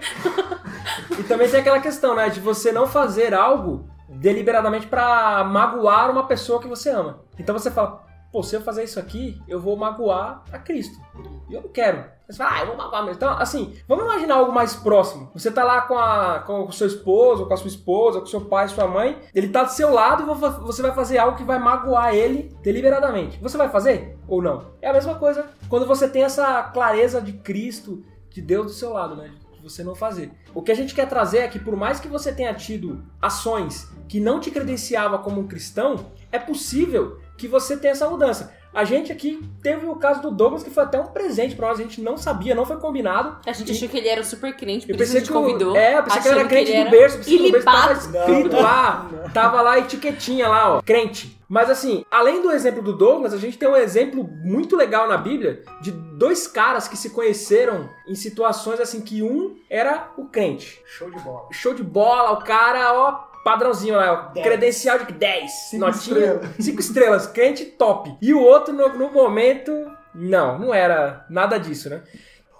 E 1.18 1.22
também 1.24 1.48
tem 1.48 1.60
aquela 1.60 1.80
questão, 1.80 2.14
né, 2.14 2.28
de 2.28 2.40
você 2.40 2.72
não 2.72 2.86
fazer 2.86 3.34
algo 3.34 3.88
deliberadamente 4.10 4.86
pra 4.86 5.44
magoar 5.44 6.10
uma 6.10 6.26
pessoa 6.26 6.60
que 6.60 6.68
você 6.68 6.90
ama. 6.90 7.20
Então 7.38 7.56
você 7.58 7.70
fala, 7.70 8.04
pô, 8.32 8.42
se 8.42 8.54
eu 8.56 8.60
fazer 8.60 8.84
isso 8.84 8.98
aqui, 8.98 9.40
eu 9.48 9.60
vou 9.60 9.76
magoar 9.76 10.42
a 10.52 10.58
Cristo. 10.58 10.98
E 11.48 11.54
eu 11.54 11.62
não 11.62 11.68
quero. 11.68 12.04
Você 12.28 12.36
fala, 12.38 12.50
ah, 12.56 12.60
eu 12.60 12.66
vou 12.68 12.76
magoar 12.76 13.02
mesmo. 13.02 13.16
Então, 13.16 13.28
assim, 13.38 13.74
vamos 13.88 14.04
imaginar 14.04 14.36
algo 14.36 14.52
mais 14.52 14.76
próximo. 14.76 15.30
Você 15.34 15.50
tá 15.50 15.64
lá 15.64 15.80
com, 15.82 15.98
a, 15.98 16.38
com 16.46 16.64
o 16.64 16.72
seu 16.72 16.86
esposo, 16.86 17.46
com 17.46 17.54
a 17.54 17.56
sua 17.56 17.66
esposa, 17.68 18.20
com 18.20 18.26
seu 18.26 18.42
pai, 18.42 18.68
sua 18.68 18.86
mãe. 18.86 19.18
Ele 19.34 19.48
tá 19.48 19.64
do 19.64 19.70
seu 19.72 19.92
lado 19.92 20.22
e 20.22 20.26
vo- 20.26 20.34
você 20.64 20.80
vai 20.80 20.92
fazer 20.92 21.18
algo 21.18 21.36
que 21.36 21.42
vai 21.42 21.58
magoar 21.58 22.14
ele 22.14 22.54
deliberadamente. 22.62 23.38
Você 23.40 23.56
vai 23.58 23.68
fazer 23.68 24.16
ou 24.28 24.40
não? 24.40 24.66
É 24.80 24.88
a 24.88 24.92
mesma 24.92 25.16
coisa 25.16 25.46
quando 25.68 25.86
você 25.86 26.08
tem 26.08 26.22
essa 26.22 26.62
clareza 26.62 27.20
de 27.20 27.32
Cristo, 27.32 28.04
de 28.30 28.40
Deus 28.40 28.66
do 28.66 28.72
seu 28.72 28.92
lado, 28.92 29.16
né? 29.16 29.32
De 29.60 29.68
você 29.68 29.84
não 29.84 29.94
fazer. 29.94 30.32
O 30.54 30.62
que 30.62 30.72
a 30.72 30.74
gente 30.74 30.94
quer 30.94 31.06
trazer 31.06 31.38
é 31.40 31.48
que 31.48 31.58
por 31.58 31.76
mais 31.76 32.00
que 32.00 32.08
você 32.08 32.32
tenha 32.32 32.54
tido 32.54 33.04
ações 33.20 33.88
que 34.08 34.18
não 34.18 34.40
te 34.40 34.50
credenciava 34.50 35.18
como 35.18 35.38
um 35.38 35.46
cristão, 35.46 36.12
é 36.32 36.38
possível 36.38 37.20
que 37.36 37.46
você 37.46 37.76
tenha 37.76 37.92
essa 37.92 38.08
mudança. 38.08 38.54
A 38.72 38.84
gente 38.84 39.10
aqui 39.10 39.42
teve 39.62 39.86
o 39.86 39.96
caso 39.96 40.22
do 40.22 40.30
Douglas, 40.30 40.62
que 40.62 40.70
foi 40.70 40.84
até 40.84 41.00
um 41.00 41.06
presente 41.06 41.56
pra 41.56 41.68
nós, 41.68 41.80
a 41.80 41.82
gente 41.82 42.00
não 42.00 42.16
sabia, 42.16 42.54
não 42.54 42.64
foi 42.64 42.76
combinado. 42.76 43.36
A 43.44 43.52
gente 43.52 43.72
achou 43.72 43.88
que 43.88 43.96
ele 43.96 44.08
era 44.08 44.20
um 44.20 44.24
super 44.24 44.56
crente, 44.56 44.86
por 44.86 44.92
Eu 44.92 44.94
isso 44.94 45.02
a 45.02 45.06
pensei 45.06 45.20
gente 45.20 45.28
que 45.28 45.32
convidou. 45.32 45.76
É, 45.76 45.98
eu 45.98 46.02
pensei 46.04 46.22
que 46.22 46.28
ele 46.28 46.38
era 46.38 46.48
crente 46.48 46.70
ele 46.70 46.84
do 46.84 46.90
berço, 46.90 47.16
pensei 47.16 47.36
que 47.36 47.42
no 47.42 47.50
berço 47.50 47.64
tava 47.64 47.92
escrito 47.92 48.56
Não, 48.56 48.62
lá, 48.62 49.10
tava 49.34 49.60
lá 49.60 49.72
a 49.72 49.78
etiquetinha 49.80 50.48
lá, 50.48 50.76
ó, 50.76 50.82
crente. 50.82 51.40
Mas 51.48 51.68
assim, 51.68 52.04
além 52.08 52.42
do 52.42 52.52
exemplo 52.52 52.80
do 52.80 52.96
Douglas, 52.96 53.34
a 53.34 53.36
gente 53.36 53.58
tem 53.58 53.68
um 53.68 53.76
exemplo 53.76 54.22
muito 54.22 54.76
legal 54.76 55.08
na 55.08 55.16
Bíblia 55.16 55.64
de 55.80 55.90
dois 55.90 56.46
caras 56.46 56.86
que 56.86 56.96
se 56.96 57.10
conheceram 57.10 57.90
em 58.06 58.14
situações 58.14 58.78
assim 58.78 59.00
que 59.00 59.20
um 59.20 59.56
era 59.68 60.12
o 60.16 60.26
crente. 60.26 60.80
Show 60.86 61.10
de 61.10 61.18
bola. 61.18 61.48
Show 61.50 61.74
de 61.74 61.82
bola, 61.82 62.30
o 62.30 62.44
cara, 62.44 62.92
ó, 62.94 63.29
padrãozinho 63.44 63.96
lá, 63.96 64.30
Dez. 64.34 64.46
credencial 64.46 64.98
de 64.98 65.12
10, 65.12 65.50
Cinco 65.70 65.86
notinha, 65.86 66.18
estrelas. 66.18 66.56
5 66.58 66.80
estrelas, 66.80 67.26
crente 67.26 67.64
top. 67.64 68.16
E 68.20 68.32
o 68.34 68.40
outro 68.40 68.72
no, 68.74 68.88
no 68.90 69.10
momento, 69.10 69.72
não, 70.14 70.58
não 70.58 70.74
era 70.74 71.24
nada 71.28 71.58
disso, 71.58 71.88
né? 71.90 72.02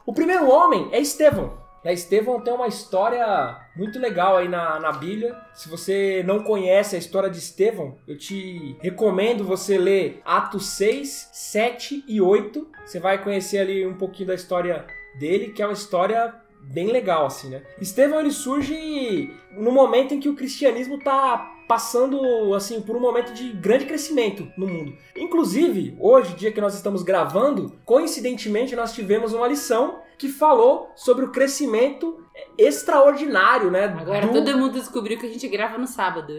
O 0.06 0.12
primeiro 0.12 0.48
homem 0.48 0.88
é 0.92 0.98
Estevão. 0.98 1.58
É, 1.82 1.92
Estevão 1.94 2.40
tem 2.40 2.52
uma 2.52 2.66
história 2.66 3.56
muito 3.74 3.98
legal 3.98 4.36
aí 4.36 4.48
na, 4.48 4.78
na 4.78 4.92
Bíblia. 4.92 5.34
Se 5.54 5.68
você 5.68 6.22
não 6.26 6.42
conhece 6.42 6.94
a 6.94 6.98
história 6.98 7.30
de 7.30 7.38
Estevão, 7.38 7.96
eu 8.06 8.18
te 8.18 8.76
recomendo 8.80 9.44
você 9.44 9.78
ler 9.78 10.20
Atos 10.24 10.66
6, 10.70 11.30
7 11.32 12.04
e 12.06 12.20
8. 12.20 12.68
Você 12.84 13.00
vai 13.00 13.22
conhecer 13.22 13.58
ali 13.58 13.86
um 13.86 13.94
pouquinho 13.94 14.28
da 14.28 14.34
história 14.34 14.84
dele, 15.18 15.52
que 15.52 15.62
é 15.62 15.66
uma 15.66 15.72
história 15.72 16.34
bem 16.62 16.88
legal, 16.88 17.26
assim, 17.26 17.48
né? 17.48 17.62
Estevão, 17.80 18.20
ele 18.20 18.30
surge 18.30 19.32
no 19.56 19.72
momento 19.72 20.14
em 20.14 20.20
que 20.20 20.28
o 20.28 20.36
cristianismo 20.36 20.98
tá 20.98 21.56
passando, 21.66 22.52
assim, 22.54 22.80
por 22.80 22.96
um 22.96 23.00
momento 23.00 23.32
de 23.32 23.52
grande 23.52 23.86
crescimento 23.86 24.50
no 24.56 24.66
mundo. 24.66 24.92
Inclusive, 25.16 25.96
hoje, 26.00 26.34
dia 26.34 26.50
que 26.50 26.60
nós 26.60 26.74
estamos 26.74 27.02
gravando, 27.02 27.78
coincidentemente, 27.84 28.74
nós 28.74 28.92
tivemos 28.92 29.32
uma 29.32 29.46
lição 29.46 30.00
que 30.18 30.28
falou 30.28 30.90
sobre 30.96 31.24
o 31.24 31.30
crescimento 31.30 32.18
extraordinário, 32.56 33.70
né? 33.70 33.84
Agora 33.84 34.26
do- 34.26 34.32
todo 34.32 34.58
mundo 34.58 34.72
descobriu 34.74 35.18
que 35.18 35.26
a 35.26 35.28
gente 35.28 35.46
grava 35.48 35.78
no 35.78 35.86
sábado. 35.86 36.32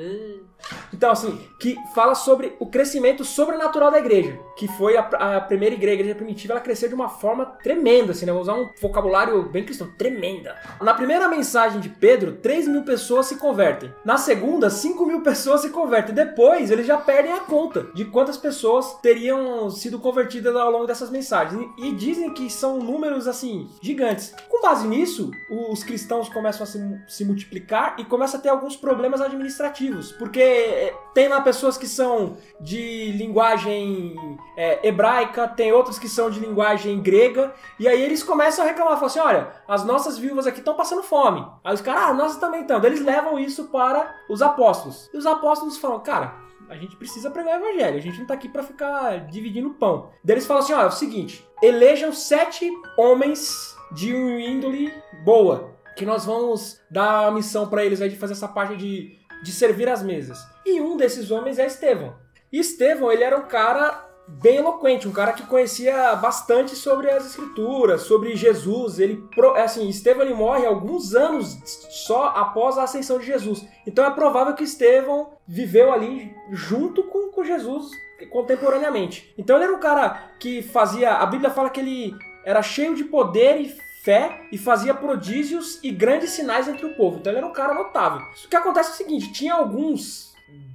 Então, 0.93 1.09
assim, 1.11 1.39
que 1.59 1.75
fala 1.95 2.13
sobre 2.13 2.55
o 2.59 2.67
crescimento 2.67 3.23
sobrenatural 3.25 3.89
da 3.89 3.97
igreja, 3.97 4.37
que 4.55 4.67
foi 4.67 4.95
a, 4.95 5.01
a 5.01 5.41
primeira 5.41 5.73
igreja, 5.73 5.91
a 5.97 5.99
igreja 5.99 6.15
primitiva, 6.15 6.53
ela 6.53 6.61
cresceu 6.61 6.87
de 6.87 6.93
uma 6.93 7.09
forma 7.09 7.45
tremenda, 7.45 8.11
assim, 8.11 8.25
né? 8.25 8.31
Vou 8.31 8.41
usar 8.41 8.53
um 8.53 8.69
vocabulário 8.79 9.41
bem 9.49 9.63
cristão, 9.65 9.89
tremenda. 9.97 10.55
Na 10.79 10.93
primeira 10.93 11.27
mensagem 11.27 11.79
de 11.79 11.89
Pedro, 11.89 12.33
3 12.33 12.67
mil 12.67 12.83
pessoas 12.83 13.25
se 13.25 13.37
convertem. 13.37 13.91
Na 14.05 14.17
segunda, 14.17 14.69
5 14.69 15.03
mil 15.05 15.21
pessoas 15.21 15.61
se 15.61 15.69
convertem. 15.71 16.13
Depois, 16.13 16.69
eles 16.69 16.85
já 16.85 16.97
perdem 16.97 17.33
a 17.33 17.39
conta 17.39 17.87
de 17.95 18.05
quantas 18.05 18.37
pessoas 18.37 18.93
teriam 19.01 19.69
sido 19.71 19.97
convertidas 19.99 20.55
ao 20.55 20.69
longo 20.71 20.85
dessas 20.85 21.09
mensagens. 21.09 21.67
E, 21.77 21.91
dizem 21.91 22.31
que 22.33 22.49
são 22.51 22.77
números, 22.77 23.27
assim, 23.27 23.67
gigantes. 23.81 24.33
Com 24.47 24.61
base 24.61 24.87
nisso, 24.87 25.31
os 25.49 25.83
cristãos 25.91 26.29
começam 26.29 26.63
a 26.63 26.65
se, 26.65 27.01
se 27.05 27.25
multiplicar 27.25 27.95
e 27.99 28.05
começa 28.05 28.37
a 28.37 28.39
ter 28.39 28.47
alguns 28.47 28.77
problemas 28.77 29.19
administrativos, 29.19 30.13
porque 30.13 30.39
é, 30.39 30.95
tem 31.13 31.27
lá 31.27 31.41
pessoas 31.41 31.77
que 31.77 31.85
são 31.85 32.37
de 32.61 33.11
linguagem 33.11 34.15
é, 34.55 34.87
hebraica, 34.87 35.49
tem 35.49 35.73
outras 35.73 35.99
que 35.99 36.07
são 36.07 36.29
de 36.29 36.39
linguagem 36.39 37.01
grega, 37.01 37.53
e 37.77 37.89
aí 37.89 38.01
eles 38.01 38.23
começam 38.23 38.63
a 38.63 38.67
reclamar, 38.69 38.93
falam 38.93 39.07
assim, 39.07 39.19
olha, 39.19 39.51
as 39.67 39.83
nossas 39.83 40.17
viúvas 40.17 40.47
aqui 40.47 40.59
estão 40.59 40.75
passando 40.75 41.03
fome. 41.03 41.45
Aí 41.61 41.73
os 41.73 41.81
caras, 41.81 42.03
ah, 42.03 42.13
nós 42.13 42.37
também 42.37 42.61
estamos. 42.61 42.85
Eles 42.85 43.01
levam 43.01 43.37
isso 43.37 43.65
para 43.65 44.15
os 44.29 44.41
apóstolos. 44.41 45.09
E 45.13 45.17
os 45.17 45.25
apóstolos 45.25 45.77
falam, 45.77 45.99
cara, 45.99 46.35
a 46.69 46.75
gente 46.77 46.95
precisa 46.95 47.29
pregar 47.29 47.59
o 47.59 47.65
evangelho, 47.65 47.97
a 47.97 48.01
gente 48.01 48.17
não 48.17 48.25
tá 48.25 48.33
aqui 48.33 48.47
para 48.47 48.63
ficar 48.63 49.27
dividindo 49.27 49.71
pão. 49.71 50.09
Daí 50.23 50.35
eles 50.35 50.45
falam 50.45 50.63
assim, 50.63 50.71
ó, 50.71 50.83
é 50.83 50.85
o 50.85 50.91
seguinte, 50.91 51.45
elejam 51.61 52.13
sete 52.13 52.71
homens 52.97 53.75
de 53.91 54.15
índole 54.15 54.93
boa, 55.25 55.70
que 55.95 56.05
nós 56.05 56.25
vamos 56.25 56.79
dar 56.89 57.27
a 57.27 57.31
missão 57.31 57.67
para 57.67 57.83
eles 57.83 58.01
aí 58.01 58.09
de 58.09 58.17
fazer 58.17 58.33
essa 58.33 58.47
parte 58.47 58.75
de, 58.75 59.17
de 59.43 59.51
servir 59.51 59.89
as 59.89 60.01
mesas. 60.01 60.39
E 60.65 60.79
um 60.79 60.97
desses 60.97 61.31
homens 61.31 61.59
é 61.59 61.65
Estevão. 61.65 62.15
E 62.51 62.59
Estevão, 62.59 63.11
ele 63.11 63.23
era 63.23 63.37
um 63.37 63.47
cara 63.47 64.07
bem 64.27 64.57
eloquente, 64.57 65.07
um 65.07 65.11
cara 65.11 65.33
que 65.33 65.45
conhecia 65.45 66.15
bastante 66.15 66.75
sobre 66.75 67.09
as 67.09 67.25
escrituras, 67.25 68.01
sobre 68.01 68.35
Jesus. 68.35 68.99
Ele, 68.99 69.23
assim, 69.57 69.89
Estevão 69.89 70.23
ele 70.23 70.33
morre 70.33 70.65
alguns 70.65 71.13
anos 71.13 71.59
só 72.05 72.27
após 72.27 72.77
a 72.77 72.83
ascensão 72.83 73.19
de 73.19 73.25
Jesus. 73.25 73.65
Então 73.85 74.05
é 74.05 74.11
provável 74.11 74.53
que 74.53 74.63
Estevão 74.63 75.33
viveu 75.47 75.91
ali 75.91 76.33
junto 76.51 77.03
com, 77.03 77.29
com 77.31 77.43
Jesus 77.43 77.91
contemporaneamente. 78.29 79.33
Então 79.37 79.55
ele 79.55 79.65
era 79.65 79.73
um 79.73 79.79
cara 79.79 80.31
que 80.39 80.61
fazia, 80.61 81.13
a 81.13 81.25
Bíblia 81.25 81.49
fala 81.49 81.69
que 81.69 81.79
ele 81.79 82.15
era 82.45 82.61
cheio 82.61 82.95
de 82.95 83.03
poder 83.03 83.59
e 83.59 83.75
fé 84.03 84.41
e 84.51 84.57
fazia 84.57 84.93
prodígios 84.93 85.79
e 85.83 85.91
grandes 85.91 86.31
sinais 86.31 86.67
entre 86.67 86.85
o 86.85 86.95
povo. 86.95 87.17
Então 87.17 87.31
ele 87.31 87.37
era 87.39 87.47
um 87.47 87.53
cara 87.53 87.73
notável. 87.73 88.25
O 88.45 88.49
que 88.49 88.55
acontece 88.55 88.89
é 88.89 88.93
o 88.93 88.97
seguinte, 88.97 89.31
tinha 89.31 89.53
alguns 89.53 90.31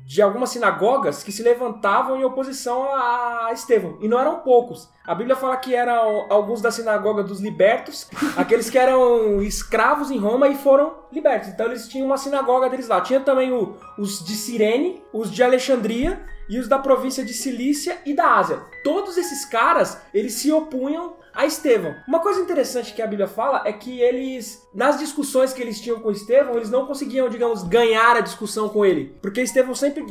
de 0.07 0.22
algumas 0.22 0.51
sinagogas 0.51 1.24
que 1.24 1.33
se 1.33 1.43
levantavam 1.43 2.16
em 2.16 2.22
oposição 2.24 2.85
a 2.95 3.51
Estevão. 3.53 3.99
E 4.01 4.07
não 4.07 4.20
eram 4.20 4.39
poucos. 4.39 4.89
A 5.05 5.12
Bíblia 5.16 5.35
fala 5.35 5.57
que 5.57 5.74
eram 5.74 6.27
alguns 6.31 6.61
da 6.62 6.70
sinagoga 6.70 7.24
dos 7.24 7.41
libertos, 7.41 8.09
aqueles 8.39 8.70
que 8.70 8.79
eram 8.79 9.43
escravos 9.43 10.12
em 10.12 10.16
Roma 10.18 10.47
e 10.47 10.55
foram 10.55 10.95
libertos. 11.11 11.49
Então 11.49 11.66
eles 11.66 11.89
tinham 11.89 12.07
uma 12.07 12.16
sinagoga 12.16 12.70
deles 12.70 12.87
lá. 12.87 13.01
Tinha 13.01 13.18
também 13.18 13.51
o- 13.53 13.77
os 13.99 14.24
de 14.24 14.37
Cirene, 14.37 15.03
os 15.12 15.29
de 15.33 15.43
Alexandria 15.43 16.24
e 16.49 16.59
os 16.59 16.68
da 16.68 16.78
província 16.78 17.24
de 17.24 17.34
Cilícia 17.34 17.99
e 18.05 18.14
da 18.14 18.34
Ásia. 18.34 18.61
Todos 18.84 19.16
esses 19.16 19.44
caras, 19.44 19.99
eles 20.12 20.34
se 20.34 20.51
opunham 20.53 21.16
a 21.34 21.44
Estevão. 21.44 21.94
Uma 22.09 22.20
coisa 22.20 22.40
interessante 22.40 22.94
que 22.94 23.03
a 23.03 23.07
Bíblia 23.07 23.28
fala 23.28 23.62
é 23.66 23.72
que 23.72 24.01
eles, 24.01 24.66
nas 24.74 24.99
discussões 24.99 25.53
que 25.53 25.61
eles 25.61 25.80
tinham 25.80 26.01
com 26.01 26.11
Estevão, 26.11 26.57
eles 26.57 26.70
não 26.70 26.86
conseguiam, 26.86 27.28
digamos, 27.28 27.62
ganhar 27.62 28.16
a 28.16 28.20
discussão 28.20 28.68
com 28.68 28.84
ele. 28.84 29.14
Porque 29.20 29.42
Estevão 29.42 29.74
sempre 29.74 30.05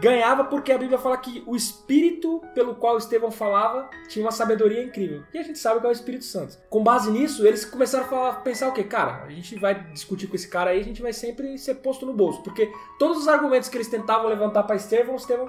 ganhava 0.00 0.44
porque 0.44 0.72
a 0.72 0.78
Bíblia 0.78 0.98
fala 0.98 1.16
que 1.16 1.42
o 1.46 1.56
espírito 1.56 2.40
pelo 2.54 2.74
qual 2.74 2.96
Estevão 2.98 3.30
falava 3.30 3.88
tinha 4.08 4.24
uma 4.24 4.30
sabedoria 4.32 4.82
incrível. 4.82 5.22
E 5.32 5.38
a 5.38 5.42
gente 5.42 5.58
sabe 5.58 5.80
que 5.80 5.86
é 5.86 5.88
o 5.88 5.92
Espírito 5.92 6.24
Santo. 6.24 6.56
Com 6.70 6.82
base 6.82 7.10
nisso, 7.10 7.46
eles 7.46 7.64
começaram 7.64 8.04
a 8.04 8.08
falar- 8.08 8.32
pensar 8.42 8.68
o 8.68 8.72
quê? 8.72 8.84
Cara, 8.84 9.24
a 9.24 9.30
gente 9.30 9.56
vai 9.58 9.74
discutir 9.92 10.26
com 10.26 10.36
esse 10.36 10.48
cara 10.48 10.70
aí, 10.70 10.80
a 10.80 10.84
gente 10.84 11.02
vai 11.02 11.12
sempre 11.12 11.56
ser 11.58 11.76
posto 11.76 12.06
no 12.06 12.12
bolso. 12.12 12.42
Porque 12.42 12.70
todos 12.98 13.18
os 13.18 13.28
argumentos 13.28 13.68
que 13.68 13.76
eles 13.76 13.88
tentavam 13.88 14.28
levantar 14.28 14.62
para 14.64 14.76
Estevão, 14.76 15.16
Estevão 15.16 15.46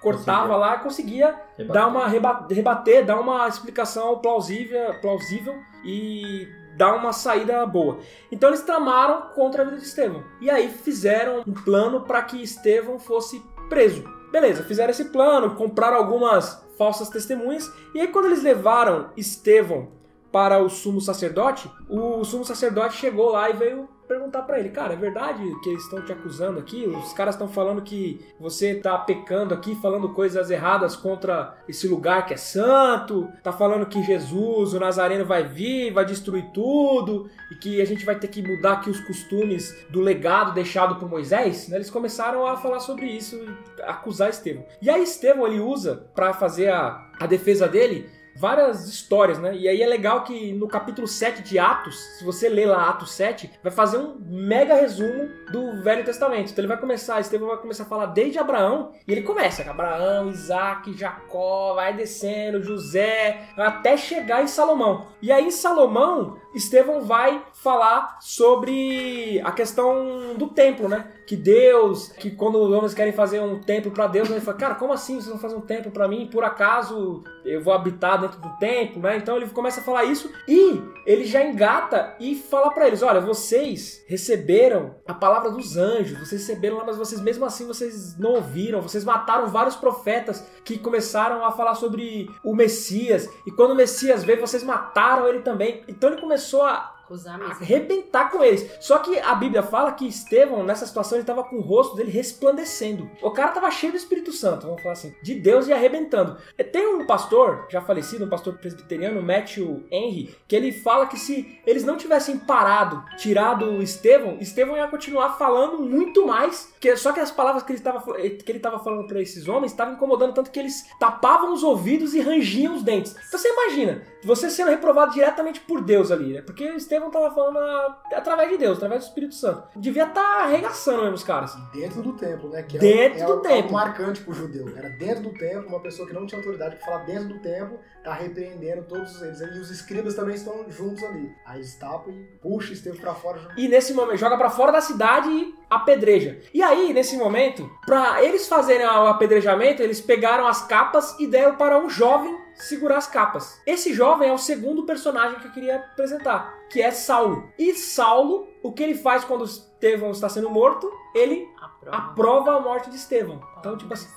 cortava 0.00 0.56
lá 0.56 0.76
e 0.76 0.78
conseguia 0.80 1.28
Rebater. 1.56 1.66
dar 1.82 1.86
uma 1.86 2.08
reba- 2.08 2.46
rebater, 2.50 3.04
dar 3.04 3.20
uma 3.20 3.46
explicação 3.46 4.18
plausível, 4.18 4.94
plausível 5.00 5.54
e 5.84 6.48
dar 6.76 6.94
uma 6.96 7.12
saída 7.12 7.64
boa. 7.66 7.98
Então 8.30 8.48
eles 8.48 8.62
tramaram 8.62 9.28
contra 9.34 9.62
a 9.62 9.64
vida 9.64 9.76
de 9.76 9.84
Estevão. 9.84 10.24
E 10.40 10.50
aí 10.50 10.68
fizeram 10.70 11.42
um 11.46 11.52
plano 11.52 12.00
para 12.00 12.22
que 12.22 12.42
Estevão 12.42 12.98
fosse 12.98 13.40
preso. 13.72 14.04
Beleza, 14.30 14.62
fizeram 14.62 14.90
esse 14.90 15.06
plano, 15.06 15.54
compraram 15.54 15.96
algumas 15.96 16.62
falsas 16.76 17.08
testemunhas 17.08 17.72
e 17.94 18.00
aí 18.00 18.08
quando 18.08 18.26
eles 18.26 18.42
levaram 18.42 19.08
Estevão 19.16 19.88
para 20.30 20.58
o 20.58 20.68
sumo 20.68 21.00
sacerdote, 21.00 21.70
o 21.88 22.22
sumo 22.22 22.44
sacerdote 22.44 22.96
chegou 22.96 23.30
lá 23.30 23.48
e 23.48 23.54
veio 23.54 23.88
perguntar 24.12 24.42
pra 24.42 24.60
ele, 24.60 24.68
cara, 24.68 24.92
é 24.92 24.96
verdade 24.96 25.42
que 25.62 25.70
eles 25.70 25.84
estão 25.84 26.04
te 26.04 26.12
acusando 26.12 26.58
aqui? 26.58 26.84
Os 26.84 27.14
caras 27.14 27.34
estão 27.34 27.48
falando 27.48 27.80
que 27.80 28.20
você 28.38 28.74
tá 28.74 28.98
pecando 28.98 29.54
aqui, 29.54 29.74
falando 29.76 30.10
coisas 30.10 30.50
erradas 30.50 30.94
contra 30.94 31.56
esse 31.66 31.88
lugar 31.88 32.26
que 32.26 32.34
é 32.34 32.36
santo, 32.36 33.26
tá 33.42 33.50
falando 33.52 33.86
que 33.86 34.02
Jesus, 34.02 34.74
o 34.74 34.80
Nazareno, 34.80 35.24
vai 35.24 35.44
vir, 35.44 35.94
vai 35.94 36.04
destruir 36.04 36.50
tudo, 36.52 37.30
e 37.50 37.54
que 37.54 37.80
a 37.80 37.86
gente 37.86 38.04
vai 38.04 38.18
ter 38.18 38.28
que 38.28 38.42
mudar 38.42 38.74
aqui 38.74 38.90
os 38.90 39.00
costumes 39.00 39.74
do 39.88 40.00
legado 40.00 40.52
deixado 40.52 40.96
por 40.96 41.08
Moisés, 41.08 41.68
né? 41.68 41.76
Eles 41.76 41.90
começaram 41.90 42.46
a 42.46 42.58
falar 42.58 42.80
sobre 42.80 43.06
isso, 43.06 43.42
acusar 43.84 44.28
Estevão. 44.28 44.66
E 44.82 44.90
aí 44.90 45.02
Estevão, 45.02 45.46
ele 45.46 45.60
usa 45.60 46.06
pra 46.14 46.34
fazer 46.34 46.68
a, 46.68 47.10
a 47.18 47.26
defesa 47.26 47.66
dele, 47.66 48.10
várias 48.36 48.88
histórias, 48.88 49.38
né? 49.38 49.54
E 49.54 49.68
aí 49.68 49.82
é 49.82 49.86
legal 49.86 50.24
que 50.24 50.52
no 50.52 50.68
capítulo 50.68 51.06
7 51.06 51.42
de 51.42 51.58
Atos, 51.58 51.98
se 52.18 52.24
você 52.24 52.48
ler 52.48 52.66
lá 52.66 52.88
Atos 52.88 53.12
7, 53.12 53.50
vai 53.62 53.72
fazer 53.72 53.98
um 53.98 54.18
mega 54.20 54.74
resumo 54.74 55.28
do 55.50 55.82
Velho 55.82 56.04
Testamento. 56.04 56.50
Então 56.50 56.62
ele 56.62 56.68
vai 56.68 56.80
começar, 56.80 57.20
Estevão 57.20 57.48
vai 57.48 57.58
começar 57.58 57.84
a 57.84 57.86
falar 57.86 58.06
desde 58.06 58.38
Abraão, 58.38 58.92
e 59.06 59.12
ele 59.12 59.22
começa 59.22 59.64
com 59.64 59.70
Abraão, 59.70 60.28
Isaac, 60.28 60.96
Jacó, 60.96 61.74
vai 61.74 61.94
descendo, 61.94 62.62
José, 62.62 63.48
até 63.56 63.96
chegar 63.96 64.42
em 64.42 64.46
Salomão. 64.46 65.08
E 65.20 65.30
aí 65.30 65.46
em 65.46 65.50
Salomão, 65.50 66.36
Estevão 66.54 67.02
vai 67.02 67.42
falar 67.52 68.18
sobre 68.20 69.40
a 69.44 69.52
questão 69.52 70.34
do 70.36 70.48
templo, 70.48 70.88
né? 70.88 71.06
Que 71.26 71.36
Deus, 71.36 72.08
que 72.08 72.30
quando 72.30 72.56
os 72.56 72.70
homens 72.70 72.92
querem 72.92 73.12
fazer 73.12 73.40
um 73.40 73.60
templo 73.60 73.90
para 73.90 74.06
Deus, 74.06 74.28
ele 74.28 74.40
fala, 74.40 74.56
cara, 74.56 74.74
como 74.74 74.92
assim 74.92 75.14
vocês 75.14 75.28
vão 75.28 75.38
fazer 75.38 75.56
um 75.56 75.60
templo 75.60 75.90
para 75.90 76.08
mim? 76.08 76.28
Por 76.30 76.44
acaso 76.44 77.22
eu 77.44 77.62
vou 77.62 77.72
habitar 77.72 78.20
dentro 78.20 78.40
do 78.40 78.50
templo, 78.58 79.00
né? 79.00 79.16
Então 79.16 79.36
ele 79.36 79.48
começa 79.48 79.80
a 79.80 79.84
falar 79.84 80.04
isso 80.04 80.30
e 80.46 80.82
ele 81.06 81.24
já 81.24 81.42
engata 81.44 82.16
e 82.20 82.34
fala 82.34 82.70
para 82.70 82.86
eles, 82.86 83.02
olha, 83.02 83.20
vocês 83.20 84.04
receberam 84.06 84.96
a 85.06 85.14
palavra 85.14 85.50
dos 85.50 85.76
anjos, 85.76 86.18
vocês 86.18 86.46
receberam 86.46 86.76
lá, 86.76 86.84
mas 86.84 86.96
vocês 86.96 87.20
mesmo 87.20 87.44
assim 87.44 87.66
vocês 87.66 88.18
não 88.18 88.34
ouviram, 88.34 88.82
vocês 88.82 89.04
mataram 89.04 89.46
vários 89.48 89.76
profetas 89.76 90.44
que 90.64 90.78
começaram 90.78 91.44
a 91.44 91.52
falar 91.52 91.74
sobre 91.74 92.28
o 92.44 92.54
Messias 92.54 93.28
e 93.46 93.50
quando 93.50 93.72
o 93.72 93.76
Messias 93.76 94.22
veio, 94.22 94.40
vocês 94.40 94.62
mataram 94.62 95.26
ele 95.28 95.40
também. 95.40 95.82
Então 95.88 96.10
ele 96.10 96.20
começou 96.20 96.41
a 96.62 96.92
Acusar 97.12 97.38
mesmo. 97.38 97.54
arrebentar 97.54 98.30
com 98.30 98.42
eles. 98.42 98.66
Só 98.80 98.98
que 98.98 99.18
a 99.18 99.34
Bíblia 99.34 99.62
fala 99.62 99.92
que 99.92 100.06
Estevão, 100.06 100.64
nessa 100.64 100.86
situação, 100.86 101.18
ele 101.18 101.26
tava 101.26 101.44
com 101.44 101.56
o 101.56 101.60
rosto 101.60 101.94
dele 101.94 102.10
resplandecendo. 102.10 103.10
O 103.20 103.30
cara 103.30 103.52
tava 103.52 103.70
cheio 103.70 103.92
do 103.92 103.98
Espírito 103.98 104.32
Santo, 104.32 104.66
vamos 104.66 104.82
falar 104.82 104.94
assim, 104.94 105.14
de 105.22 105.34
Deus 105.34 105.68
e 105.68 105.72
arrebentando. 105.72 106.38
Tem 106.72 106.86
um 106.86 107.06
pastor, 107.06 107.66
já 107.70 107.82
falecido, 107.82 108.24
um 108.24 108.30
pastor 108.30 108.54
presbiteriano, 108.54 109.22
Matthew 109.22 109.84
Henry, 109.90 110.34
que 110.48 110.56
ele 110.56 110.72
fala 110.72 111.06
que 111.06 111.18
se 111.18 111.60
eles 111.66 111.84
não 111.84 111.96
tivessem 111.96 112.38
parado, 112.38 113.04
tirado 113.16 113.82
Estevão, 113.82 114.38
Estevão 114.40 114.76
ia 114.76 114.88
continuar 114.88 115.36
falando 115.36 115.82
muito 115.82 116.26
mais, 116.26 116.72
que 116.80 116.96
só 116.96 117.12
que 117.12 117.20
as 117.20 117.30
palavras 117.30 117.62
que 117.62 117.72
ele 117.72 117.80
tava, 117.80 118.00
que 118.14 118.52
ele 118.52 118.60
tava 118.60 118.78
falando 118.78 119.06
para 119.06 119.20
esses 119.20 119.48
homens 119.48 119.72
estavam 119.72 119.94
incomodando 119.94 120.34
tanto 120.34 120.50
que 120.50 120.58
eles 120.58 120.86
tapavam 120.98 121.52
os 121.52 121.62
ouvidos 121.62 122.14
e 122.14 122.20
rangiam 122.20 122.74
os 122.74 122.82
dentes. 122.82 123.14
Então 123.28 123.38
você 123.38 123.48
imagina, 123.48 124.02
você 124.24 124.48
sendo 124.50 124.70
reprovado 124.70 125.12
diretamente 125.12 125.60
por 125.60 125.80
Deus 125.82 126.10
ali, 126.10 126.34
né? 126.34 126.42
Porque 126.42 126.64
Estevão 126.64 127.10
tava 127.10 127.30
falando 127.34 127.58
a- 127.58 127.98
através 128.14 128.50
de 128.50 128.58
Deus, 128.58 128.76
através 128.76 129.04
do 129.04 129.08
Espírito 129.08 129.34
Santo. 129.34 129.68
Devia 129.76 130.04
estar 130.04 130.42
arregaçando 130.44 131.00
mesmo 131.02 131.14
os 131.14 131.24
caras. 131.24 131.54
Dentro 131.72 132.02
do 132.02 132.12
templo, 132.14 132.48
né? 132.50 132.62
Que 132.62 132.76
é 132.76 132.80
Dentro 132.80 133.20
é 133.20 133.24
do 133.26 133.32
algo- 133.32 133.42
templo. 133.42 133.56
algo 133.62 133.72
marcante 133.72 134.20
pro 134.22 134.32
judeu. 134.32 134.66
Era 134.76 134.88
dentro 134.90 135.22
do 135.24 135.30
templo, 135.34 135.68
uma 135.68 135.80
pessoa 135.80 136.06
que 136.06 136.14
não 136.14 136.26
tinha 136.26 136.38
autoridade 136.40 136.76
pra 136.76 136.84
falar 136.86 137.04
dentro 137.04 137.28
do 137.28 137.38
templo, 137.40 137.78
tá 138.04 138.12
repreendendo 138.14 138.82
todos 138.84 139.20
eles. 139.22 139.40
E 139.40 139.44
os 139.58 139.70
escribas 139.70 140.14
também 140.14 140.34
estão 140.34 140.64
juntos 140.70 141.02
ali. 141.04 141.30
Aí 141.46 141.58
eles 141.58 141.74
tapam 141.76 142.12
e 142.12 142.22
puxa 142.40 142.72
Estevão 142.72 142.98
pra 143.00 143.14
fora. 143.14 143.40
E 143.56 143.68
nesse 143.68 143.92
momento, 143.94 144.16
joga 144.18 144.36
pra 144.36 144.50
fora 144.50 144.72
da 144.72 144.80
cidade 144.80 145.28
e 145.28 145.54
apedreja. 145.70 146.38
E 146.52 146.62
aí, 146.62 146.92
nesse 146.92 147.16
momento, 147.16 147.68
pra 147.86 148.22
eles 148.22 148.46
fazerem 148.48 148.86
o 148.86 149.06
apedrejamento, 149.06 149.82
eles 149.82 150.00
pegaram 150.00 150.46
as 150.46 150.62
capas 150.66 151.18
e 151.18 151.26
deram 151.26 151.56
para 151.56 151.78
um 151.78 151.88
jovem 151.88 152.41
segurar 152.62 152.98
as 152.98 153.06
capas. 153.06 153.60
Esse 153.66 153.92
jovem 153.92 154.28
é 154.28 154.32
o 154.32 154.38
segundo 154.38 154.84
personagem 154.84 155.38
que 155.38 155.46
eu 155.46 155.52
queria 155.52 155.76
apresentar, 155.76 156.66
que 156.70 156.80
é 156.80 156.90
Saulo. 156.90 157.50
E 157.58 157.74
Saulo, 157.74 158.48
o 158.62 158.72
que 158.72 158.82
ele 158.82 158.94
faz 158.94 159.24
quando 159.24 159.44
Estevão 159.44 160.10
está 160.10 160.28
sendo 160.28 160.48
morto? 160.50 160.90
Ele 161.14 161.48
aprova 161.86 162.56
a 162.56 162.60
morte 162.60 162.90
de 162.90 162.96
Estevão. 162.96 163.40
Então, 163.58 163.76
tipo 163.76 163.92
assim, 163.92 164.08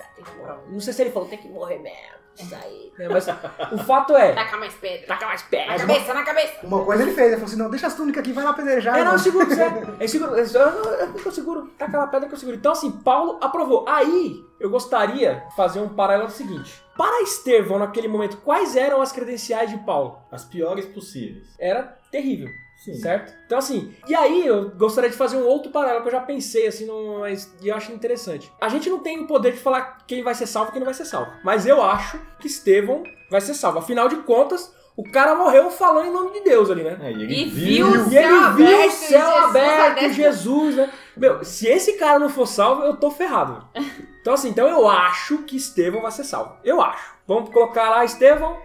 não 0.68 0.80
sei 0.80 0.94
se 0.94 1.02
ele 1.02 1.12
falou, 1.12 1.28
tem 1.28 1.40
que 1.40 1.50
morrer 1.50 1.80
mesmo. 1.80 2.25
Isso 2.38 2.56
aí. 2.56 2.92
né, 2.98 3.08
Mas 3.10 3.28
o 3.72 3.78
fato 3.78 4.16
é. 4.16 4.34
Taca 4.34 4.58
mais 4.58 4.74
pedra. 4.74 5.08
Taca 5.08 5.26
mais 5.26 5.42
pedra. 5.44 5.68
Na 5.74 5.80
cabeça, 5.80 6.14
na 6.14 6.24
cabeça. 6.24 6.54
Uma 6.64 6.84
coisa 6.84 7.04
ele 7.04 7.14
fez, 7.14 7.28
ele 7.28 7.36
falou 7.36 7.48
assim, 7.48 7.58
não, 7.58 7.70
deixa 7.70 7.88
as 7.88 7.96
túnicas 7.96 8.22
aqui, 8.22 8.34
vai 8.34 8.44
lá 8.44 8.50
apedrejar. 8.52 8.98
É, 8.98 9.04
não, 9.04 9.14
eu 9.14 9.18
irmão. 9.18 9.24
seguro, 9.24 9.56
Zé. 9.56 9.84
Eu 10.00 10.08
seguro, 10.08 10.36
eu, 10.36 10.46
eu, 10.46 10.84
eu, 11.00 11.16
eu 11.26 11.32
seguro. 11.32 11.68
Tá 11.78 11.86
aquela 11.86 12.08
pedra 12.08 12.28
que 12.28 12.34
eu 12.36 12.40
seguro. 12.40 12.58
Então, 12.58 12.72
assim, 12.74 12.92
Paulo 12.92 13.40
aprovou. 13.42 13.86
Aí, 13.88 14.36
eu 14.60 14.70
gostaria 14.70 15.44
de 15.50 15.56
fazer 15.56 15.80
um 15.80 15.90
paralelo 15.90 16.30
seguinte. 16.30 16.84
Para 16.98 17.22
Estevão, 17.24 17.80
naquele 17.80 18.08
momento, 18.08 18.38
quais 18.38 18.76
eram 18.76 19.02
as 19.02 19.12
credenciais 19.12 19.70
de 19.70 19.78
Paulo? 19.80 20.20
As 20.32 20.46
piores 20.46 20.86
possíveis. 20.86 21.48
Era 21.60 21.98
terrível. 22.12 22.50
Sim. 22.86 22.94
Certo? 22.94 23.34
Então, 23.48 23.58
assim, 23.58 23.92
e 24.08 24.14
aí 24.14 24.46
eu 24.46 24.70
gostaria 24.70 25.10
de 25.10 25.18
fazer 25.18 25.38
um 25.38 25.44
outro 25.46 25.72
paralelo 25.72 26.04
que 26.04 26.08
eu 26.08 26.12
já 26.12 26.22
pensei, 26.22 26.68
assim, 26.68 26.86
num, 26.86 27.22
mas 27.22 27.52
eu 27.64 27.76
acho 27.76 27.92
interessante. 27.92 28.52
A 28.62 28.70
gente 28.70 28.92
não 28.92 29.00
tem 29.00 29.20
o 29.20 29.26
poder 29.26 29.54
de 29.54 29.58
falar 29.58 30.06
quem 30.06 30.22
vai 30.22 30.36
ser 30.36 30.46
salvo 30.46 30.70
e 30.70 30.74
quem 30.74 30.80
não 30.80 30.86
vai 30.86 30.94
ser 30.94 31.06
salvo. 31.06 31.32
Mas 31.44 31.66
eu 31.66 31.82
acho 31.82 32.20
que 32.40 32.46
Estevão 32.46 33.02
vai 33.32 33.42
ser 33.42 33.56
salvo. 33.56 33.80
Afinal 33.80 34.08
de 34.08 34.18
contas, 34.18 34.72
o 34.96 35.04
cara 35.04 35.34
morreu 35.34 35.72
falando 35.72 36.10
em 36.10 36.14
nome 36.14 36.32
de 36.34 36.42
Deus 36.42 36.70
ali, 36.70 36.84
né? 36.84 36.96
É, 37.02 37.12
e 37.12 37.24
ele 37.24 37.42
E 37.42 37.46
viu 37.50 37.88
o 37.88 37.90
E 37.90 38.18
ele 38.18 38.22
céu 38.22 38.30
viu 38.30 38.38
o 38.38 38.44
aberto, 38.46 38.92
céu 38.92 39.20
Jesus 39.20 39.46
aberto, 39.46 39.98
aberto. 39.98 40.14
Jesus, 40.14 40.76
né? 40.76 40.94
Meu, 41.18 41.44
se 41.44 41.68
esse 41.68 41.94
cara 41.94 42.20
não 42.20 42.30
for 42.30 42.46
salvo, 42.46 42.84
eu 42.84 42.96
tô 42.98 43.10
ferrado. 43.10 43.68
Então, 44.26 44.34
assim, 44.34 44.50
então 44.50 44.68
eu 44.68 44.90
acho 44.90 45.44
que 45.44 45.56
Estevão 45.56 46.02
vai 46.02 46.12
ser 46.12 46.24
salvo. 46.24 46.58
Eu 46.64 46.82
acho. 46.82 47.14
Vamos 47.28 47.52
colocar 47.52 47.92
lá 47.92 48.04
Estevão, 48.04 48.58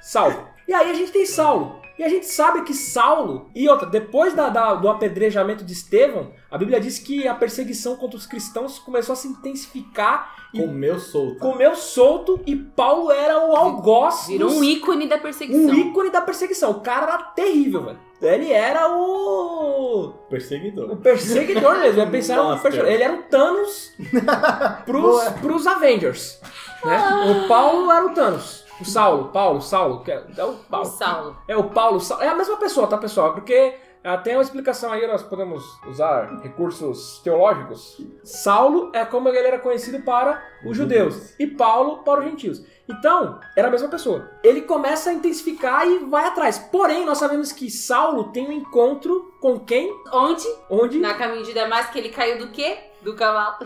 salvo. 0.00 0.46
E 0.68 0.72
aí 0.72 0.88
a 0.88 0.94
gente 0.94 1.10
tem 1.10 1.26
Saulo. 1.26 1.79
E 2.00 2.02
a 2.02 2.08
gente 2.08 2.24
sabe 2.24 2.62
que 2.62 2.72
Saulo, 2.72 3.50
e 3.54 3.68
outra, 3.68 3.86
depois 3.86 4.32
da- 4.32 4.48
da- 4.48 4.72
do 4.74 4.88
apedrejamento 4.88 5.62
de 5.62 5.74
Estevão, 5.74 6.30
a 6.50 6.56
Bíblia 6.56 6.80
diz 6.80 6.98
que 6.98 7.28
a 7.28 7.34
perseguição 7.34 7.94
contra 7.94 8.16
os 8.16 8.24
cristãos 8.24 8.78
começou 8.78 9.12
a 9.12 9.16
se 9.16 9.28
intensificar 9.28 10.34
e 10.54 10.60
comeu 10.64 10.98
solto. 10.98 11.38
comeu 11.38 11.76
solto, 11.76 12.40
e 12.46 12.56
Paulo 12.56 13.10
era 13.12 13.38
o 13.46 13.54
algoz 13.54 14.28
Virou 14.28 14.48
dos- 14.48 14.56
um 14.58 14.64
ícone 14.64 15.06
da 15.08 15.18
perseguição. 15.18 15.74
um 15.74 15.74
ícone 15.74 16.08
da 16.08 16.22
perseguição. 16.22 16.70
O 16.70 16.80
cara 16.80 17.06
era 17.06 17.18
terrível, 17.18 17.82
velho. 17.84 17.98
Ele 18.22 18.50
era 18.50 18.88
o. 18.96 20.04
O 20.06 20.08
Perseguidor. 20.30 20.96
perseguidor 20.96 21.78
mesmo. 21.80 22.00
Eu 22.00 22.10
pensava 22.10 22.56
no 22.56 22.68
Ele 22.86 23.02
era 23.02 23.12
o 23.14 23.22
Thanos 23.24 23.92
pros, 24.86 25.22
pros 25.42 25.66
Avengers. 25.66 26.40
Né? 26.82 26.98
O 27.44 27.46
Paulo 27.46 27.90
era 27.92 28.06
o 28.06 28.14
Thanos. 28.14 28.64
O 28.80 28.84
Saulo, 28.84 29.28
Paulo, 29.28 29.60
Saulo, 29.60 30.02
que 30.02 30.10
é, 30.10 30.24
é 30.36 30.44
o 30.44 30.52
O 30.52 30.56
Paulo. 30.56 30.86
Saulo. 30.86 31.36
É 31.46 31.56
o 31.56 31.64
Paulo, 31.64 32.00
Saulo. 32.00 32.22
É 32.22 32.28
a 32.28 32.34
mesma 32.34 32.56
pessoa, 32.56 32.86
tá, 32.86 32.96
pessoal? 32.96 33.34
Porque 33.34 33.74
ah, 34.02 34.16
tem 34.16 34.34
uma 34.34 34.42
explicação 34.42 34.90
aí, 34.90 35.06
nós 35.06 35.22
podemos 35.22 35.78
usar 35.86 36.40
recursos 36.42 37.20
teológicos. 37.22 38.00
Saulo 38.24 38.90
é 38.94 39.04
como 39.04 39.28
ele 39.28 39.38
era 39.38 39.58
conhecido 39.58 40.02
para 40.02 40.42
os 40.64 40.74
judeus 40.74 41.34
e 41.38 41.46
Paulo 41.46 41.98
para 41.98 42.20
os 42.20 42.26
gentios. 42.26 42.64
Então, 42.88 43.38
era 43.54 43.68
a 43.68 43.70
mesma 43.70 43.88
pessoa. 43.88 44.30
Ele 44.42 44.62
começa 44.62 45.10
a 45.10 45.12
intensificar 45.12 45.86
e 45.86 45.98
vai 45.98 46.24
atrás. 46.24 46.58
Porém, 46.58 47.04
nós 47.04 47.18
sabemos 47.18 47.52
que 47.52 47.70
Saulo 47.70 48.32
tem 48.32 48.48
um 48.48 48.52
encontro 48.52 49.34
com 49.38 49.60
quem? 49.60 49.94
Onde? 50.10 50.46
Onde? 50.70 50.98
Na 50.98 51.14
caminho 51.14 51.44
de 51.44 51.52
Damasco, 51.52 51.96
ele 51.96 52.08
caiu 52.08 52.38
do 52.38 52.48
quê? 52.50 52.78
Do 53.02 53.14
cavalo. 53.14 53.58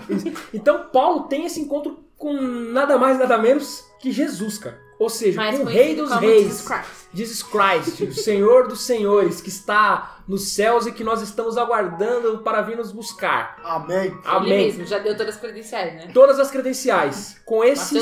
Então, 0.53 0.89
Paulo 0.93 1.23
tem 1.23 1.47
esse 1.47 1.61
encontro 1.61 2.05
com 2.19 2.33
nada 2.33 2.99
mais, 2.99 3.19
nada 3.19 3.39
menos 3.39 3.85
que 4.01 4.11
Jesus, 4.11 4.59
cara. 4.59 4.84
Ou 4.99 5.11
seja, 5.11 5.37
Mais 5.37 5.59
com 5.59 5.65
o 5.65 5.67
Rei 5.67 5.95
dos 5.95 6.13
Reis. 6.13 6.45
Jesus 6.45 6.69
Christ. 6.69 7.05
Jesus 7.15 7.43
Christ, 7.43 8.03
o 8.03 8.13
Senhor 8.13 8.67
dos 8.67 8.81
Senhores, 8.83 9.41
que 9.41 9.49
está 9.49 10.19
nos 10.27 10.49
céus 10.49 10.87
e 10.87 10.93
que 10.93 11.05
nós 11.05 11.23
estamos 11.23 11.57
aguardando 11.57 12.39
para 12.39 12.61
vir 12.63 12.77
nos 12.77 12.91
buscar. 12.91 13.61
Amém. 13.63 14.07
Ele 14.07 14.17
Amém. 14.25 14.67
mesmo, 14.67 14.85
já 14.85 14.99
deu 14.99 15.17
todas 15.17 15.37
as 15.37 15.41
credenciais, 15.41 15.95
né? 15.95 16.11
Todas 16.13 16.41
as 16.41 16.51
credenciais. 16.51 17.41
Com 17.45 17.63
esse 17.63 18.01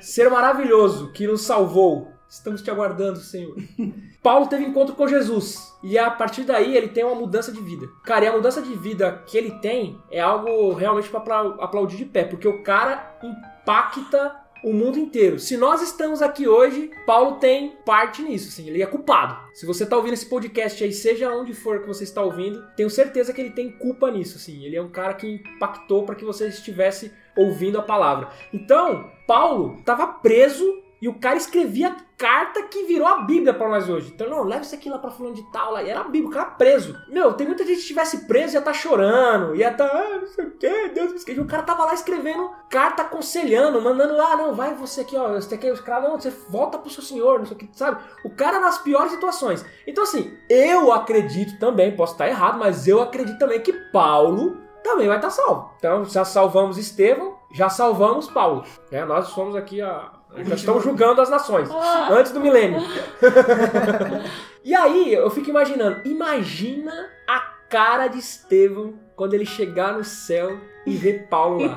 ser 0.00 0.30
maravilhoso 0.30 1.12
que 1.12 1.26
nos 1.26 1.42
salvou. 1.42 2.12
Estamos 2.28 2.62
te 2.62 2.70
aguardando, 2.70 3.20
Senhor. 3.20 3.54
Paulo 4.20 4.48
teve 4.48 4.64
encontro 4.64 4.96
com 4.96 5.06
Jesus. 5.06 5.72
E 5.82 5.96
a 5.96 6.10
partir 6.10 6.42
daí 6.42 6.76
ele 6.76 6.88
tem 6.88 7.04
uma 7.04 7.14
mudança 7.14 7.52
de 7.52 7.60
vida. 7.60 7.86
Cara, 8.02 8.24
e 8.24 8.28
a 8.28 8.32
mudança 8.32 8.60
de 8.60 8.74
vida 8.74 9.22
que 9.26 9.38
ele 9.38 9.52
tem 9.60 10.02
é 10.10 10.20
algo 10.20 10.72
realmente 10.72 11.08
para 11.08 11.40
aplaudir 11.60 11.96
de 11.96 12.06
pé. 12.06 12.24
Porque 12.24 12.48
o 12.48 12.62
cara 12.64 13.18
impacta 13.22 14.34
o 14.64 14.72
mundo 14.72 14.98
inteiro. 14.98 15.38
Se 15.38 15.58
nós 15.58 15.82
estamos 15.82 16.22
aqui 16.22 16.48
hoje, 16.48 16.90
Paulo 17.04 17.36
tem 17.36 17.76
parte 17.84 18.22
nisso, 18.22 18.48
assim, 18.48 18.66
ele 18.66 18.82
é 18.82 18.86
culpado. 18.86 19.36
Se 19.52 19.66
você 19.66 19.84
tá 19.84 19.94
ouvindo 19.94 20.14
esse 20.14 20.24
podcast 20.24 20.82
aí, 20.82 20.90
seja 20.90 21.30
onde 21.30 21.52
for 21.52 21.82
que 21.82 21.86
você 21.86 22.04
está 22.04 22.22
ouvindo, 22.22 22.64
tenho 22.74 22.88
certeza 22.88 23.32
que 23.32 23.42
ele 23.42 23.50
tem 23.50 23.70
culpa 23.70 24.10
nisso, 24.10 24.38
assim. 24.38 24.64
Ele 24.64 24.76
é 24.76 24.82
um 24.82 24.88
cara 24.88 25.12
que 25.12 25.28
impactou 25.28 26.04
para 26.04 26.14
que 26.14 26.24
você 26.24 26.48
estivesse 26.48 27.12
ouvindo 27.36 27.78
a 27.78 27.82
palavra. 27.82 28.30
Então, 28.52 29.10
Paulo 29.26 29.76
estava 29.80 30.06
preso 30.06 30.82
e 31.04 31.08
o 31.08 31.12
cara 31.12 31.36
escrevia 31.36 31.94
carta 32.16 32.62
que 32.62 32.84
virou 32.84 33.06
a 33.06 33.18
Bíblia 33.24 33.52
pra 33.52 33.68
nós 33.68 33.90
hoje. 33.90 34.10
Então, 34.14 34.26
não, 34.26 34.42
leva 34.42 34.62
isso 34.62 34.74
aqui 34.74 34.88
lá 34.88 34.96
pra 34.96 35.10
fulano 35.10 35.34
de 35.34 35.42
tal. 35.52 35.74
Lá. 35.74 35.82
E 35.82 35.90
era 35.90 36.00
a 36.00 36.04
Bíblia, 36.04 36.28
o 36.28 36.30
cara 36.30 36.46
preso. 36.46 36.98
Meu, 37.10 37.34
tem 37.34 37.46
muita 37.46 37.62
gente 37.62 37.74
que 37.74 37.82
estivesse 37.82 38.26
preso 38.26 38.54
ia 38.54 38.62
tá 38.62 38.72
chorando, 38.72 39.54
ia 39.54 39.70
tá, 39.70 39.84
ah, 39.84 40.18
não 40.18 40.26
sei 40.26 40.46
o 40.46 40.50
que, 40.52 40.88
Deus 40.94 41.10
me 41.10 41.18
esqueceu. 41.18 41.42
O 41.42 41.46
cara 41.46 41.62
tava 41.62 41.84
lá 41.84 41.92
escrevendo 41.92 42.50
carta 42.70 43.02
aconselhando, 43.02 43.82
mandando, 43.82 44.18
ah, 44.18 44.34
não, 44.34 44.54
vai 44.54 44.74
você 44.74 45.02
aqui, 45.02 45.14
ó, 45.14 45.28
você 45.28 45.56
aqui, 45.56 45.70
os 45.70 45.82
caras, 45.82 46.08
não, 46.08 46.18
você 46.18 46.30
volta 46.48 46.78
pro 46.78 46.88
seu 46.88 47.02
senhor, 47.02 47.38
não 47.38 47.44
sei 47.44 47.54
o 47.54 47.58
que, 47.58 47.68
sabe? 47.74 48.02
O 48.24 48.30
cara 48.30 48.58
nas 48.58 48.78
piores 48.78 49.12
situações. 49.12 49.62
Então, 49.86 50.04
assim, 50.04 50.32
eu 50.48 50.90
acredito 50.90 51.58
também, 51.58 51.94
posso 51.94 52.14
estar 52.14 52.28
errado, 52.28 52.58
mas 52.58 52.88
eu 52.88 53.02
acredito 53.02 53.38
também 53.38 53.60
que 53.60 53.74
Paulo 53.92 54.56
também 54.82 55.08
vai 55.08 55.16
estar 55.16 55.30
salvo. 55.30 55.70
Então, 55.76 56.04
já 56.04 56.24
salvamos 56.24 56.78
Estevão, 56.78 57.36
já 57.52 57.68
salvamos 57.68 58.28
Paulo. 58.28 58.64
né? 58.90 59.04
nós 59.04 59.28
somos 59.28 59.56
aqui 59.56 59.80
a. 59.80 60.12
Já 60.36 60.54
estamos 60.54 60.82
julgando 60.82 61.20
as 61.20 61.30
nações. 61.30 61.68
Antes 62.10 62.32
do 62.32 62.40
milênio. 62.40 62.80
e 64.64 64.74
aí, 64.74 65.14
eu 65.14 65.30
fico 65.30 65.50
imaginando. 65.50 66.00
Imagina 66.06 66.92
a 67.28 67.40
cara 67.68 68.08
de 68.08 68.18
Estevão 68.18 68.94
quando 69.16 69.34
ele 69.34 69.46
chegar 69.46 69.92
no 69.92 70.04
céu 70.04 70.58
e 70.86 70.96
ver 70.96 71.28
Paulo 71.28 71.64
lá. 71.66 71.76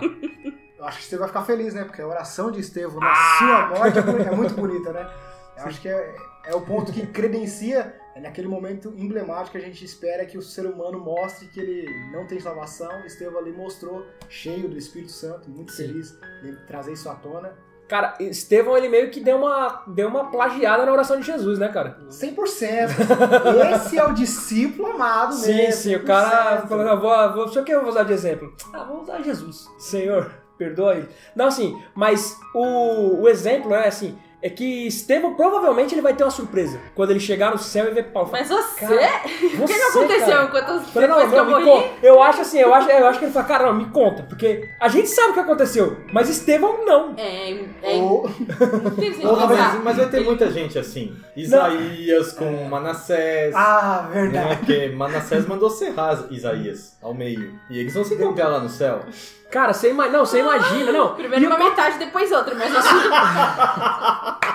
Eu 0.78 0.86
acho 0.86 1.00
que 1.00 1.06
você 1.06 1.18
vai 1.18 1.28
ficar 1.28 1.44
feliz, 1.44 1.74
né? 1.74 1.84
Porque 1.84 2.02
a 2.02 2.08
oração 2.08 2.52
de 2.52 2.60
Estevão 2.60 3.00
na 3.00 3.12
Ah! 3.12 3.38
sua 3.40 3.68
morte 3.68 3.98
é 4.00 4.28
é 4.28 4.36
muito 4.36 4.54
bonita, 4.54 4.92
né? 4.94 5.10
Eu 5.58 5.66
acho 5.66 5.82
que 5.82 5.90
é, 5.90 6.16
é 6.46 6.56
o 6.56 6.62
ponto 6.62 6.92
que 6.92 7.06
credencia, 7.08 7.96
é 8.16 8.20
naquele 8.20 8.48
momento 8.48 8.94
emblemático 8.96 9.52
que 9.52 9.58
a 9.58 9.62
gente 9.66 9.84
espera 9.84 10.24
que 10.24 10.38
o 10.38 10.42
ser 10.42 10.68
humano 10.68 11.00
mostre 11.00 11.48
que 11.48 11.60
ele 11.60 11.88
não 12.12 12.28
tem 12.28 12.40
salvação. 12.40 12.92
Estevão 13.06 13.40
ali 13.40 13.52
mostrou, 13.52 14.06
cheio 14.30 14.70
do 14.70 14.78
Espírito 14.78 15.12
Santo, 15.12 15.50
muito 15.50 15.72
Sim. 15.72 15.88
feliz 15.88 16.16
de 16.44 16.56
trazer 16.68 16.94
isso 16.94 17.10
à 17.10 17.16
tona. 17.16 17.58
Cara, 17.88 18.16
Estevão, 18.20 18.76
ele 18.76 18.90
meio 18.90 19.10
que 19.10 19.20
deu 19.22 19.38
uma, 19.38 19.84
deu 19.88 20.10
uma 20.10 20.30
plagiada 20.30 20.86
na 20.86 20.92
oração 20.92 21.20
de 21.20 21.26
Jesus, 21.26 21.58
né, 21.58 21.70
cara? 21.70 21.98
100%. 22.10 23.76
Esse 23.76 23.98
é 23.98 24.04
o 24.06 24.14
discípulo 24.14 24.92
amado 24.92 25.34
Sim, 25.34 25.56
mesmo. 25.56 25.82
sim, 25.82 25.96
o 25.96 26.04
cara 26.04 26.64
100%. 26.64 26.68
falou, 26.68 26.86
eu 26.86 27.00
vou, 27.00 27.34
vou, 27.34 27.48
só 27.48 27.62
que 27.64 27.72
eu 27.72 27.80
vou 27.82 27.90
usar 27.90 28.04
de 28.04 28.14
exemplo. 28.14 28.54
Ah, 28.74 28.84
vou 28.84 29.02
usar 29.02 29.22
Jesus. 29.22 29.68
Senhor, 29.80 30.30
perdoa 30.58 30.96
ele. 30.96 31.08
Não, 31.36 31.46
assim, 31.48 31.82
mas 31.96 32.38
o, 32.54 33.22
o 33.22 33.30
exemplo 33.30 33.74
é 33.74 33.88
assim, 33.88 34.18
é 34.48 34.50
que 34.50 34.88
Estevão 34.88 35.36
provavelmente 35.36 35.94
ele 35.94 36.02
vai 36.02 36.14
ter 36.14 36.24
uma 36.24 36.32
surpresa 36.32 36.80
quando 36.96 37.12
ele 37.12 37.20
chegar 37.20 37.52
no 37.52 37.58
céu 37.58 37.88
e 37.88 37.92
ver 37.92 38.04
Paulo. 38.06 38.30
Mas 38.32 38.48
você? 38.50 38.86
O 39.58 39.66
que, 39.66 39.74
você, 39.74 39.98
aconteceu 39.98 40.28
cara. 40.28 40.44
enquanto 40.46 40.70
Eu 40.70 40.80
Falei, 40.82 41.08
não, 41.10 41.16
depois 41.18 41.32
que 41.32 41.38
não, 41.38 41.44
eu 41.60 41.66
morri? 41.66 41.66
conta. 41.84 42.06
Eu 42.06 42.22
acho 42.24 42.42
assim, 42.42 42.60
eu 42.60 42.74
acho, 42.74 42.90
eu 42.90 43.08
acho 43.08 43.20
que 43.20 43.26
ele 43.26 43.32
fala, 43.32 43.46
cara, 43.46 43.66
não, 43.68 43.74
me 43.74 43.86
conta, 43.86 44.24
porque 44.24 44.70
a 44.80 44.88
gente 44.88 45.08
sabe 45.10 45.32
o 45.32 45.34
que 45.34 45.40
aconteceu, 45.40 45.98
mas 46.14 46.30
Estevão 46.30 46.86
não. 46.86 47.14
É, 47.18 47.52
é 47.84 47.96
Ou- 47.98 48.28
interessante 48.30 49.22
Porra, 49.22 49.48
pensar. 49.48 49.74
mas, 49.76 49.84
mas 49.84 49.98
vai 49.98 50.10
ter 50.10 50.20
muita 50.22 50.52
gente 50.52 50.78
assim. 50.78 51.16
Isaías 51.36 52.34
com 52.34 52.66
Manassés. 52.66 53.54
Ah, 53.56 54.10
Né, 54.14 54.22
verdade. 54.22 54.56
porque 54.58 54.88
Manassés 54.90 55.48
mandou 55.48 55.70
serrar 55.70 56.26
Isaías 56.32 56.98
ao 57.02 57.14
meio. 57.14 57.60
E 57.70 57.80
eles 57.80 57.94
vão 57.94 58.04
se 58.04 58.14
encontrar 58.14 58.48
lá 58.50 58.60
no 58.60 58.70
céu. 58.70 59.02
Cara, 59.50 59.74
você 59.74 59.92
imagina, 59.92 60.18
não, 60.18 60.26
você 60.26 60.40
imagina, 60.40 60.92
não. 60.92 61.16
Primeiro 61.16 61.44
E 61.44 61.48
uma 61.48 61.58
metade, 61.58 61.98
depois 61.98 62.32
outra, 62.32 62.54
mas 62.54 62.76
assim, 62.76 62.96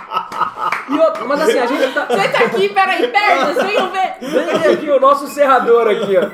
E 0.90 0.98
outro, 0.98 1.26
mas 1.26 1.40
assim, 1.40 1.58
a 1.58 1.66
gente 1.66 1.94
tá. 1.94 2.06
senta 2.06 2.44
aqui, 2.44 2.68
peraí, 2.68 3.08
pernas, 3.08 3.56
venham 3.62 3.90
ver. 3.90 4.16
Vem 4.20 4.74
aqui 4.74 4.90
o 4.90 5.00
nosso 5.00 5.26
serrador 5.28 5.88
aqui, 5.88 6.16
ó. 6.16 6.30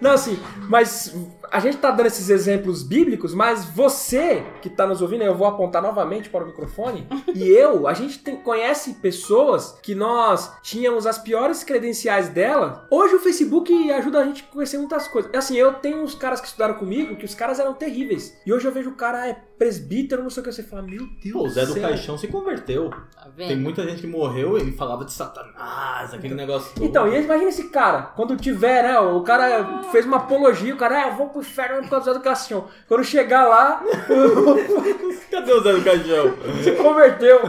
Não, 0.00 0.12
assim, 0.12 0.42
mas 0.68 1.14
a 1.50 1.60
gente 1.60 1.78
tá 1.78 1.90
dando 1.90 2.06
esses 2.06 2.30
exemplos 2.30 2.82
bíblicos, 2.82 3.34
mas 3.34 3.64
você 3.64 4.44
que 4.62 4.68
tá 4.70 4.86
nos 4.86 5.02
ouvindo, 5.02 5.22
eu 5.24 5.34
vou 5.34 5.46
apontar 5.46 5.82
novamente 5.82 6.28
para 6.28 6.44
o 6.44 6.46
microfone, 6.46 7.06
e 7.34 7.48
eu, 7.48 7.86
a 7.86 7.94
gente 7.94 8.18
tem- 8.18 8.36
conhece 8.36 8.94
pessoas 8.94 9.78
que 9.82 9.94
nós 9.94 10.52
tínhamos 10.62 11.06
as 11.06 11.18
piores 11.18 11.64
credenciais 11.64 12.28
dela. 12.28 12.86
Hoje 12.90 13.14
o 13.14 13.20
Facebook 13.20 13.90
ajuda 13.92 14.20
a 14.20 14.24
gente 14.24 14.46
a 14.48 14.52
conhecer 14.52 14.78
muitas 14.78 15.08
coisas. 15.08 15.30
Assim, 15.34 15.56
eu 15.56 15.74
tenho 15.74 16.02
uns 16.02 16.14
caras 16.14 16.40
que 16.40 16.46
estudaram 16.46 16.74
comigo 16.74 17.16
que 17.16 17.24
os 17.24 17.34
caras 17.34 17.58
eram 17.58 17.74
terríveis. 17.74 18.36
E 18.46 18.52
hoje 18.52 18.66
eu 18.66 18.72
vejo 18.72 18.90
o 18.90 18.94
cara 18.94 19.26
é 19.28 19.34
presbítero, 19.60 20.22
não 20.22 20.30
sei 20.30 20.40
o 20.42 20.44
que, 20.44 20.52
você 20.52 20.62
fala, 20.62 20.80
meu 20.82 21.06
Deus 21.22 21.32
Pô, 21.34 21.42
o 21.44 21.48
Zé 21.50 21.66
do 21.66 21.74
céu. 21.74 21.82
Caixão 21.82 22.16
se 22.16 22.28
converteu. 22.28 22.88
Tá 22.88 23.28
Tem 23.36 23.56
muita 23.56 23.86
gente 23.86 24.00
que 24.00 24.06
morreu 24.06 24.56
e 24.56 24.72
falava 24.72 25.04
de 25.04 25.12
Satanás, 25.12 26.14
aquele 26.14 26.34
negócio 26.34 26.74
todo. 26.74 26.84
Então, 26.84 27.06
e 27.06 27.22
imagina 27.22 27.50
esse 27.50 27.68
cara, 27.68 28.02
quando 28.02 28.36
tiver, 28.36 28.82
né? 28.84 28.98
O 28.98 29.20
cara 29.22 29.82
fez 29.92 30.06
uma 30.06 30.16
apologia, 30.16 30.74
o 30.74 30.78
cara, 30.78 31.02
é, 31.02 31.08
eu 31.10 31.14
vou 31.16 31.28
pro 31.28 31.39
inferno 31.40 31.82
por 31.82 31.90
causa 31.90 32.14
do 32.14 32.20
Caixão. 32.20 32.68
Quando 32.88 33.04
chegar 33.04 33.46
lá, 33.46 33.82
Cadê 35.30 35.52
o 35.52 35.62
Zé 35.62 35.72
do 35.72 35.82
Caixão? 35.84 36.34
se 36.62 36.72
converteu. 36.72 37.40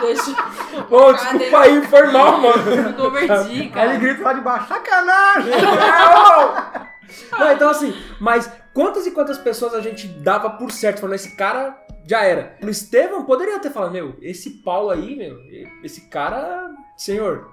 Deixa. 0.00 0.34
Ô, 0.90 1.12
desculpa 1.12 1.60
aí, 1.60 1.86
foi 1.86 2.06
mal, 2.10 2.40
mano. 2.40 2.70
Eu 2.72 2.94
converti, 2.94 3.32
Aí 3.32 3.58
ele 3.60 3.68
cara. 3.70 3.96
grita 3.96 4.22
lá 4.22 4.32
de 4.32 4.40
baixo, 4.40 4.68
sacanagem! 4.68 5.52
Não, 7.38 7.52
então 7.52 7.70
assim, 7.70 7.94
mas 8.20 8.50
quantas 8.72 9.06
e 9.06 9.10
quantas 9.10 9.38
pessoas 9.38 9.74
a 9.74 9.80
gente 9.80 10.06
dava 10.06 10.50
por 10.50 10.70
certo, 10.70 11.00
falando, 11.00 11.16
esse 11.16 11.34
cara 11.36 11.76
já 12.06 12.22
era. 12.22 12.56
O 12.62 12.68
Estevão 12.68 13.24
poderia 13.24 13.58
ter 13.58 13.70
falado, 13.70 13.92
meu, 13.92 14.16
esse 14.22 14.62
Paulo 14.62 14.90
aí, 14.90 15.16
meu, 15.16 15.36
esse 15.82 16.08
cara, 16.08 16.70
senhor, 17.00 17.48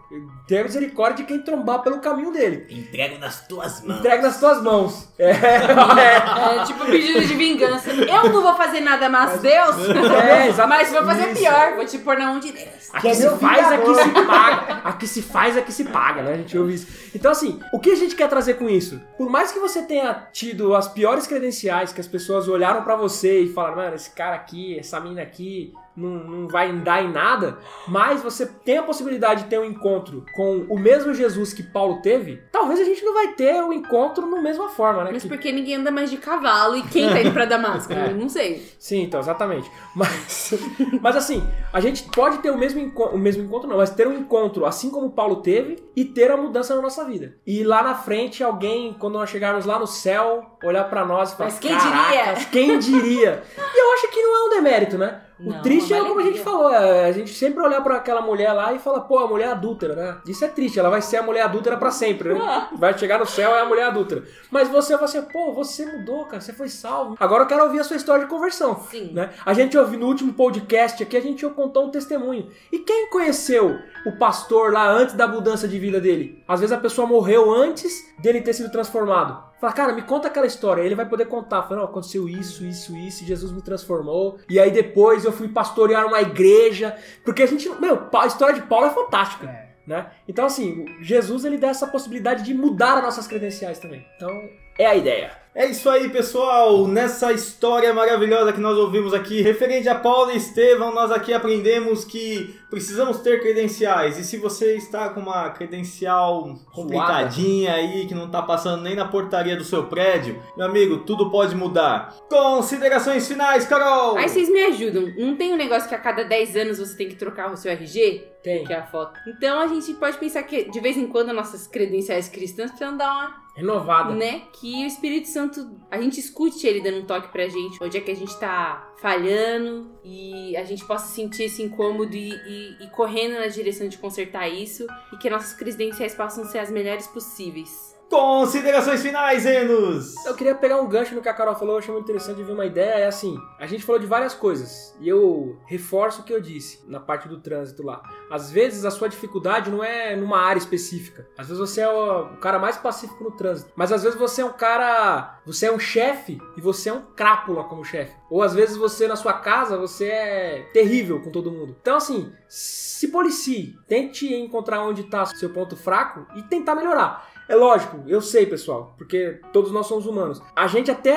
tenha 0.45 0.63
misericórdia 0.63 1.23
de 1.23 1.23
quem 1.23 1.41
trombar 1.41 1.81
pelo 1.81 1.99
caminho 1.99 2.33
dele. 2.33 2.67
Entrego 2.69 3.17
nas 3.17 3.47
tuas 3.47 3.81
mãos. 3.81 3.99
Entregue 3.99 4.23
nas 4.23 4.39
tuas 4.41 4.61
mãos. 4.61 5.07
É, 5.17 5.31
é. 5.31 6.57
É 6.57 6.63
tipo 6.65 6.85
pedido 6.85 7.21
de 7.25 7.33
vingança. 7.33 7.91
Eu 7.91 8.29
não 8.29 8.41
vou 8.41 8.55
fazer 8.55 8.81
nada, 8.81 9.07
mas 9.07 9.39
Deus. 9.39 9.77
É, 10.27 10.47
exato. 10.49 10.67
Mas 10.67 10.91
vou 10.91 11.03
fazer 11.05 11.31
Isso. 11.31 11.41
pior. 11.41 11.75
Vou 11.75 11.85
te 11.85 11.97
pôr 11.99 12.17
na 12.17 12.25
mão 12.27 12.39
de 12.39 12.51
Deus. 12.51 12.89
Aqui 12.91 13.07
é 13.07 13.13
se 13.13 13.21
meu 13.21 13.37
faz, 13.37 13.71
aqui 13.71 13.95
se 13.95 14.25
paga. 14.25 14.73
Aqui 14.83 15.07
se 15.07 15.21
faz, 15.21 15.57
aqui 15.57 15.71
se 15.71 15.83
paga, 15.85 16.21
né? 16.23 16.33
A 16.33 16.37
gente 16.37 16.57
ouve 16.57 16.73
isso. 16.73 16.87
Então, 17.15 17.31
assim, 17.31 17.59
o 17.71 17.79
que 17.79 17.91
a 17.91 17.95
gente 17.95 18.15
quer 18.15 18.27
trazer 18.27 18.55
com 18.55 18.67
isso? 18.67 19.01
Por 19.17 19.29
mais 19.29 19.51
que 19.51 19.59
você 19.59 19.81
tenha 19.83 20.27
tido 20.33 20.75
as 20.75 20.87
piores 20.89 21.25
credenciais, 21.25 21.93
que 21.93 22.01
as 22.01 22.07
pessoas 22.07 22.49
olharam 22.49 22.83
pra 22.83 22.97
você 22.97 23.41
e 23.41 23.53
falaram, 23.53 23.77
mano, 23.77 23.95
esse 23.95 24.09
cara 24.09 24.35
aqui, 24.35 24.77
essa 24.77 24.99
mina 24.99 25.21
aqui, 25.21 25.73
não, 25.97 26.09
não 26.09 26.47
vai 26.47 26.71
dar 26.71 27.03
em 27.03 27.11
nada, 27.11 27.57
mas 27.87 28.21
você 28.21 28.45
tem 28.45 28.77
a 28.77 28.83
possibilidade 28.83 29.43
de 29.43 29.49
ter 29.49 29.59
um 29.59 29.65
encontro 29.65 30.23
com 30.35 30.65
o 30.69 30.77
mesmo 30.79 31.13
Jesus 31.13 31.51
que 31.53 31.63
Paulo 31.63 32.01
teve, 32.01 32.41
talvez 32.51 32.79
a 32.79 32.83
gente 32.83 33.03
não 33.03 33.13
vai 33.15 33.29
ter 33.33 33.61
o 33.63 33.73
encontro 33.73 34.27
na 34.29 34.41
mesma 34.41 34.69
forma, 34.69 35.03
né? 35.03 35.09
Mas 35.11 35.23
Que- 35.23 35.29
porque 35.29 35.51
ninguém 35.51 35.75
anda 35.75 35.89
mais 35.91 36.09
de 36.11 36.17
cavalo 36.17 36.77
e 36.77 36.83
quem 36.83 37.09
tá 37.09 37.19
indo 37.21 37.31
pra 37.31 37.45
Damasco? 37.45 37.91
É. 37.97 38.13
Não 38.13 38.29
sei. 38.29 38.63
Sim, 38.77 39.01
então, 39.03 39.19
exatamente. 39.19 39.69
Mas, 39.95 40.53
mas 41.01 41.15
assim, 41.15 41.43
a 41.73 41.79
gente 41.79 42.03
pode 42.11 42.37
ter 42.39 42.51
o 42.51 42.57
mesmo, 42.57 42.79
enco- 42.79 43.09
o 43.09 43.17
mesmo 43.17 43.43
encontro, 43.43 43.67
não, 43.67 43.77
mas 43.77 43.89
ter 43.89 44.07
um 44.07 44.13
encontro 44.13 44.65
assim 44.65 44.91
como 44.91 45.09
Paulo 45.09 45.37
teve 45.37 45.77
e 45.95 46.05
ter 46.05 46.29
a 46.29 46.37
mudança 46.37 46.75
na 46.75 46.81
nossa 46.81 47.03
vida. 47.05 47.35
E 47.45 47.63
lá 47.63 47.81
na 47.81 47.95
frente, 47.95 48.43
alguém, 48.43 48.95
quando 48.99 49.15
nós 49.15 49.29
chegarmos 49.31 49.65
lá 49.65 49.79
no 49.79 49.87
céu, 49.87 50.45
olhar 50.63 50.83
pra 50.85 51.03
nós 51.03 51.31
e 51.33 51.37
falar: 51.37 51.49
Mas 51.49 51.59
quem 51.59 51.75
"Caracas, 51.75 52.45
Quem 52.45 52.77
diria? 52.77 53.43
E 53.57 53.79
eu 53.79 53.93
acho 53.93 54.09
que 54.11 54.21
não 54.21 54.35
é 54.37 54.45
um 54.45 54.49
demérito, 54.49 54.97
né? 54.97 55.21
O 55.39 55.51
Não, 55.51 55.61
triste 55.61 55.93
é 55.93 55.99
como 55.99 56.19
a 56.19 56.23
gente 56.23 56.39
falou, 56.39 56.71
é 56.71 57.05
a 57.05 57.11
gente 57.11 57.31
sempre 57.33 57.61
olhar 57.61 57.81
pra 57.81 57.97
aquela 57.97 58.21
mulher 58.21 58.51
lá 58.53 58.73
e 58.73 58.79
falar, 58.79 59.01
pô, 59.01 59.19
a 59.19 59.27
mulher 59.27 59.49
adúltera, 59.49 59.95
né? 59.95 60.17
Isso 60.25 60.43
é 60.43 60.47
triste, 60.47 60.79
ela 60.79 60.89
vai 60.89 61.01
ser 61.01 61.17
a 61.17 61.23
mulher 61.23 61.43
adúltera 61.43 61.77
pra 61.77 61.91
sempre, 61.91 62.33
né? 62.33 62.67
Vai 62.77 62.97
chegar 62.97 63.19
no 63.19 63.25
céu 63.25 63.55
é 63.55 63.61
a 63.61 63.65
mulher 63.65 63.87
adúltera. 63.87 64.23
Mas 64.51 64.67
você 64.67 64.95
vai 64.95 65.05
assim, 65.05 65.21
pô, 65.21 65.53
você 65.53 65.85
mudou, 65.85 66.25
cara, 66.25 66.41
você 66.41 66.53
foi 66.53 66.69
salvo. 66.69 67.15
Agora 67.19 67.43
eu 67.43 67.47
quero 67.47 67.63
ouvir 67.63 67.79
a 67.79 67.83
sua 67.83 67.95
história 67.95 68.23
de 68.23 68.29
conversão. 68.29 68.79
Sim. 68.89 69.11
Né? 69.13 69.31
A 69.45 69.53
gente 69.53 69.77
ouviu 69.77 69.99
no 69.99 70.07
último 70.07 70.33
podcast 70.33 71.01
aqui, 71.01 71.17
a 71.17 71.21
gente 71.21 71.47
contou 71.49 71.85
um 71.85 71.91
testemunho. 71.91 72.49
E 72.71 72.79
quem 72.79 73.09
conheceu 73.09 73.79
o 74.05 74.11
pastor 74.17 74.71
lá 74.71 74.89
antes 74.89 75.15
da 75.15 75.27
mudança 75.27 75.67
de 75.67 75.79
vida 75.79 75.99
dele? 75.99 76.43
Às 76.47 76.59
vezes 76.59 76.75
a 76.75 76.79
pessoa 76.79 77.07
morreu 77.07 77.51
antes 77.51 78.13
dele 78.19 78.41
ter 78.41 78.53
sido 78.53 78.71
transformado. 78.71 79.46
Fala, 79.59 79.73
cara, 79.73 79.93
me 79.93 80.03
conta 80.03 80.27
aquela 80.27 80.45
história. 80.45 80.81
Ele 80.81 80.95
vai 80.95 81.07
poder 81.07 81.25
contar. 81.25 81.63
Fala, 81.63 81.77
não, 81.81 81.85
aconteceu 81.85 82.29
isso, 82.29 82.65
isso, 82.65 82.95
isso, 82.95 83.23
e 83.23 83.27
Jesus 83.27 83.51
me 83.51 83.61
transformou. 83.61 84.37
E 84.49 84.59
aí 84.59 84.71
depois 84.71 85.25
eu 85.25 85.31
fui 85.31 85.47
pastorear 85.47 86.05
uma 86.05 86.21
igreja. 86.21 86.95
Porque 87.23 87.43
a 87.43 87.47
gente, 87.47 87.67
meu, 87.79 88.07
a 88.13 88.27
história 88.27 88.55
de 88.55 88.61
Paulo 88.61 88.87
é 88.87 88.89
fantástica. 88.91 89.67
Né? 89.85 90.11
Então, 90.27 90.45
assim, 90.45 90.85
Jesus 91.01 91.45
ele 91.45 91.57
dá 91.57 91.69
essa 91.69 91.87
possibilidade 91.87 92.43
de 92.43 92.53
mudar 92.53 92.97
as 92.97 93.03
nossas 93.03 93.25
credenciais 93.25 93.79
também. 93.79 94.05
Então, 94.17 94.29
é 94.77 94.85
a 94.85 94.95
ideia. 94.95 95.31
É 95.57 95.65
isso 95.65 95.89
aí, 95.89 96.07
pessoal. 96.09 96.87
Nessa 96.87 97.33
história 97.33 97.91
maravilhosa 97.91 98.53
que 98.53 98.59
nós 98.59 98.77
ouvimos 98.77 99.11
aqui, 99.11 99.41
referente 99.41 99.89
a 99.89 99.95
Paulo 99.95 100.29
e 100.29 100.37
Estevão, 100.37 100.93
nós 100.93 101.11
aqui 101.11 101.33
aprendemos 101.33 102.05
que 102.05 102.55
precisamos 102.69 103.21
ter 103.21 103.41
credenciais. 103.41 104.19
E 104.19 104.23
se 104.23 104.37
você 104.37 104.75
está 104.75 105.09
com 105.09 105.19
uma 105.19 105.49
credencial 105.49 106.53
complicadinha 106.71 107.73
aí, 107.73 108.05
que 108.05 108.13
não 108.13 108.29
tá 108.29 108.43
passando 108.43 108.83
nem 108.83 108.95
na 108.95 109.07
portaria 109.07 109.55
do 109.55 109.63
seu 109.63 109.85
prédio, 109.85 110.39
meu 110.55 110.67
amigo, 110.67 110.97
tudo 110.97 111.31
pode 111.31 111.55
mudar. 111.55 112.13
Considerações 112.29 113.27
finais, 113.27 113.65
Carol! 113.65 114.15
Aí 114.15 114.29
vocês 114.29 114.49
me 114.49 114.61
ajudam. 114.65 115.11
Não 115.17 115.35
tem 115.35 115.53
um 115.53 115.57
negócio 115.57 115.89
que 115.89 115.95
a 115.95 115.99
cada 115.99 116.23
10 116.23 116.55
anos 116.55 116.77
você 116.77 116.95
tem 116.95 117.09
que 117.09 117.15
trocar 117.15 117.51
o 117.51 117.57
seu 117.57 117.71
RG? 117.71 118.23
Tem. 118.47 118.63
Que 118.63 118.71
é 118.71 118.77
a 118.77 118.85
foto. 118.85 119.19
Então 119.27 119.59
a 119.59 119.67
gente 119.67 119.93
pode 119.95 120.17
pensar 120.17 120.41
que 120.43 120.69
de 120.71 120.79
vez 120.79 120.95
em 120.95 121.05
quando 121.07 121.33
nossas 121.33 121.67
credenciais 121.67 122.29
cristãs 122.29 122.71
precisam 122.71 122.95
dar 122.95 123.11
uma 123.11 123.47
Renovada. 123.57 124.13
né? 124.15 124.43
Que 124.53 124.83
o 124.83 124.87
Espírito 124.87 125.27
Santo, 125.27 125.69
a 125.91 125.99
gente 125.99 126.19
escute 126.19 126.65
ele 126.65 126.79
dando 126.79 126.99
um 126.99 127.05
toque 127.05 127.27
pra 127.31 127.47
gente, 127.49 127.83
onde 127.83 127.97
é 127.97 128.01
que 128.01 128.11
a 128.11 128.15
gente 128.15 128.39
tá 128.39 128.87
falhando 129.01 129.91
e 130.03 130.55
a 130.55 130.63
gente 130.63 130.85
possa 130.85 131.07
sentir 131.07 131.43
esse 131.43 131.61
incômodo 131.61 132.15
e, 132.15 132.29
e- 132.29 132.83
e 132.83 132.87
correndo 132.91 133.33
na 133.39 133.47
direção 133.47 133.87
de 133.89 133.97
consertar 133.97 134.47
isso 134.47 134.85
e 135.11 135.17
que 135.17 135.29
nossas 135.29 135.53
credenciais 135.53 136.13
possam 136.15 136.45
ser 136.45 136.59
as 136.59 136.69
melhores 136.71 137.07
possíveis. 137.07 137.86
Considerações 138.09 139.01
finais, 139.01 139.45
Enos! 139.45 140.15
Eu 140.25 140.33
queria 140.33 140.55
pegar 140.55 140.79
um 140.79 140.87
gancho 140.87 141.13
no 141.13 141.21
que 141.21 141.27
a 141.27 141.33
Carol 141.33 141.55
falou, 141.55 141.75
eu 141.75 141.79
achei 141.79 141.93
muito 141.93 142.05
interessante 142.05 142.41
ver 142.41 142.53
uma 142.53 142.65
ideia. 142.65 143.03
É 143.03 143.07
assim, 143.07 143.37
a 143.59 143.67
gente 143.67 143.83
falou 143.83 143.99
de 143.99 144.07
várias 144.07 144.33
coisas 144.33 144.95
e 145.01 145.09
eu 145.09 145.57
reforço 145.65 146.21
o 146.21 146.23
que 146.23 146.31
eu 146.31 146.39
disse 146.39 146.81
na 146.87 147.01
parte 147.01 147.27
do 147.27 147.41
trânsito 147.41 147.83
lá. 147.83 148.01
Às 148.31 148.49
vezes 148.49 148.85
a 148.85 148.91
sua 148.91 149.09
dificuldade 149.09 149.69
não 149.69 149.83
é 149.83 150.15
numa 150.15 150.39
área 150.39 150.57
específica. 150.57 151.27
Às 151.37 151.47
vezes 151.47 151.59
você 151.59 151.81
é 151.81 151.89
o, 151.89 152.33
o 152.33 152.37
cara 152.37 152.57
mais 152.57 152.77
pacífico 152.77 153.23
no 153.23 153.31
trânsito. 153.31 153.71
Mas 153.75 153.91
às 153.91 154.03
vezes 154.03 154.17
você 154.17 154.41
é 154.41 154.45
um 154.45 154.53
cara. 154.53 155.41
Você 155.45 155.65
é 155.65 155.71
um 155.71 155.79
chefe 155.79 156.39
e 156.55 156.61
você 156.61 156.89
é 156.89 156.93
um 156.93 157.01
crápula 157.01 157.65
como 157.65 157.83
chefe. 157.83 158.15
Ou 158.29 158.41
às 158.41 158.53
vezes 158.53 158.77
você 158.77 159.05
na 159.07 159.17
sua 159.17 159.33
casa 159.33 159.77
você 159.77 160.07
é 160.07 160.69
terrível 160.71 161.21
com 161.21 161.29
todo 161.29 161.51
mundo. 161.51 161.75
Então 161.81 161.97
assim, 161.97 162.31
se 162.47 163.09
policie, 163.09 163.77
tente 163.85 164.33
encontrar 164.33 164.81
onde 164.81 165.01
está 165.01 165.25
seu 165.25 165.49
ponto 165.49 165.75
fraco 165.75 166.25
e 166.37 166.43
tentar 166.43 166.73
melhorar. 166.73 167.36
É 167.49 167.55
lógico, 167.55 168.03
eu 168.07 168.21
sei, 168.21 168.45
pessoal, 168.45 168.93
porque 168.97 169.39
todos 169.53 169.71
nós 169.71 169.87
somos 169.87 170.05
humanos. 170.05 170.41
A 170.53 170.67
gente 170.67 170.91
até 170.91 171.15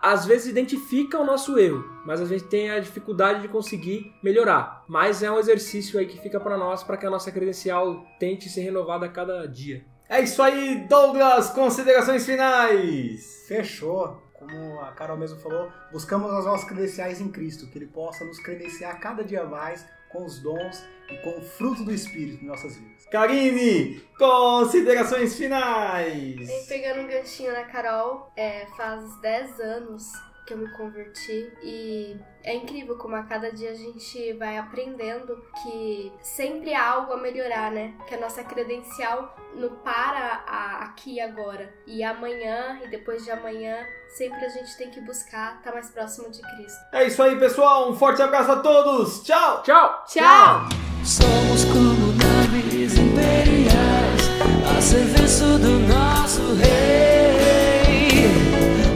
às 0.00 0.24
vezes 0.24 0.46
identifica 0.46 1.18
o 1.18 1.26
nosso 1.26 1.58
erro, 1.58 1.84
mas 2.06 2.20
a 2.20 2.24
gente 2.24 2.44
tem 2.44 2.70
a 2.70 2.78
dificuldade 2.78 3.42
de 3.42 3.48
conseguir 3.48 4.14
melhorar. 4.22 4.84
Mas 4.88 5.22
é 5.22 5.30
um 5.30 5.40
exercício 5.40 5.98
aí 5.98 6.06
que 6.06 6.20
fica 6.20 6.38
pra 6.38 6.56
nós 6.56 6.84
para 6.84 6.96
que 6.96 7.04
a 7.04 7.10
nossa 7.10 7.32
credencial 7.32 8.04
tente 8.20 8.48
ser 8.48 8.60
renovada 8.60 9.06
a 9.06 9.08
cada 9.08 9.46
dia. 9.46 9.84
É 10.08 10.20
isso 10.20 10.40
aí, 10.40 10.86
Douglas! 10.88 11.50
Considerações 11.50 12.24
finais! 12.24 13.44
Fechou. 13.48 14.22
Como 14.34 14.80
a 14.80 14.92
Carol 14.92 15.16
mesmo 15.16 15.38
falou, 15.38 15.70
buscamos 15.92 16.30
as 16.32 16.44
nossas 16.44 16.68
credenciais 16.68 17.20
em 17.20 17.28
Cristo, 17.28 17.68
que 17.68 17.78
Ele 17.78 17.86
possa 17.86 18.24
nos 18.24 18.40
credenciar 18.40 19.00
cada 19.00 19.22
dia 19.22 19.44
mais 19.44 19.86
com 20.10 20.24
os 20.24 20.38
dons 20.40 20.84
e 21.12 21.22
com 21.22 21.38
o 21.38 21.42
fruto 21.42 21.84
do 21.84 21.92
Espírito 21.92 22.42
em 22.44 22.46
nossas 22.46 22.76
vidas. 22.76 23.06
Karine, 23.10 24.00
considerações 24.18 25.36
finais! 25.36 26.48
E 26.48 26.66
pegando 26.68 27.02
um 27.02 27.06
ganchinho 27.06 27.52
na 27.52 27.64
Carol, 27.64 28.32
é, 28.36 28.66
faz 28.76 29.20
10 29.20 29.60
anos 29.60 30.04
que 30.46 30.54
eu 30.54 30.58
me 30.58 30.68
converti 30.72 31.52
e 31.62 32.16
é 32.42 32.52
incrível 32.56 32.98
como 32.98 33.14
a 33.14 33.22
cada 33.22 33.52
dia 33.52 33.70
a 33.70 33.74
gente 33.74 34.32
vai 34.32 34.58
aprendendo 34.58 35.40
que 35.62 36.12
sempre 36.20 36.74
há 36.74 36.84
algo 36.84 37.12
a 37.12 37.16
melhorar, 37.16 37.70
né? 37.70 37.94
Que 38.08 38.16
a 38.16 38.20
nossa 38.20 38.42
credencial 38.42 39.36
não 39.54 39.68
para 39.76 40.42
a- 40.44 40.78
aqui 40.84 41.14
e 41.14 41.20
agora. 41.20 41.72
E 41.86 42.02
amanhã 42.02 42.80
e 42.84 42.88
depois 42.88 43.22
de 43.24 43.30
amanhã, 43.30 43.86
sempre 44.16 44.44
a 44.44 44.48
gente 44.48 44.76
tem 44.76 44.90
que 44.90 45.00
buscar 45.02 45.58
estar 45.58 45.72
mais 45.72 45.90
próximo 45.90 46.28
de 46.28 46.42
Cristo. 46.42 46.80
É 46.92 47.04
isso 47.04 47.22
aí, 47.22 47.38
pessoal. 47.38 47.88
Um 47.88 47.94
forte 47.94 48.20
abraço 48.20 48.50
a 48.50 48.56
todos. 48.60 49.22
Tchau! 49.22 49.62
Tchau! 49.62 50.04
Tchau! 50.08 50.91
Somos 51.04 51.64
como 51.64 52.12
naves 52.12 52.96
imperiais 52.96 54.30
a 54.64 54.80
serviço 54.80 55.58
do 55.58 55.80
nosso 55.88 56.54
rei. 56.54 58.30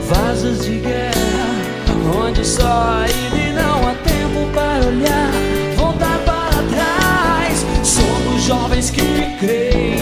Vasos 0.07 0.65
de 0.65 0.79
guerra, 0.79 1.13
onde 2.25 2.45
só 2.45 3.03
ele 3.03 3.51
não 3.51 3.89
há 3.89 3.93
tempo 3.95 4.49
para 4.53 4.87
olhar, 4.87 5.31
voltar 5.75 6.17
para 6.19 6.63
trás. 6.73 7.65
Somos 7.83 8.43
jovens 8.43 8.89
que 8.89 9.01
creem 9.39 9.96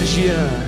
Deus. 0.00 0.59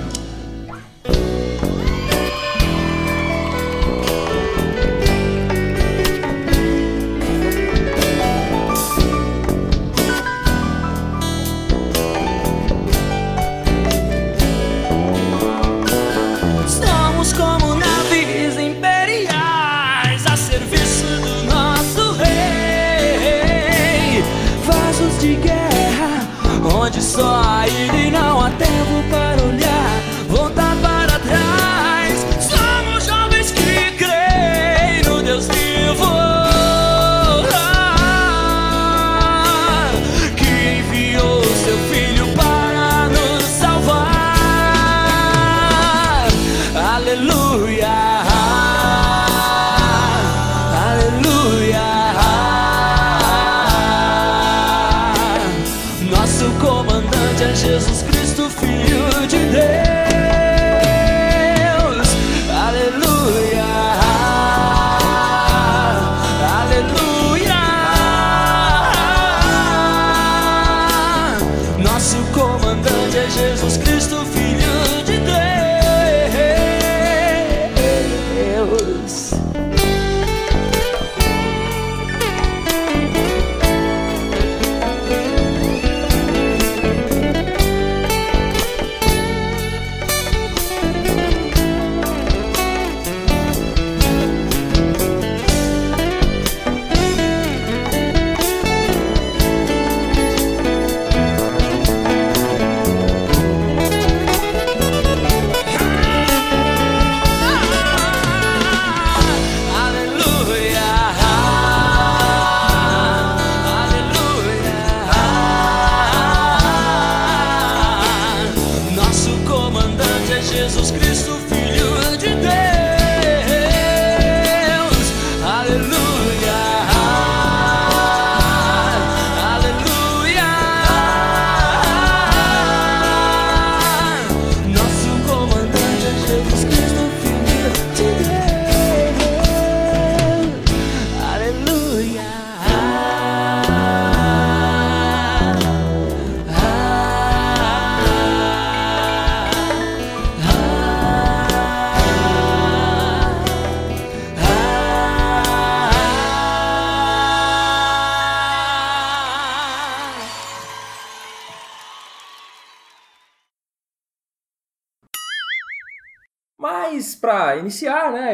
Comandante 72.53 73.17
é 73.17 73.29
Jesus 73.29 73.77
Cristo, 73.77 74.25
Filho 74.27 74.52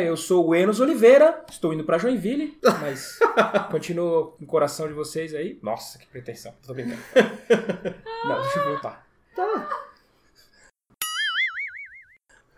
eu 0.10 0.18
sou 0.18 0.48
o 0.48 0.56
Enos 0.56 0.80
Oliveira, 0.80 1.44
estou 1.50 1.74
indo 1.74 1.84
pra 1.84 1.98
Joinville, 1.98 2.58
mas 2.82 3.18
continuo 3.72 4.36
no 4.40 4.48
coração 4.48 4.88
de 4.88 4.94
vocês 4.94 5.34
aí. 5.34 5.60
Nossa, 5.62 5.98
que 6.00 6.06
pretensão, 6.08 6.54
tô 6.66 6.74
brincando. 6.74 7.00
Não, 8.26 8.42
deixa 8.42 8.60
eu 8.60 8.66
voltar. 8.72 9.06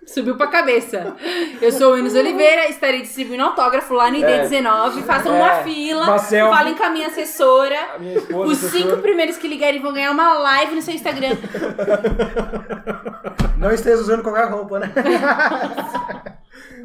Subiu 0.07 0.35
pra 0.35 0.47
cabeça. 0.47 1.15
Eu 1.61 1.71
sou 1.71 1.93
o 1.93 1.97
Enos 1.97 2.15
Oliveira, 2.15 2.67
estarei 2.67 3.01
distribuindo 3.01 3.43
autógrafo 3.43 3.93
lá 3.93 4.09
no 4.11 4.17
ID19. 4.17 5.03
Façam 5.03 5.33
uma 5.35 5.59
É, 5.59 5.63
fila, 5.63 6.03
uma 6.03 6.17
selfie. 6.19 6.53
falem 6.57 6.75
com 6.75 6.83
a 6.83 6.89
minha 6.89 7.07
assessora. 7.07 7.93
A 7.95 7.99
minha 7.99 8.17
esposa, 8.17 8.51
Os 8.51 8.57
assessora- 8.65 8.83
cinco 8.91 9.01
primeiros 9.01 9.37
que 9.37 9.47
ligarem 9.47 9.79
vão 9.81 9.93
ganhar 9.93 10.11
uma 10.11 10.33
live 10.39 10.75
no 10.75 10.81
seu 10.81 10.93
Instagram. 10.93 11.37
Não 13.57 13.71
esteja 13.71 14.01
usando 14.01 14.23
qualquer 14.23 14.49
roupa, 14.49 14.79
né? 14.79 14.91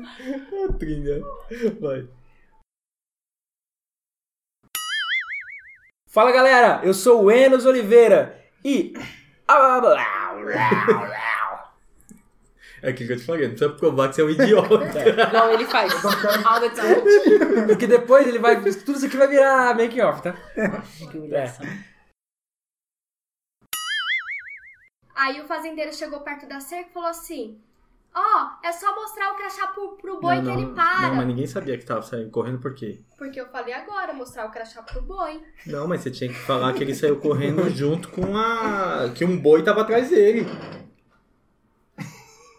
Trinha. 0.78 1.20
Vai. 1.80 2.08
Fala 6.08 6.32
galera, 6.32 6.80
eu 6.82 6.94
sou 6.94 7.24
o 7.24 7.30
Enos 7.30 7.66
Oliveira 7.66 8.42
e. 8.64 8.94
É 12.82 12.90
aquilo 12.90 13.08
que 13.08 13.14
eu 13.14 13.18
te 13.18 13.24
falei, 13.24 13.42
não 13.48 13.54
precisa 13.56 13.72
provar 13.74 14.08
que 14.10 14.16
você 14.16 14.20
é 14.20 14.24
um 14.24 14.30
idiota. 14.30 14.74
Igual 15.28 15.50
ele 15.50 15.64
faz. 15.64 15.92
All 16.44 16.60
the 16.60 16.70
time. 16.70 17.66
Porque 17.66 17.86
depois 17.86 18.26
ele 18.26 18.38
vai. 18.38 18.60
Tudo 18.60 18.92
isso 18.92 19.06
aqui 19.06 19.16
vai 19.16 19.28
virar 19.28 19.74
making 19.74 20.02
off, 20.02 20.22
tá? 20.22 20.34
Que 21.10 21.18
humilhação. 21.18 21.66
Aí 25.14 25.40
o 25.40 25.46
fazendeiro 25.46 25.92
chegou 25.94 26.20
perto 26.20 26.46
da 26.46 26.60
cerca 26.60 26.90
e 26.90 26.92
falou 26.92 27.08
assim: 27.08 27.58
Ó, 28.18 28.48
é 28.62 28.72
só 28.72 28.94
mostrar 28.94 29.32
o 29.32 29.36
crachá 29.36 29.66
pro, 29.66 29.88
pro 30.00 30.18
boi 30.18 30.36
não, 30.36 30.42
que 30.42 30.48
não, 30.48 30.58
ele 30.58 30.72
para. 30.74 31.08
Não, 31.08 31.14
mas 31.16 31.26
ninguém 31.26 31.46
sabia 31.46 31.76
que 31.76 31.84
tava 31.84 32.00
saindo 32.00 32.30
correndo 32.30 32.58
por 32.58 32.74
quê? 32.74 32.98
Porque 33.18 33.38
eu 33.38 33.46
falei 33.48 33.74
agora, 33.74 34.14
mostrar 34.14 34.46
o 34.46 34.50
crachá 34.50 34.80
pro 34.82 35.02
boi. 35.02 35.42
Não, 35.66 35.86
mas 35.86 36.00
você 36.00 36.10
tinha 36.10 36.30
que 36.30 36.38
falar 36.38 36.72
que 36.72 36.82
ele 36.82 36.94
saiu 36.94 37.18
correndo 37.20 37.68
junto 37.76 38.08
com 38.08 38.34
a. 38.34 39.10
que 39.14 39.22
um 39.22 39.36
boi 39.38 39.62
tava 39.62 39.82
atrás 39.82 40.08
dele. 40.08 40.46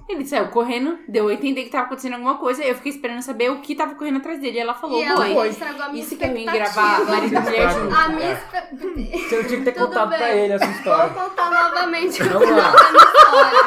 Ele 0.10 0.26
saiu 0.26 0.48
correndo, 0.48 0.98
deu 1.06 1.28
a 1.28 1.34
entender 1.34 1.64
que 1.66 1.70
tava 1.70 1.88
acontecendo 1.88 2.14
alguma 2.14 2.38
coisa. 2.38 2.64
Eu 2.64 2.76
fiquei 2.76 2.94
esperando 2.94 3.22
saber 3.22 3.52
o 3.52 3.60
que 3.60 3.76
tava 3.76 3.94
correndo 3.96 4.20
atrás 4.20 4.40
dele. 4.40 4.58
Ela 4.58 4.74
falou, 4.74 5.02
e 5.02 5.04
ela 5.04 5.28
boi. 5.28 5.50
estragou 5.50 5.82
a 5.84 5.90
minha 5.90 6.02
Isso 6.02 6.16
que 6.16 6.24
é 6.24 6.28
ruim 6.30 6.46
gravar 6.46 7.04
marido 7.04 7.36
e 7.36 7.40
mulher 7.40 7.70
junto. 7.72 7.94
A 7.94 8.08
minha 8.10 8.32
expectativa. 8.32 9.28
Você 9.28 9.36
não 9.36 9.44
tinha 9.44 9.60
que 9.60 9.66
ter 9.66 9.72
Tudo 9.74 9.88
contado 9.88 10.10
bem. 10.12 10.18
pra 10.20 10.34
ele 10.36 10.54
essa 10.54 10.66
história. 10.66 11.10
Vou 11.14 11.30
contar 11.30 11.52
novamente 11.52 12.24
o 12.24 12.30
Vamos 12.30 12.50
lá. 12.52 12.74
história. 12.74 13.60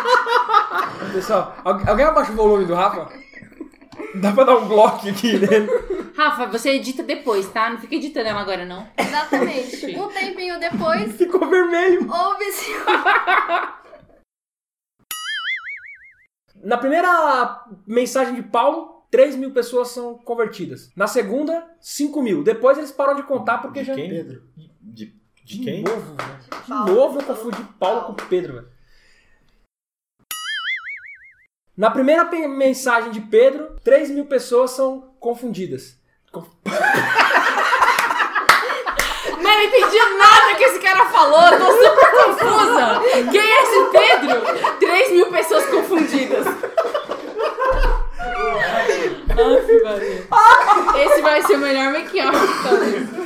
Pessoal, 1.12 1.56
algu- 1.64 1.88
alguém 1.88 2.04
abaixa 2.06 2.32
o 2.32 2.36
volume 2.36 2.64
do 2.64 2.74
Rafa? 2.74 3.08
Dá 4.14 4.32
pra 4.32 4.44
dar 4.44 4.56
um 4.56 4.66
bloco 4.68 5.08
aqui 5.08 5.32
nele. 5.38 5.68
Rafa, 6.16 6.46
você 6.46 6.70
edita 6.70 7.02
depois, 7.02 7.48
tá? 7.50 7.70
Não 7.70 7.78
fica 7.78 7.94
editando 7.94 8.28
ela 8.28 8.40
agora, 8.40 8.64
não. 8.64 8.86
Exatamente. 8.96 9.96
Um 9.98 10.08
tempinho 10.08 10.58
depois, 10.58 11.16
Ficou 11.16 11.46
vermelho. 11.48 12.08
houve-se 12.10 12.70
Na 16.62 16.76
primeira 16.76 17.64
mensagem 17.86 18.34
de 18.34 18.42
Paulo, 18.42 19.04
3 19.10 19.34
mil 19.36 19.50
pessoas 19.52 19.88
são 19.88 20.14
convertidas. 20.18 20.90
Na 20.94 21.06
segunda, 21.06 21.66
5 21.80 22.20
mil. 22.22 22.42
Depois 22.44 22.76
eles 22.78 22.92
param 22.92 23.14
de 23.14 23.22
contar 23.22 23.58
porque 23.58 23.80
De 23.80 23.86
já. 23.86 23.94
quem? 23.94 24.08
Pedro. 24.10 24.42
De, 24.56 25.06
de 25.44 25.58
De 25.58 25.58
quem? 25.64 25.82
novo, 25.82 26.14
velho. 26.16 26.38
De 26.38 26.68
Paulo. 26.68 26.94
novo 26.94 27.18
eu 27.20 27.24
confundi 27.24 27.62
Paulo 27.78 28.02
com 28.02 28.12
Pedro, 28.14 28.54
velho. 28.54 28.68
Na 31.80 31.90
primeira 31.90 32.26
mensagem 32.46 33.10
de 33.10 33.22
Pedro, 33.22 33.74
3 33.82 34.10
mil 34.10 34.26
pessoas 34.26 34.72
são 34.72 35.14
confundidas. 35.18 35.96
Conf- 36.30 36.46
Não 39.40 39.62
entendi 39.62 39.96
nada 40.18 40.54
que 40.58 40.64
cara 40.78 41.06
falou, 41.06 41.40
eu 41.40 41.58
tô 41.58 41.72
super 41.72 42.10
confusa. 42.12 43.00
Quem 43.32 43.40
é 43.40 43.62
esse 43.62 43.84
Pedro? 43.90 44.42
3 44.78 45.12
mil 45.12 45.30
pessoas 45.32 45.64
confundidas. 45.70 46.46
Esse 50.96 51.22
vai 51.22 51.42
ser 51.42 51.54
o 51.54 51.58
melhor 51.58 51.92
make-off 51.92 52.38
de 52.38 52.68
todos. 52.68 53.20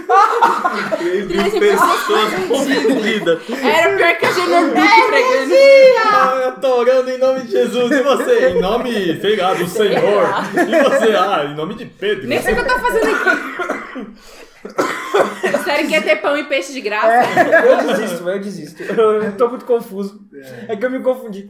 3 0.99 1.27
Três 1.27 1.53
mil 1.53 1.61
mil 1.61 1.61
pessoas 1.61 2.35
confundidas. 2.49 3.39
Era 3.51 3.97
pior 3.97 4.17
que 4.17 4.27
a 4.27 4.33
Genorbic 4.33 5.07
pregando. 5.09 5.55
Ah, 6.07 6.43
eu 6.45 6.53
tô 6.61 6.77
orando 6.77 7.11
em 7.11 7.19
nome 7.19 7.41
de 7.41 7.51
Jesus. 7.53 7.91
E 7.91 8.03
você? 8.03 8.49
Em 8.51 8.61
nome, 8.61 9.21
sei 9.21 9.37
lá, 9.37 9.55
do 9.55 9.67
Senhor. 9.67 10.29
E 10.55 10.83
você? 10.83 11.17
Ah, 11.17 11.45
em 11.51 11.55
nome 11.55 11.75
de 11.75 11.87
Pedro. 11.87 12.27
Nem 12.29 12.41
sei 12.43 12.53
o 12.53 12.57
que 12.57 12.63
eu 12.63 12.67
tô 12.67 12.79
fazendo 12.79 13.07
aqui. 13.09 14.15
Sério, 15.65 15.89
quer 15.89 16.03
ter 16.03 16.17
pão 16.17 16.37
e 16.37 16.45
peixe 16.45 16.73
de 16.73 16.81
graça? 16.81 17.29
Eu 17.65 17.77
desisto, 17.87 18.29
eu 18.29 18.41
desisto. 18.41 18.83
Eu 18.83 19.33
tô 19.33 19.49
muito 19.49 19.65
confuso. 19.65 20.21
É 20.69 20.77
que 20.77 20.85
eu 20.85 20.91
me 20.91 21.01
confundi. 21.01 21.49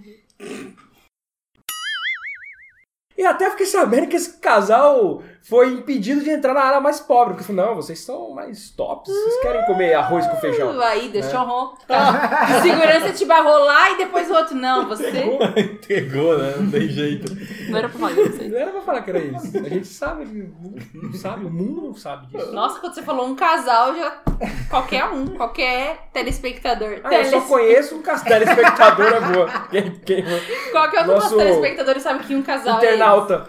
E 3.16 3.24
até 3.24 3.50
fiquei 3.50 3.66
sabendo 3.66 4.08
que 4.08 4.16
esse 4.16 4.38
casal 4.38 5.22
foi 5.44 5.74
impedido 5.74 6.22
de 6.22 6.30
entrar 6.30 6.54
na 6.54 6.62
área 6.62 6.80
mais 6.80 7.00
pobre. 7.00 7.34
Porque 7.34 7.42
eu 7.42 7.54
falei, 7.54 7.70
não, 7.70 7.76
vocês 7.76 8.00
são 8.00 8.30
mais 8.30 8.70
tops, 8.70 9.12
vocês 9.12 9.42
querem 9.42 9.66
comer 9.66 9.92
arroz 9.92 10.26
com 10.26 10.36
feijão. 10.36 10.80
Aí, 10.80 11.10
deixou 11.10 11.44
ronco. 11.44 11.78
O 12.54 12.62
segurança 12.62 13.12
te 13.12 13.24
barrou 13.26 13.64
lá 13.64 13.90
e 13.90 13.98
depois 13.98 14.30
o 14.30 14.34
outro. 14.34 14.54
Não, 14.54 14.88
você. 14.88 15.10
Entregou, 15.56 16.36
né? 16.38 16.54
Não 16.56 16.70
tem 16.70 16.88
jeito. 16.88 17.34
Não 17.68 17.78
era 17.78 17.88
pra 17.88 17.98
falar 17.98 18.12
isso 18.12 18.40
aí. 18.40 18.48
Não 18.48 18.58
era 18.58 18.70
pra 18.70 18.80
falar 18.80 19.02
que 19.02 19.10
era 19.10 19.18
isso. 19.18 19.58
A 19.58 19.68
gente 19.68 19.86
sabe, 19.86 20.54
não 20.94 21.12
sabe, 21.12 21.44
o 21.44 21.50
mundo 21.50 21.82
não 21.82 21.94
sabe 21.94 22.26
disso. 22.28 22.52
Nossa, 22.52 22.80
quando 22.80 22.94
você 22.94 23.02
falou 23.02 23.26
um 23.26 23.34
casal, 23.34 23.94
já. 23.94 24.22
Qualquer 24.70 25.04
um, 25.06 25.26
qualquer 25.26 26.08
telespectador. 26.12 27.00
Ah, 27.04 27.14
eu 27.14 27.24
só 27.26 27.40
conheço 27.42 27.96
um 27.96 28.02
telespectador 28.02 29.06
é 29.06 29.20
boa. 29.20 29.50
Quem, 29.70 29.90
quem, 29.96 30.24
Qualquer 30.72 31.02
um 31.02 31.06
dos 31.06 31.14
Nosso 31.16 31.36
telespectadores 31.36 32.02
sabe 32.02 32.24
que 32.24 32.34
um 32.34 32.42
casal 32.42 32.78
internauta. 32.78 33.46